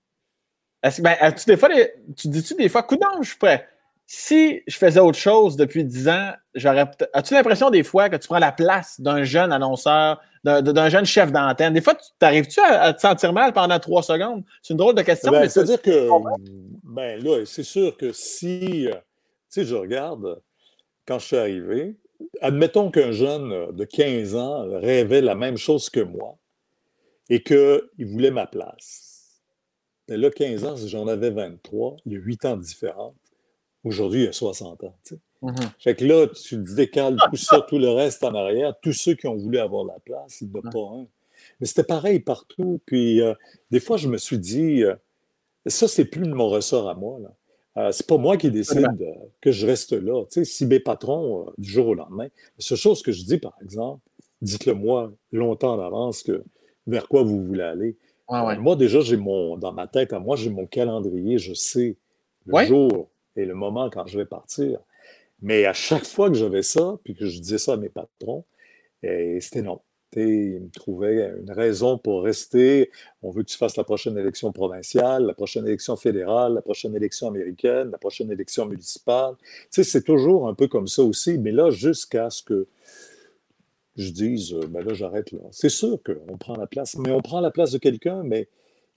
Est-ce, 0.83 1.01
ben, 1.01 1.15
tu, 1.33 1.45
des 1.45 1.57
fois, 1.57 1.69
tu 2.15 2.27
dis-tu 2.27 2.55
des 2.55 2.69
fois, 2.69 2.83
coup 2.83 2.97
je 3.21 3.29
suis 3.29 3.37
prêt. 3.37 3.67
Si 4.13 4.61
je 4.67 4.75
faisais 4.75 4.99
autre 4.99 5.17
chose 5.17 5.55
depuis 5.55 5.85
10 5.85 6.09
ans, 6.09 6.31
j'aurais. 6.53 6.85
As-tu 7.13 7.33
l'impression 7.33 7.69
des 7.69 7.83
fois 7.83 8.09
que 8.09 8.17
tu 8.17 8.27
prends 8.27 8.39
la 8.39 8.51
place 8.51 8.99
d'un 8.99 9.23
jeune 9.23 9.53
annonceur, 9.53 10.19
d'un, 10.43 10.89
jeune 10.89 11.05
chef 11.05 11.31
d'antenne? 11.31 11.73
Des 11.73 11.81
fois, 11.81 11.95
tu 11.95 12.09
arrives-tu 12.19 12.59
à, 12.59 12.93
te 12.93 12.99
sentir 12.99 13.31
mal 13.31 13.53
pendant 13.53 13.79
trois 13.79 14.03
secondes? 14.03 14.43
C'est 14.61 14.73
une 14.73 14.77
drôle 14.77 14.95
de 14.95 15.01
question. 15.01 15.31
Ben, 15.31 15.47
c'est-à-dire 15.47 15.81
que, 15.81 16.09
ben 16.83 17.23
là, 17.23 17.45
c'est 17.45 17.63
sûr 17.63 17.95
que 17.95 18.11
si, 18.11 18.87
tu 18.89 18.93
sais, 19.47 19.63
je 19.63 19.75
regarde, 19.75 20.41
quand 21.07 21.19
je 21.19 21.27
suis 21.27 21.37
arrivé, 21.37 21.95
admettons 22.41 22.91
qu'un 22.91 23.11
jeune 23.11 23.71
de 23.71 23.85
15 23.85 24.35
ans 24.35 24.65
rêvait 24.79 25.21
la 25.21 25.35
même 25.35 25.57
chose 25.57 25.89
que 25.89 25.99
moi 25.99 26.37
et 27.29 27.43
qu'il 27.43 28.05
voulait 28.05 28.31
ma 28.31 28.47
place. 28.47 29.41
Mais 30.09 30.17
là, 30.17 30.29
15 30.29 30.65
ans, 30.65 30.75
j'en 30.75 31.07
avais 31.07 31.29
23, 31.29 31.97
il 32.05 32.13
y 32.13 32.15
a 32.15 32.19
8 32.19 32.45
ans 32.45 32.57
de 32.57 32.63
différence. 32.63 33.15
Aujourd'hui, 33.83 34.21
il 34.21 34.25
y 34.25 34.29
a 34.29 34.33
60 34.33 34.83
ans. 34.83 34.95
Tu 35.03 35.15
sais. 35.15 35.21
Mm-hmm. 35.41 35.69
Fait 35.79 35.95
que 35.95 36.05
là, 36.05 36.27
tu 36.27 36.57
décales 36.57 37.17
tout 37.29 37.37
ça, 37.37 37.61
tout 37.61 37.79
le 37.79 37.89
reste 37.89 38.23
en 38.23 38.35
arrière. 38.35 38.73
Tous 38.81 38.93
ceux 38.93 39.15
qui 39.15 39.27
ont 39.27 39.35
voulu 39.35 39.57
avoir 39.57 39.85
la 39.85 39.99
place, 39.99 40.41
il 40.41 40.49
n'y 40.49 40.59
en 40.59 40.67
a 40.67 40.71
pas 40.71 40.97
un. 40.99 41.07
Mais 41.59 41.67
c'était 41.67 41.83
pareil 41.83 42.19
partout. 42.19 42.79
Puis 42.85 43.21
euh, 43.21 43.33
des 43.71 43.79
fois, 43.79 43.97
je 43.97 44.07
me 44.07 44.17
suis 44.17 44.37
dit, 44.37 44.83
euh, 44.83 44.95
ça, 45.65 45.87
c'est 45.87 46.05
plus 46.05 46.27
de 46.27 46.33
mon 46.33 46.49
ressort 46.49 46.89
à 46.89 46.93
moi. 46.93 47.19
Là. 47.19 47.33
Euh, 47.77 47.91
c'est 47.91 48.05
pas 48.05 48.17
moi 48.17 48.37
qui 48.37 48.51
décide 48.51 48.87
que 49.39 49.51
je 49.51 49.65
reste 49.65 49.93
là. 49.93 50.25
Tu 50.25 50.43
sais, 50.43 50.45
si 50.45 50.65
mes 50.65 50.79
patrons, 50.79 51.51
du 51.57 51.69
jour 51.69 51.87
au 51.87 51.93
lendemain, 51.93 52.25
la 52.25 52.59
seule 52.59 52.77
chose 52.77 53.01
que 53.01 53.11
je 53.11 53.23
dis, 53.23 53.37
par 53.37 53.53
exemple, 53.61 54.01
dites-le 54.41 54.73
moi 54.73 55.11
longtemps 55.31 55.73
en 55.75 55.79
avance 55.79 56.23
que 56.23 56.43
vers 56.87 57.07
quoi 57.07 57.23
vous 57.23 57.43
voulez 57.43 57.63
aller. 57.63 57.97
moi, 58.59 58.75
déjà, 58.75 59.01
j'ai 59.01 59.17
mon, 59.17 59.57
dans 59.57 59.71
ma 59.71 59.87
tête, 59.87 60.13
à 60.13 60.19
moi, 60.19 60.35
j'ai 60.35 60.49
mon 60.49 60.65
calendrier, 60.65 61.37
je 61.37 61.53
sais 61.53 61.97
le 62.45 62.65
jour 62.65 63.09
et 63.35 63.45
le 63.45 63.53
moment 63.55 63.89
quand 63.89 64.07
je 64.07 64.17
vais 64.17 64.25
partir. 64.25 64.79
Mais 65.41 65.65
à 65.65 65.73
chaque 65.73 66.05
fois 66.05 66.29
que 66.29 66.35
j'avais 66.35 66.63
ça, 66.63 66.97
puis 67.03 67.15
que 67.15 67.25
je 67.25 67.39
disais 67.39 67.57
ça 67.57 67.73
à 67.73 67.77
mes 67.77 67.89
patrons, 67.89 68.45
c'était 69.01 69.61
non. 69.61 69.81
Ils 70.15 70.61
me 70.61 70.69
trouvaient 70.69 71.33
une 71.39 71.51
raison 71.51 71.97
pour 71.97 72.23
rester. 72.23 72.91
On 73.21 73.31
veut 73.31 73.43
que 73.43 73.49
tu 73.49 73.57
fasses 73.57 73.77
la 73.77 73.83
prochaine 73.83 74.17
élection 74.17 74.51
provinciale, 74.51 75.25
la 75.25 75.33
prochaine 75.33 75.65
élection 75.65 75.95
fédérale, 75.95 76.53
la 76.53 76.61
prochaine 76.61 76.95
élection 76.95 77.27
américaine, 77.27 77.91
la 77.91 77.97
prochaine 77.97 78.31
élection 78.31 78.65
municipale. 78.65 79.35
Tu 79.39 79.67
sais, 79.71 79.83
c'est 79.83 80.03
toujours 80.03 80.47
un 80.47 80.53
peu 80.53 80.67
comme 80.67 80.87
ça 80.87 81.03
aussi. 81.03 81.37
Mais 81.37 81.51
là, 81.51 81.69
jusqu'à 81.69 82.29
ce 82.29 82.43
que 82.43 82.67
je 83.95 84.11
dise, 84.11 84.53
euh, 84.53 84.67
ben 84.67 84.83
là, 84.83 84.93
j'arrête 84.93 85.31
là. 85.31 85.39
C'est 85.51 85.69
sûr 85.69 85.99
qu'on 86.03 86.37
prend 86.37 86.55
la 86.55 86.67
place, 86.67 86.97
mais 86.97 87.11
on 87.11 87.21
prend 87.21 87.39
la 87.39 87.51
place 87.51 87.71
de 87.71 87.77
quelqu'un, 87.77 88.23
mais 88.23 88.47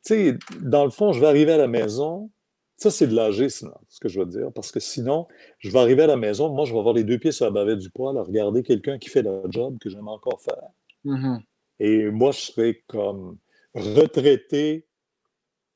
tu 0.05 0.15
sais, 0.15 0.39
dans 0.61 0.85
le 0.85 0.91
fond, 0.91 1.13
je 1.13 1.21
vais 1.21 1.27
arriver 1.27 1.53
à 1.53 1.57
la 1.57 1.69
maison, 1.69 2.31
ça, 2.77 2.91
c'est 2.91 3.07
de 3.07 3.15
l'agisme, 3.15 3.73
ce 3.89 4.01
que 4.01 4.09
je 4.09 4.19
veux 4.21 4.27
dire, 4.27 4.53
parce 4.53 4.73
que 4.73 4.81
sinon, 4.81 5.27
je 5.59 5.71
vais 5.71 5.79
arriver 5.79 6.03
à 6.03 6.07
la 6.07 6.17
maison, 6.17 6.51
moi, 6.51 6.65
je 6.65 6.73
vais 6.73 6.79
avoir 6.79 6.95
les 6.95 7.05
deux 7.05 7.19
pieds 7.19 7.33
sur 7.33 7.45
la 7.45 7.51
bavette 7.51 7.79
du 7.79 7.91
poil 7.91 8.17
à 8.19 8.23
regarder 8.23 8.63
quelqu'un 8.63 8.99
qui 8.99 9.09
fait 9.09 9.23
le 9.23 9.43
job 9.49 9.79
que 9.81 9.89
j'aime 9.89 10.09
encore 10.09 10.41
faire. 10.41 10.71
Mm-hmm. 11.05 11.41
Et 11.81 12.11
moi, 12.11 12.33
je 12.33 12.41
serais 12.41 12.83
comme 12.87 13.39
retraité, 13.75 14.87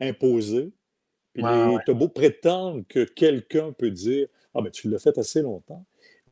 imposé. 0.01 0.73
Puis 1.35 1.43
tu 1.43 1.91
as 1.91 1.95
beau 1.95 2.09
prétendre 2.09 2.85
que 2.89 3.05
quelqu'un 3.05 3.73
peut 3.73 3.91
dire 3.91 4.29
Ah, 4.55 4.61
mais 4.63 4.71
tu 4.71 4.89
l'as 4.89 4.99
fait 4.99 5.19
assez 5.19 5.43
longtemps. 5.43 5.85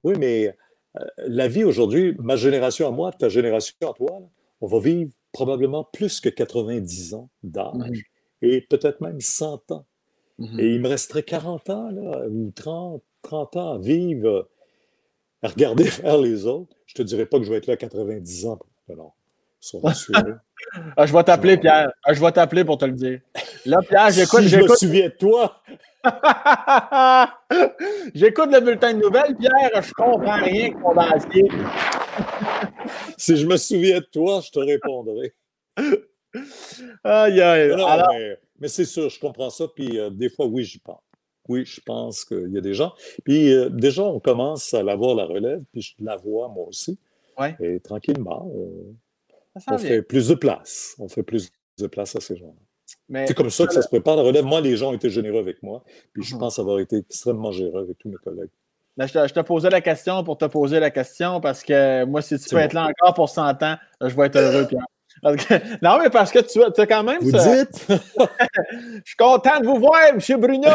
Oui, 0.03 0.15
mais 0.19 0.57
euh, 0.99 1.05
la 1.27 1.49
vie 1.49 1.65
aujourd'hui, 1.65 2.15
ma 2.19 2.37
génération 2.37 2.89
à 2.89 2.91
moi, 2.91 3.13
ta 3.13 3.29
génération 3.29 3.77
à 3.83 3.93
toi, 3.93 4.21
on 4.61 4.67
va 4.67 4.79
vivre 4.79 5.11
probablement 5.33 5.85
plus 5.85 6.21
que 6.21 6.29
90 6.29 7.15
ans 7.15 7.29
d'âge 7.43 7.75
mm-hmm. 7.75 8.03
et 8.43 8.61
peut-être 8.63 9.01
même 9.01 9.21
100 9.21 9.71
ans. 9.73 9.87
Mm-hmm. 10.39 10.61
Et 10.61 10.75
il 10.75 10.81
me 10.81 10.89
resterait 10.89 11.23
40 11.23 11.71
ans, 11.71 11.91
là, 11.91 12.27
ou 12.29 12.51
30, 12.51 13.03
30 13.23 13.57
ans 13.57 13.73
à 13.75 13.79
vivre, 13.79 14.49
à 15.43 15.49
regarder 15.49 15.85
faire 15.85 16.19
les 16.19 16.47
autres. 16.47 16.75
Je 16.87 16.95
ne 16.95 17.05
te 17.05 17.09
dirais 17.09 17.27
pas 17.27 17.39
que 17.39 17.45
je 17.45 17.51
vais 17.51 17.59
être 17.59 17.67
là 17.67 17.75
à 17.75 17.77
90 17.77 18.47
ans. 18.47 18.59
Non, 18.89 19.13
ah, 20.97 21.07
je 21.07 21.13
vais 21.13 21.25
t'appeler, 21.25 21.57
Pierre. 21.57 21.91
Ah, 22.05 22.13
je 22.13 22.21
vais 22.21 22.33
t'appeler 22.33 22.65
pour 22.65 22.79
te 22.79 22.85
le 22.85 22.93
dire. 22.93 23.21
Là, 23.65 23.79
Pierre, 23.89 24.11
j'écoute. 24.15 24.43
Si 24.43 24.49
je 24.49 24.59
me 24.59 24.69
souviens 24.69 25.09
de 25.09 25.15
toi. 25.15 25.61
j'écoute 28.15 28.53
le 28.53 28.61
bulletin 28.61 28.95
de 28.95 29.01
nouvelles, 29.01 29.35
Pierre. 29.37 29.83
Je 29.83 29.93
comprends 29.93 30.37
rien 30.37 30.71
condensé. 30.73 31.45
si 33.17 33.37
je 33.37 33.47
me 33.47 33.57
souviens 33.57 33.99
de 33.99 34.05
toi, 34.05 34.41
je 34.45 34.51
te 34.51 34.61
répondrai. 34.61 35.35
Aïe, 37.03 37.41
aïe. 37.41 38.37
mais, 38.61 38.69
c'est 38.69 38.85
sûr, 38.85 39.09
je 39.09 39.19
comprends 39.19 39.51
ça. 39.51 39.67
Puis 39.75 39.99
euh, 39.99 40.11
des 40.11 40.29
fois, 40.29 40.47
oui, 40.47 40.65
j'y 40.65 40.79
pense. 40.79 41.01
Oui, 41.49 41.65
je 41.65 41.81
pense 41.81 42.25
qu'il 42.25 42.53
y 42.53 42.59
a 42.59 42.61
des 42.61 42.75
gens. 42.75 42.93
Puis 43.25 43.53
euh, 43.53 43.69
déjà, 43.69 44.03
on 44.03 44.21
commence 44.21 44.75
à 44.75 44.83
l'avoir 44.83 45.15
la 45.15 45.25
relève, 45.25 45.63
puis 45.73 45.83
je 45.83 45.95
la 46.01 46.17
vois 46.17 46.49
moi 46.49 46.67
aussi. 46.69 46.99
Et 47.61 47.81
tranquillement, 47.81 48.51
on, 49.67 49.79
fait 49.79 50.03
plus 50.03 50.29
de 50.29 50.35
place. 50.35 50.95
On 50.99 51.09
fait 51.09 51.23
plus 51.23 51.51
de 51.79 51.87
place 51.87 52.17
à 52.17 52.21
ces 52.21 52.37
gens-là. 52.37 53.25
C'est 53.27 53.35
comme 53.35 53.51
ça 53.51 53.67
que 53.67 53.73
ça 53.73 53.83
se 53.83 53.89
prépare 53.89 54.17
la 54.17 54.23
relève. 54.23 54.45
Moi, 54.45 54.61
les 54.61 54.77
gens 54.77 54.91
ont 54.91 54.95
été 54.95 55.11
généreux 55.11 55.39
avec 55.39 55.63
moi, 55.63 55.85
puis 56.13 56.23
je 56.23 56.35
mhm. 56.35 56.41
pense 56.41 56.59
avoir 56.59 56.79
été 56.79 56.97
extrêmement 56.97 57.53
généreux 57.53 57.83
avec 57.83 57.99
tous 57.99 58.09
mes 58.09 58.17
collègues. 58.17 58.51
je, 58.99 59.33
te, 59.33 59.41
posais 59.41 59.71
la 59.71 59.81
question 59.81 60.25
pour 60.25 60.39
te 60.39 60.45
poser 60.45 60.81
la 60.81 60.91
question 60.91 61.41
parce 61.41 61.63
que 61.63 62.05
moi, 62.05 62.23
si 62.23 62.39
tu 62.39 62.49
peux 62.49 62.59
être 62.59 62.73
là 62.73 62.89
encore 62.89 63.15
pour 63.15 63.29
100 63.29 63.63
ans, 63.63 63.77
je 64.01 64.15
vais 64.15 64.27
être 64.27 64.37
heureux, 64.37 64.67
Pierre. 64.67 64.87
non, 65.83 65.99
mais 65.99 66.11
parce 66.11 66.31
que 66.31 66.41
tu, 66.41 66.63
as 66.63 66.87
quand 66.87 67.03
même. 67.03 67.21
Vous 67.21 67.33
dites? 67.33 67.87
je 67.89 69.03
suis 69.05 69.17
content 69.17 69.61
de 69.61 69.67
vous 69.67 69.79
voir, 69.79 70.01
M. 70.09 70.19
Bruno. 70.39 70.71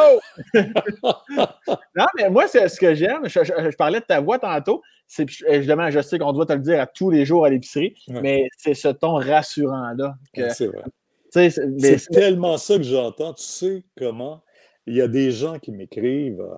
non, 0.53 2.05
mais 2.17 2.29
moi, 2.29 2.47
c'est 2.47 2.67
ce 2.67 2.79
que 2.79 2.93
j'aime. 2.93 3.27
Je, 3.27 3.75
parlais 3.75 3.99
de 3.99 4.05
ta 4.05 4.19
voix 4.19 4.39
tantôt. 4.39 4.81
C'est 5.07 5.25
évidemment, 5.47 5.89
je 5.89 6.01
sais 6.01 6.17
qu'on 6.17 6.31
doit 6.31 6.45
te 6.45 6.53
le 6.53 6.59
dire 6.59 6.79
à 6.79 6.87
tous 6.87 7.09
les 7.09 7.25
jours 7.25 7.45
à 7.45 7.49
l'épicerie, 7.49 7.95
mais 8.07 8.47
c'est 8.57 8.73
ce 8.73 8.87
ton 8.87 9.15
rassurant-là. 9.15 10.15
c'est 10.53 10.67
vrai. 10.67 10.83
C'est 11.31 12.09
tellement 12.11 12.57
ça 12.57 12.77
que 12.77 12.83
j'entends. 12.83 13.33
Tu 13.33 13.43
sais 13.43 13.83
comment? 13.97 14.43
Il 14.87 14.95
y 14.95 15.01
a 15.01 15.07
des 15.07 15.31
gens 15.31 15.59
qui 15.59 15.71
m'écrivent. 15.71 16.41
Euh, 16.41 16.55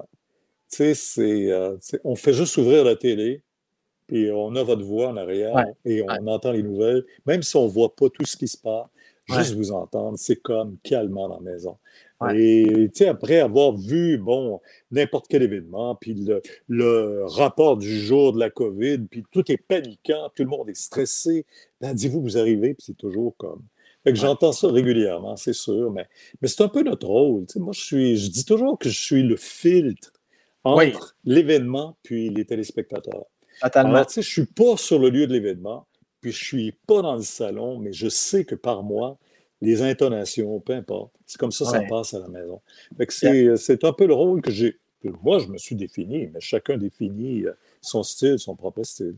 tu 0.71 0.95
sais, 0.95 1.51
euh, 1.51 1.77
on 2.03 2.15
fait 2.15 2.33
juste 2.33 2.57
ouvrir 2.57 2.83
la 2.83 2.95
télé, 2.95 3.43
puis 4.07 4.31
on 4.31 4.55
a 4.55 4.63
votre 4.63 4.83
voix 4.83 5.09
en 5.09 5.17
arrière 5.17 5.65
et 5.85 6.03
on 6.03 6.27
entend 6.27 6.51
les 6.51 6.63
nouvelles, 6.63 7.03
même 7.25 7.41
si 7.43 7.55
on 7.55 7.65
ne 7.65 7.71
voit 7.71 7.95
pas 7.95 8.09
tout 8.09 8.25
ce 8.25 8.37
qui 8.37 8.47
se 8.47 8.57
passe. 8.57 8.87
Juste 9.29 9.53
vous 9.55 9.71
entendre, 9.71 10.17
c'est 10.17 10.35
comme 10.35 10.77
calmement 10.83 11.29
dans 11.29 11.39
la 11.39 11.51
maison. 11.51 11.77
Et 12.33 12.89
après 13.07 13.39
avoir 13.39 13.75
vu, 13.75 14.17
bon, 14.17 14.61
n'importe 14.91 15.27
quel 15.29 15.43
événement, 15.43 15.95
puis 15.95 16.25
le, 16.67 17.25
rapport 17.25 17.77
du 17.77 17.99
jour 17.99 18.33
de 18.33 18.39
la 18.39 18.49
COVID, 18.49 18.99
puis 19.09 19.23
tout 19.31 19.49
est 19.51 19.57
paniquant, 19.57 20.29
tout 20.35 20.43
le 20.43 20.49
monde 20.49 20.69
est 20.69 20.77
stressé, 20.77 21.45
ben, 21.81 21.93
dites-vous, 21.93 22.21
vous 22.21 22.37
arrivez, 22.37 22.73
puis 22.73 22.85
c'est 22.87 22.97
toujours 22.97 23.35
comme. 23.37 23.61
Fait 24.03 24.11
que 24.11 24.19
j'entends 24.19 24.51
ça 24.51 24.69
régulièrement, 24.69 25.37
c'est 25.37 25.53
sûr, 25.53 25.91
mais, 25.91 26.07
mais 26.41 26.47
c'est 26.47 26.61
un 26.61 26.67
peu 26.67 26.83
notre 26.83 27.07
rôle. 27.07 27.45
moi, 27.55 27.73
je, 27.73 27.81
suis, 27.81 28.17
je 28.17 28.29
dis 28.29 28.45
toujours 28.45 28.77
que 28.77 28.89
je 28.89 28.99
suis 28.99 29.23
le 29.23 29.37
filtre 29.37 30.11
entre 30.63 31.15
l'événement 31.23 31.97
puis 32.03 32.29
les 32.29 32.45
téléspectateurs. 32.45 33.25
Alors, 33.61 34.05
tu 34.07 34.13
sais, 34.13 34.21
je 34.21 34.29
suis 34.29 34.45
pas 34.45 34.77
sur 34.77 34.99
le 34.99 35.09
lieu 35.09 35.27
de 35.27 35.33
l'événement, 35.33 35.85
puis 36.21 36.31
je 36.31 36.43
suis 36.43 36.71
pas 36.87 37.01
dans 37.01 37.15
le 37.15 37.21
salon, 37.21 37.77
mais 37.79 37.93
je 37.93 38.07
sais 38.07 38.45
que 38.45 38.55
par 38.55 38.83
moi, 38.83 39.17
les 39.61 39.81
intonations, 39.81 40.59
peu 40.59 40.73
importe, 40.73 41.13
c'est 41.25 41.37
comme 41.37 41.51
ça 41.51 41.65
que 41.65 41.71
ça 41.71 41.81
passe 41.87 42.13
à 42.13 42.19
la 42.19 42.27
maison. 42.27 42.61
c'est 43.57 43.83
un 43.83 43.93
peu 43.93 44.05
le 44.05 44.13
rôle 44.13 44.41
que 44.41 44.51
j'ai. 44.51 44.77
Moi, 45.21 45.39
je 45.39 45.47
me 45.47 45.57
suis 45.57 45.75
défini, 45.75 46.29
mais 46.33 46.39
chacun 46.39 46.77
définit 46.77 47.43
euh, 47.43 47.51
son 47.81 48.03
style, 48.03 48.39
son 48.39 48.55
propre 48.55 48.83
style. 48.83 49.15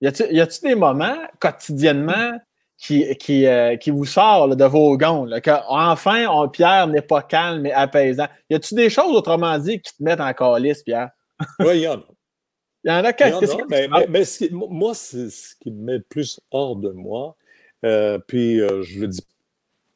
Y 0.00 0.08
a-t-il 0.08 0.68
des 0.68 0.74
moments 0.74 1.16
quotidiennement 1.40 2.38
qui, 2.78 3.16
qui, 3.16 3.46
euh, 3.46 3.76
qui 3.76 3.90
vous 3.90 4.04
sort 4.04 4.54
de 4.54 4.64
vos 4.64 4.96
gonds, 4.96 5.28
qu'enfin, 5.42 6.48
Pierre 6.48 6.86
n'est 6.86 7.02
pas 7.02 7.22
calme 7.22 7.66
et 7.66 7.72
apaisant? 7.72 8.26
Y 8.50 8.54
a-t-il 8.54 8.76
des 8.76 8.90
choses, 8.90 9.16
autrement 9.16 9.58
dit, 9.58 9.80
qui 9.80 9.96
te 9.96 10.02
mettent 10.02 10.20
en 10.20 10.32
calice, 10.32 10.82
Pierre? 10.82 11.10
Oui, 11.60 11.78
il 11.78 11.80
y 11.82 11.88
en 11.88 11.98
a. 11.98 12.15
Il 12.86 12.90
y 12.90 12.92
en 12.92 13.04
a 13.04 13.12
quelques 13.12 13.68
mais, 13.68 13.88
mais, 14.08 14.22
moi, 14.52 14.94
c'est 14.94 15.28
ce 15.28 15.56
qui 15.56 15.72
me 15.72 15.82
met 15.82 16.00
plus 16.00 16.40
hors 16.52 16.76
de 16.76 16.90
moi. 16.90 17.36
Euh, 17.84 18.20
puis, 18.20 18.60
euh, 18.60 18.82
je 18.82 19.00
le 19.00 19.08
dis 19.08 19.26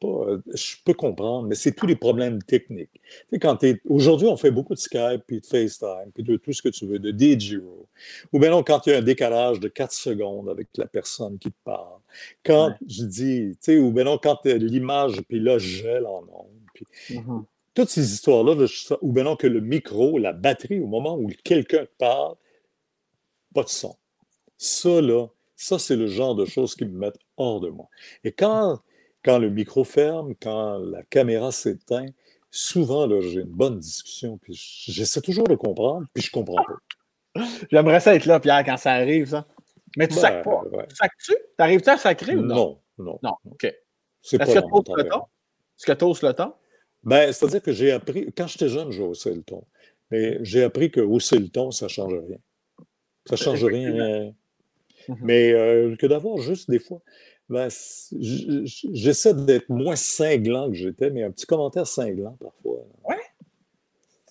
pas, 0.01 0.07
euh, 0.07 0.41
je 0.53 0.75
peux 0.83 0.93
comprendre, 0.93 1.47
mais 1.47 1.55
c'est 1.55 1.71
tous 1.71 1.87
les 1.87 1.95
problèmes 1.95 2.43
techniques. 2.43 2.99
Tu 3.31 3.39
quand 3.39 3.63
Aujourd'hui, 3.87 4.27
on 4.27 4.35
fait 4.35 4.51
beaucoup 4.51 4.73
de 4.73 4.79
Skype, 4.79 5.21
puis 5.25 5.39
de 5.39 5.45
FaceTime, 5.45 6.11
puis 6.13 6.23
de 6.23 6.35
tout 6.35 6.51
ce 6.51 6.61
que 6.61 6.67
tu 6.67 6.85
veux, 6.85 6.99
de 6.99 7.11
DJO. 7.11 7.87
Ou 8.33 8.39
bien 8.39 8.49
non, 8.49 8.61
quand 8.61 8.85
il 8.85 8.89
y 8.91 8.93
a 8.93 8.97
un 8.97 9.01
décalage 9.01 9.61
de 9.61 9.69
4 9.69 9.93
secondes 9.93 10.49
avec 10.49 10.67
la 10.75 10.85
personne 10.85 11.39
qui 11.39 11.49
te 11.49 11.57
parle. 11.63 12.01
Quand 12.43 12.75
je 12.89 13.05
dis, 13.05 13.51
tu 13.51 13.57
sais, 13.61 13.77
ou 13.77 13.93
bien 13.93 14.03
non, 14.03 14.17
quand 14.21 14.43
l'image, 14.43 15.21
puis 15.29 15.39
là, 15.39 15.57
gèle 15.59 16.05
en 16.05 16.23
ondes. 16.23 16.47
Puis, 16.73 16.85
mm-hmm. 17.11 17.45
Toutes 17.73 17.89
ces 17.89 18.11
histoires-là, 18.11 18.67
ou 19.01 19.13
bien 19.13 19.23
non, 19.23 19.37
que 19.37 19.47
le 19.47 19.61
micro, 19.61 20.17
la 20.17 20.33
batterie, 20.33 20.81
au 20.81 20.87
moment 20.87 21.17
où 21.17 21.29
quelqu'un 21.45 21.85
parle, 21.97 22.35
pas 23.53 23.63
de 23.63 23.69
son. 23.69 23.95
Ça, 24.57 25.01
là, 25.01 25.27
ça, 25.55 25.79
c'est 25.79 25.95
le 25.95 26.07
genre 26.07 26.35
de 26.35 26.45
choses 26.45 26.75
qui 26.75 26.85
me 26.85 26.97
mettent 26.97 27.19
hors 27.37 27.59
de 27.59 27.69
moi. 27.69 27.87
Et 28.23 28.31
quand, 28.31 28.79
quand 29.23 29.37
le 29.37 29.49
micro 29.49 29.83
ferme, 29.83 30.33
quand 30.41 30.77
la 30.77 31.03
caméra 31.03 31.51
s'éteint, 31.51 32.07
souvent, 32.49 33.05
là, 33.05 33.21
j'ai 33.21 33.41
une 33.41 33.45
bonne 33.45 33.79
discussion, 33.79 34.37
puis 34.37 34.53
j'essaie 34.53 35.21
toujours 35.21 35.47
de 35.47 35.55
comprendre, 35.55 36.07
puis 36.13 36.23
je 36.23 36.31
comprends 36.31 36.63
pas. 36.63 37.43
J'aimerais 37.71 37.99
ça 37.99 38.15
être 38.15 38.25
là, 38.25 38.39
Pierre, 38.39 38.63
quand 38.65 38.77
ça 38.77 38.91
arrive, 38.91 39.29
ça. 39.29 39.45
Mais 39.97 40.07
tu 40.07 40.15
ne 40.15 40.21
ben, 40.21 40.41
pas. 40.41 40.61
Tu 40.89 40.95
sacres-tu? 40.95 41.33
T'arrives-tu 41.57 41.89
à 41.89 41.97
sacrer 41.97 42.35
ou 42.35 42.41
non? 42.41 42.55
Non, 42.55 42.79
non. 42.97 43.19
Non, 43.23 43.33
OK. 43.51 43.63
Est-ce 43.65 44.37
que 44.37 44.43
tu 44.43 44.57
hausses 44.71 44.89
le 44.95 45.09
ton? 45.09 45.19
Est-ce 45.19 45.85
que 45.85 45.91
tu 45.93 46.05
hausses 46.05 46.23
le 46.23 46.33
ton? 46.33 46.53
Ben, 47.03 47.31
c'est-à-dire 47.31 47.61
que 47.61 47.71
j'ai 47.71 47.91
appris, 47.91 48.31
quand 48.35 48.47
j'étais 48.47 48.69
jeune, 48.69 48.91
j'ai 48.91 49.01
haussé 49.01 49.33
le 49.33 49.43
ton. 49.43 49.63
Mais 50.11 50.37
j'ai 50.43 50.63
appris 50.63 50.91
que 50.91 51.01
hausser 51.01 51.39
le 51.39 51.49
ton, 51.49 51.71
ça 51.71 51.85
ne 51.85 51.89
change 51.89 52.13
rien. 52.13 52.37
Ça 53.25 53.35
ne 53.35 53.37
change 53.37 53.63
rien. 53.63 53.93
Euh, 53.93 54.31
mhm. 55.07 55.17
Mais 55.21 55.51
euh, 55.53 55.95
que 55.95 56.07
d'avoir 56.07 56.37
juste 56.37 56.69
des 56.69 56.79
fois. 56.79 57.01
Ben, 57.49 57.67
J'essaie 58.17 59.33
d'être 59.33 59.67
moins 59.67 59.97
cinglant 59.97 60.69
que 60.69 60.75
j'étais, 60.75 61.09
mais 61.09 61.23
un 61.23 61.31
petit 61.31 61.45
commentaire 61.45 61.85
cinglant 61.85 62.37
parfois. 62.39 62.85
Oui. 63.09 63.15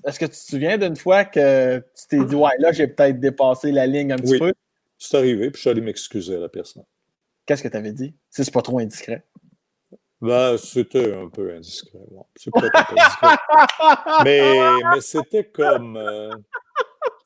Est-ce 0.07 0.19
que 0.19 0.25
tu 0.25 0.31
te 0.31 0.37
souviens 0.37 0.79
d'une 0.79 0.97
fois 0.97 1.27
que 1.27 1.79
tu 1.79 2.07
t'es 2.09 2.25
dit, 2.25 2.35
ouais, 2.35 2.53
là, 2.59 2.73
j'ai 2.73 2.87
peut-être 2.87 3.21
dépassé 3.21 3.73
la 3.73 3.87
ligne 3.87 4.13
un 4.13 4.17
petit 4.17 4.33
oui. 4.33 4.39
peu? 4.39 4.53
C'est 4.97 5.17
arrivé, 5.19 5.51
puis 5.51 5.59
je 5.59 5.61
suis 5.61 5.71
allé 5.71 5.83
m'excuser 5.83 6.37
à 6.37 6.41
la 6.41 6.49
personne. 6.49 6.85
Qu'est-ce 7.45 7.63
que 7.63 7.69
tu 7.69 7.77
avais 7.77 7.93
dit? 7.93 8.15
Si 8.31 8.45
c'est 8.45 8.55
pas 8.55 8.63
trop 8.63 8.79
indiscret. 8.79 9.25
Ben, 10.21 10.59
c'était 10.59 11.15
un 11.15 11.29
peu 11.29 11.55
indiscret. 11.55 11.99
C'est 12.37 12.51
peut-être 12.53 12.77
un 12.77 12.85
peu 12.85 12.95
indiscret. 13.01 14.25
mais, 14.25 14.51
mais 14.95 15.01
c'était 15.01 15.45
comme. 15.45 15.97
Euh, 15.97 16.31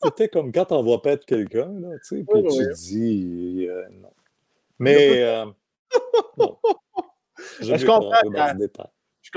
c'était 0.04 0.28
comme 0.28 0.52
quand 0.52 0.72
on 0.72 0.82
voit 0.82 1.02
pas 1.02 1.12
être 1.12 1.24
quelqu'un, 1.24 1.68
là, 1.80 1.88
tu 1.98 2.18
sais, 2.18 2.24
puis 2.28 2.42
tu 2.48 2.72
dis 2.74 3.66
euh, 3.68 3.84
non. 4.00 4.10
Mais 4.78 5.22
euh, 5.22 5.46
Je, 7.60 7.86
comprends. 7.86 8.12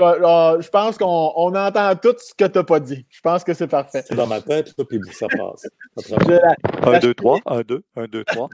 Euh, 0.00 0.60
je, 0.60 0.68
pense 0.68 0.98
qu'on 0.98 1.06
entend 1.54 1.96
tout 1.96 2.14
ce 2.18 2.34
que 2.34 2.44
tu 2.44 2.58
n'as 2.58 2.64
pas 2.64 2.80
dit. 2.80 3.06
Je 3.08 3.20
pense 3.20 3.44
que 3.44 3.54
c'est 3.54 3.66
parfait. 3.68 4.02
C'est 4.06 4.14
dans 4.14 4.26
ma 4.26 4.40
tête, 4.40 4.74
puis 4.88 5.00
ça 5.12 5.26
passe. 5.28 5.66
1, 6.82 6.98
2, 6.98 7.14
3, 7.14 7.40
1, 7.46 7.60
2, 7.62 7.84
1, 7.96 8.04
2, 8.06 8.24
3. 8.24 8.50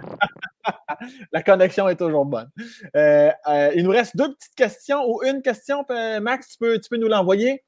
La 1.32 1.42
connexion 1.42 1.88
est 1.88 1.96
toujours 1.96 2.26
bonne. 2.26 2.50
il 2.94 3.82
nous 3.82 3.90
reste 3.90 4.16
deux 4.16 4.32
petites 4.34 4.54
questions 4.54 5.04
ou 5.06 5.22
une 5.24 5.42
question, 5.42 5.84
Max, 6.20 6.50
tu 6.50 6.58
peux, 6.58 6.78
tu 6.78 6.88
peux 6.88 6.96
nous 6.96 7.08
l'envoyer? 7.08 7.64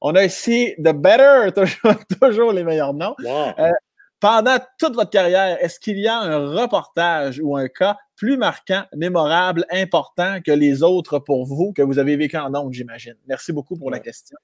On 0.00 0.14
a 0.14 0.24
ici 0.24 0.74
The 0.78 0.92
Better, 0.92 1.48
toujours, 2.20 2.52
les 2.52 2.64
meilleurs 2.64 2.94
noms. 2.94 3.14
Euh, 3.26 3.70
pendant 4.18 4.58
toute 4.78 4.94
votre 4.94 5.10
carrière, 5.10 5.62
est-ce 5.62 5.78
qu'il 5.78 5.98
y 5.98 6.08
a 6.08 6.18
un 6.18 6.46
reportage 6.46 7.40
ou 7.42 7.56
un 7.56 7.68
cas 7.68 7.98
plus 8.16 8.36
marquant, 8.36 8.84
mémorable, 8.94 9.66
important 9.70 10.40
que 10.42 10.52
les 10.52 10.82
autres 10.82 11.18
pour 11.18 11.44
vous, 11.44 11.72
que 11.72 11.82
vous 11.82 11.98
avez 11.98 12.16
vécu 12.16 12.36
en 12.36 12.54
ondes, 12.54 12.72
j'imagine? 12.72 13.16
Merci 13.26 13.52
beaucoup 13.52 13.76
pour 13.76 13.90
la 13.90 13.98
question. 13.98 14.38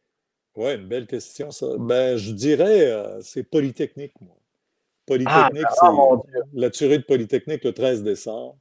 Oui, 0.56 0.74
une 0.74 0.88
belle 0.88 1.06
question, 1.06 1.50
ça. 1.50 1.66
Ben, 1.78 2.16
je 2.16 2.32
dirais, 2.32 2.90
euh, 2.90 3.20
c'est 3.22 3.42
Polytechnique, 3.42 4.14
moi. 4.20 4.36
Polytechnique, 5.06 5.66
ah, 5.80 6.16
c'est 6.32 6.58
la 6.58 6.70
tuerie 6.70 6.98
de 6.98 7.04
Polytechnique 7.04 7.62
le 7.64 7.72
13 7.72 8.02
décembre 8.02 8.56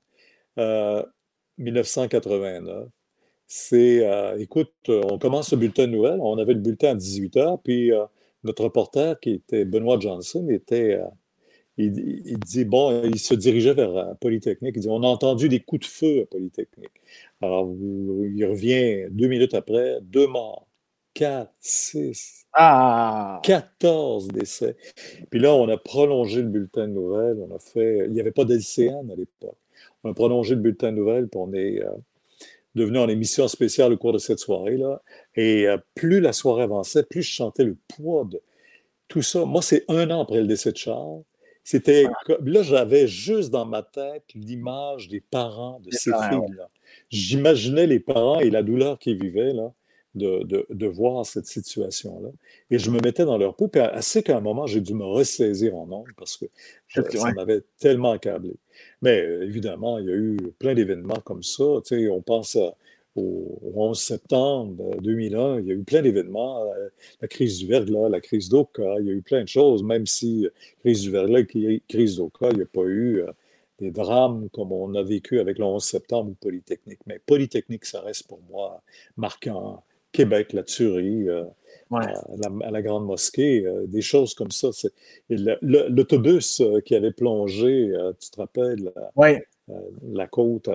1989. 1.58 2.88
C'est, 3.48 4.06
euh, 4.08 4.38
écoute, 4.40 4.74
euh, 4.90 5.02
on 5.12 5.20
commence 5.20 5.52
le 5.52 5.58
bulletin 5.60 5.88
de 5.88 5.92
nouvelles. 5.92 6.20
On 6.22 6.38
avait 6.38 6.54
le 6.54 6.60
bulletin 6.60 6.92
à 6.92 6.96
18 6.96 7.36
h, 7.36 7.62
puis 7.64 7.92
euh, 7.92 8.06
notre 8.44 8.64
reporter, 8.64 9.20
qui 9.20 9.32
était 9.32 9.66
Benoît 9.66 10.00
Johnson, 10.00 10.48
était. 10.50 11.00
il, 11.78 12.40
dit, 12.40 12.66
bon, 12.66 13.04
il 13.04 13.20
se 13.20 13.36
dirigeait 13.36 13.74
vers 13.74 14.16
Polytechnique. 14.20 14.74
Il 14.76 14.82
dit, 14.82 14.90
on 14.90 15.04
a 15.04 15.08
entendu 15.08 15.50
des 15.50 15.60
coups 15.60 15.82
de 15.88 15.92
feu 15.92 16.22
à 16.24 16.26
Polytechnique. 16.26 17.02
Alors, 17.42 17.72
il 17.72 18.46
revient 18.46 19.08
deux 19.12 19.28
minutes 19.28 19.54
après, 19.54 20.00
deux 20.02 20.28
morts, 20.28 20.68
quatre, 21.14 21.54
six, 21.60 22.46
ah. 22.54 23.42
14 23.44 24.30
décès. 24.30 24.76
Puis 25.30 25.40
là, 25.40 25.54
on 25.54 25.68
a 25.70 25.78
prolongé 25.78 26.42
le 26.42 26.50
bulletin 26.50 26.88
de 26.88 26.94
nouvelles. 26.94 27.38
On 27.40 27.56
a 27.56 27.60
fait, 27.60 28.06
il 28.06 28.12
n'y 28.12 28.20
avait 28.20 28.32
pas 28.32 28.46
d'LCN 28.46 29.12
à 29.12 29.16
l'époque. 29.16 29.58
On 30.04 30.12
a 30.12 30.14
prolongé 30.14 30.56
le 30.56 30.62
bulletin 30.62 30.92
de 30.92 30.98
nouvelles, 30.98 31.28
puis 31.28 31.40
on 31.40 31.54
est 31.54 31.82
devenu 32.76 33.00
en 33.00 33.08
émission 33.08 33.48
spéciale 33.48 33.94
au 33.94 33.98
cours 33.98 34.14
de 34.14 34.18
cette 34.18 34.40
soirée-là. 34.40 35.02
Et 35.36 35.68
euh, 35.68 35.78
plus 35.96 36.20
la 36.20 36.34
soirée 36.34 36.64
avançait, 36.64 37.04
plus 37.04 37.24
je 37.24 37.36
sentais 37.36 37.64
le 37.64 37.78
poids 37.88 38.26
de 38.26 38.42
tout 39.08 39.22
ça. 39.22 39.46
Moi, 39.46 39.62
c'est 39.62 39.86
un 39.88 40.10
an 40.12 40.22
après 40.22 40.42
le 40.42 40.48
décès 40.48 40.72
de 40.72 40.78
Charles. 40.78 41.22
C'était 41.64 42.06
là, 42.44 42.62
j'avais 42.62 43.08
juste 43.08 43.50
dans 43.50 43.66
ma 43.66 43.82
tête 43.82 44.26
l'image 44.36 45.08
des 45.08 45.20
parents 45.20 45.80
de 45.80 45.90
ces 45.92 46.12
filles-là. 46.12 46.70
J'imaginais 47.10 47.88
les 47.88 48.00
parents 48.00 48.40
et 48.40 48.52
la 48.52 48.62
douleur 48.62 49.00
qu'ils 49.00 49.20
vivaient 49.20 49.52
là, 49.52 49.74
de, 50.14 50.44
de, 50.44 50.68
de, 50.70 50.88
voir 50.88 51.26
cette 51.26 51.48
situation-là. 51.48 52.30
Et 52.70 52.78
je 52.78 52.92
me 52.92 53.00
mettais 53.00 53.26
dans 53.26 53.40
leur 53.40 53.56
peau. 53.56 53.68
Puis 53.68 53.82
assez 53.82 54.22
qu'à 54.22 54.38
un 54.38 54.42
moment, 54.42 54.68
j'ai 54.68 54.80
dû 54.80 54.94
me 54.94 55.06
ressaisir 55.06 55.76
en 55.76 55.88
nombre 55.88 56.12
parce 56.18 56.38
que 56.38 56.46
ça 57.18 57.32
m'avait 57.34 57.64
tellement 57.80 58.12
accablé. 58.12 58.56
Mais 59.02 59.22
euh, 59.22 59.44
évidemment, 59.44 59.98
il 59.98 60.06
y 60.06 60.12
a 60.12 60.16
eu 60.16 60.38
plein 60.60 60.74
d'événements 60.74 61.22
comme 61.24 61.44
ça. 61.44 61.64
on 61.64 62.22
pense 62.22 62.58
au 63.16 63.60
11 63.76 63.98
septembre 63.98 64.98
2001, 65.02 65.62
il 65.62 65.68
y 65.68 65.72
a 65.72 65.76
eu 65.76 65.84
plein 65.84 66.02
d'événements. 66.02 66.64
Euh, 66.74 66.90
la 67.22 67.28
crise 67.28 67.60
du 67.60 67.68
verglas, 67.68 68.10
la 68.10 68.20
crise 68.20 68.50
d'Oka, 68.50 68.98
il 69.00 69.06
y 69.08 69.10
a 69.10 69.14
eu 69.14 69.22
plein 69.22 69.44
de 69.44 69.48
choses, 69.48 69.84
même 69.84 70.06
si 70.06 70.46
euh, 70.46 70.50
crise 70.82 71.02
du 71.02 71.12
verglas, 71.12 71.44
crise 71.88 72.18
d'Oka, 72.18 72.50
il 72.52 72.58
n'y 72.58 72.64
a 72.64 72.68
pas 72.68 72.84
eu 72.86 73.24
des 73.80 73.92
drames 73.92 74.50
comme 74.54 74.72
on 74.72 74.96
a 74.96 75.04
vécu 75.04 75.40
avec 75.40 75.60
le 75.60 75.66
11 75.66 75.84
septembre 75.84 76.32
ou 76.32 76.36
Polytechnique. 76.36 77.00
Mais 77.08 77.20
Polytechnique, 77.26 77.86
ça 77.86 78.02
reste 78.02 78.28
pour 78.28 78.40
moi 78.50 78.82
marquant. 79.18 79.84
Québec, 80.12 80.54
la 80.54 80.64
tuerie, 80.64 81.28
euh, 81.92 81.98
à, 82.64 82.72
la, 82.72 82.82
Grande 82.82 83.06
Mosquée, 83.06 83.64
euh, 83.64 83.86
des 83.86 84.02
choses 84.02 84.34
comme 84.34 84.52
ça. 84.52 84.70
L'autobus 85.30 86.60
euh, 86.60 86.82
qui 86.82 86.96
avait 86.96 87.12
plongé, 87.12 87.94
tu 88.20 88.32
te 88.32 88.38
rappelles, 88.38 88.92
la 90.04 90.28
côte 90.28 90.70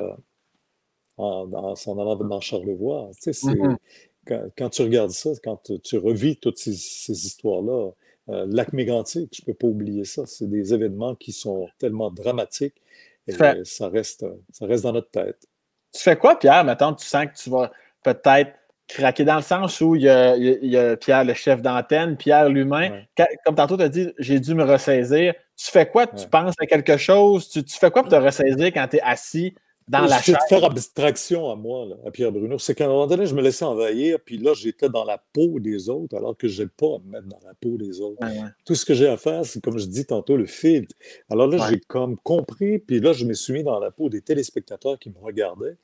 en, 1.16 1.74
s'en 1.74 1.98
allant 1.98 2.16
dans 2.16 2.40
Charlevoix. 2.40 3.10
Tu 3.20 3.32
sais, 3.32 3.46
mm-hmm. 3.48 4.50
quand, 4.56 4.70
tu 4.70 4.82
regardes 4.82 5.10
ça, 5.10 5.30
quand 5.42 5.70
tu, 5.82 5.98
revis 5.98 6.36
toutes 6.36 6.58
ces, 6.58 6.70
histoires-là, 7.10 7.90
Lac 8.28 8.72
Mégantic, 8.72 9.34
je 9.34 9.42
ne 9.42 9.46
peux 9.46 9.54
pas 9.54 9.66
oublier 9.66 10.04
ça. 10.04 10.24
C'est 10.26 10.48
des 10.48 10.72
événements 10.72 11.16
qui 11.16 11.32
sont 11.32 11.68
tellement 11.78 12.12
dramatiques 12.12 12.80
et 13.26 13.32
ça 13.64 13.88
reste, 13.88 14.24
ça 14.52 14.66
reste 14.66 14.84
dans 14.84 14.92
notre 14.92 15.10
tête. 15.10 15.48
Tu 15.92 16.00
fais 16.00 16.16
quoi, 16.16 16.38
Pierre? 16.38 16.64
Maintenant, 16.64 16.94
tu 16.94 17.04
sens 17.04 17.26
que 17.26 17.34
tu 17.34 17.50
vas 17.50 17.72
peut-être 18.04 18.52
craquer 18.94 19.24
dans 19.24 19.36
le 19.36 19.42
sens 19.42 19.80
où 19.80 19.94
il 19.94 20.02
y 20.02 20.08
a, 20.08 20.96
Pierre, 20.96 21.24
le 21.24 21.34
chef 21.34 21.62
d'antenne, 21.62 22.16
Pierre 22.16 22.48
l'humain. 22.48 23.02
Comme 23.44 23.54
tantôt, 23.54 23.76
tu 23.76 23.82
as 23.82 23.88
dit, 23.88 24.08
j'ai 24.18 24.40
dû 24.40 24.54
me 24.54 24.64
ressaisir. 24.64 25.34
Tu 25.56 25.70
fais 25.70 25.88
quoi? 25.88 26.06
Tu 26.06 26.26
penses 26.26 26.54
à 26.58 26.66
quelque 26.66 26.96
chose? 26.96 27.48
Tu, 27.48 27.62
fais 27.68 27.90
quoi 27.90 28.02
pour 28.02 28.10
te 28.10 28.16
ressaisir 28.16 28.66
quand 28.66 28.86
tu 28.88 28.96
es 28.96 29.00
assis 29.02 29.54
dans 29.86 30.00
la 30.00 30.18
chaise? 30.18 30.36
Je 30.48 30.54
faire 30.54 30.64
abstraction 30.64 31.50
à 31.50 31.56
moi, 31.56 31.86
à 32.06 32.10
Pierre 32.10 32.32
Bruno. 32.32 32.58
C'est 32.58 32.74
qu'à 32.74 32.86
un 32.86 32.88
moment 32.88 33.06
donné, 33.06 33.26
je 33.26 33.34
me 33.34 33.42
laissais 33.42 33.64
envahir, 33.64 34.18
puis 34.24 34.38
là, 34.38 34.54
j'étais 34.54 34.88
dans 34.88 35.04
la 35.04 35.22
peau 35.32 35.60
des 35.60 35.90
autres, 35.90 36.16
alors 36.16 36.36
que 36.36 36.48
je 36.48 36.62
n'ai 36.62 36.68
pas 36.68 36.96
à 36.96 36.98
me 37.04 37.10
mettre 37.10 37.26
dans 37.26 37.40
la 37.46 37.52
peau 37.54 37.76
des 37.76 38.00
autres. 38.00 38.24
Tout 38.64 38.74
ce 38.74 38.86
que 38.86 38.94
j'ai 38.94 39.08
à 39.08 39.16
faire, 39.16 39.44
c'est, 39.44 39.62
comme 39.62 39.78
je 39.78 39.86
dis 39.86 40.06
tantôt, 40.06 40.36
le 40.36 40.46
filtre. 40.46 40.94
Alors 41.30 41.46
là, 41.46 41.68
j'ai 41.68 41.80
comme 41.80 42.16
compris, 42.18 42.78
puis 42.78 43.00
là, 43.00 43.12
je 43.12 43.24
me 43.24 43.34
suis 43.34 43.52
mis 43.52 43.62
dans 43.62 43.78
la 43.78 43.90
peau 43.90 44.08
des 44.08 44.22
téléspectateurs 44.22 44.98
qui 44.98 45.10
me 45.10 45.18
regardaient 45.18 45.76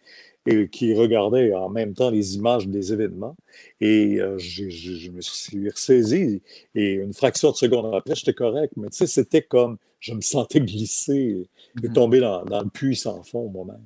et 0.47 0.69
qui 0.69 0.95
regardait 0.95 1.55
en 1.55 1.69
même 1.69 1.95
temps 1.95 2.11
les 2.11 2.37
images 2.37 2.69
des 2.69 2.93
événements. 2.93 3.37
Et 3.81 4.21
euh, 4.21 4.39
je, 4.39 5.11
me 5.11 5.21
suis 5.21 5.69
ressaisi. 5.69 6.43
Et 6.75 6.93
une 6.93 7.13
fraction 7.13 7.51
de 7.51 7.57
seconde 7.57 7.95
après, 7.95 8.15
j'étais 8.15 8.35
correct. 8.35 8.73
Mais 8.77 8.89
tu 8.89 8.99
sais, 8.99 9.07
c'était 9.07 9.43
comme 9.43 9.79
je 10.01 10.15
me 10.15 10.21
sentais 10.21 10.61
glisser 10.61 11.15
et, 11.15 11.81
mm-hmm. 11.81 11.93
tomber 11.93 12.21
dans, 12.21 12.43
le 12.45 12.69
puits 12.71 12.97
sans 12.97 13.23
fond 13.23 13.49
moi-même. 13.49 13.83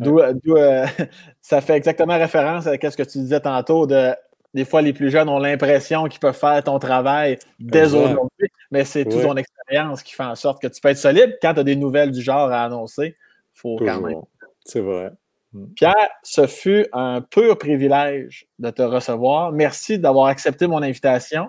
D'où, 0.00 0.18
euh, 0.18 0.86
ça 1.40 1.60
fait 1.60 1.74
exactement 1.74 2.18
référence 2.18 2.66
à 2.66 2.72
ce 2.72 2.96
que 2.96 3.02
tu 3.04 3.18
disais 3.18 3.40
tantôt 3.40 3.86
de 3.86 4.14
des 4.54 4.64
fois, 4.64 4.82
les 4.82 4.92
plus 4.92 5.10
jeunes 5.10 5.28
ont 5.28 5.40
l'impression 5.40 6.04
qu'ils 6.04 6.20
peuvent 6.20 6.36
faire 6.36 6.62
ton 6.62 6.78
travail 6.78 7.38
dès 7.58 7.92
aujourd'hui, 7.92 8.48
mais 8.70 8.84
c'est 8.84 9.04
toute 9.04 9.20
ton 9.20 9.34
expérience 9.34 10.02
qui 10.04 10.14
fait 10.14 10.22
en 10.22 10.36
sorte 10.36 10.62
que 10.62 10.68
tu 10.68 10.80
peux 10.80 10.90
être 10.90 10.96
solide. 10.96 11.38
Quand 11.42 11.54
tu 11.54 11.60
as 11.60 11.64
des 11.64 11.74
nouvelles 11.74 12.12
du 12.12 12.22
genre 12.22 12.52
à 12.52 12.62
annoncer, 12.64 13.16
il 13.16 13.58
faut 13.58 13.76
quand 13.76 14.00
même 14.00 14.22
c'est 14.64 14.80
vrai. 14.80 15.12
Mm. 15.52 15.66
Pierre, 15.74 16.08
ce 16.22 16.46
fut 16.46 16.86
un 16.92 17.20
pur 17.20 17.56
privilège 17.58 18.46
de 18.58 18.70
te 18.70 18.82
recevoir. 18.82 19.52
Merci 19.52 19.98
d'avoir 19.98 20.26
accepté 20.26 20.66
mon 20.66 20.82
invitation. 20.82 21.48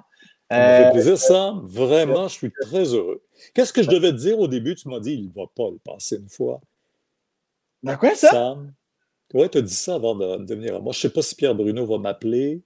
Ça 0.52 0.58
me 0.58 0.64
fait 0.64 0.88
euh, 0.88 0.92
plaisir, 0.92 1.18
Sam. 1.18 1.62
Vraiment, 1.66 2.28
je 2.28 2.34
suis 2.34 2.52
très 2.52 2.84
heureux. 2.94 3.24
Qu'est-ce 3.54 3.74
que 3.74 3.82
je 3.82 3.90
devais 3.90 4.12
te 4.12 4.18
dire 4.18 4.40
au 4.40 4.48
début? 4.48 4.76
Tu 4.76 4.88
m'as 4.90 5.00
dit, 5.00 5.14
il 5.14 5.30
ne 5.30 5.34
va 5.34 5.48
pas 5.56 5.72
le 5.72 5.80
passer 5.84 6.18
une 6.18 6.30
fois. 6.30 6.62
De 7.82 7.96
quoi 7.96 8.14
ça? 8.14 8.30
Sam? 8.30 8.74
Oui, 9.34 9.50
tu 9.50 9.58
as 9.58 9.62
dit 9.62 9.74
ça 9.74 9.96
avant 9.96 10.14
de, 10.16 10.54
venir 10.54 10.76
à 10.76 10.80
moi. 10.80 10.94
Je 10.94 11.00
ne 11.00 11.02
sais 11.02 11.10
pas 11.10 11.24
si 11.24 11.36
Pierre 11.36 11.56
Bruno 11.56 11.86
va 11.86 11.98
m'appeler. 11.98 12.62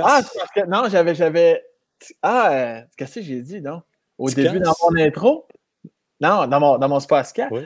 Ah, 0.00 0.22
non, 0.68 0.88
j'avais. 0.88 1.14
j'avais... 1.14 1.64
Ah, 2.22 2.52
euh, 2.52 2.80
qu'est-ce 2.96 3.16
que 3.16 3.22
j'ai 3.22 3.42
dit, 3.42 3.60
non? 3.60 3.82
Au 4.16 4.30
début, 4.30 4.60
dans 4.60 4.74
mon 4.82 4.96
intro? 4.96 5.46
Non, 6.20 6.46
dans 6.46 6.60
mon, 6.60 6.78
dans 6.78 6.88
mon 6.88 6.98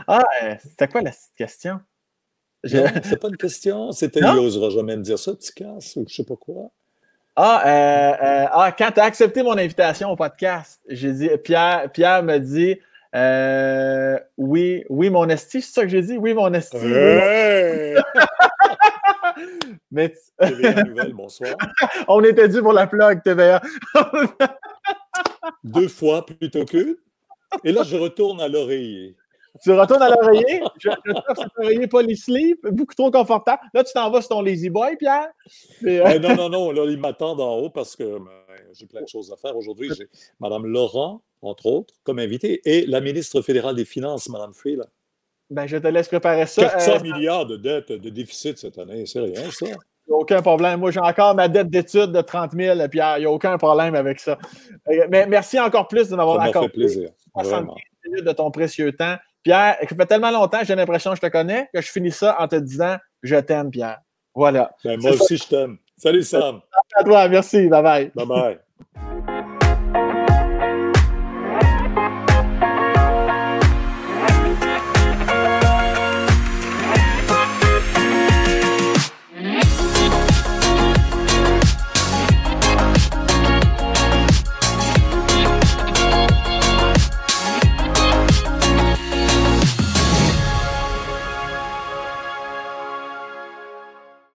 Ah, 0.07 0.23
euh, 0.43 0.55
c'était 0.63 0.89
quoi 0.89 1.03
la 1.03 1.11
question? 1.37 1.81
C'est 2.65 3.21
pas 3.21 3.29
une 3.29 3.37
question. 3.37 3.93
C'était 3.93 4.21
il 4.21 4.27
n'osera 4.27 4.71
jamais 4.71 4.97
me 4.97 5.03
dire 5.03 5.19
ça, 5.19 5.33
tu 5.35 5.53
casses, 5.53 5.97
ou 5.97 6.05
je 6.09 6.15
sais 6.15 6.25
pas 6.25 6.37
quoi. 6.37 6.71
Ah, 7.37 7.63
euh, 7.67 8.13
euh, 8.25 8.47
ah 8.53 8.73
quand 8.77 8.93
tu 8.93 9.01
as 9.01 9.05
accepté 9.05 9.43
mon 9.43 9.59
invitation 9.59 10.11
au 10.11 10.17
podcast, 10.17 10.81
j'ai 10.89 11.13
dit, 11.13 11.29
Pierre, 11.43 11.91
Pierre 11.93 12.23
me 12.23 12.39
dit 12.39 12.79
euh, 13.15 14.19
oui, 14.37 14.85
oui, 14.89 15.09
mon 15.09 15.29
esti, 15.29 15.63
c'est 15.63 15.73
ça 15.73 15.83
que 15.83 15.89
j'ai 15.89 16.03
dit? 16.03 16.17
Oui, 16.17 16.35
mon 16.35 16.53
esti. 16.53 16.77
Mais 19.91 20.13
TVA 20.41 20.83
Nouvelle, 20.85 21.13
bonsoir. 21.13 21.55
On 22.09 22.25
était 22.25 22.49
dû 22.49 22.61
pour 22.61 22.73
la 22.73 22.89
plug, 22.89 23.23
TVA. 23.23 23.63
Deux 25.63 25.89
fois 25.89 26.27
plutôt 26.27 26.65
qu'une. 26.65 26.97
Et 27.63 27.71
là, 27.71 27.85
je 27.85 27.97
retourne 27.97 28.41
à 28.41 28.49
l'oreiller. 28.49 29.17
Tu 29.63 29.71
retournes 29.73 30.03
à 30.03 30.11
l'oreiller. 30.11 30.63
Je, 30.79 30.91
je 31.05 31.13
trouve 31.13 31.37
cet 31.37 31.59
oreiller 31.59 31.87
polysleep, 31.87 32.67
beaucoup 32.71 32.95
trop 32.95 33.11
confortable. 33.11 33.63
Là, 33.73 33.85
tu 33.85 33.93
t'en 33.93 34.11
vas 34.11 34.21
sur 34.21 34.31
ton 34.31 34.43
Lazy 34.43 34.69
Boy, 34.69 34.97
Pierre. 34.97 35.29
Euh, 35.85 36.19
non, 36.19 36.35
non, 36.37 36.49
non. 36.49 36.71
Là, 36.73 36.85
il 36.87 36.99
m'attend 36.99 37.39
en 37.39 37.59
haut 37.59 37.71
parce 37.71 37.95
que 37.95 38.19
ben, 38.19 38.31
j'ai 38.73 38.87
plein 38.87 39.03
de 39.03 39.09
choses 39.09 39.33
à 39.33 39.37
faire. 39.37 39.57
Aujourd'hui, 39.57 39.91
j'ai 39.97 40.09
Mme 40.41 40.67
Laurent, 40.67 41.23
entre 41.43 41.67
autres, 41.67 41.95
comme 42.03 42.19
invitée, 42.19 42.61
et 42.65 42.87
la 42.87 43.01
ministre 43.01 43.43
fédérale 43.43 43.77
des 43.77 43.85
Finances, 43.85 44.29
Mme 44.29 44.53
Freeland. 44.53 44.89
Ben, 45.51 45.67
je 45.67 45.77
te 45.77 45.87
laisse 45.87 46.09
préparer 46.09 46.47
ça. 46.47 46.69
400 46.69 46.93
euh, 46.93 47.01
milliards 47.01 47.47
de 47.47 47.57
dettes, 47.57 47.93
de 47.93 48.11
déficit 48.11 48.59
cette 48.59 48.79
année. 48.79 49.07
C'est 49.07 49.21
rien, 49.21 49.51
ça. 49.51 49.67
Il 49.67 50.11
n'y 50.11 50.15
a 50.15 50.19
aucun 50.19 50.43
problème. 50.43 50.81
Moi, 50.81 50.91
j'ai 50.91 51.01
encore 51.01 51.35
ma 51.35 51.49
dette 51.49 51.71
d'études 51.71 52.13
de 52.13 52.21
30 52.21 52.53
000, 52.53 52.89
Pierre. 52.89 53.19
Il 53.19 53.21
n'y 53.21 53.27
a 53.27 53.31
aucun 53.31 53.57
problème 53.57 53.95
avec 53.95 54.19
ça. 54.19 54.37
Euh, 54.89 55.07
mais 55.11 55.27
merci 55.27 55.61
encore 55.61 55.87
plus 55.87 56.09
de 56.09 56.17
m'avoir 56.17 56.41
accordé. 56.41 56.67
Ça 56.67 56.73
fait 56.73 56.73
plaisir. 56.73 57.11
Vraiment. 57.37 57.77
de 58.05 58.33
ton 58.33 58.51
précieux 58.51 58.93
temps. 58.93 59.17
Pierre, 59.45 59.77
ça 59.81 59.95
fait 59.95 60.07
tellement 60.07 60.31
longtemps 60.31 60.59
que 60.59 60.67
j'ai 60.67 60.75
l'impression 60.75 61.11
que 61.11 61.17
je 61.17 61.21
te 61.21 61.27
connais 61.29 61.69
que 61.73 61.81
je 61.81 61.91
finis 61.91 62.11
ça 62.11 62.37
en 62.41 62.49
te 62.49 62.57
disant 62.57 62.97
Je 63.23 63.37
t'aime, 63.37 63.71
Pierre. 63.71 64.01
Voilà. 64.35 64.73
Ben, 64.85 65.01
moi 65.01 65.13
aussi, 65.13 65.37
je 65.37 65.45
t'aime. 65.45 65.79
Salut, 65.97 66.23
Sam. 66.23 66.61
À 66.97 67.05
toi, 67.05 67.29
merci. 67.29 67.69
Bye 67.69 67.83
bye. 67.83 68.13
Bye 68.15 68.27
bye. 68.27 69.14